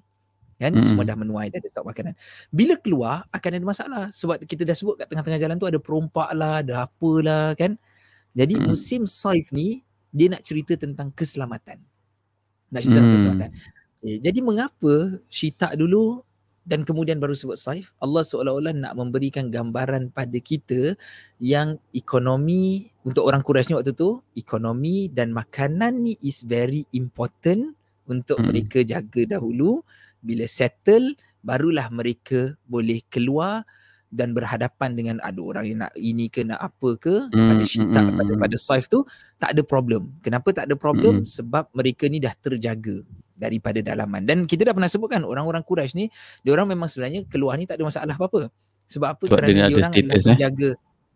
kan 0.61 0.71
hmm. 0.71 0.85
semua 0.85 1.03
dah 1.03 1.17
menuai 1.19 1.51
dah 1.51 1.59
ada 1.59 1.69
stok 1.69 1.91
makanan 1.91 2.13
bila 2.53 2.79
keluar 2.79 3.27
akan 3.35 3.51
ada 3.59 3.65
masalah 3.65 4.03
sebab 4.15 4.39
kita 4.47 4.63
dah 4.63 4.75
sebut 4.75 4.95
kat 4.95 5.11
tengah-tengah 5.11 5.39
jalan 5.41 5.55
tu 5.59 5.67
ada 5.67 5.79
perompak 5.81 6.29
lah 6.31 6.63
ada 6.63 6.87
apalah 6.87 7.51
kan 7.59 7.75
jadi 8.31 8.55
hmm. 8.55 8.65
musim 8.71 9.03
saif 9.03 9.51
ni 9.51 9.83
dia 10.13 10.31
nak 10.31 10.45
cerita 10.45 10.79
tentang 10.79 11.11
keselamatan 11.11 11.83
nak 12.71 12.79
cerita 12.79 12.95
hmm. 12.95 13.03
tentang 13.03 13.17
keselamatan 13.19 13.51
okay. 13.99 14.15
jadi 14.23 14.39
mengapa 14.39 14.93
syitak 15.27 15.75
dulu 15.75 16.23
dan 16.63 16.87
kemudian 16.87 17.19
baru 17.19 17.35
sebut 17.35 17.59
saif 17.59 17.91
Allah 17.99 18.23
seolah-olah 18.23 18.71
nak 18.71 18.93
memberikan 18.95 19.51
gambaran 19.51 20.15
pada 20.15 20.39
kita 20.39 20.95
yang 21.43 21.75
ekonomi 21.91 22.87
untuk 23.03 23.27
orang 23.27 23.43
Quraisy 23.43 23.75
ni 23.75 23.77
waktu 23.79 23.93
tu 23.95 24.23
ekonomi 24.39 25.11
dan 25.11 25.35
makanan 25.35 26.07
ni 26.07 26.15
is 26.23 26.43
very 26.47 26.87
important 26.95 27.75
untuk 28.07 28.39
hmm. 28.39 28.47
mereka 28.51 28.79
jaga 28.83 29.37
dahulu 29.37 29.83
bila 30.23 30.47
settle 30.47 31.19
barulah 31.43 31.91
mereka 31.91 32.55
boleh 32.63 33.03
keluar 33.11 33.67
dan 34.13 34.31
berhadapan 34.31 34.93
dengan 34.93 35.17
ada 35.25 35.41
orang 35.41 35.65
yang 35.65 35.79
nak 35.83 35.93
ini 35.97 36.29
ke 36.29 36.45
nak 36.45 36.61
apa 36.61 36.95
ke 37.01 37.27
hmm. 37.33 37.49
pada 37.49 37.63
syita 37.65 37.99
hmm. 37.99 38.15
pada 38.15 38.31
pada 38.39 38.55
saif 38.61 38.85
tu 38.87 39.03
tak 39.41 39.51
ada 39.57 39.61
problem 39.65 40.13
kenapa 40.23 40.53
tak 40.55 40.69
ada 40.69 40.77
problem 40.77 41.25
hmm. 41.25 41.27
sebab 41.27 41.67
mereka 41.75 42.07
ni 42.07 42.23
dah 42.23 42.31
terjaga 42.37 43.01
daripada 43.33 43.81
dalaman. 43.81 44.23
Dan 44.23 44.45
kita 44.45 44.69
dah 44.69 44.73
pernah 44.73 44.89
sebutkan 44.89 45.25
orang-orang 45.25 45.65
Quraisy 45.65 45.93
ni, 45.97 46.05
dia 46.45 46.51
orang 46.53 46.69
memang 46.69 46.87
sebenarnya 46.87 47.25
keluar 47.27 47.57
ni 47.57 47.65
tak 47.65 47.81
ada 47.81 47.85
masalah 47.89 48.15
apa-apa. 48.15 48.53
Sebab 48.87 49.07
apa? 49.17 49.23
Sebab 49.25 49.37
Kerana 49.41 49.69
dia, 49.69 49.75
orang 49.75 49.91
status, 49.91 50.23
eh? 50.29 50.37
jaga 50.37 50.69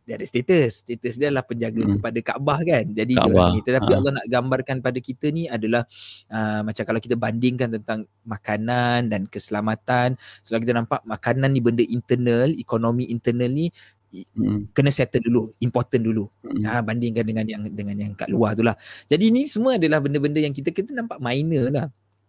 dia 0.07 0.15
ada 0.15 0.23
status. 0.23 0.71
Status 0.87 1.13
dia 1.19 1.27
adalah 1.27 1.43
penjaga 1.43 1.83
hmm. 1.83 1.99
kepada 1.99 2.19
Kaabah 2.23 2.59
kan. 2.63 2.85
Jadi 2.95 3.13
Kaabah. 3.19 3.51
Dia 3.59 3.63
Tetapi 3.67 3.91
ha. 3.91 3.95
Allah 3.99 4.11
nak 4.15 4.27
gambarkan 4.31 4.77
pada 4.79 4.99
kita 5.03 5.27
ni 5.35 5.51
adalah 5.51 5.83
uh, 6.31 6.63
macam 6.63 6.83
kalau 6.87 6.99
kita 7.03 7.19
bandingkan 7.19 7.67
tentang 7.75 8.07
makanan 8.23 9.11
dan 9.11 9.27
keselamatan. 9.27 10.15
Sebab 10.47 10.63
kita 10.63 10.79
nampak 10.79 11.03
makanan 11.03 11.51
ni 11.51 11.59
benda 11.59 11.83
internal, 11.83 12.55
ekonomi 12.55 13.11
internal 13.11 13.51
ni 13.51 13.67
hmm. 14.15 14.71
kena 14.71 14.95
settle 14.95 15.27
dulu, 15.27 15.51
important 15.59 15.99
dulu. 15.99 16.31
Hmm. 16.39 16.63
Ha, 16.63 16.79
bandingkan 16.79 17.27
dengan 17.27 17.43
yang 17.43 17.67
dengan 17.67 17.95
yang 17.99 18.11
kat 18.15 18.31
luar 18.31 18.55
tu 18.55 18.63
lah. 18.63 18.79
Jadi 19.11 19.27
ni 19.27 19.43
semua 19.51 19.75
adalah 19.75 19.99
benda-benda 19.99 20.39
yang 20.39 20.55
kita 20.55 20.71
kita 20.71 20.95
nampak 20.95 21.19
minor 21.19 21.67
lah. 21.67 21.87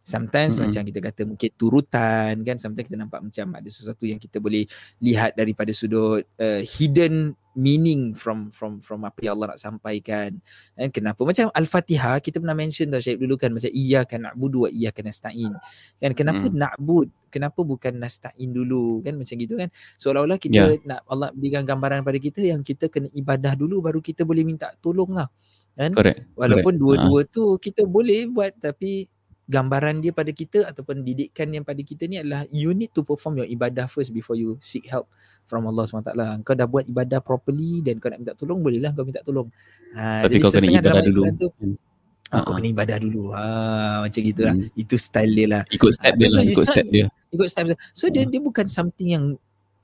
Sometimes 0.09 0.57
mm-hmm. 0.57 0.73
macam 0.73 0.83
kita 0.89 1.01
kata 1.05 1.21
mungkin 1.29 1.51
turutan 1.61 2.33
kan 2.41 2.57
sometimes 2.57 2.89
kita 2.89 2.97
nampak 2.97 3.21
macam 3.21 3.61
ada 3.61 3.69
sesuatu 3.69 4.09
yang 4.09 4.17
kita 4.17 4.41
boleh 4.41 4.65
lihat 5.05 5.37
daripada 5.37 5.69
sudut 5.77 6.25
uh, 6.41 6.65
hidden 6.65 7.37
meaning 7.53 8.17
from 8.17 8.49
from 8.49 8.81
from 8.81 9.05
apa 9.05 9.21
yang 9.21 9.37
Allah 9.37 9.53
nak 9.53 9.61
sampaikan. 9.61 10.41
Dan 10.73 10.89
kenapa 10.89 11.29
macam 11.29 11.53
Al-Fatihah 11.53 12.25
kita 12.25 12.41
pernah 12.41 12.57
mention 12.57 12.89
dah 12.89 13.05
Syekh 13.05 13.21
dulu 13.21 13.37
kan 13.37 13.53
macam 13.53 13.69
iyyaka 13.69 14.17
na'budu 14.17 14.65
wa 14.65 14.71
iyyaka 14.73 15.05
nasta'in. 15.05 15.53
Kan 16.01 16.17
kenapa 16.17 16.49
mm. 16.49 16.57
na'bud? 16.57 17.13
Kenapa 17.29 17.61
bukan 17.61 18.01
nasta'in 18.01 18.49
dulu 18.49 19.05
kan 19.05 19.13
macam 19.13 19.35
gitu 19.37 19.61
kan? 19.61 19.69
Seolah-olah 20.01 20.41
kita 20.41 20.73
yeah. 20.73 20.89
nak 20.89 21.05
Allah 21.05 21.29
berikan 21.37 21.69
gambaran 21.69 22.01
pada 22.01 22.17
kita 22.17 22.41
yang 22.41 22.65
kita 22.65 22.89
kena 22.89 23.13
ibadah 23.13 23.53
dulu 23.61 23.85
baru 23.85 24.01
kita 24.01 24.25
boleh 24.25 24.41
minta 24.41 24.73
tolong 24.81 25.13
lah. 25.13 25.29
kan 25.79 25.95
correct 25.95 26.27
walaupun 26.35 26.75
correct. 26.75 26.83
dua-dua 27.07 27.21
uh. 27.23 27.25
tu 27.31 27.45
kita 27.63 27.87
boleh 27.87 28.27
buat 28.27 28.51
tapi 28.59 29.07
gambaran 29.49 30.05
dia 30.05 30.13
pada 30.13 30.29
kita 30.29 30.69
ataupun 30.69 31.01
didikan 31.01 31.49
yang 31.49 31.65
pada 31.65 31.81
kita 31.81 32.05
ni 32.05 32.21
adalah 32.21 32.45
you 32.53 32.77
need 32.77 32.93
to 32.93 33.01
perform 33.01 33.41
your 33.41 33.49
ibadah 33.49 33.89
first 33.89 34.13
before 34.13 34.37
you 34.37 34.61
seek 34.61 34.85
help 34.93 35.09
from 35.49 35.65
Allah 35.65 35.89
SWT. 35.89 36.13
Kau 36.45 36.53
dah 36.53 36.69
buat 36.69 36.85
ibadah 36.85 37.25
properly 37.25 37.81
dan 37.81 37.97
kau 37.97 38.13
nak 38.13 38.21
minta 38.21 38.37
tolong, 38.37 38.61
bolehlah 38.61 38.93
kau 38.93 39.09
minta 39.09 39.25
tolong. 39.25 39.49
Ha, 39.97 40.29
Tapi 40.29 40.37
kau 40.37 40.53
kena 40.53 40.69
ibadah 40.69 41.01
dulu. 41.01 41.23
Tu, 41.33 41.49
ha, 42.29 42.45
kau 42.45 42.53
kena 42.61 42.69
ibadah 42.69 42.97
dulu. 43.01 43.23
Ha, 43.33 43.45
macam 44.05 44.21
gitulah. 44.21 44.55
Hmm. 44.55 44.69
Itu 44.77 44.95
style 45.01 45.33
dia 45.33 45.47
lah. 45.49 45.63
Ikut 45.73 45.91
step 45.97 46.15
dia 46.21 46.29
lah. 46.29 46.43
Ikut 46.45 46.67
step 46.69 46.87
dia. 46.93 47.07
Ikut 47.33 47.49
step 47.49 47.65
dia. 47.73 47.77
So 47.97 48.13
dia, 48.13 48.29
hmm. 48.29 48.31
dia 48.37 48.41
bukan 48.45 48.67
something 48.69 49.09
yang 49.17 49.25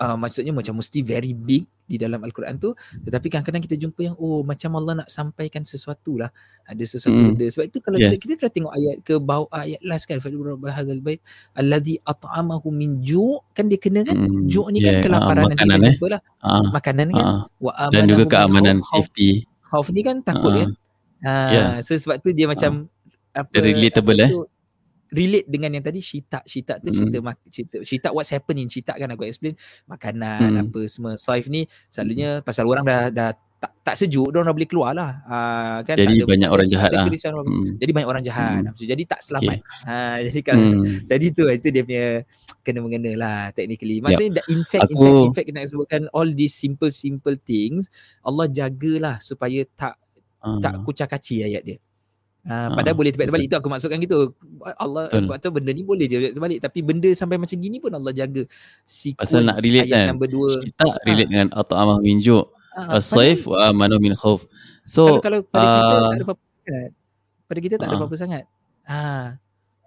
uh, 0.01 0.16
maksudnya 0.19 0.51
macam 0.55 0.81
mesti 0.81 1.05
very 1.05 1.35
big 1.35 1.66
di 1.85 2.01
dalam 2.01 2.25
Al-Quran 2.25 2.57
tu. 2.57 2.73
Tetapi 3.05 3.27
kadang-kadang 3.29 3.62
kita 3.65 3.77
jumpa 3.77 4.01
yang 4.01 4.16
oh 4.16 4.41
macam 4.41 4.73
Allah 4.81 5.05
nak 5.05 5.09
sampaikan 5.12 5.69
sesuatu 5.69 6.16
lah 6.16 6.33
ada 6.65 6.81
sesuatu 6.81 7.12
hmm. 7.12 7.37
benda. 7.37 7.47
Sebab 7.53 7.65
itu 7.69 7.79
kalau 7.85 7.99
yes. 8.01 8.16
kita, 8.16 8.16
kita 8.25 8.35
telah 8.41 8.53
tengok 8.53 8.73
ayat 8.73 8.97
ke 9.05 9.15
bawah 9.21 9.51
ayat 9.53 9.81
last 9.85 10.09
kan 10.09 10.19
fa'al 10.19 10.57
hadzal 10.73 11.01
bait 11.05 11.21
alladhi 11.53 12.01
at'amahu 12.09 12.73
min 12.73 13.05
ju' 13.05 13.41
kan 13.53 13.69
dia 13.69 13.77
kena 13.77 14.01
kan? 14.03 14.16
Hmm. 14.16 14.49
ju' 14.49 14.69
ni 14.73 14.81
yeah. 14.81 15.05
kan 15.05 15.12
kelaparan 15.12 15.43
uh, 15.45 15.49
nanti 15.53 15.65
kita 15.65 15.77
jumpa 15.93 16.07
lah 16.16 16.21
uh, 16.41 16.65
makanan 16.73 17.07
kan? 17.12 17.25
Uh, 17.25 17.41
wa 17.61 17.73
dan 17.93 18.03
juga 18.09 18.25
keamanan 18.29 18.77
khauf, 18.81 19.12
safety. 19.12 19.45
Khauf 19.69 19.87
ni 19.93 20.01
kan 20.01 20.25
takut 20.25 20.53
uh, 20.57 20.59
kan 20.65 20.71
uh, 21.25 21.51
yeah. 21.53 21.71
so 21.85 21.93
sebab 21.93 22.16
tu 22.25 22.33
dia 22.33 22.49
macam 22.49 22.89
uh, 23.37 23.45
apa 23.45 23.53
relatable 23.61 24.16
apa 24.16 24.25
eh? 24.25 24.31
tu, 24.33 24.41
relate 25.15 25.47
dengan 25.47 25.70
yang 25.78 25.85
tadi 25.86 26.03
Shita 26.03 26.43
tu 26.82 26.91
mm. 26.91 26.99
cerita, 26.99 27.19
cerita 27.49 27.77
Shita 27.86 28.09
what's 28.11 28.35
happening 28.35 28.66
Shita 28.66 28.99
kan 28.99 29.09
aku 29.15 29.31
explain 29.31 29.55
makanan 29.86 30.59
mm. 30.59 30.62
apa 30.69 30.81
semua 30.91 31.15
Saif 31.15 31.47
ni 31.47 31.70
selalunya 31.89 32.43
pasal 32.43 32.66
orang 32.66 32.85
dah 32.85 33.03
dah 33.15 33.31
tak, 33.65 33.73
tak 33.81 33.95
sejuk 33.97 34.28
dia 34.28 34.36
orang 34.43 34.53
dah 34.53 34.57
boleh 34.61 34.69
keluar 34.69 34.91
lah 34.93 35.11
uh, 35.24 35.78
kan 35.86 35.97
jadi 35.97 36.20
ada, 36.20 36.28
banyak 36.28 36.51
orang 36.53 36.69
jahat 36.69 36.91
lah 36.93 37.07
mm. 37.09 37.81
jadi 37.81 37.91
banyak 37.97 38.09
orang 38.11 38.24
jahat 38.24 38.61
mm. 38.61 38.77
jadi 38.77 39.03
tak 39.09 39.20
selamat 39.24 39.59
okay. 39.62 39.89
uh, 39.89 40.16
jadi 40.28 40.41
kan 40.45 40.57
mm. 40.59 40.85
jadi 41.09 41.27
tu 41.32 41.45
itu 41.49 41.69
dia 41.73 41.82
punya 41.86 42.07
kena 42.65 42.78
mengena 42.85 43.12
lah 43.16 43.41
technically 43.57 44.05
maksudnya 44.05 44.41
yep. 44.41 44.47
in 44.53 44.62
fact 44.69 44.89
aku, 44.89 44.93
in 44.93 45.05
fact 45.05 45.24
in 45.24 45.32
fact 45.32 45.47
kita 45.49 45.57
nak 45.61 45.70
sebutkan 45.73 46.03
all 46.12 46.28
these 46.28 46.53
simple 46.53 46.93
simple 46.93 47.36
things 47.41 47.89
Allah 48.24 48.49
jagalah 48.49 49.16
supaya 49.20 49.65
tak 49.77 49.97
uh. 50.45 50.61
tak 50.61 50.85
kucak 50.85 51.09
kaci 51.09 51.45
ayat 51.45 51.62
dia 51.65 51.77
Uh, 52.45 52.77
padahal 52.77 52.93
uh, 52.93 52.99
boleh 53.01 53.11
terbalik-terbalik 53.16 53.47
itu 53.49 53.57
aku 53.57 53.69
maksudkan 53.73 53.97
gitu. 54.05 54.37
Allah 54.77 55.09
buat 55.25 55.41
tu 55.41 55.49
benda 55.49 55.73
ni 55.73 55.81
boleh 55.81 56.05
je 56.05 56.29
terbalik 56.37 56.61
tapi 56.61 56.85
benda 56.85 57.09
sampai 57.16 57.41
macam 57.41 57.57
gini 57.57 57.81
pun 57.81 57.89
Allah 57.97 58.12
jaga. 58.12 58.45
Pasal 59.16 59.49
nak 59.49 59.65
relate 59.65 59.89
kan. 59.89 60.12
Number 60.12 60.29
dua. 60.29 60.61
Kita 60.61 60.85
uh, 60.85 61.01
relate 61.09 61.31
dengan 61.33 61.49
atau 61.57 61.75
amah 61.81 62.05
minjuk. 62.05 62.45
Uh, 62.77 63.01
saif 63.01 63.49
wa 63.49 63.73
amanu 63.73 63.97
min 63.97 64.12
khauf. 64.12 64.45
So 64.85 65.25
kalau, 65.25 65.41
kalau 65.49 65.49
pada 65.49 65.65
uh, 65.65 65.73
kita 65.81 65.97
tak 65.97 66.12
ada 66.12 66.25
apa-apa 66.29 66.45
sangat. 66.45 66.91
Pada 67.49 67.59
kita 67.65 67.75
tak 67.81 67.87
ada 67.89 67.97
apa-apa 67.97 68.16
sangat. 68.21 68.45
Ha. 68.85 68.99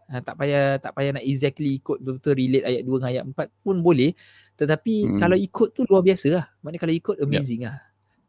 Uh, 0.07 0.21
tak 0.23 0.35
payah 0.39 0.65
tak 0.81 0.91
payah 0.97 1.11
nak 1.13 1.25
exactly 1.27 1.77
ikut 1.77 1.99
betul-betul 1.99 2.33
relate 2.33 2.65
ayat 2.65 2.81
2 2.81 2.89
dengan 2.89 3.11
ayat 3.13 3.23
4 3.27 3.61
pun 3.61 3.75
boleh. 3.85 4.17
Tetapi 4.57 4.95
hmm. 5.13 5.17
kalau 5.21 5.37
ikut 5.37 5.67
tu 5.77 5.85
luar 5.85 6.01
biasa 6.01 6.27
lah. 6.33 6.45
Maknanya 6.65 6.81
kalau 6.81 6.95
ikut 6.97 7.15
amazing 7.21 7.61
yep. 7.61 7.69
lah. 7.69 7.77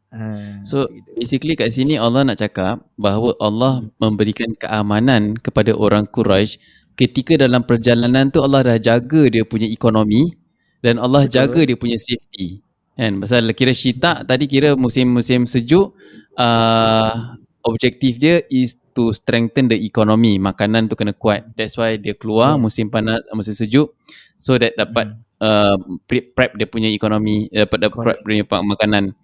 Hmm, 0.09 0.65
so 0.65 0.89
basically 1.13 1.53
kat 1.53 1.69
sini 1.69 1.93
Allah 1.93 2.25
nak 2.25 2.41
cakap 2.41 2.81
bahawa 2.97 3.37
Allah 3.37 3.85
memberikan 4.01 4.49
keamanan 4.57 5.37
kepada 5.37 5.77
orang 5.77 6.09
Quraisy 6.09 6.57
ketika 6.97 7.37
dalam 7.37 7.61
perjalanan 7.61 8.33
tu 8.33 8.41
Allah 8.41 8.73
dah 8.73 8.77
jaga 8.81 9.29
dia 9.29 9.45
punya 9.45 9.69
ekonomi 9.69 10.33
dan 10.81 10.97
Allah 10.97 11.29
Betul. 11.29 11.35
jaga 11.37 11.61
dia 11.61 11.77
punya 11.77 11.97
safety. 12.01 12.65
Kan? 12.97 13.21
Pasal 13.21 13.53
kira 13.53 13.71
syita 13.77 14.25
tadi 14.25 14.49
kira 14.49 14.73
musim-musim 14.73 15.45
sejuk 15.45 15.93
uh, 16.41 17.13
objektif 17.61 18.17
dia 18.17 18.41
is 18.49 18.81
to 18.97 19.13
strengthen 19.13 19.69
the 19.69 19.77
economy. 19.77 20.41
Makanan 20.41 20.89
tu 20.89 20.97
kena 20.97 21.13
kuat. 21.13 21.53
That's 21.53 21.77
why 21.77 22.01
dia 22.01 22.17
keluar 22.17 22.57
hmm. 22.57 22.65
musim 22.65 22.89
panas 22.89 23.21
musim 23.37 23.53
sejuk 23.53 23.93
so 24.41 24.57
that 24.57 24.73
dapat 24.73 25.13
hmm 25.13 25.28
uh, 25.41 25.77
prep, 26.07 26.55
dia 26.55 26.67
punya 26.69 26.91
ekonomi 26.91 27.47
dapat 27.51 27.89
dapat 27.89 27.97
prep 27.99 28.17
punya 28.23 28.43
makanan. 28.45 29.15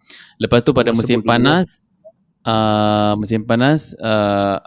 Lepas 0.41 0.63
tu 0.63 0.71
pada 0.71 0.91
musim 0.91 1.21
panas 1.21 1.87
uh, 2.47 3.13
musim 3.19 3.43
panas 3.43 3.93
uh, 3.99 4.59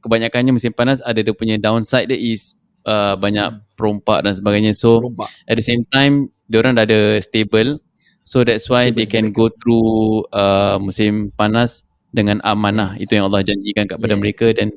kebanyakannya 0.00 0.52
musim 0.56 0.72
panas 0.72 1.04
ada 1.04 1.20
dia 1.20 1.34
punya 1.36 1.60
downside 1.60 2.08
dia 2.08 2.16
is 2.16 2.56
uh, 2.88 3.16
banyak 3.18 3.44
hmm. 3.52 3.60
perompak 3.76 4.24
dan 4.24 4.32
sebagainya. 4.32 4.72
So 4.72 5.04
perompak. 5.04 5.28
at 5.48 5.54
the 5.60 5.64
same 5.64 5.84
time 5.92 6.32
dia 6.48 6.60
orang 6.64 6.76
dah 6.76 6.88
ada 6.88 7.20
stable. 7.20 7.80
So 8.24 8.40
that's 8.40 8.72
why 8.72 8.88
stable 8.88 8.96
they 9.04 9.08
can 9.08 9.36
go 9.36 9.52
through 9.52 10.24
uh, 10.32 10.80
musim 10.80 11.28
panas 11.36 11.84
dengan 12.14 12.40
amanah. 12.40 12.96
Itu 12.96 13.20
yang 13.20 13.28
Allah 13.28 13.44
janjikan 13.44 13.84
kepada 13.84 14.16
yeah. 14.16 14.20
mereka 14.20 14.46
dan 14.56 14.72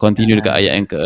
continue 0.00 0.34
dekat 0.34 0.56
ayat 0.56 0.72
yang 0.80 0.88
ke 0.88 0.98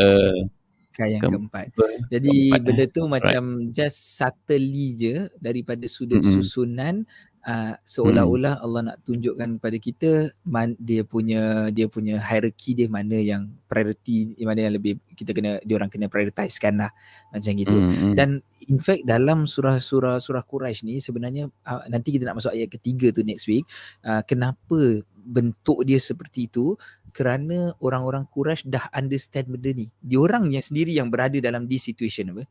Kaya 0.94 1.18
yang 1.18 1.26
keempat. 1.26 1.74
Jadi 2.06 2.54
keempat, 2.54 2.62
benda 2.62 2.84
tu 2.86 3.02
eh. 3.02 3.08
macam 3.10 3.42
right. 3.58 3.70
just 3.74 4.14
subtly 4.14 4.94
je 4.94 5.26
daripada 5.42 5.82
sudut 5.90 6.22
mm-hmm. 6.22 6.38
susunan 6.38 7.02
uh, 7.42 7.74
seolah-olah 7.82 8.62
Allah 8.62 8.80
nak 8.92 8.96
tunjukkan 9.02 9.58
kepada 9.58 9.76
kita 9.82 10.10
man, 10.46 10.78
dia 10.78 11.02
punya 11.02 11.68
dia 11.74 11.90
punya 11.90 12.22
hierarchy 12.22 12.78
dia 12.78 12.86
mana 12.86 13.18
yang 13.18 13.50
priority 13.66 14.38
mana 14.46 14.70
yang 14.70 14.74
lebih 14.78 15.02
kita 15.18 15.34
kena 15.34 15.58
dia 15.66 15.74
orang 15.74 15.90
kena 15.90 16.06
prioritizekan 16.06 16.78
lah 16.78 16.90
macam 17.34 17.52
gitu. 17.58 17.74
Mm-hmm. 17.74 18.12
Dan 18.14 18.38
in 18.70 18.78
fact 18.78 19.02
dalam 19.02 19.50
surah-surah 19.50 20.22
surah 20.22 20.44
Quraisy 20.46 20.86
ni 20.86 21.02
sebenarnya 21.02 21.50
uh, 21.66 21.84
nanti 21.90 22.14
kita 22.14 22.24
nak 22.30 22.38
masuk 22.38 22.54
ayat 22.54 22.70
ketiga 22.70 23.10
tu 23.10 23.26
next 23.26 23.50
week 23.50 23.66
uh, 24.06 24.22
kenapa 24.22 25.04
bentuk 25.24 25.82
dia 25.88 25.96
seperti 25.96 26.46
itu 26.46 26.76
kerana 27.14 27.72
orang-orang 27.78 28.26
Quraisy 28.26 28.66
dah 28.66 28.90
understand 28.90 29.46
benda 29.46 29.70
ni. 29.70 29.86
Diorang 30.02 30.50
yang 30.50 30.66
sendiri 30.66 30.90
yang 30.90 31.08
berada 31.14 31.38
dalam 31.38 31.70
this 31.70 31.86
situation 31.86 32.34
apa. 32.34 32.44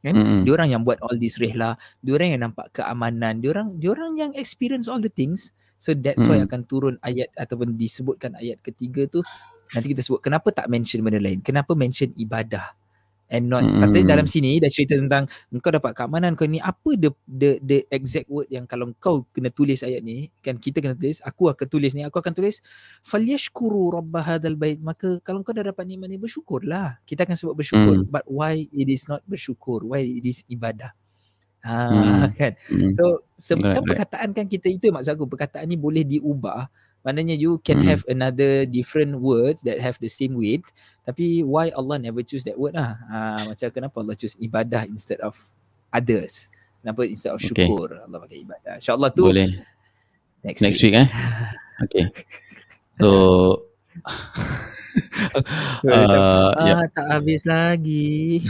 Kan? 0.00 0.14
Mm-hmm. 0.16 0.40
Diorang 0.48 0.68
yang 0.72 0.82
buat 0.86 0.96
all 1.04 1.20
this 1.20 1.36
rehla, 1.36 1.76
diorang 2.00 2.32
yang 2.32 2.48
nampak 2.48 2.72
keamanan, 2.72 3.44
diorang 3.44 3.76
diorang 3.76 4.16
yang 4.16 4.32
experience 4.32 4.88
all 4.88 5.02
the 5.02 5.12
things. 5.12 5.52
So 5.76 5.92
that's 5.92 6.24
mm-hmm. 6.24 6.42
why 6.42 6.48
akan 6.48 6.62
turun 6.64 6.94
ayat 7.04 7.30
ataupun 7.36 7.76
disebutkan 7.76 8.34
ayat 8.34 8.58
ketiga 8.64 9.06
tu 9.06 9.22
nanti 9.76 9.94
kita 9.94 10.02
sebut 10.02 10.24
kenapa 10.24 10.50
tak 10.50 10.66
mention 10.72 11.04
benda 11.04 11.20
lain? 11.20 11.44
Kenapa 11.44 11.76
mention 11.76 12.10
ibadah? 12.16 12.74
And 13.28 13.44
not 13.48 13.60
hmm. 13.60 13.84
katanya 13.84 14.16
dalam 14.16 14.26
sini 14.26 14.56
dah 14.56 14.72
cerita 14.72 14.96
tentang 14.96 15.28
engkau 15.52 15.68
dapat 15.68 15.92
keamanan 15.92 16.32
kau 16.32 16.48
ni 16.48 16.58
apa 16.60 16.96
the 16.96 17.12
the 17.28 17.60
the 17.60 17.78
exact 17.92 18.26
word 18.32 18.48
yang 18.48 18.64
kalau 18.64 18.88
kau 18.96 19.28
kena 19.36 19.52
tulis 19.52 19.84
ayat 19.84 20.00
ni 20.00 20.32
kan 20.40 20.56
kita 20.56 20.80
kena 20.80 20.96
tulis 20.96 21.20
aku 21.20 21.52
akan 21.52 21.66
tulis 21.68 21.92
ni 21.92 22.02
aku 22.08 22.16
akan 22.18 22.32
tulis 22.32 22.64
falyashkuru 23.04 23.92
rabb 23.92 24.16
hadzal 24.24 24.56
bait 24.56 24.80
maka 24.80 25.20
kalau 25.20 25.44
kau 25.44 25.52
dah 25.52 25.64
dapat 25.68 25.84
nikmat 25.84 26.08
ni 26.08 26.16
bersyukurlah 26.16 27.00
kita 27.04 27.28
akan 27.28 27.36
sebut 27.36 27.54
bersyukur 27.54 27.96
hmm. 28.02 28.08
but 28.08 28.24
why 28.24 28.64
it 28.72 28.88
is 28.88 29.04
not 29.06 29.20
bersyukur 29.28 29.84
why 29.84 30.00
it 30.00 30.24
is 30.24 30.40
ibadah 30.48 30.96
ha 31.60 31.92
hmm. 31.92 32.24
kan 32.40 32.52
hmm. 32.72 32.96
so 32.96 33.28
sebab 33.36 33.84
perkataan 33.84 34.32
kan 34.32 34.48
kita 34.48 34.72
itu 34.72 34.88
maksud 34.88 35.14
aku 35.14 35.28
perkataan 35.28 35.68
ni 35.68 35.76
boleh 35.76 36.02
diubah 36.02 36.87
Maknanya 37.08 37.40
you 37.40 37.56
can 37.64 37.80
mm. 37.80 37.88
have 37.88 38.04
another 38.04 38.68
different 38.68 39.16
words 39.24 39.64
that 39.64 39.80
have 39.80 39.96
the 39.96 40.12
same 40.12 40.36
weight. 40.36 40.60
Tapi 41.08 41.40
why 41.40 41.72
Allah 41.72 41.96
never 41.96 42.20
choose 42.20 42.44
that 42.44 42.60
word 42.60 42.76
lah? 42.76 43.00
Ha, 43.08 43.48
macam 43.48 43.72
kenapa 43.72 43.96
Allah 44.04 44.12
choose 44.12 44.36
ibadah 44.36 44.84
instead 44.84 45.24
of 45.24 45.32
others? 45.88 46.52
Kenapa 46.84 47.08
instead 47.08 47.32
of 47.32 47.40
syukur 47.40 47.96
okay. 47.96 48.04
Allah 48.04 48.18
pakai 48.20 48.44
ibadah? 48.44 48.76
InsyaAllah 48.76 49.08
tu 49.16 49.24
Boleh. 49.24 49.48
next, 50.44 50.60
next 50.60 50.84
week. 50.84 50.92
week 50.92 51.00
eh. 51.00 51.08
Okay. 51.88 52.04
So 53.00 53.08
uh, 55.88 56.50
ah, 56.54 56.64
yeah. 56.64 56.84
tak 56.90 57.06
habis 57.08 57.42
lagi. 57.44 58.42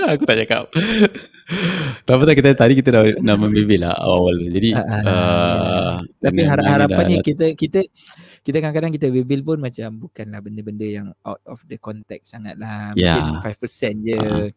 Aku 0.14 0.24
tak 0.24 0.36
cakap. 0.44 0.64
tak 2.06 2.14
apa 2.14 2.32
kita 2.32 2.50
tadi 2.54 2.72
kita 2.78 2.88
dah 2.94 3.04
nak 3.20 3.36
membibil 3.42 3.84
lah 3.84 3.94
awal. 3.98 4.36
Jadi 4.38 4.70
uh, 4.76 4.84
uh, 4.84 5.92
tapi 6.22 6.40
harap 6.46 6.64
harapannya 6.66 7.18
dah, 7.20 7.26
kita 7.26 7.46
kita 7.58 7.80
kita 8.40 8.56
kadang-kadang 8.60 8.92
kita 8.96 9.12
bibil 9.12 9.44
pun 9.44 9.58
macam 9.60 10.08
bukanlah 10.08 10.40
benda-benda 10.40 10.86
yang 10.86 11.08
out 11.26 11.42
of 11.44 11.60
the 11.68 11.76
context 11.76 12.32
sangatlah. 12.32 12.96
Yeah. 12.96 13.20
Mungkin 13.20 13.44
5% 13.44 14.06
je. 14.06 14.16
Uh, 14.16 14.48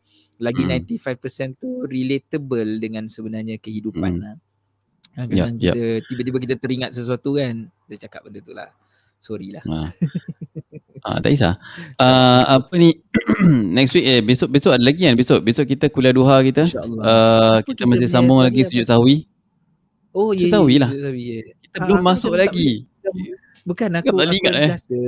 Lagi 0.42 0.64
mm. 0.66 0.88
95% 1.00 1.62
tu 1.62 1.84
relatable 1.88 2.80
dengan 2.80 3.08
sebenarnya 3.08 3.60
kehidupan 3.60 4.12
mm. 4.18 4.22
lah. 4.24 4.36
Kadang-kadang 5.14 5.56
yeah, 5.62 5.74
kita 5.76 5.84
yeah. 5.84 6.00
tiba-tiba 6.10 6.38
kita 6.42 6.56
teringat 6.58 6.92
sesuatu 6.96 7.38
kan. 7.38 7.70
Kita 7.86 8.10
cakap 8.10 8.26
benda 8.26 8.40
tu 8.42 8.54
lah. 8.56 8.70
Sorry 9.24 9.56
lah. 9.56 9.64
Ah, 9.72 9.88
ah 11.08 11.18
tak 11.24 11.32
kisah. 11.32 11.56
Uh, 11.96 12.60
apa 12.60 12.76
ni 12.76 13.00
next 13.80 13.96
week 13.96 14.04
eh 14.04 14.20
besok 14.20 14.52
besok 14.52 14.76
ada 14.76 14.84
lagi 14.84 15.08
kan 15.08 15.16
besok 15.16 15.40
besok 15.40 15.64
kita 15.72 15.88
kuliah 15.88 16.12
duha 16.12 16.44
kita. 16.44 16.68
Uh, 16.76 17.64
kita, 17.64 17.72
kita 17.72 17.84
masih 17.88 18.12
sambung 18.12 18.44
lagi 18.44 18.68
sujud 18.68 18.84
sahwi. 18.84 19.24
Oh 20.12 20.36
ya. 20.36 20.44
Sujud 20.44 20.52
sahwi 20.60 20.76
lah. 20.76 20.92
Kita 20.92 21.88
belum 21.88 22.04
ah, 22.04 22.06
masuk 22.12 22.36
lagi. 22.36 22.84
Bukan 23.64 23.96
aku 23.96 24.12
aku 24.12 24.36
ingat, 24.36 24.54
eh. 24.60 24.70
rasa 24.76 25.00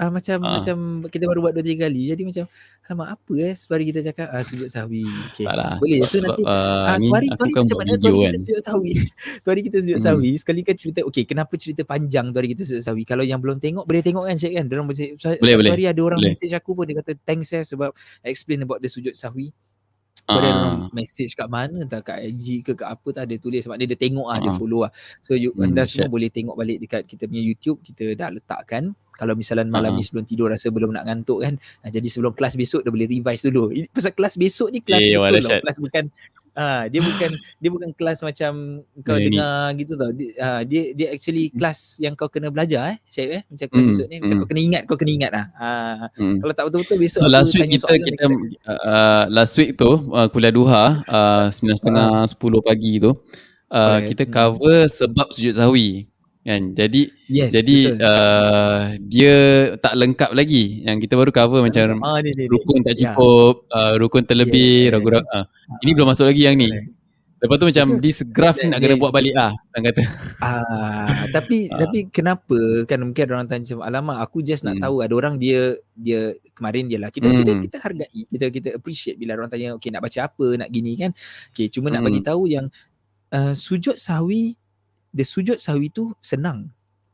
uh, 0.00 0.10
macam 0.10 0.38
uh. 0.40 0.58
macam 0.58 0.76
kita 1.12 1.24
baru 1.28 1.38
buat 1.44 1.52
dua 1.52 1.64
tiga 1.64 1.86
kali. 1.86 2.08
Jadi 2.08 2.22
macam 2.24 2.44
Alamak 2.90 3.08
apa 3.14 3.34
eh 3.46 3.54
Sebari 3.54 3.84
kita 3.94 4.00
cakap 4.02 4.28
uh, 4.34 4.42
Sujud 4.42 4.66
sahwi 4.66 5.06
okay. 5.30 5.46
Boleh 5.78 6.02
So 6.10 6.18
nanti 6.18 6.42
uh, 6.42 6.90
uh, 6.90 6.98
ni 6.98 7.06
Tuari, 7.06 7.28
tuari 7.30 7.52
macam 7.54 7.76
mana 7.78 7.92
Tuari 7.94 8.18
kan. 8.18 8.32
kita 8.34 8.38
sujud 8.42 8.62
sahwi 8.66 8.92
Tuari 9.46 9.60
kita 9.62 9.78
sujud 9.78 9.98
hmm. 10.02 10.06
sahwi 10.10 10.30
Sekali 10.42 10.60
kan 10.66 10.74
cerita 10.74 11.00
Okay 11.06 11.22
kenapa 11.22 11.54
cerita 11.54 11.86
panjang 11.86 12.34
Tuari 12.34 12.50
kita 12.50 12.66
sujud 12.66 12.82
sahwi 12.82 13.06
Kalau 13.06 13.22
yang 13.22 13.38
belum 13.38 13.62
tengok 13.62 13.86
Boleh 13.86 14.02
tengok 14.02 14.26
kan 14.26 14.36
Syed 14.42 14.58
kan 14.58 14.66
Diorang 14.66 14.90
boleh, 14.90 15.06
boleh, 15.14 15.54
boleh. 15.54 15.70
Tuari 15.70 15.84
ada 15.86 16.00
orang 16.02 16.18
boleh. 16.18 16.34
message 16.34 16.50
aku 16.50 16.70
pun 16.74 16.84
Dia 16.90 16.96
kata 16.98 17.12
thanks 17.22 17.54
eh 17.54 17.62
Sebab 17.62 17.94
explain 18.26 18.66
about 18.66 18.82
the 18.82 18.90
sujud 18.90 19.14
sahwi 19.14 19.54
So 20.28 20.36
uh. 20.36 20.42
dia 20.42 20.52
message 20.92 21.32
kat 21.34 21.48
mana 21.48 21.84
tak 21.88 22.12
kat 22.12 22.24
IG 22.26 22.66
ke 22.66 22.72
kat 22.76 22.88
apa 22.88 23.08
tak 23.14 23.24
ada 23.28 23.34
tulis 23.40 23.64
sebab 23.64 23.76
dia 23.80 23.88
dia 23.88 23.98
tengok 23.98 24.26
ah 24.28 24.36
uh. 24.36 24.38
dia 24.40 24.52
follow 24.54 24.86
ah. 24.86 24.92
So 25.24 25.38
you 25.38 25.54
hmm, 25.54 25.72
anda 25.72 25.86
semua 25.88 26.10
boleh 26.10 26.28
tengok 26.28 26.54
balik 26.54 26.78
dekat 26.82 27.02
kita 27.08 27.26
punya 27.26 27.42
YouTube 27.42 27.78
kita 27.80 28.14
dah 28.14 28.28
letakkan 28.30 28.92
kalau 29.20 29.36
misalnya 29.36 29.68
malam 29.68 29.92
uh. 29.92 29.96
ni 29.98 30.02
sebelum 30.06 30.24
tidur 30.24 30.48
rasa 30.48 30.72
belum 30.72 30.96
nak 30.96 31.04
ngantuk 31.04 31.44
kan. 31.44 31.54
Uh, 31.84 31.90
jadi 31.92 32.08
sebelum 32.08 32.32
kelas 32.32 32.56
besok 32.56 32.80
dah 32.86 32.92
boleh 32.92 33.04
revise 33.04 33.42
dulu. 33.44 33.68
Pasal 33.92 34.12
kelas 34.16 34.34
besok 34.40 34.68
ni 34.72 34.80
kelas 34.80 35.04
yeah, 35.04 35.20
betul 35.20 35.44
lah. 35.44 35.60
Kelas 35.60 35.76
bukan 35.76 36.04
Ah, 36.52 36.90
dia 36.90 37.00
bukan 37.00 37.30
dia 37.62 37.70
bukan 37.70 37.90
kelas 37.94 38.26
macam 38.26 38.82
kau 39.06 39.14
yeah, 39.16 39.24
dengar 39.30 39.62
ni. 39.70 39.78
gitu 39.86 39.92
tau. 39.94 40.10
Dia, 40.10 40.30
uh, 40.42 40.62
dia 40.66 40.82
dia 40.92 41.06
actually 41.14 41.48
hmm. 41.48 41.54
kelas 41.56 41.78
yang 42.02 42.14
kau 42.18 42.26
kena 42.26 42.50
belajar 42.50 42.94
eh, 42.94 42.98
Syed 43.06 43.28
eh. 43.30 43.42
Macam 43.46 43.66
mm, 43.70 43.78
episode 43.86 44.08
ni 44.10 44.16
macam 44.18 44.34
mm. 44.34 44.40
kau 44.42 44.48
kena 44.50 44.60
ingat, 44.60 44.82
kau 44.90 44.98
kena 44.98 45.12
ingat 45.14 45.30
lah. 45.30 45.46
Uh, 45.54 46.04
mm. 46.18 46.36
kalau 46.42 46.52
tak 46.58 46.64
betul-betul 46.66 46.96
besok 46.98 47.20
so, 47.22 47.30
last 47.30 47.52
week 47.54 47.70
kita 47.70 47.94
kita 48.02 48.24
uh, 48.66 49.24
last 49.30 49.54
week 49.56 49.78
tu 49.78 49.90
uh, 50.10 50.26
kuliah 50.26 50.50
duha 50.50 51.06
uh, 51.06 51.46
9.30 51.54 51.94
uh. 51.94 52.26
10 52.26 52.66
pagi 52.66 52.92
tu 52.98 53.10
uh, 53.70 53.98
kita 54.02 54.26
cover 54.26 54.90
sebab 54.90 55.30
sujud 55.30 55.54
sahwi 55.54 56.09
kan 56.40 56.72
jadi 56.72 57.02
yes, 57.28 57.52
jadi 57.52 58.00
uh, 58.00 58.96
dia 58.96 59.34
tak 59.76 59.92
lengkap 59.92 60.32
lagi 60.32 60.80
yang 60.88 60.96
kita 60.96 61.12
baru 61.12 61.28
cover 61.28 61.60
macam 61.60 62.00
ah, 62.00 62.16
dia, 62.24 62.32
dia, 62.32 62.48
rukun 62.48 62.80
tak 62.80 62.96
ya. 62.96 63.12
cukup 63.12 63.68
yeah. 63.68 63.76
uh, 63.76 63.92
rukun 64.00 64.24
terlebih 64.24 64.88
yeah, 64.88 64.92
ragu-ragu 64.96 65.28
uh. 65.36 65.44
ini 65.84 65.90
belum 65.92 66.08
masuk 66.08 66.32
lagi 66.32 66.48
yang 66.48 66.56
ni 66.56 66.72
lepas 67.40 67.56
tu 67.56 67.66
macam 67.68 67.86
this 68.00 68.24
graph 68.24 68.56
ni 68.60 68.72
nak 68.72 68.80
kena 68.84 68.96
yes. 68.96 69.02
buat 69.04 69.12
balik 69.12 69.34
ah 69.36 69.52
senang 69.68 69.84
kata 69.92 70.02
ah 70.44 71.08
tapi 71.28 71.68
uh. 71.72 71.76
tapi 71.84 71.98
kenapa 72.08 72.58
kan 72.84 73.00
mungkin 73.04 73.22
ada 73.24 73.32
orang 73.36 73.48
tanya 73.48 73.60
macam 73.64 73.80
alamak 73.84 74.18
aku 74.24 74.38
just 74.44 74.64
nak 74.64 74.76
hmm. 74.76 74.84
tahu 74.84 74.96
ada 75.04 75.14
orang 75.16 75.34
dia 75.40 75.76
dia 75.96 76.36
kemarin 76.52 76.88
dia 76.88 77.00
lah 77.00 77.08
kita 77.08 77.32
hmm. 77.32 77.36
kita 77.40 77.52
kita 77.68 77.76
hargai 77.80 78.08
kita 78.12 78.46
kita 78.52 78.68
appreciate 78.76 79.16
bila 79.16 79.40
orang 79.40 79.48
tanya 79.48 79.76
okey 79.80 79.88
nak 79.88 80.04
baca 80.04 80.24
apa 80.24 80.46
nak 80.56 80.68
gini 80.68 80.92
kan 81.00 81.12
okey 81.52 81.72
cuma 81.72 81.88
hmm. 81.88 81.94
nak 81.96 82.02
bagi 82.08 82.20
tahu 82.20 82.42
yang 82.44 82.68
uh, 83.32 83.56
sujud 83.56 83.96
sahwi 83.96 84.59
the 85.14 85.26
sujud 85.26 85.58
sahwi 85.58 85.90
tu 85.90 86.14
senang 86.22 86.70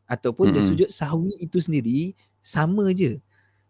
ataupun 0.07 0.53
mm-hmm. 0.53 0.63
the 0.63 0.69
sujud 0.69 0.89
sahwi 0.93 1.35
itu 1.43 1.59
sendiri 1.59 2.15
sama 2.45 2.95
je 2.95 3.19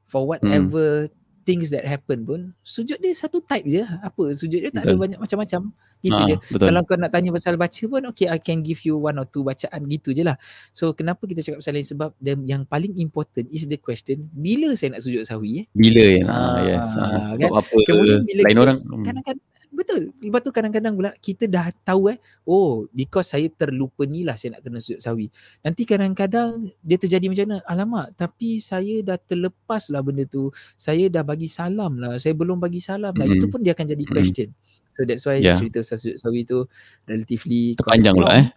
for 0.04 0.28
whatever 0.28 1.08
mm. 1.08 1.12
things 1.48 1.72
that 1.72 1.86
happen 1.86 2.26
pun 2.26 2.52
sujud 2.60 2.98
dia 3.00 3.14
satu 3.16 3.40
type 3.40 3.64
je 3.64 3.82
apa 3.82 4.34
sujud 4.36 4.60
dia 4.60 4.70
tak 4.70 4.84
betul. 4.84 4.98
ada 4.98 5.02
banyak 5.02 5.20
macam-macam 5.22 5.62
gitu 6.04 6.20
ha, 6.20 6.28
je 6.28 6.36
betul. 6.52 6.66
kalau 6.68 6.80
kau 6.84 6.98
nak 7.00 7.10
tanya 7.14 7.30
pasal 7.32 7.54
baca 7.56 7.82
pun 7.88 8.02
okay 8.10 8.28
I 8.28 8.38
can 8.42 8.60
give 8.60 8.84
you 8.84 9.00
one 9.00 9.16
or 9.16 9.24
two 9.24 9.42
bacaan 9.46 9.80
gitu 9.88 10.12
je 10.12 10.22
lah 10.26 10.36
so 10.76 10.92
kenapa 10.92 11.24
kita 11.24 11.40
cakap 11.40 11.64
pasal 11.64 11.74
lain 11.78 11.88
sebab 11.88 12.10
dan 12.20 12.44
yang 12.44 12.62
paling 12.68 12.92
important 13.00 13.48
is 13.48 13.64
the 13.64 13.80
question 13.80 14.28
bila 14.36 14.76
saya 14.76 14.98
nak 14.98 15.02
sujud 15.02 15.24
sahwi 15.24 15.64
eh 15.64 15.66
bila 15.72 16.04
ya 16.04 16.24
ha, 16.28 16.38
yes 16.62 16.90
ha, 16.98 17.32
kan? 17.38 17.50
apa 17.50 17.74
Kemudian 17.88 18.20
bila 18.26 18.40
lain 18.44 18.52
kita, 18.52 18.64
orang 18.66 18.78
hmm. 18.84 19.04
kadang-kadang 19.06 19.44
betul. 19.76 20.16
Lepas 20.24 20.40
tu 20.40 20.50
kadang-kadang 20.50 20.96
pula 20.96 21.12
kita 21.20 21.44
dah 21.44 21.68
tahu 21.84 22.16
eh, 22.16 22.18
oh 22.48 22.88
because 22.96 23.36
saya 23.36 23.44
terlupa 23.52 24.08
ni 24.08 24.24
lah 24.24 24.34
saya 24.40 24.56
nak 24.56 24.64
kena 24.64 24.80
sujud 24.80 25.04
sawi. 25.04 25.28
Nanti 25.60 25.84
kadang-kadang 25.84 26.72
dia 26.80 26.96
terjadi 26.96 27.28
macam 27.28 27.44
mana? 27.52 27.58
Alamak, 27.68 28.06
tapi 28.16 28.64
saya 28.64 29.04
dah 29.04 29.20
terlepas 29.20 29.92
lah 29.92 30.00
benda 30.00 30.24
tu. 30.24 30.48
Saya 30.80 31.12
dah 31.12 31.20
bagi 31.20 31.52
salam 31.52 32.00
lah. 32.00 32.16
Saya 32.16 32.32
belum 32.32 32.56
bagi 32.56 32.80
salam 32.80 33.12
lah. 33.12 33.28
Mm-hmm. 33.28 33.44
Itu 33.44 33.46
pun 33.52 33.60
dia 33.60 33.76
akan 33.76 33.86
jadi 33.92 34.04
question. 34.08 34.48
Mm-hmm. 34.50 34.94
So 34.96 35.04
that's 35.04 35.28
why 35.28 35.44
yeah. 35.44 35.60
cerita 35.60 35.84
sujud 35.84 36.16
sawi 36.16 36.48
tu 36.48 36.64
relatively 37.04 37.76
panjang 37.84 38.16
pula 38.16 38.32
eh. 38.40 38.48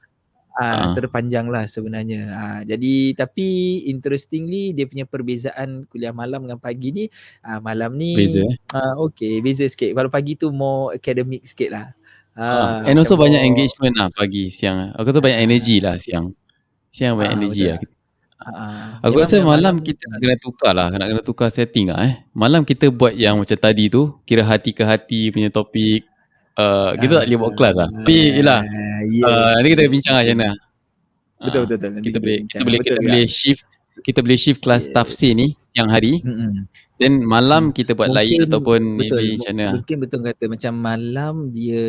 Ah, 0.57 0.91
uh. 0.91 0.93
terpanjang 0.97 1.47
lah 1.47 1.69
sebenarnya. 1.69 2.21
Uh, 2.33 2.59
jadi 2.65 3.13
tapi 3.13 3.79
interestingly 3.85 4.73
dia 4.73 4.89
punya 4.89 5.05
perbezaan 5.05 5.85
kuliah 5.87 6.11
malam 6.11 6.43
dengan 6.43 6.59
pagi 6.59 6.89
ni 6.89 7.05
uh, 7.45 7.61
malam 7.61 7.93
ni 7.93 8.17
beza. 8.17 8.43
Uh, 8.73 9.07
okay 9.07 9.39
beza 9.45 9.69
sikit. 9.69 9.93
Kalau 9.93 10.09
pagi 10.09 10.33
tu 10.35 10.49
more 10.49 10.97
academic 10.97 11.45
sikit 11.45 11.69
lah. 11.69 11.87
Uh, 12.33 12.81
uh, 12.81 12.89
and 12.89 12.97
also 12.97 13.13
more, 13.13 13.29
banyak 13.29 13.45
engagement 13.45 13.93
lah 13.95 14.09
pagi 14.09 14.49
siang. 14.49 14.91
Aku 14.97 15.13
tu 15.13 15.21
banyak 15.21 15.39
energy 15.47 15.79
lah 15.79 15.95
siang. 16.01 16.33
Siang 16.89 17.15
banyak 17.15 17.31
uh, 17.31 17.37
energy 17.39 17.63
betul. 17.69 17.73
lah. 17.77 17.81
Uh, 18.39 19.03
aku 19.03 19.15
rasa 19.19 19.35
malam, 19.43 19.51
malam 19.51 19.75
kita 19.83 19.99
nak 20.07 20.19
kena 20.23 20.35
tukar 20.39 20.71
lah 20.71 20.87
Nak 20.95 21.11
kena 21.11 21.23
tukar 21.27 21.51
setting 21.51 21.91
lah 21.91 22.07
eh 22.07 22.23
Malam 22.31 22.63
kita 22.63 22.87
buat 22.87 23.11
yang 23.11 23.35
macam 23.35 23.59
tadi 23.59 23.91
tu 23.91 24.15
Kira 24.23 24.47
hati 24.47 24.71
ke 24.71 24.87
hati 24.87 25.27
punya 25.27 25.51
topik 25.51 26.08
uh, 26.59 26.91
kita 26.99 27.23
tak 27.23 27.25
boleh 27.31 27.39
buat 27.39 27.53
kelas 27.55 27.75
lah. 27.79 27.89
Tapi 28.03 28.17
yelah, 28.35 28.61
yes. 29.07 29.23
uh, 29.23 29.49
nanti 29.55 29.69
kita 29.71 29.83
bincang 29.87 30.13
lah 30.19 30.23
macam 30.27 30.37
mana. 30.37 30.51
Betul, 31.39 31.61
betul, 31.63 31.77
betul. 31.79 32.03
Kita, 32.03 32.17
boleh, 32.19 32.37
kita 32.43 32.63
boleh, 32.67 32.79
kita 32.83 32.99
boleh 32.99 33.25
shift, 33.31 33.63
kita 34.03 34.19
boleh 34.19 34.37
shift 34.39 34.59
kelas 34.59 34.83
yeah. 34.91 34.93
tafsir 34.99 35.31
ni 35.31 35.47
siang 35.71 35.87
hari. 35.87 36.19
Then 36.99 37.23
malam 37.23 37.71
kita 37.71 37.95
buat 37.95 38.11
mungkin, 38.11 38.27
lain 38.27 38.37
ataupun 38.43 38.79
betul, 38.99 39.23
maybe 39.23 39.39
macam 39.39 39.53
mana. 39.55 39.67
Mungkin 39.79 39.97
betul 40.03 40.19
kata 40.19 40.43
macam 40.51 40.73
malam 40.75 41.33
dia 41.55 41.83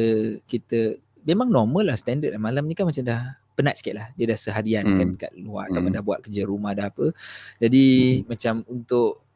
kita, 0.46 0.78
memang 1.26 1.50
normal 1.50 1.90
lah 1.90 1.96
standard 1.98 2.30
lah. 2.30 2.38
Malam 2.38 2.70
ni 2.70 2.78
kan 2.78 2.86
macam 2.86 3.02
dah 3.02 3.34
penat 3.58 3.74
sikit 3.74 3.98
lah. 3.98 4.06
Dia 4.14 4.30
dah 4.30 4.38
seharian 4.38 4.86
hmm. 4.86 4.98
kan 5.02 5.08
kat 5.26 5.32
luar. 5.34 5.66
Hmm. 5.66 5.90
dah 5.90 6.02
buat 6.06 6.22
kerja 6.22 6.46
rumah 6.46 6.78
dah 6.78 6.94
apa. 6.94 7.10
Jadi 7.58 7.86
hmm. 8.22 8.30
macam 8.30 8.54
untuk 8.70 9.26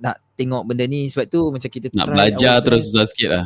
nak 0.00 0.16
tengok 0.32 0.64
benda 0.64 0.88
ni 0.88 1.12
sebab 1.12 1.28
tu 1.28 1.52
macam 1.52 1.68
kita 1.68 1.92
nak 1.92 2.08
belajar 2.08 2.64
terus 2.64 2.88
susah 2.88 3.04
sikit 3.12 3.28
lah. 3.28 3.44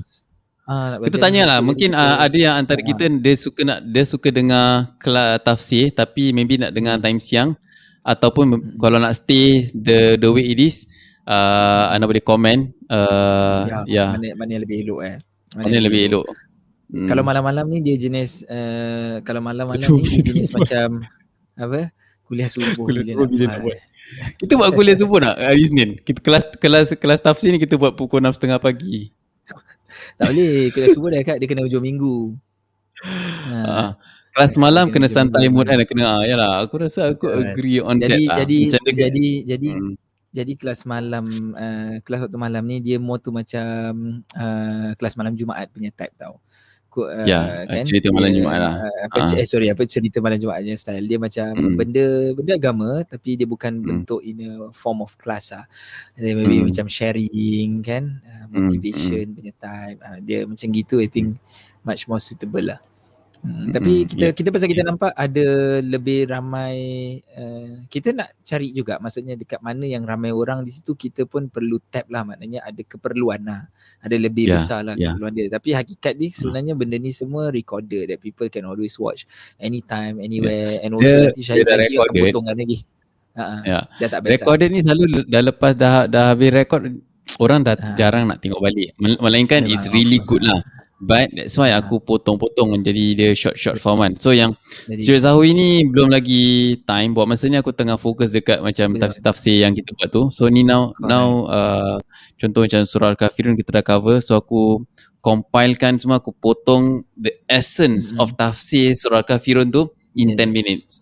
Ah, 0.64 0.96
kita 0.96 1.20
tanya 1.20 1.44
lah 1.44 1.58
mungkin 1.60 1.92
uh, 1.92 2.24
ada 2.24 2.32
yang 2.32 2.56
antara 2.56 2.80
ah. 2.80 2.88
kita 2.88 3.04
dia 3.20 3.36
suka 3.36 3.68
nak 3.68 3.84
dia 3.84 4.04
suka 4.08 4.32
dengar 4.32 4.96
kelas 4.96 5.44
tafsir 5.44 5.92
tapi 5.92 6.32
maybe 6.32 6.56
nak 6.56 6.72
dengar 6.72 6.96
time 7.04 7.20
siang 7.20 7.52
ataupun 8.00 8.44
hmm. 8.48 8.80
kalau 8.80 8.96
nak 8.96 9.12
stay 9.12 9.68
the 9.76 10.16
the 10.16 10.24
way 10.24 10.40
it 10.40 10.56
is 10.56 10.88
uh, 11.28 11.92
anda 11.92 12.08
boleh 12.08 12.24
komen 12.24 12.72
uh, 12.88 13.84
ya, 13.84 13.84
ya. 13.84 14.06
Mana, 14.16 14.32
mana 14.40 14.50
yang 14.56 14.64
lebih 14.64 14.76
elok 14.88 15.00
eh. 15.04 15.16
Mana, 15.52 15.64
mana 15.68 15.74
yang 15.76 15.84
lebih 15.84 16.00
elok, 16.08 16.24
elok. 16.32 16.36
Hmm. 16.96 17.08
kalau 17.12 17.22
malam-malam 17.28 17.64
ni 17.68 17.78
dia 17.84 17.96
jenis 18.00 18.48
uh, 18.48 19.20
kalau 19.20 19.44
malam-malam 19.44 19.84
ni 20.00 20.00
dia 20.00 20.22
jenis 20.32 20.48
macam 20.56 21.04
apa? 21.60 21.92
Kuliah 22.24 22.48
subuh 22.48 22.84
kuliah 22.88 23.04
subuh 23.12 23.28
bila 23.28 23.44
nak 23.52 23.60
buat. 23.60 23.78
kita 24.40 24.52
buat 24.56 24.70
kuliah 24.72 24.96
subuh 25.04 25.18
nak 25.20 25.36
hari 25.36 25.60
Isnin 25.60 26.00
kita 26.00 26.24
kelas 26.24 26.56
kelas 26.56 26.96
kelas 26.96 27.20
tafsir 27.20 27.52
ni 27.52 27.60
kita 27.60 27.76
buat 27.76 27.92
pukul 27.92 28.24
6.30 28.24 28.64
pagi 28.64 29.12
tak 30.18 30.26
boleh 30.30 30.70
kena 30.70 30.86
semua 30.92 31.08
dah 31.12 31.22
kat 31.22 31.36
dia 31.42 31.48
kena 31.48 31.62
hujung 31.66 31.84
minggu. 31.84 32.36
Ha. 33.04 33.58
ha. 33.64 33.86
Kelas 34.34 34.58
malam 34.58 34.90
kena 34.90 35.06
santai 35.06 35.46
mood 35.46 35.70
kan 35.70 35.78
kena 35.86 36.18
ah 36.18 36.22
yalah 36.26 36.66
aku 36.66 36.82
rasa 36.82 37.14
aku 37.14 37.30
agree 37.30 37.78
on 37.78 38.02
jadi, 38.02 38.26
that. 38.26 38.38
Jadi 38.42 38.58
ah. 38.58 38.70
jadi 38.74 38.92
jadi 39.06 39.26
jadi 39.54 39.68
hmm. 39.78 39.94
jadi 40.34 40.52
kelas 40.58 40.80
malam 40.90 41.54
uh, 41.54 42.02
kelas 42.02 42.26
waktu 42.26 42.38
malam 42.38 42.62
ni 42.66 42.82
dia 42.82 42.98
more 42.98 43.22
tu 43.22 43.30
macam 43.30 44.22
uh, 44.34 44.90
kelas 44.98 45.14
malam 45.14 45.38
Jumaat 45.38 45.70
punya 45.70 45.94
type 45.94 46.18
tau 46.18 46.42
uh, 47.02 47.26
ya, 47.26 47.66
kan 47.66 47.82
cerita 47.82 48.14
malam 48.14 48.30
Jumaat 48.30 48.60
lah. 48.62 48.74
Uh, 48.86 48.98
apa, 49.10 49.18
uh. 49.26 49.38
eh, 49.40 49.46
sorry, 49.48 49.66
apa 49.70 49.82
cerita 49.88 50.22
malam 50.22 50.38
Jumaat 50.38 50.62
je 50.62 50.76
style. 50.78 51.06
Dia 51.06 51.18
macam 51.18 51.50
mm. 51.50 51.74
benda 51.74 52.06
benda 52.36 52.52
agama 52.54 52.90
tapi 53.02 53.34
dia 53.34 53.48
bukan 53.48 53.80
mm. 53.80 53.82
bentuk 53.82 54.20
in 54.22 54.38
a 54.46 54.50
form 54.70 55.02
of 55.02 55.16
class 55.18 55.50
lah. 55.50 55.66
Dia 56.14 56.36
maybe 56.38 56.62
mm. 56.62 56.70
macam 56.70 56.86
sharing 56.86 57.82
kan, 57.82 58.22
uh, 58.22 58.43
motivation 58.54 59.24
mm. 59.30 59.34
punya 59.34 59.52
type. 59.58 59.98
Uh, 59.98 60.18
dia 60.22 60.38
macam 60.46 60.68
gitu 60.70 60.96
I 61.02 61.08
think 61.10 61.38
much 61.82 62.06
more 62.06 62.22
suitable 62.22 62.64
lah. 62.64 62.80
Hmm, 63.44 63.76
tapi 63.76 64.08
kita 64.08 64.32
yeah. 64.32 64.32
kita 64.32 64.48
pasal 64.48 64.72
kita 64.72 64.80
yeah. 64.80 64.88
nampak 64.88 65.12
ada 65.12 65.46
lebih 65.84 66.32
ramai 66.32 66.76
uh, 67.36 67.84
kita 67.92 68.16
nak 68.16 68.32
cari 68.40 68.72
juga 68.72 68.96
maksudnya 68.96 69.36
dekat 69.36 69.60
mana 69.60 69.84
yang 69.84 70.00
ramai 70.08 70.32
orang 70.32 70.64
di 70.64 70.72
situ 70.72 70.96
kita 70.96 71.28
pun 71.28 71.52
perlu 71.52 71.76
tap 71.92 72.08
lah 72.08 72.24
maknanya 72.24 72.64
ada 72.64 72.80
keperluan 72.80 73.44
lah 73.44 73.68
ada 74.00 74.16
lebih 74.16 74.48
yeah. 74.48 74.56
besar 74.56 74.80
lah 74.80 74.96
yeah. 74.96 75.12
keperluan 75.12 75.36
dia 75.36 75.52
tapi 75.52 75.76
hakikat 75.76 76.16
ni 76.16 76.32
sebenarnya 76.32 76.72
yeah. 76.72 76.80
benda 76.80 76.96
ni 76.96 77.12
semua 77.12 77.52
recorder 77.52 78.08
that 78.08 78.16
people 78.24 78.48
can 78.48 78.64
always 78.64 78.96
watch 78.96 79.28
anytime 79.60 80.16
anywhere 80.24 80.80
yeah. 80.80 80.84
and 80.88 80.96
also 80.96 81.12
nanti 81.28 81.44
Syahid 81.44 81.68
lagi 81.68 82.00
akan 82.00 82.14
potongan 82.24 82.56
lagi 82.56 82.78
uh-huh. 83.36 83.60
yeah. 83.68 83.82
dah 84.00 84.08
tak 84.08 84.20
biasa 84.24 84.34
recorded 84.40 84.68
ni 84.72 84.80
selalu 84.80 85.02
dah 85.28 85.42
lepas 85.44 85.72
dah 85.76 86.08
dah 86.08 86.32
habis 86.32 86.48
record 86.48 86.96
orang 87.42 87.66
dah 87.66 87.74
uh. 87.74 87.94
jarang 87.98 88.30
nak 88.30 88.38
tengok 88.42 88.60
balik 88.62 88.94
melainkan 88.98 89.64
Memang 89.64 89.74
it's 89.74 89.86
really 89.90 90.20
good 90.22 90.44
lah 90.44 90.62
But 91.04 91.36
that's 91.36 91.58
why 91.60 91.74
aku 91.76 92.00
potong-potong 92.00 92.80
jadi 92.80 93.04
dia 93.12 93.30
short-short 93.36 93.76
format. 93.76 94.16
So 94.22 94.32
yang 94.32 94.56
Stuart 94.88 95.28
Zahui 95.28 95.52
ni 95.52 95.84
belum 95.84 96.08
lagi 96.08 96.80
time 96.88 97.12
buat 97.12 97.28
masanya 97.28 97.60
aku 97.60 97.76
tengah 97.76 98.00
fokus 98.00 98.32
dekat 98.32 98.64
macam 98.64 98.96
tafsir-tafsir 98.96 99.68
yang 99.68 99.76
kita 99.76 99.92
buat 99.92 100.08
tu. 100.08 100.32
So 100.32 100.48
ni 100.48 100.64
now 100.64 100.96
Correct. 100.96 101.10
now 101.12 101.26
uh, 101.44 101.96
contoh 102.40 102.64
macam 102.64 102.88
surah 102.88 103.12
Al-Kafirun 103.12 103.58
kita 103.58 103.82
dah 103.82 103.84
cover. 103.84 104.24
So 104.24 104.40
aku 104.40 104.86
compilekan 105.20 106.00
semua 106.00 106.24
aku 106.24 106.32
potong 106.32 107.04
the 107.20 107.36
essence 107.52 108.08
mm-hmm. 108.08 108.24
of 108.24 108.32
tafsir 108.40 108.96
surah 108.96 109.20
Al-Kafirun 109.20 109.68
tu 109.68 109.92
in 110.16 110.32
yes. 110.32 110.46
10 110.46 110.56
minutes. 110.56 110.92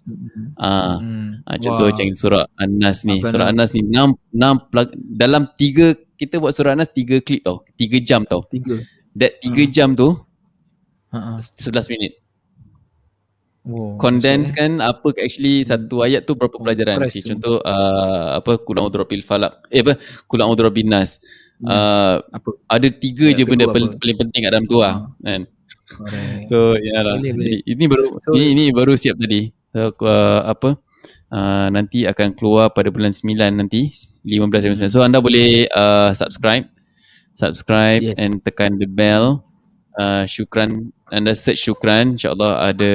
Ah, 0.56 0.98
mm. 0.98 1.44
uh, 1.46 1.56
contoh 1.62 1.84
wow. 1.86 1.90
macam 1.94 2.06
surah 2.16 2.44
An-Nas 2.58 2.98
ni. 3.04 3.20
Surah 3.22 3.52
An-Nas 3.52 3.70
ni 3.76 3.84
6 3.86 4.18
6 4.34 5.20
dalam 5.20 5.52
3 5.54 6.11
kita 6.22 6.38
buat 6.38 6.54
surah 6.54 6.78
An-Nas 6.78 6.94
3 6.94 7.18
klik 7.26 7.42
tau. 7.42 7.66
3 7.74 7.98
jam 8.06 8.22
tau. 8.22 8.46
3. 8.46 9.18
That 9.18 9.42
3 9.42 9.50
uh. 9.50 9.66
jam 9.66 9.98
tu 9.98 10.14
uh-huh. 11.10 11.36
11 11.42 11.90
minit. 11.90 12.22
Oh, 13.62 13.94
Condense 13.94 14.50
so, 14.50 14.58
kan 14.58 14.82
apa 14.82 15.14
actually 15.22 15.62
satu 15.62 16.02
ayat 16.02 16.26
tu 16.26 16.34
berapa 16.34 16.54
pelajaran. 16.54 17.06
Okay, 17.06 17.22
contoh 17.22 17.62
uh, 17.62 18.42
apa 18.42 18.58
kulang 18.58 18.90
udrobil 18.90 19.22
falak. 19.22 19.62
Eh 19.70 19.86
apa? 19.86 20.02
Kulang 20.26 20.50
udrobil 20.50 20.90
nas. 20.90 21.22
Uh, 21.62 22.18
apa? 22.34 22.58
Ada 22.66 22.90
tiga 22.90 23.30
ya, 23.30 23.38
je 23.38 23.46
benda 23.46 23.70
paling, 23.70 23.94
paling 24.02 24.18
penting 24.18 24.40
kat 24.42 24.50
dalam 24.50 24.66
tu 24.66 24.82
lah. 24.82 25.06
Kan? 25.22 25.46
So 26.50 26.74
ya 26.74 27.06
lah. 27.06 27.22
Ini 27.22 27.84
baru 27.86 28.18
so, 28.18 28.34
ini, 28.34 28.46
ini 28.50 28.64
baru 28.74 28.98
siap 28.98 29.14
tadi. 29.22 29.54
So, 29.70 29.94
uh, 29.94 30.42
apa? 30.42 30.74
Uh, 31.32 31.72
nanti 31.72 32.04
akan 32.04 32.36
keluar 32.36 32.76
pada 32.76 32.92
bulan 32.92 33.16
9 33.16 33.56
nanti 33.56 33.88
15 34.20 34.76
9. 34.76 34.92
So 34.92 35.00
anda 35.00 35.16
boleh 35.16 35.64
uh, 35.72 36.12
subscribe 36.12 36.68
subscribe 37.32 38.04
yes. 38.04 38.20
and 38.20 38.44
tekan 38.44 38.76
the 38.76 38.84
bell. 38.84 39.40
Uh, 39.96 40.28
syukran 40.28 40.92
anda 41.12 41.36
search 41.36 41.68
syukran 41.68 42.16
insyaallah 42.16 42.72
ada 42.72 42.92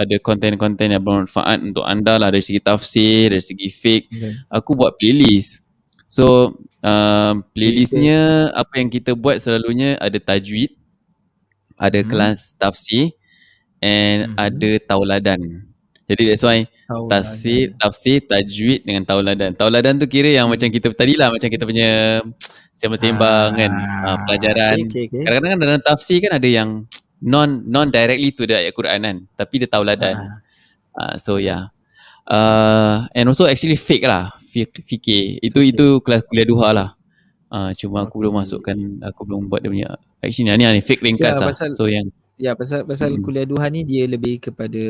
ada 0.00 0.16
konten-konten 0.20 0.92
yang 0.92 1.04
bermanfaat 1.04 1.60
untuk 1.60 1.84
anda 1.84 2.16
lah 2.16 2.32
dari 2.32 2.40
segi 2.40 2.64
tafsir 2.64 3.28
dari 3.28 3.44
segi 3.44 3.68
fake 3.68 4.06
okay. 4.08 4.32
aku 4.48 4.72
buat 4.72 4.96
playlist 4.96 5.60
so 6.08 6.56
uh, 6.80 7.36
playlistnya 7.52 8.48
apa 8.56 8.80
yang 8.80 8.88
kita 8.88 9.12
buat 9.12 9.44
selalunya 9.44 10.00
ada 10.00 10.16
tajwid 10.16 10.72
ada 11.78 12.02
hmm. 12.02 12.08
kelas 12.10 12.58
tafsir 12.58 13.14
and 13.78 14.34
hmm. 14.34 14.36
ada 14.36 14.70
tauladan. 14.82 15.67
Jadi 16.08 16.22
that's 16.32 16.40
why 16.40 16.64
tafsir, 17.12 17.76
tafsir, 17.76 18.24
tajwid 18.24 18.80
dengan 18.80 19.04
tauladan. 19.04 19.52
Tauladan 19.52 20.00
tu 20.00 20.08
kira 20.08 20.32
yang 20.32 20.48
macam 20.48 20.72
kita 20.72 20.88
tadi 20.96 21.20
lah 21.20 21.28
macam 21.28 21.52
kita 21.52 21.68
punya 21.68 22.24
sembang-sembang 22.78 23.48
kan 23.60 23.72
ah, 24.08 24.16
pelajaran. 24.24 24.88
Okay, 24.88 25.04
okay, 25.04 25.04
okay. 25.12 25.22
Kadang-kadang 25.28 25.52
kan 25.52 25.60
dalam 25.60 25.80
tafsir 25.84 26.16
kan 26.24 26.32
ada 26.40 26.48
yang 26.48 26.88
non 27.32 27.68
non 27.68 27.92
directly 27.92 28.32
to 28.32 28.48
the 28.48 28.56
ayat 28.56 28.72
Quran 28.72 28.98
kan 29.04 29.16
tapi 29.36 29.54
dia 29.60 29.68
tauladan. 29.68 30.16
Ah. 30.16 30.40
Uh, 30.98 31.14
so 31.20 31.36
yeah. 31.36 31.68
Uh, 32.24 33.04
and 33.12 33.28
also 33.28 33.44
actually 33.44 33.76
fake 33.76 34.04
lah 34.04 34.32
fikir 34.64 35.40
itu 35.40 35.60
okay. 35.60 35.72
itu 35.72 35.86
kelas 36.04 36.24
kuliah 36.28 36.44
duha 36.48 36.68
lah 36.76 36.88
uh, 37.52 37.70
cuma 37.76 38.04
aku 38.04 38.20
belum 38.20 38.36
masukkan 38.36 38.76
aku 39.00 39.24
belum 39.24 39.48
buat 39.48 39.64
dia 39.64 39.70
punya 39.72 39.88
actually 40.20 40.52
ni 40.52 40.64
ni 40.64 40.82
fake 40.84 41.00
ringkas 41.00 41.40
ya, 41.40 41.48
lah 41.48 41.52
so 41.72 41.88
yang 41.88 42.08
ya 42.38 42.54
pasal 42.54 42.86
pasal 42.86 43.18
hmm. 43.18 43.22
kuliah 43.26 43.44
duha 43.44 43.66
ni 43.66 43.82
dia 43.82 44.06
lebih 44.06 44.38
kepada 44.38 44.82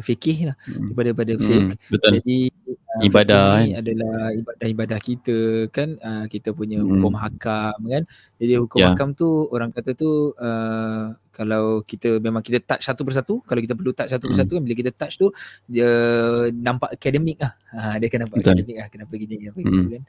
fikih 0.00 0.50
lah 0.50 0.56
hmm. 0.64 0.96
daripada 0.96 1.10
pada 1.12 1.32
hmm. 1.36 1.44
fake 1.44 1.72
betul 1.92 2.10
jadi 2.18 2.38
uh, 2.72 3.00
ibadah 3.04 3.44
ni 3.60 3.68
kan? 3.68 3.78
adalah 3.84 4.16
ibadah-ibadah 4.32 4.98
kita 5.04 5.38
kan 5.68 5.88
uh, 6.00 6.24
kita 6.32 6.56
punya 6.56 6.80
hmm. 6.80 6.88
hukum 6.88 7.12
hakam 7.20 7.76
kan 7.76 8.02
jadi 8.40 8.52
hukum 8.56 8.80
yeah. 8.80 8.96
hakam 8.96 9.12
tu 9.12 9.28
orang 9.52 9.68
kata 9.68 9.92
tu 9.92 10.32
uh, 10.40 11.12
kalau 11.28 11.84
kita 11.84 12.22
memang 12.24 12.40
kita 12.40 12.64
touch 12.64 12.88
satu 12.88 13.04
persatu 13.04 13.44
kalau 13.44 13.60
kita 13.60 13.76
perlu 13.76 13.92
touch 13.92 14.08
satu 14.08 14.24
persatu 14.32 14.56
hmm. 14.56 14.58
kan 14.58 14.62
bila 14.64 14.74
kita 14.80 14.90
touch 14.96 15.14
tu 15.20 15.28
dia 15.68 15.90
nampak 16.56 16.96
akademik 16.96 17.36
lah 17.36 17.52
ha, 17.76 18.00
dia 18.00 18.08
akan 18.08 18.20
nampak 18.24 18.36
Betul. 18.40 18.50
akademik 18.56 18.76
lah 18.80 18.88
kenapa 18.88 19.12
gini 19.20 19.34
kenapa 19.44 19.58
hmm. 19.60 19.68
gitu 19.68 19.88
kan 19.92 20.02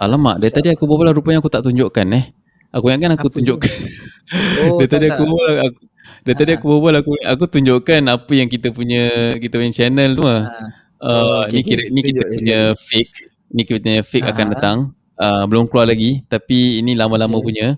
alamak 0.00 0.36
dari 0.40 0.52
tadi 0.56 0.68
aku 0.72 0.88
berbual 0.88 1.12
rupanya 1.12 1.44
aku 1.44 1.52
tak 1.52 1.68
tunjukkan 1.68 2.06
eh 2.16 2.24
aku 2.72 2.84
ingatkan 2.88 3.12
aku 3.18 3.28
apa 3.28 3.34
tunjukkan 3.36 3.76
oh, 4.64 4.76
dari 4.80 4.88
tadi 4.88 5.06
aku 5.10 5.22
berbual 5.28 5.54
aku 5.68 5.80
dari 6.26 6.36
tadi 6.36 6.50
aku 6.56 6.66
berbual 6.68 6.94
aku 7.00 7.12
aku 7.24 7.44
tunjukkan 7.48 8.02
apa 8.08 8.32
yang 8.36 8.48
kita 8.48 8.68
punya 8.72 9.34
kita 9.40 9.56
punya 9.56 9.72
channel 9.72 10.10
tu 10.16 10.24
lah. 10.24 10.44
Uh, 11.00 11.08
oh, 11.08 11.40
okay, 11.48 11.52
ni 11.56 11.60
kira 11.64 11.82
ni 11.88 12.00
kita 12.04 12.22
punya 12.28 12.60
fake 12.76 13.12
ni 13.56 13.62
kita 13.64 13.78
punya 13.80 14.02
fake 14.04 14.26
akan 14.28 14.46
datang. 14.52 14.78
Uh, 15.20 15.44
belum 15.44 15.68
keluar 15.68 15.88
lagi 15.88 16.24
tapi 16.28 16.80
ini 16.80 16.96
lama-lama 16.96 17.40
okay. 17.40 17.44
punya. 17.44 17.68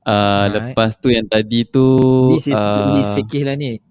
Uh, 0.00 0.48
lepas 0.48 0.96
tu 0.96 1.12
yang 1.12 1.28
tadi 1.28 1.68
tu 1.68 1.84
This 2.32 2.48
is, 2.48 2.56
uh, 2.56 2.96
this 2.96 3.12
fake 3.12 3.44
lah 3.44 3.52
ni. 3.52 3.84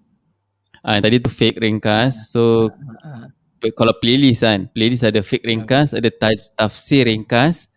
uh, 0.82 0.98
Yang 0.98 1.04
tadi 1.06 1.16
tu 1.22 1.30
fake 1.30 1.58
ringkas. 1.62 2.34
So 2.34 2.66
uh, 2.66 3.30
uh, 3.62 3.70
Kalau 3.78 3.94
playlist 4.02 4.42
kan 4.42 4.66
Playlist 4.74 5.06
ada 5.06 5.22
fake 5.22 5.46
ringkas 5.46 5.94
Ada 5.94 6.10
taj- 6.10 6.50
tafsir 6.58 7.06
ringkas 7.06 7.69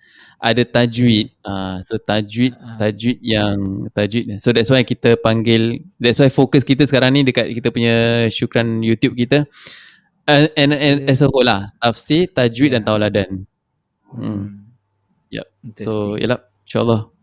Ada 0.43 0.67
tajwid. 0.67 1.31
Uh, 1.39 1.79
So 1.87 1.95
tajwid 1.95 2.51
Tajwid 2.75 3.23
yang 3.23 3.87
Tajwid 3.95 4.43
So 4.43 4.51
that's 4.51 4.67
why 4.67 4.83
kita 4.83 5.15
panggil 5.23 5.79
That's 5.95 6.19
why 6.19 6.27
fokus 6.27 6.67
kita 6.67 6.83
sekarang 6.83 7.15
ni 7.15 7.23
Dekat 7.23 7.47
kita 7.55 7.71
punya 7.71 8.27
Syukran 8.27 8.83
YouTube 8.83 9.15
kita. 9.15 9.47
Uh, 10.27 10.51
And, 10.59 10.75
and 10.75 11.07
as 11.07 11.23
a 11.23 11.31
whole 11.31 11.47
lah 11.47 11.71
Tafsir, 11.79 12.27
tajwid 12.27 12.75
yeah. 12.75 12.79
dan 12.79 12.81
tauladan. 12.83 13.29
Hmm. 14.11 14.67
Yep 15.31 15.47
So 15.79 16.19
yalah 16.19 16.43
InsyaAllah. 16.67 17.13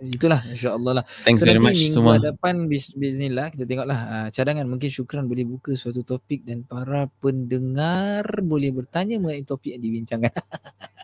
Itulah 0.00 0.40
insya-Allah 0.48 0.92
lah. 1.00 1.04
Thanks 1.28 1.44
so, 1.44 1.48
very 1.48 1.60
much 1.60 1.76
semua. 1.92 2.16
Minggu 2.16 2.32
depan 2.32 2.54
bismillah 2.96 3.52
kita 3.52 3.68
tengoklah 3.68 4.00
uh, 4.08 4.28
cadangan. 4.32 4.64
Mungkin 4.64 4.88
syukran 4.88 5.28
boleh 5.28 5.44
buka 5.44 5.76
suatu 5.76 6.00
topik 6.00 6.48
dan 6.48 6.64
para 6.64 7.12
pendengar 7.20 8.24
boleh 8.40 8.72
bertanya 8.72 9.20
mengenai 9.20 9.44
topik 9.44 9.76
yang 9.76 9.84
dibincangkan. 9.84 10.32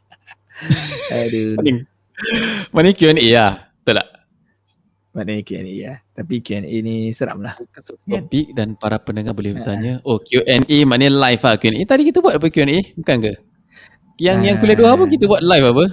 Aduh. 1.25 1.57
Mana 2.75 2.89
Q&A 2.93 3.27
lah. 3.33 3.53
Betul 3.81 3.95
tak? 4.01 4.09
Mana 5.11 5.33
Q&A 5.43 5.73
ya. 5.73 5.93
Tapi 6.15 6.35
Q&A 6.45 6.63
ni 6.63 7.11
seram 7.17 7.43
lah. 7.43 7.59
Topik 8.07 8.53
dan 8.55 8.77
para 8.77 9.01
pendengar 9.01 9.35
boleh 9.35 9.57
bertanya. 9.57 9.99
Oh 10.07 10.21
Q&A 10.21 10.79
mana 10.87 11.09
live 11.09 11.43
lah 11.43 11.57
Q&A. 11.57 11.81
Tadi 11.89 12.03
kita 12.09 12.23
buat 12.23 12.37
apa 12.37 12.47
Q&A? 12.47 12.95
Bukan 12.95 13.17
ke? 13.25 13.33
Yang 14.21 14.37
uh, 14.37 14.45
yang 14.47 14.57
kuliah 14.61 14.77
dua 14.77 14.91
pun 15.01 15.09
kita 15.09 15.25
buat 15.25 15.41
live 15.41 15.67
apa? 15.73 15.85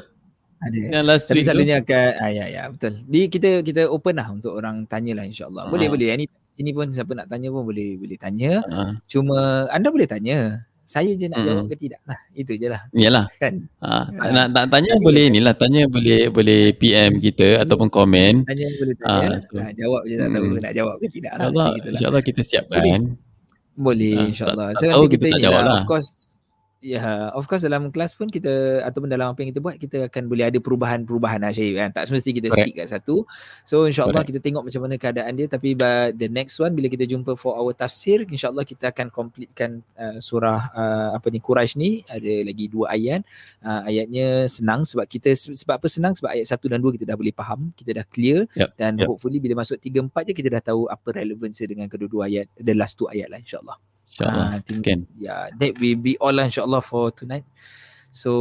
ada. 0.57 0.77
Yang 0.77 1.05
last 1.05 1.25
Tapi 1.29 1.41
selalunya 1.45 1.75
akan 1.81 2.09
ah, 2.17 2.31
ya 2.33 2.45
ya 2.49 2.61
betul. 2.73 2.93
Di 3.05 3.21
kita 3.29 3.49
kita 3.61 3.81
open 3.89 4.15
lah 4.17 4.27
untuk 4.33 4.53
orang 4.57 4.85
tanya 4.89 5.13
lah 5.21 5.25
insya-Allah. 5.25 5.69
Boleh 5.69 5.87
uh. 5.89 5.91
boleh. 5.93 6.07
Ini 6.17 6.25
sini 6.57 6.71
pun 6.73 6.89
siapa 6.89 7.13
nak 7.13 7.29
tanya 7.29 7.53
pun 7.53 7.63
boleh 7.65 7.97
boleh 8.01 8.17
tanya. 8.17 8.61
Uh. 8.65 8.97
Cuma 9.05 9.69
anda 9.69 9.93
boleh 9.93 10.09
tanya. 10.09 10.66
Saya 10.87 11.11
je 11.19 11.27
nak 11.27 11.43
jawab 11.43 11.67
hmm. 11.67 11.71
ke 11.71 11.75
tidak 11.75 12.01
lah. 12.07 12.19
Itu 12.31 12.55
je 12.55 12.67
lah. 12.71 12.81
Yalah. 12.95 13.27
Kan? 13.43 13.67
Ha. 13.83 14.07
Nak, 14.07 14.31
nak 14.55 14.65
tanya 14.71 14.95
tanya 14.95 15.03
boleh 15.03 15.25
ni 15.27 15.39
lah. 15.43 15.51
Tanya 15.59 15.83
boleh 15.91 16.31
boleh 16.31 16.71
PM 16.79 17.19
kita 17.19 17.59
ataupun 17.67 17.91
komen. 17.91 18.47
Tanya 18.47 18.71
boleh 18.79 18.95
tanya. 18.95 19.35
Ha, 19.35 19.43
so. 19.43 19.59
ha, 19.59 19.75
jawab 19.75 20.07
je 20.07 20.15
tak 20.15 20.31
tahu 20.31 20.45
hmm. 20.47 20.63
nak 20.63 20.73
jawab 20.73 20.95
ke 21.03 21.07
tidak. 21.11 21.31
InsyaAllah, 21.35 21.67
lah. 21.75 21.91
insyaAllah 21.91 22.23
kita 22.23 22.39
siapkan. 22.39 22.79
Boleh, 22.79 23.03
boleh 23.75 24.15
ha, 24.15 24.27
insyaAllah. 24.31 24.67
Tak, 24.79 24.79
so, 24.79 24.85
tahu 24.95 25.05
kita, 25.11 25.25
kita 25.27 25.33
tak 25.35 25.41
jawab 25.43 25.61
lah. 25.67 25.81
Of 25.83 25.91
course 25.91 26.36
Ya, 26.77 27.33
of 27.33 27.49
course 27.49 27.65
dalam 27.65 27.89
kelas 27.89 28.13
pun 28.13 28.29
kita 28.29 28.85
ataupun 28.85 29.09
dalam 29.09 29.33
apa 29.33 29.41
yang 29.41 29.49
kita 29.49 29.61
buat 29.65 29.81
kita 29.81 30.13
akan 30.13 30.29
boleh 30.29 30.45
ada 30.45 30.61
perubahan-perubahan 30.61 31.41
lah 31.41 31.49
Syahid 31.49 31.73
kan. 31.73 31.89
Tak 31.89 32.05
semesti 32.05 32.37
kita 32.37 32.53
Correct. 32.53 32.69
stick 32.69 32.75
kat 32.77 32.87
satu. 32.93 33.25
So 33.65 33.89
insyaAllah 33.89 34.21
kita 34.21 34.37
tengok 34.37 34.61
macam 34.61 34.85
mana 34.85 35.01
keadaan 35.01 35.33
dia 35.33 35.49
tapi 35.49 35.73
the 36.13 36.29
next 36.29 36.61
one 36.61 36.77
bila 36.77 36.85
kita 36.85 37.09
jumpa 37.09 37.33
for 37.33 37.57
our 37.57 37.73
tafsir 37.73 38.21
insyaAllah 38.29 38.61
kita 38.61 38.93
akan 38.93 39.09
completekan 39.09 39.81
uh, 39.97 40.21
surah 40.21 40.69
uh, 40.77 41.09
apa 41.17 41.33
ni 41.33 41.41
Quraisy 41.41 41.73
ni 41.81 41.89
ada 42.05 42.33
lagi 42.45 42.69
dua 42.69 42.93
ayat. 42.93 43.25
Uh, 43.65 43.81
ayatnya 43.89 44.45
senang 44.45 44.85
sebab 44.85 45.09
kita 45.09 45.33
sebab 45.33 45.81
apa 45.81 45.89
senang 45.89 46.13
sebab 46.13 46.29
ayat 46.29 46.45
satu 46.45 46.69
dan 46.69 46.77
dua 46.77 46.93
kita 46.93 47.09
dah 47.09 47.17
boleh 47.17 47.33
faham, 47.33 47.73
kita 47.73 47.97
dah 47.97 48.05
clear 48.05 48.45
yep. 48.53 48.77
dan 48.77 49.01
yep. 49.01 49.09
hopefully 49.09 49.41
bila 49.41 49.65
masuk 49.65 49.81
tiga 49.81 49.97
empat 49.97 50.29
je 50.29 50.33
kita 50.37 50.53
dah 50.53 50.61
tahu 50.61 50.85
apa 50.85 51.09
relevansi 51.09 51.65
dengan 51.65 51.89
kedua-dua 51.89 52.29
ayat 52.29 52.53
the 52.53 52.77
last 52.77 53.01
two 53.01 53.09
ayat 53.09 53.33
lah 53.33 53.41
insyaAllah. 53.41 53.96
InsyaAllah. 54.07 54.47
Uh, 54.47 54.59
think, 54.63 54.81
can. 54.83 54.99
Yeah, 55.19 55.51
that 55.59 55.77
will 55.77 55.99
be 55.99 56.15
all 56.17 56.33
lah 56.33 56.47
insyaAllah 56.47 56.81
for 56.81 57.11
tonight. 57.11 57.45
So, 58.09 58.31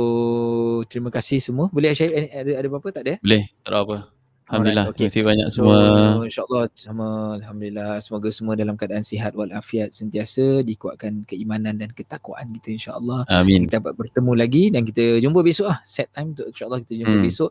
terima 0.89 1.13
kasih 1.13 1.43
semua. 1.43 1.69
Boleh 1.69 1.93
share 1.93 2.15
ada, 2.15 2.65
ada 2.65 2.67
apa-apa 2.71 2.89
tak 2.97 3.03
ada? 3.05 3.15
Boleh, 3.21 3.45
tak 3.61 3.71
ada 3.75 3.79
apa. 3.83 3.99
Alhamdulillah, 4.47 4.87
okay. 4.95 4.95
terima 4.95 5.09
kasih 5.11 5.23
banyak 5.27 5.49
semua. 5.51 5.75
So, 5.75 6.23
InsyaAllah 6.23 6.63
sama 6.79 7.07
Alhamdulillah. 7.43 7.91
Semoga 7.99 8.29
semua 8.31 8.55
dalam 8.55 8.79
keadaan 8.79 9.03
sihat 9.03 9.35
walafiat 9.35 9.91
sentiasa. 9.91 10.63
Dikuatkan 10.63 11.27
keimanan 11.27 11.83
dan 11.83 11.91
ketakwaan 11.91 12.55
kita 12.55 12.79
insyaAllah. 12.79 13.27
Amin. 13.27 13.67
Kita 13.67 13.83
dapat 13.83 13.99
bertemu 13.99 14.33
lagi 14.39 14.71
dan 14.71 14.87
kita 14.87 15.19
jumpa 15.19 15.43
besok 15.43 15.75
lah. 15.75 15.83
Set 15.83 16.15
time 16.15 16.31
untuk 16.31 16.47
insyaAllah 16.55 16.79
kita 16.87 16.95
jumpa 16.95 17.17
hmm. 17.19 17.27
besok. 17.27 17.51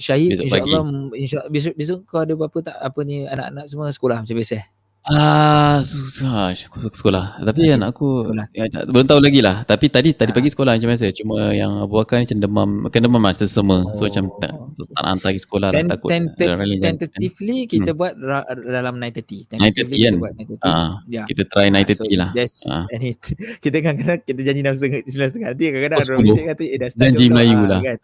Syahid 0.00 0.40
insyaAllah 0.40 1.12
insya 1.12 1.44
besok, 1.52 1.74
besok 1.76 1.98
kau 2.08 2.24
ada 2.24 2.32
apa-apa 2.32 2.58
tak 2.72 2.76
apa 2.80 3.00
ni 3.04 3.28
anak-anak 3.28 3.64
semua 3.68 3.92
sekolah 3.92 4.24
macam 4.24 4.36
biasa? 4.40 4.64
Ah, 5.08 5.80
susah 5.80 6.52
sekolah. 6.92 7.40
Tapi 7.40 7.72
okay. 7.72 7.72
anak 7.72 7.96
aku 7.96 8.28
ya, 8.52 8.68
belum 8.84 9.08
tahu 9.08 9.24
lagi 9.24 9.40
lah. 9.40 9.64
Tapi 9.64 9.88
tadi 9.88 10.12
tadi 10.12 10.28
pagi 10.36 10.48
ah. 10.48 10.52
sekolah 10.52 10.72
macam 10.76 10.92
biasa. 10.92 11.08
Cuma 11.16 11.56
yang 11.56 11.72
Abu 11.80 11.96
Bakar 11.96 12.20
ni 12.20 12.28
macam 12.28 12.40
demam, 12.44 12.68
macam 12.84 13.00
demam 13.00 13.22
lah 13.24 13.32
semua. 13.32 13.80
Oh. 13.80 13.96
So 13.96 14.04
macam 14.04 14.28
tak, 14.44 14.52
so, 14.68 14.84
tak 14.92 15.00
nak 15.00 15.10
hantar 15.16 15.32
pergi 15.32 15.40
sekolah 15.40 15.68
lah 15.72 15.82
takut. 15.88 16.10
Tentatively 16.12 17.58
kita 17.64 17.96
hmm. 17.96 17.98
buat 17.98 18.12
ra- 18.20 18.48
dalam 18.60 19.00
9.30. 19.00 19.56
9.30 19.56 20.20
kan? 20.20 20.34
Ah, 20.68 21.00
ya. 21.08 21.24
Kita 21.24 21.42
try 21.48 21.72
9.30 21.72 21.80
ah, 21.80 21.96
so 21.96 22.04
lah. 22.04 22.30
Just, 22.36 22.58
ah. 22.68 22.84
kita 23.64 23.76
kan 23.80 23.94
kadang 23.96 24.20
kita 24.20 24.40
janji 24.44 24.60
9.30. 24.60 25.16
9.30 25.16 25.48
nanti 25.48 25.64
kadang-kadang 25.72 25.98
oh, 25.98 26.08
orang 26.12 26.20
mesti 26.28 26.42
kata 26.44 26.64
eh 26.68 26.76
dah 26.76 26.88
start. 26.92 27.02
Janji 27.08 27.24
Melayu 27.32 27.60
lah. 27.64 27.80
Kan? 27.80 27.98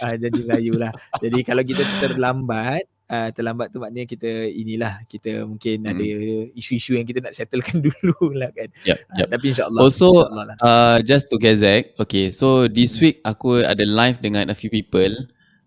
Ah, 0.00 0.14
janji 0.16 0.40
Melayu 0.48 0.74
lah. 0.80 0.92
Jadi 1.20 1.38
kalau 1.44 1.60
kita 1.60 1.82
terlambat 2.00 2.88
uh, 3.08 3.28
terlambat 3.32 3.72
tu 3.72 3.80
maknanya 3.80 4.06
kita 4.06 4.30
inilah 4.52 5.02
kita 5.08 5.42
mungkin 5.48 5.84
hmm. 5.84 5.90
ada 5.90 6.06
isu-isu 6.54 7.00
yang 7.00 7.08
kita 7.08 7.24
nak 7.24 7.34
settlekan 7.34 7.80
dulu 7.86 8.36
lah 8.36 8.52
kan. 8.52 8.68
Yep, 8.84 8.98
yep. 9.18 9.26
Uh, 9.26 9.28
tapi 9.32 9.46
insyaallah. 9.52 9.80
Also 9.80 10.08
insya 10.12 10.44
lah. 10.44 10.56
uh, 10.60 10.96
just 11.02 11.26
to 11.32 11.36
gezek, 11.40 11.96
okay. 11.96 12.30
So 12.30 12.68
this 12.68 12.96
hmm. 12.96 13.02
week 13.02 13.16
aku 13.24 13.64
ada 13.64 13.82
live 13.82 14.20
dengan 14.20 14.52
a 14.52 14.56
few 14.56 14.70
people. 14.70 15.12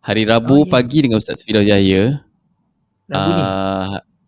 Hari 0.01 0.25
Rabu 0.25 0.65
oh, 0.65 0.65
yes. 0.65 0.71
pagi 0.73 0.97
dengan 1.05 1.21
Ustaz 1.21 1.45
Firdaus 1.45 1.67
Yahya. 1.67 2.25
Rabu 3.05 3.29
uh, 3.29 3.37
ni. 3.37 3.43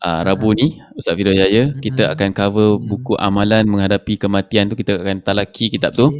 Uh, 0.03 0.21
Rabu 0.27 0.49
ni 0.53 0.67
Ustaz 0.93 1.17
Firdaus 1.17 1.37
Yahya 1.37 1.73
hmm. 1.73 1.81
kita 1.81 2.13
akan 2.13 2.29
cover 2.29 2.77
hmm. 2.77 2.85
buku 2.89 3.13
amalan 3.17 3.65
menghadapi 3.65 4.21
kematian 4.21 4.69
tu 4.69 4.77
kita 4.77 5.01
akan 5.01 5.21
talaki 5.25 5.73
kitab 5.73 5.97
tu. 5.97 6.13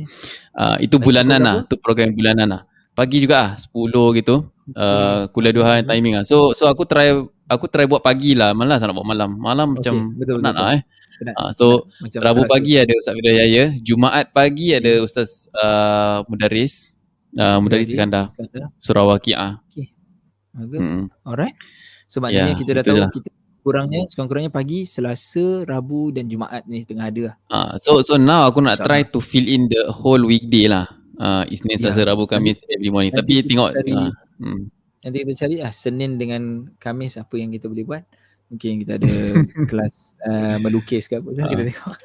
Uh, 0.54 0.78
itu 0.82 1.02
bulanan 1.02 1.42
lah, 1.42 1.58
tu 1.66 1.78
program 1.78 2.14
bulanan 2.14 2.50
lah. 2.50 2.62
Pagi 2.94 3.18
juga 3.26 3.42
ah 3.42 3.52
10 3.58 3.90
gitu 4.22 4.53
uh, 4.72 5.28
kuliah 5.36 5.54
dua 5.54 5.66
hari 5.68 5.84
timing 5.84 6.20
lah. 6.20 6.24
So 6.24 6.56
so 6.56 6.68
aku 6.72 6.88
try 6.88 7.12
aku 7.48 7.66
try 7.68 7.86
buat 7.86 8.02
pagi 8.02 8.34
lah. 8.34 8.56
Malas 8.56 8.80
nak 8.80 8.96
buat 8.96 9.08
malam. 9.08 9.36
Malam 9.36 9.76
okay, 9.76 9.90
macam 9.90 9.94
betul, 10.16 10.36
penat 10.40 10.54
betul, 10.56 10.64
lah 10.64 10.72
eh. 10.76 10.82
Uh, 11.24 11.52
so 11.56 11.66
macam 12.04 12.20
Rabu 12.20 12.44
pagi 12.50 12.74
ada 12.76 12.94
Ustaz 12.98 13.14
Fidal 13.16 13.36
Yaya. 13.38 13.66
Jumaat 13.80 14.34
pagi 14.36 14.76
ada 14.76 15.00
Ustaz 15.04 15.48
uh, 15.56 16.26
Mudaris. 16.28 16.98
Uh, 17.34 17.58
Mudaris 17.64 17.90
Iskandar. 17.90 18.34
Surah 18.78 19.06
Waqi'ah. 19.08 19.62
Okay. 19.72 19.94
Bagus. 20.54 20.86
Hmm. 20.86 21.08
Alright. 21.26 21.56
So 22.10 22.22
maknanya 22.22 22.54
yeah, 22.54 22.60
kita 22.60 22.72
dah 22.78 22.84
tahu 22.86 23.00
lah. 23.02 23.10
kita 23.10 23.30
kurangnya 23.64 24.04
sekurang-kurangnya 24.12 24.52
pagi 24.52 24.84
Selasa, 24.84 25.64
Rabu 25.64 26.12
dan 26.12 26.28
Jumaat 26.28 26.68
ni 26.68 26.84
tengah 26.84 27.10
ada 27.10 27.24
lah. 27.32 27.36
Uh, 27.48 27.72
so 27.80 28.04
so 28.04 28.20
now 28.20 28.46
aku 28.46 28.60
nak 28.60 28.84
try 28.84 29.02
to 29.08 29.24
fill 29.24 29.48
in 29.48 29.72
the 29.72 29.90
whole 29.90 30.22
weekday 30.22 30.68
lah. 30.68 30.86
Uh, 31.14 31.46
Isnin, 31.48 31.78
Selasa, 31.78 32.04
yeah. 32.04 32.10
Rabu, 32.12 32.26
Kamis, 32.26 32.58
every 32.68 32.90
morning. 32.90 33.14
Tapi 33.14 33.46
tengok. 33.46 33.70
Cari, 33.72 33.94
uh, 33.94 34.12
Hmm. 34.44 34.68
Nanti 35.04 35.18
kita 35.24 35.34
cari 35.48 35.56
lah 35.64 35.72
Senin 35.72 36.20
dengan 36.20 36.68
Kamis 36.76 37.16
apa 37.16 37.36
yang 37.40 37.52
kita 37.56 37.72
boleh 37.72 37.88
buat. 37.88 38.04
Mungkin 38.52 38.84
kita 38.84 39.00
ada 39.00 39.14
kelas 39.72 40.20
uh, 40.28 40.60
melukis 40.60 41.08
ke 41.08 41.24
apa 41.24 41.32
kita 41.32 41.64
tengok. 41.72 41.98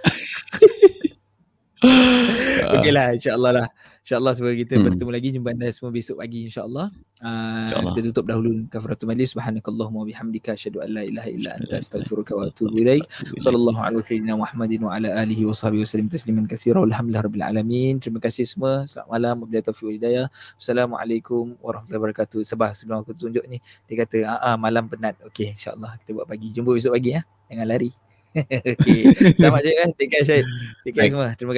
Okey 2.79 2.93
lah 2.95 3.15
insyaAllah 3.15 3.53
lah. 3.63 3.69
InsyaAllah 4.09 4.33
semoga 4.33 4.57
kita 4.57 4.81
hmm. 4.81 4.85
bertemu 4.89 5.11
lagi 5.13 5.29
jumpa 5.37 5.49
anda 5.53 5.69
semua 5.69 5.93
besok 5.93 6.25
pagi 6.25 6.49
insyaAllah. 6.49 6.89
Uh, 7.21 7.61
insya 7.69 7.77
kita 7.93 8.01
tutup 8.09 8.25
dahulu 8.25 8.65
kafaratul 8.73 9.05
majlis. 9.05 9.37
Subhanakallahumma 9.37 10.09
bihamdika 10.09 10.57
asyhadu 10.57 10.81
an 10.81 10.97
la 10.97 11.05
ilaha 11.05 11.29
illa 11.29 11.53
anta 11.61 11.77
astaghfiruka 11.77 12.33
wa 12.33 12.49
atubu 12.49 12.73
ilaik. 12.81 13.05
Sallallahu 13.37 13.77
alaihi 13.77 14.25
wa 14.33 14.49
Muhammadin 14.49 14.81
wa 14.81 14.97
ala 14.97 15.13
alihi 15.13 15.45
wa 15.45 15.53
sahbihi 15.53 15.85
wasallam 15.85 16.09
tasliman 16.09 16.49
katsira. 16.49 16.81
Alhamdulillah 16.81 17.21
rabbil 17.29 17.45
alamin. 17.53 18.01
Terima 18.01 18.17
kasih 18.17 18.49
semua. 18.49 18.89
Selamat 18.89 19.13
malam. 19.13 19.35
Wabillahi 19.45 19.65
taufiq 19.69 19.85
wal 19.85 19.97
hidayah. 20.01 20.27
Assalamualaikum 20.57 21.45
warahmatullahi 21.61 22.01
wabarakatuh. 22.09 22.41
Sebab 22.49 22.71
sebelum 22.73 23.05
aku 23.05 23.13
tunjuk 23.13 23.45
ni 23.45 23.61
dia 23.61 24.09
kata 24.09 24.25
ah, 24.25 24.41
ah 24.41 24.57
malam 24.57 24.89
penat. 24.89 25.21
Okey 25.29 25.53
insyaallah 25.53 26.01
kita 26.01 26.17
buat 26.17 26.25
pagi. 26.25 26.49
Jumpa 26.57 26.73
besok 26.73 26.97
pagi 26.97 27.13
ya. 27.13 27.29
Jangan 27.53 27.77
lari. 27.77 27.93
Okey. 28.73 29.01
Selamat 29.37 29.61
je 29.65 29.73
kan. 29.77 29.89
Take 30.01 30.11
care 30.17 30.25
Syed. 30.25 30.45
Take 30.85 30.97
care 30.97 31.13
semua. 31.13 31.37
Terima 31.37 31.53
kasih. 31.53 31.57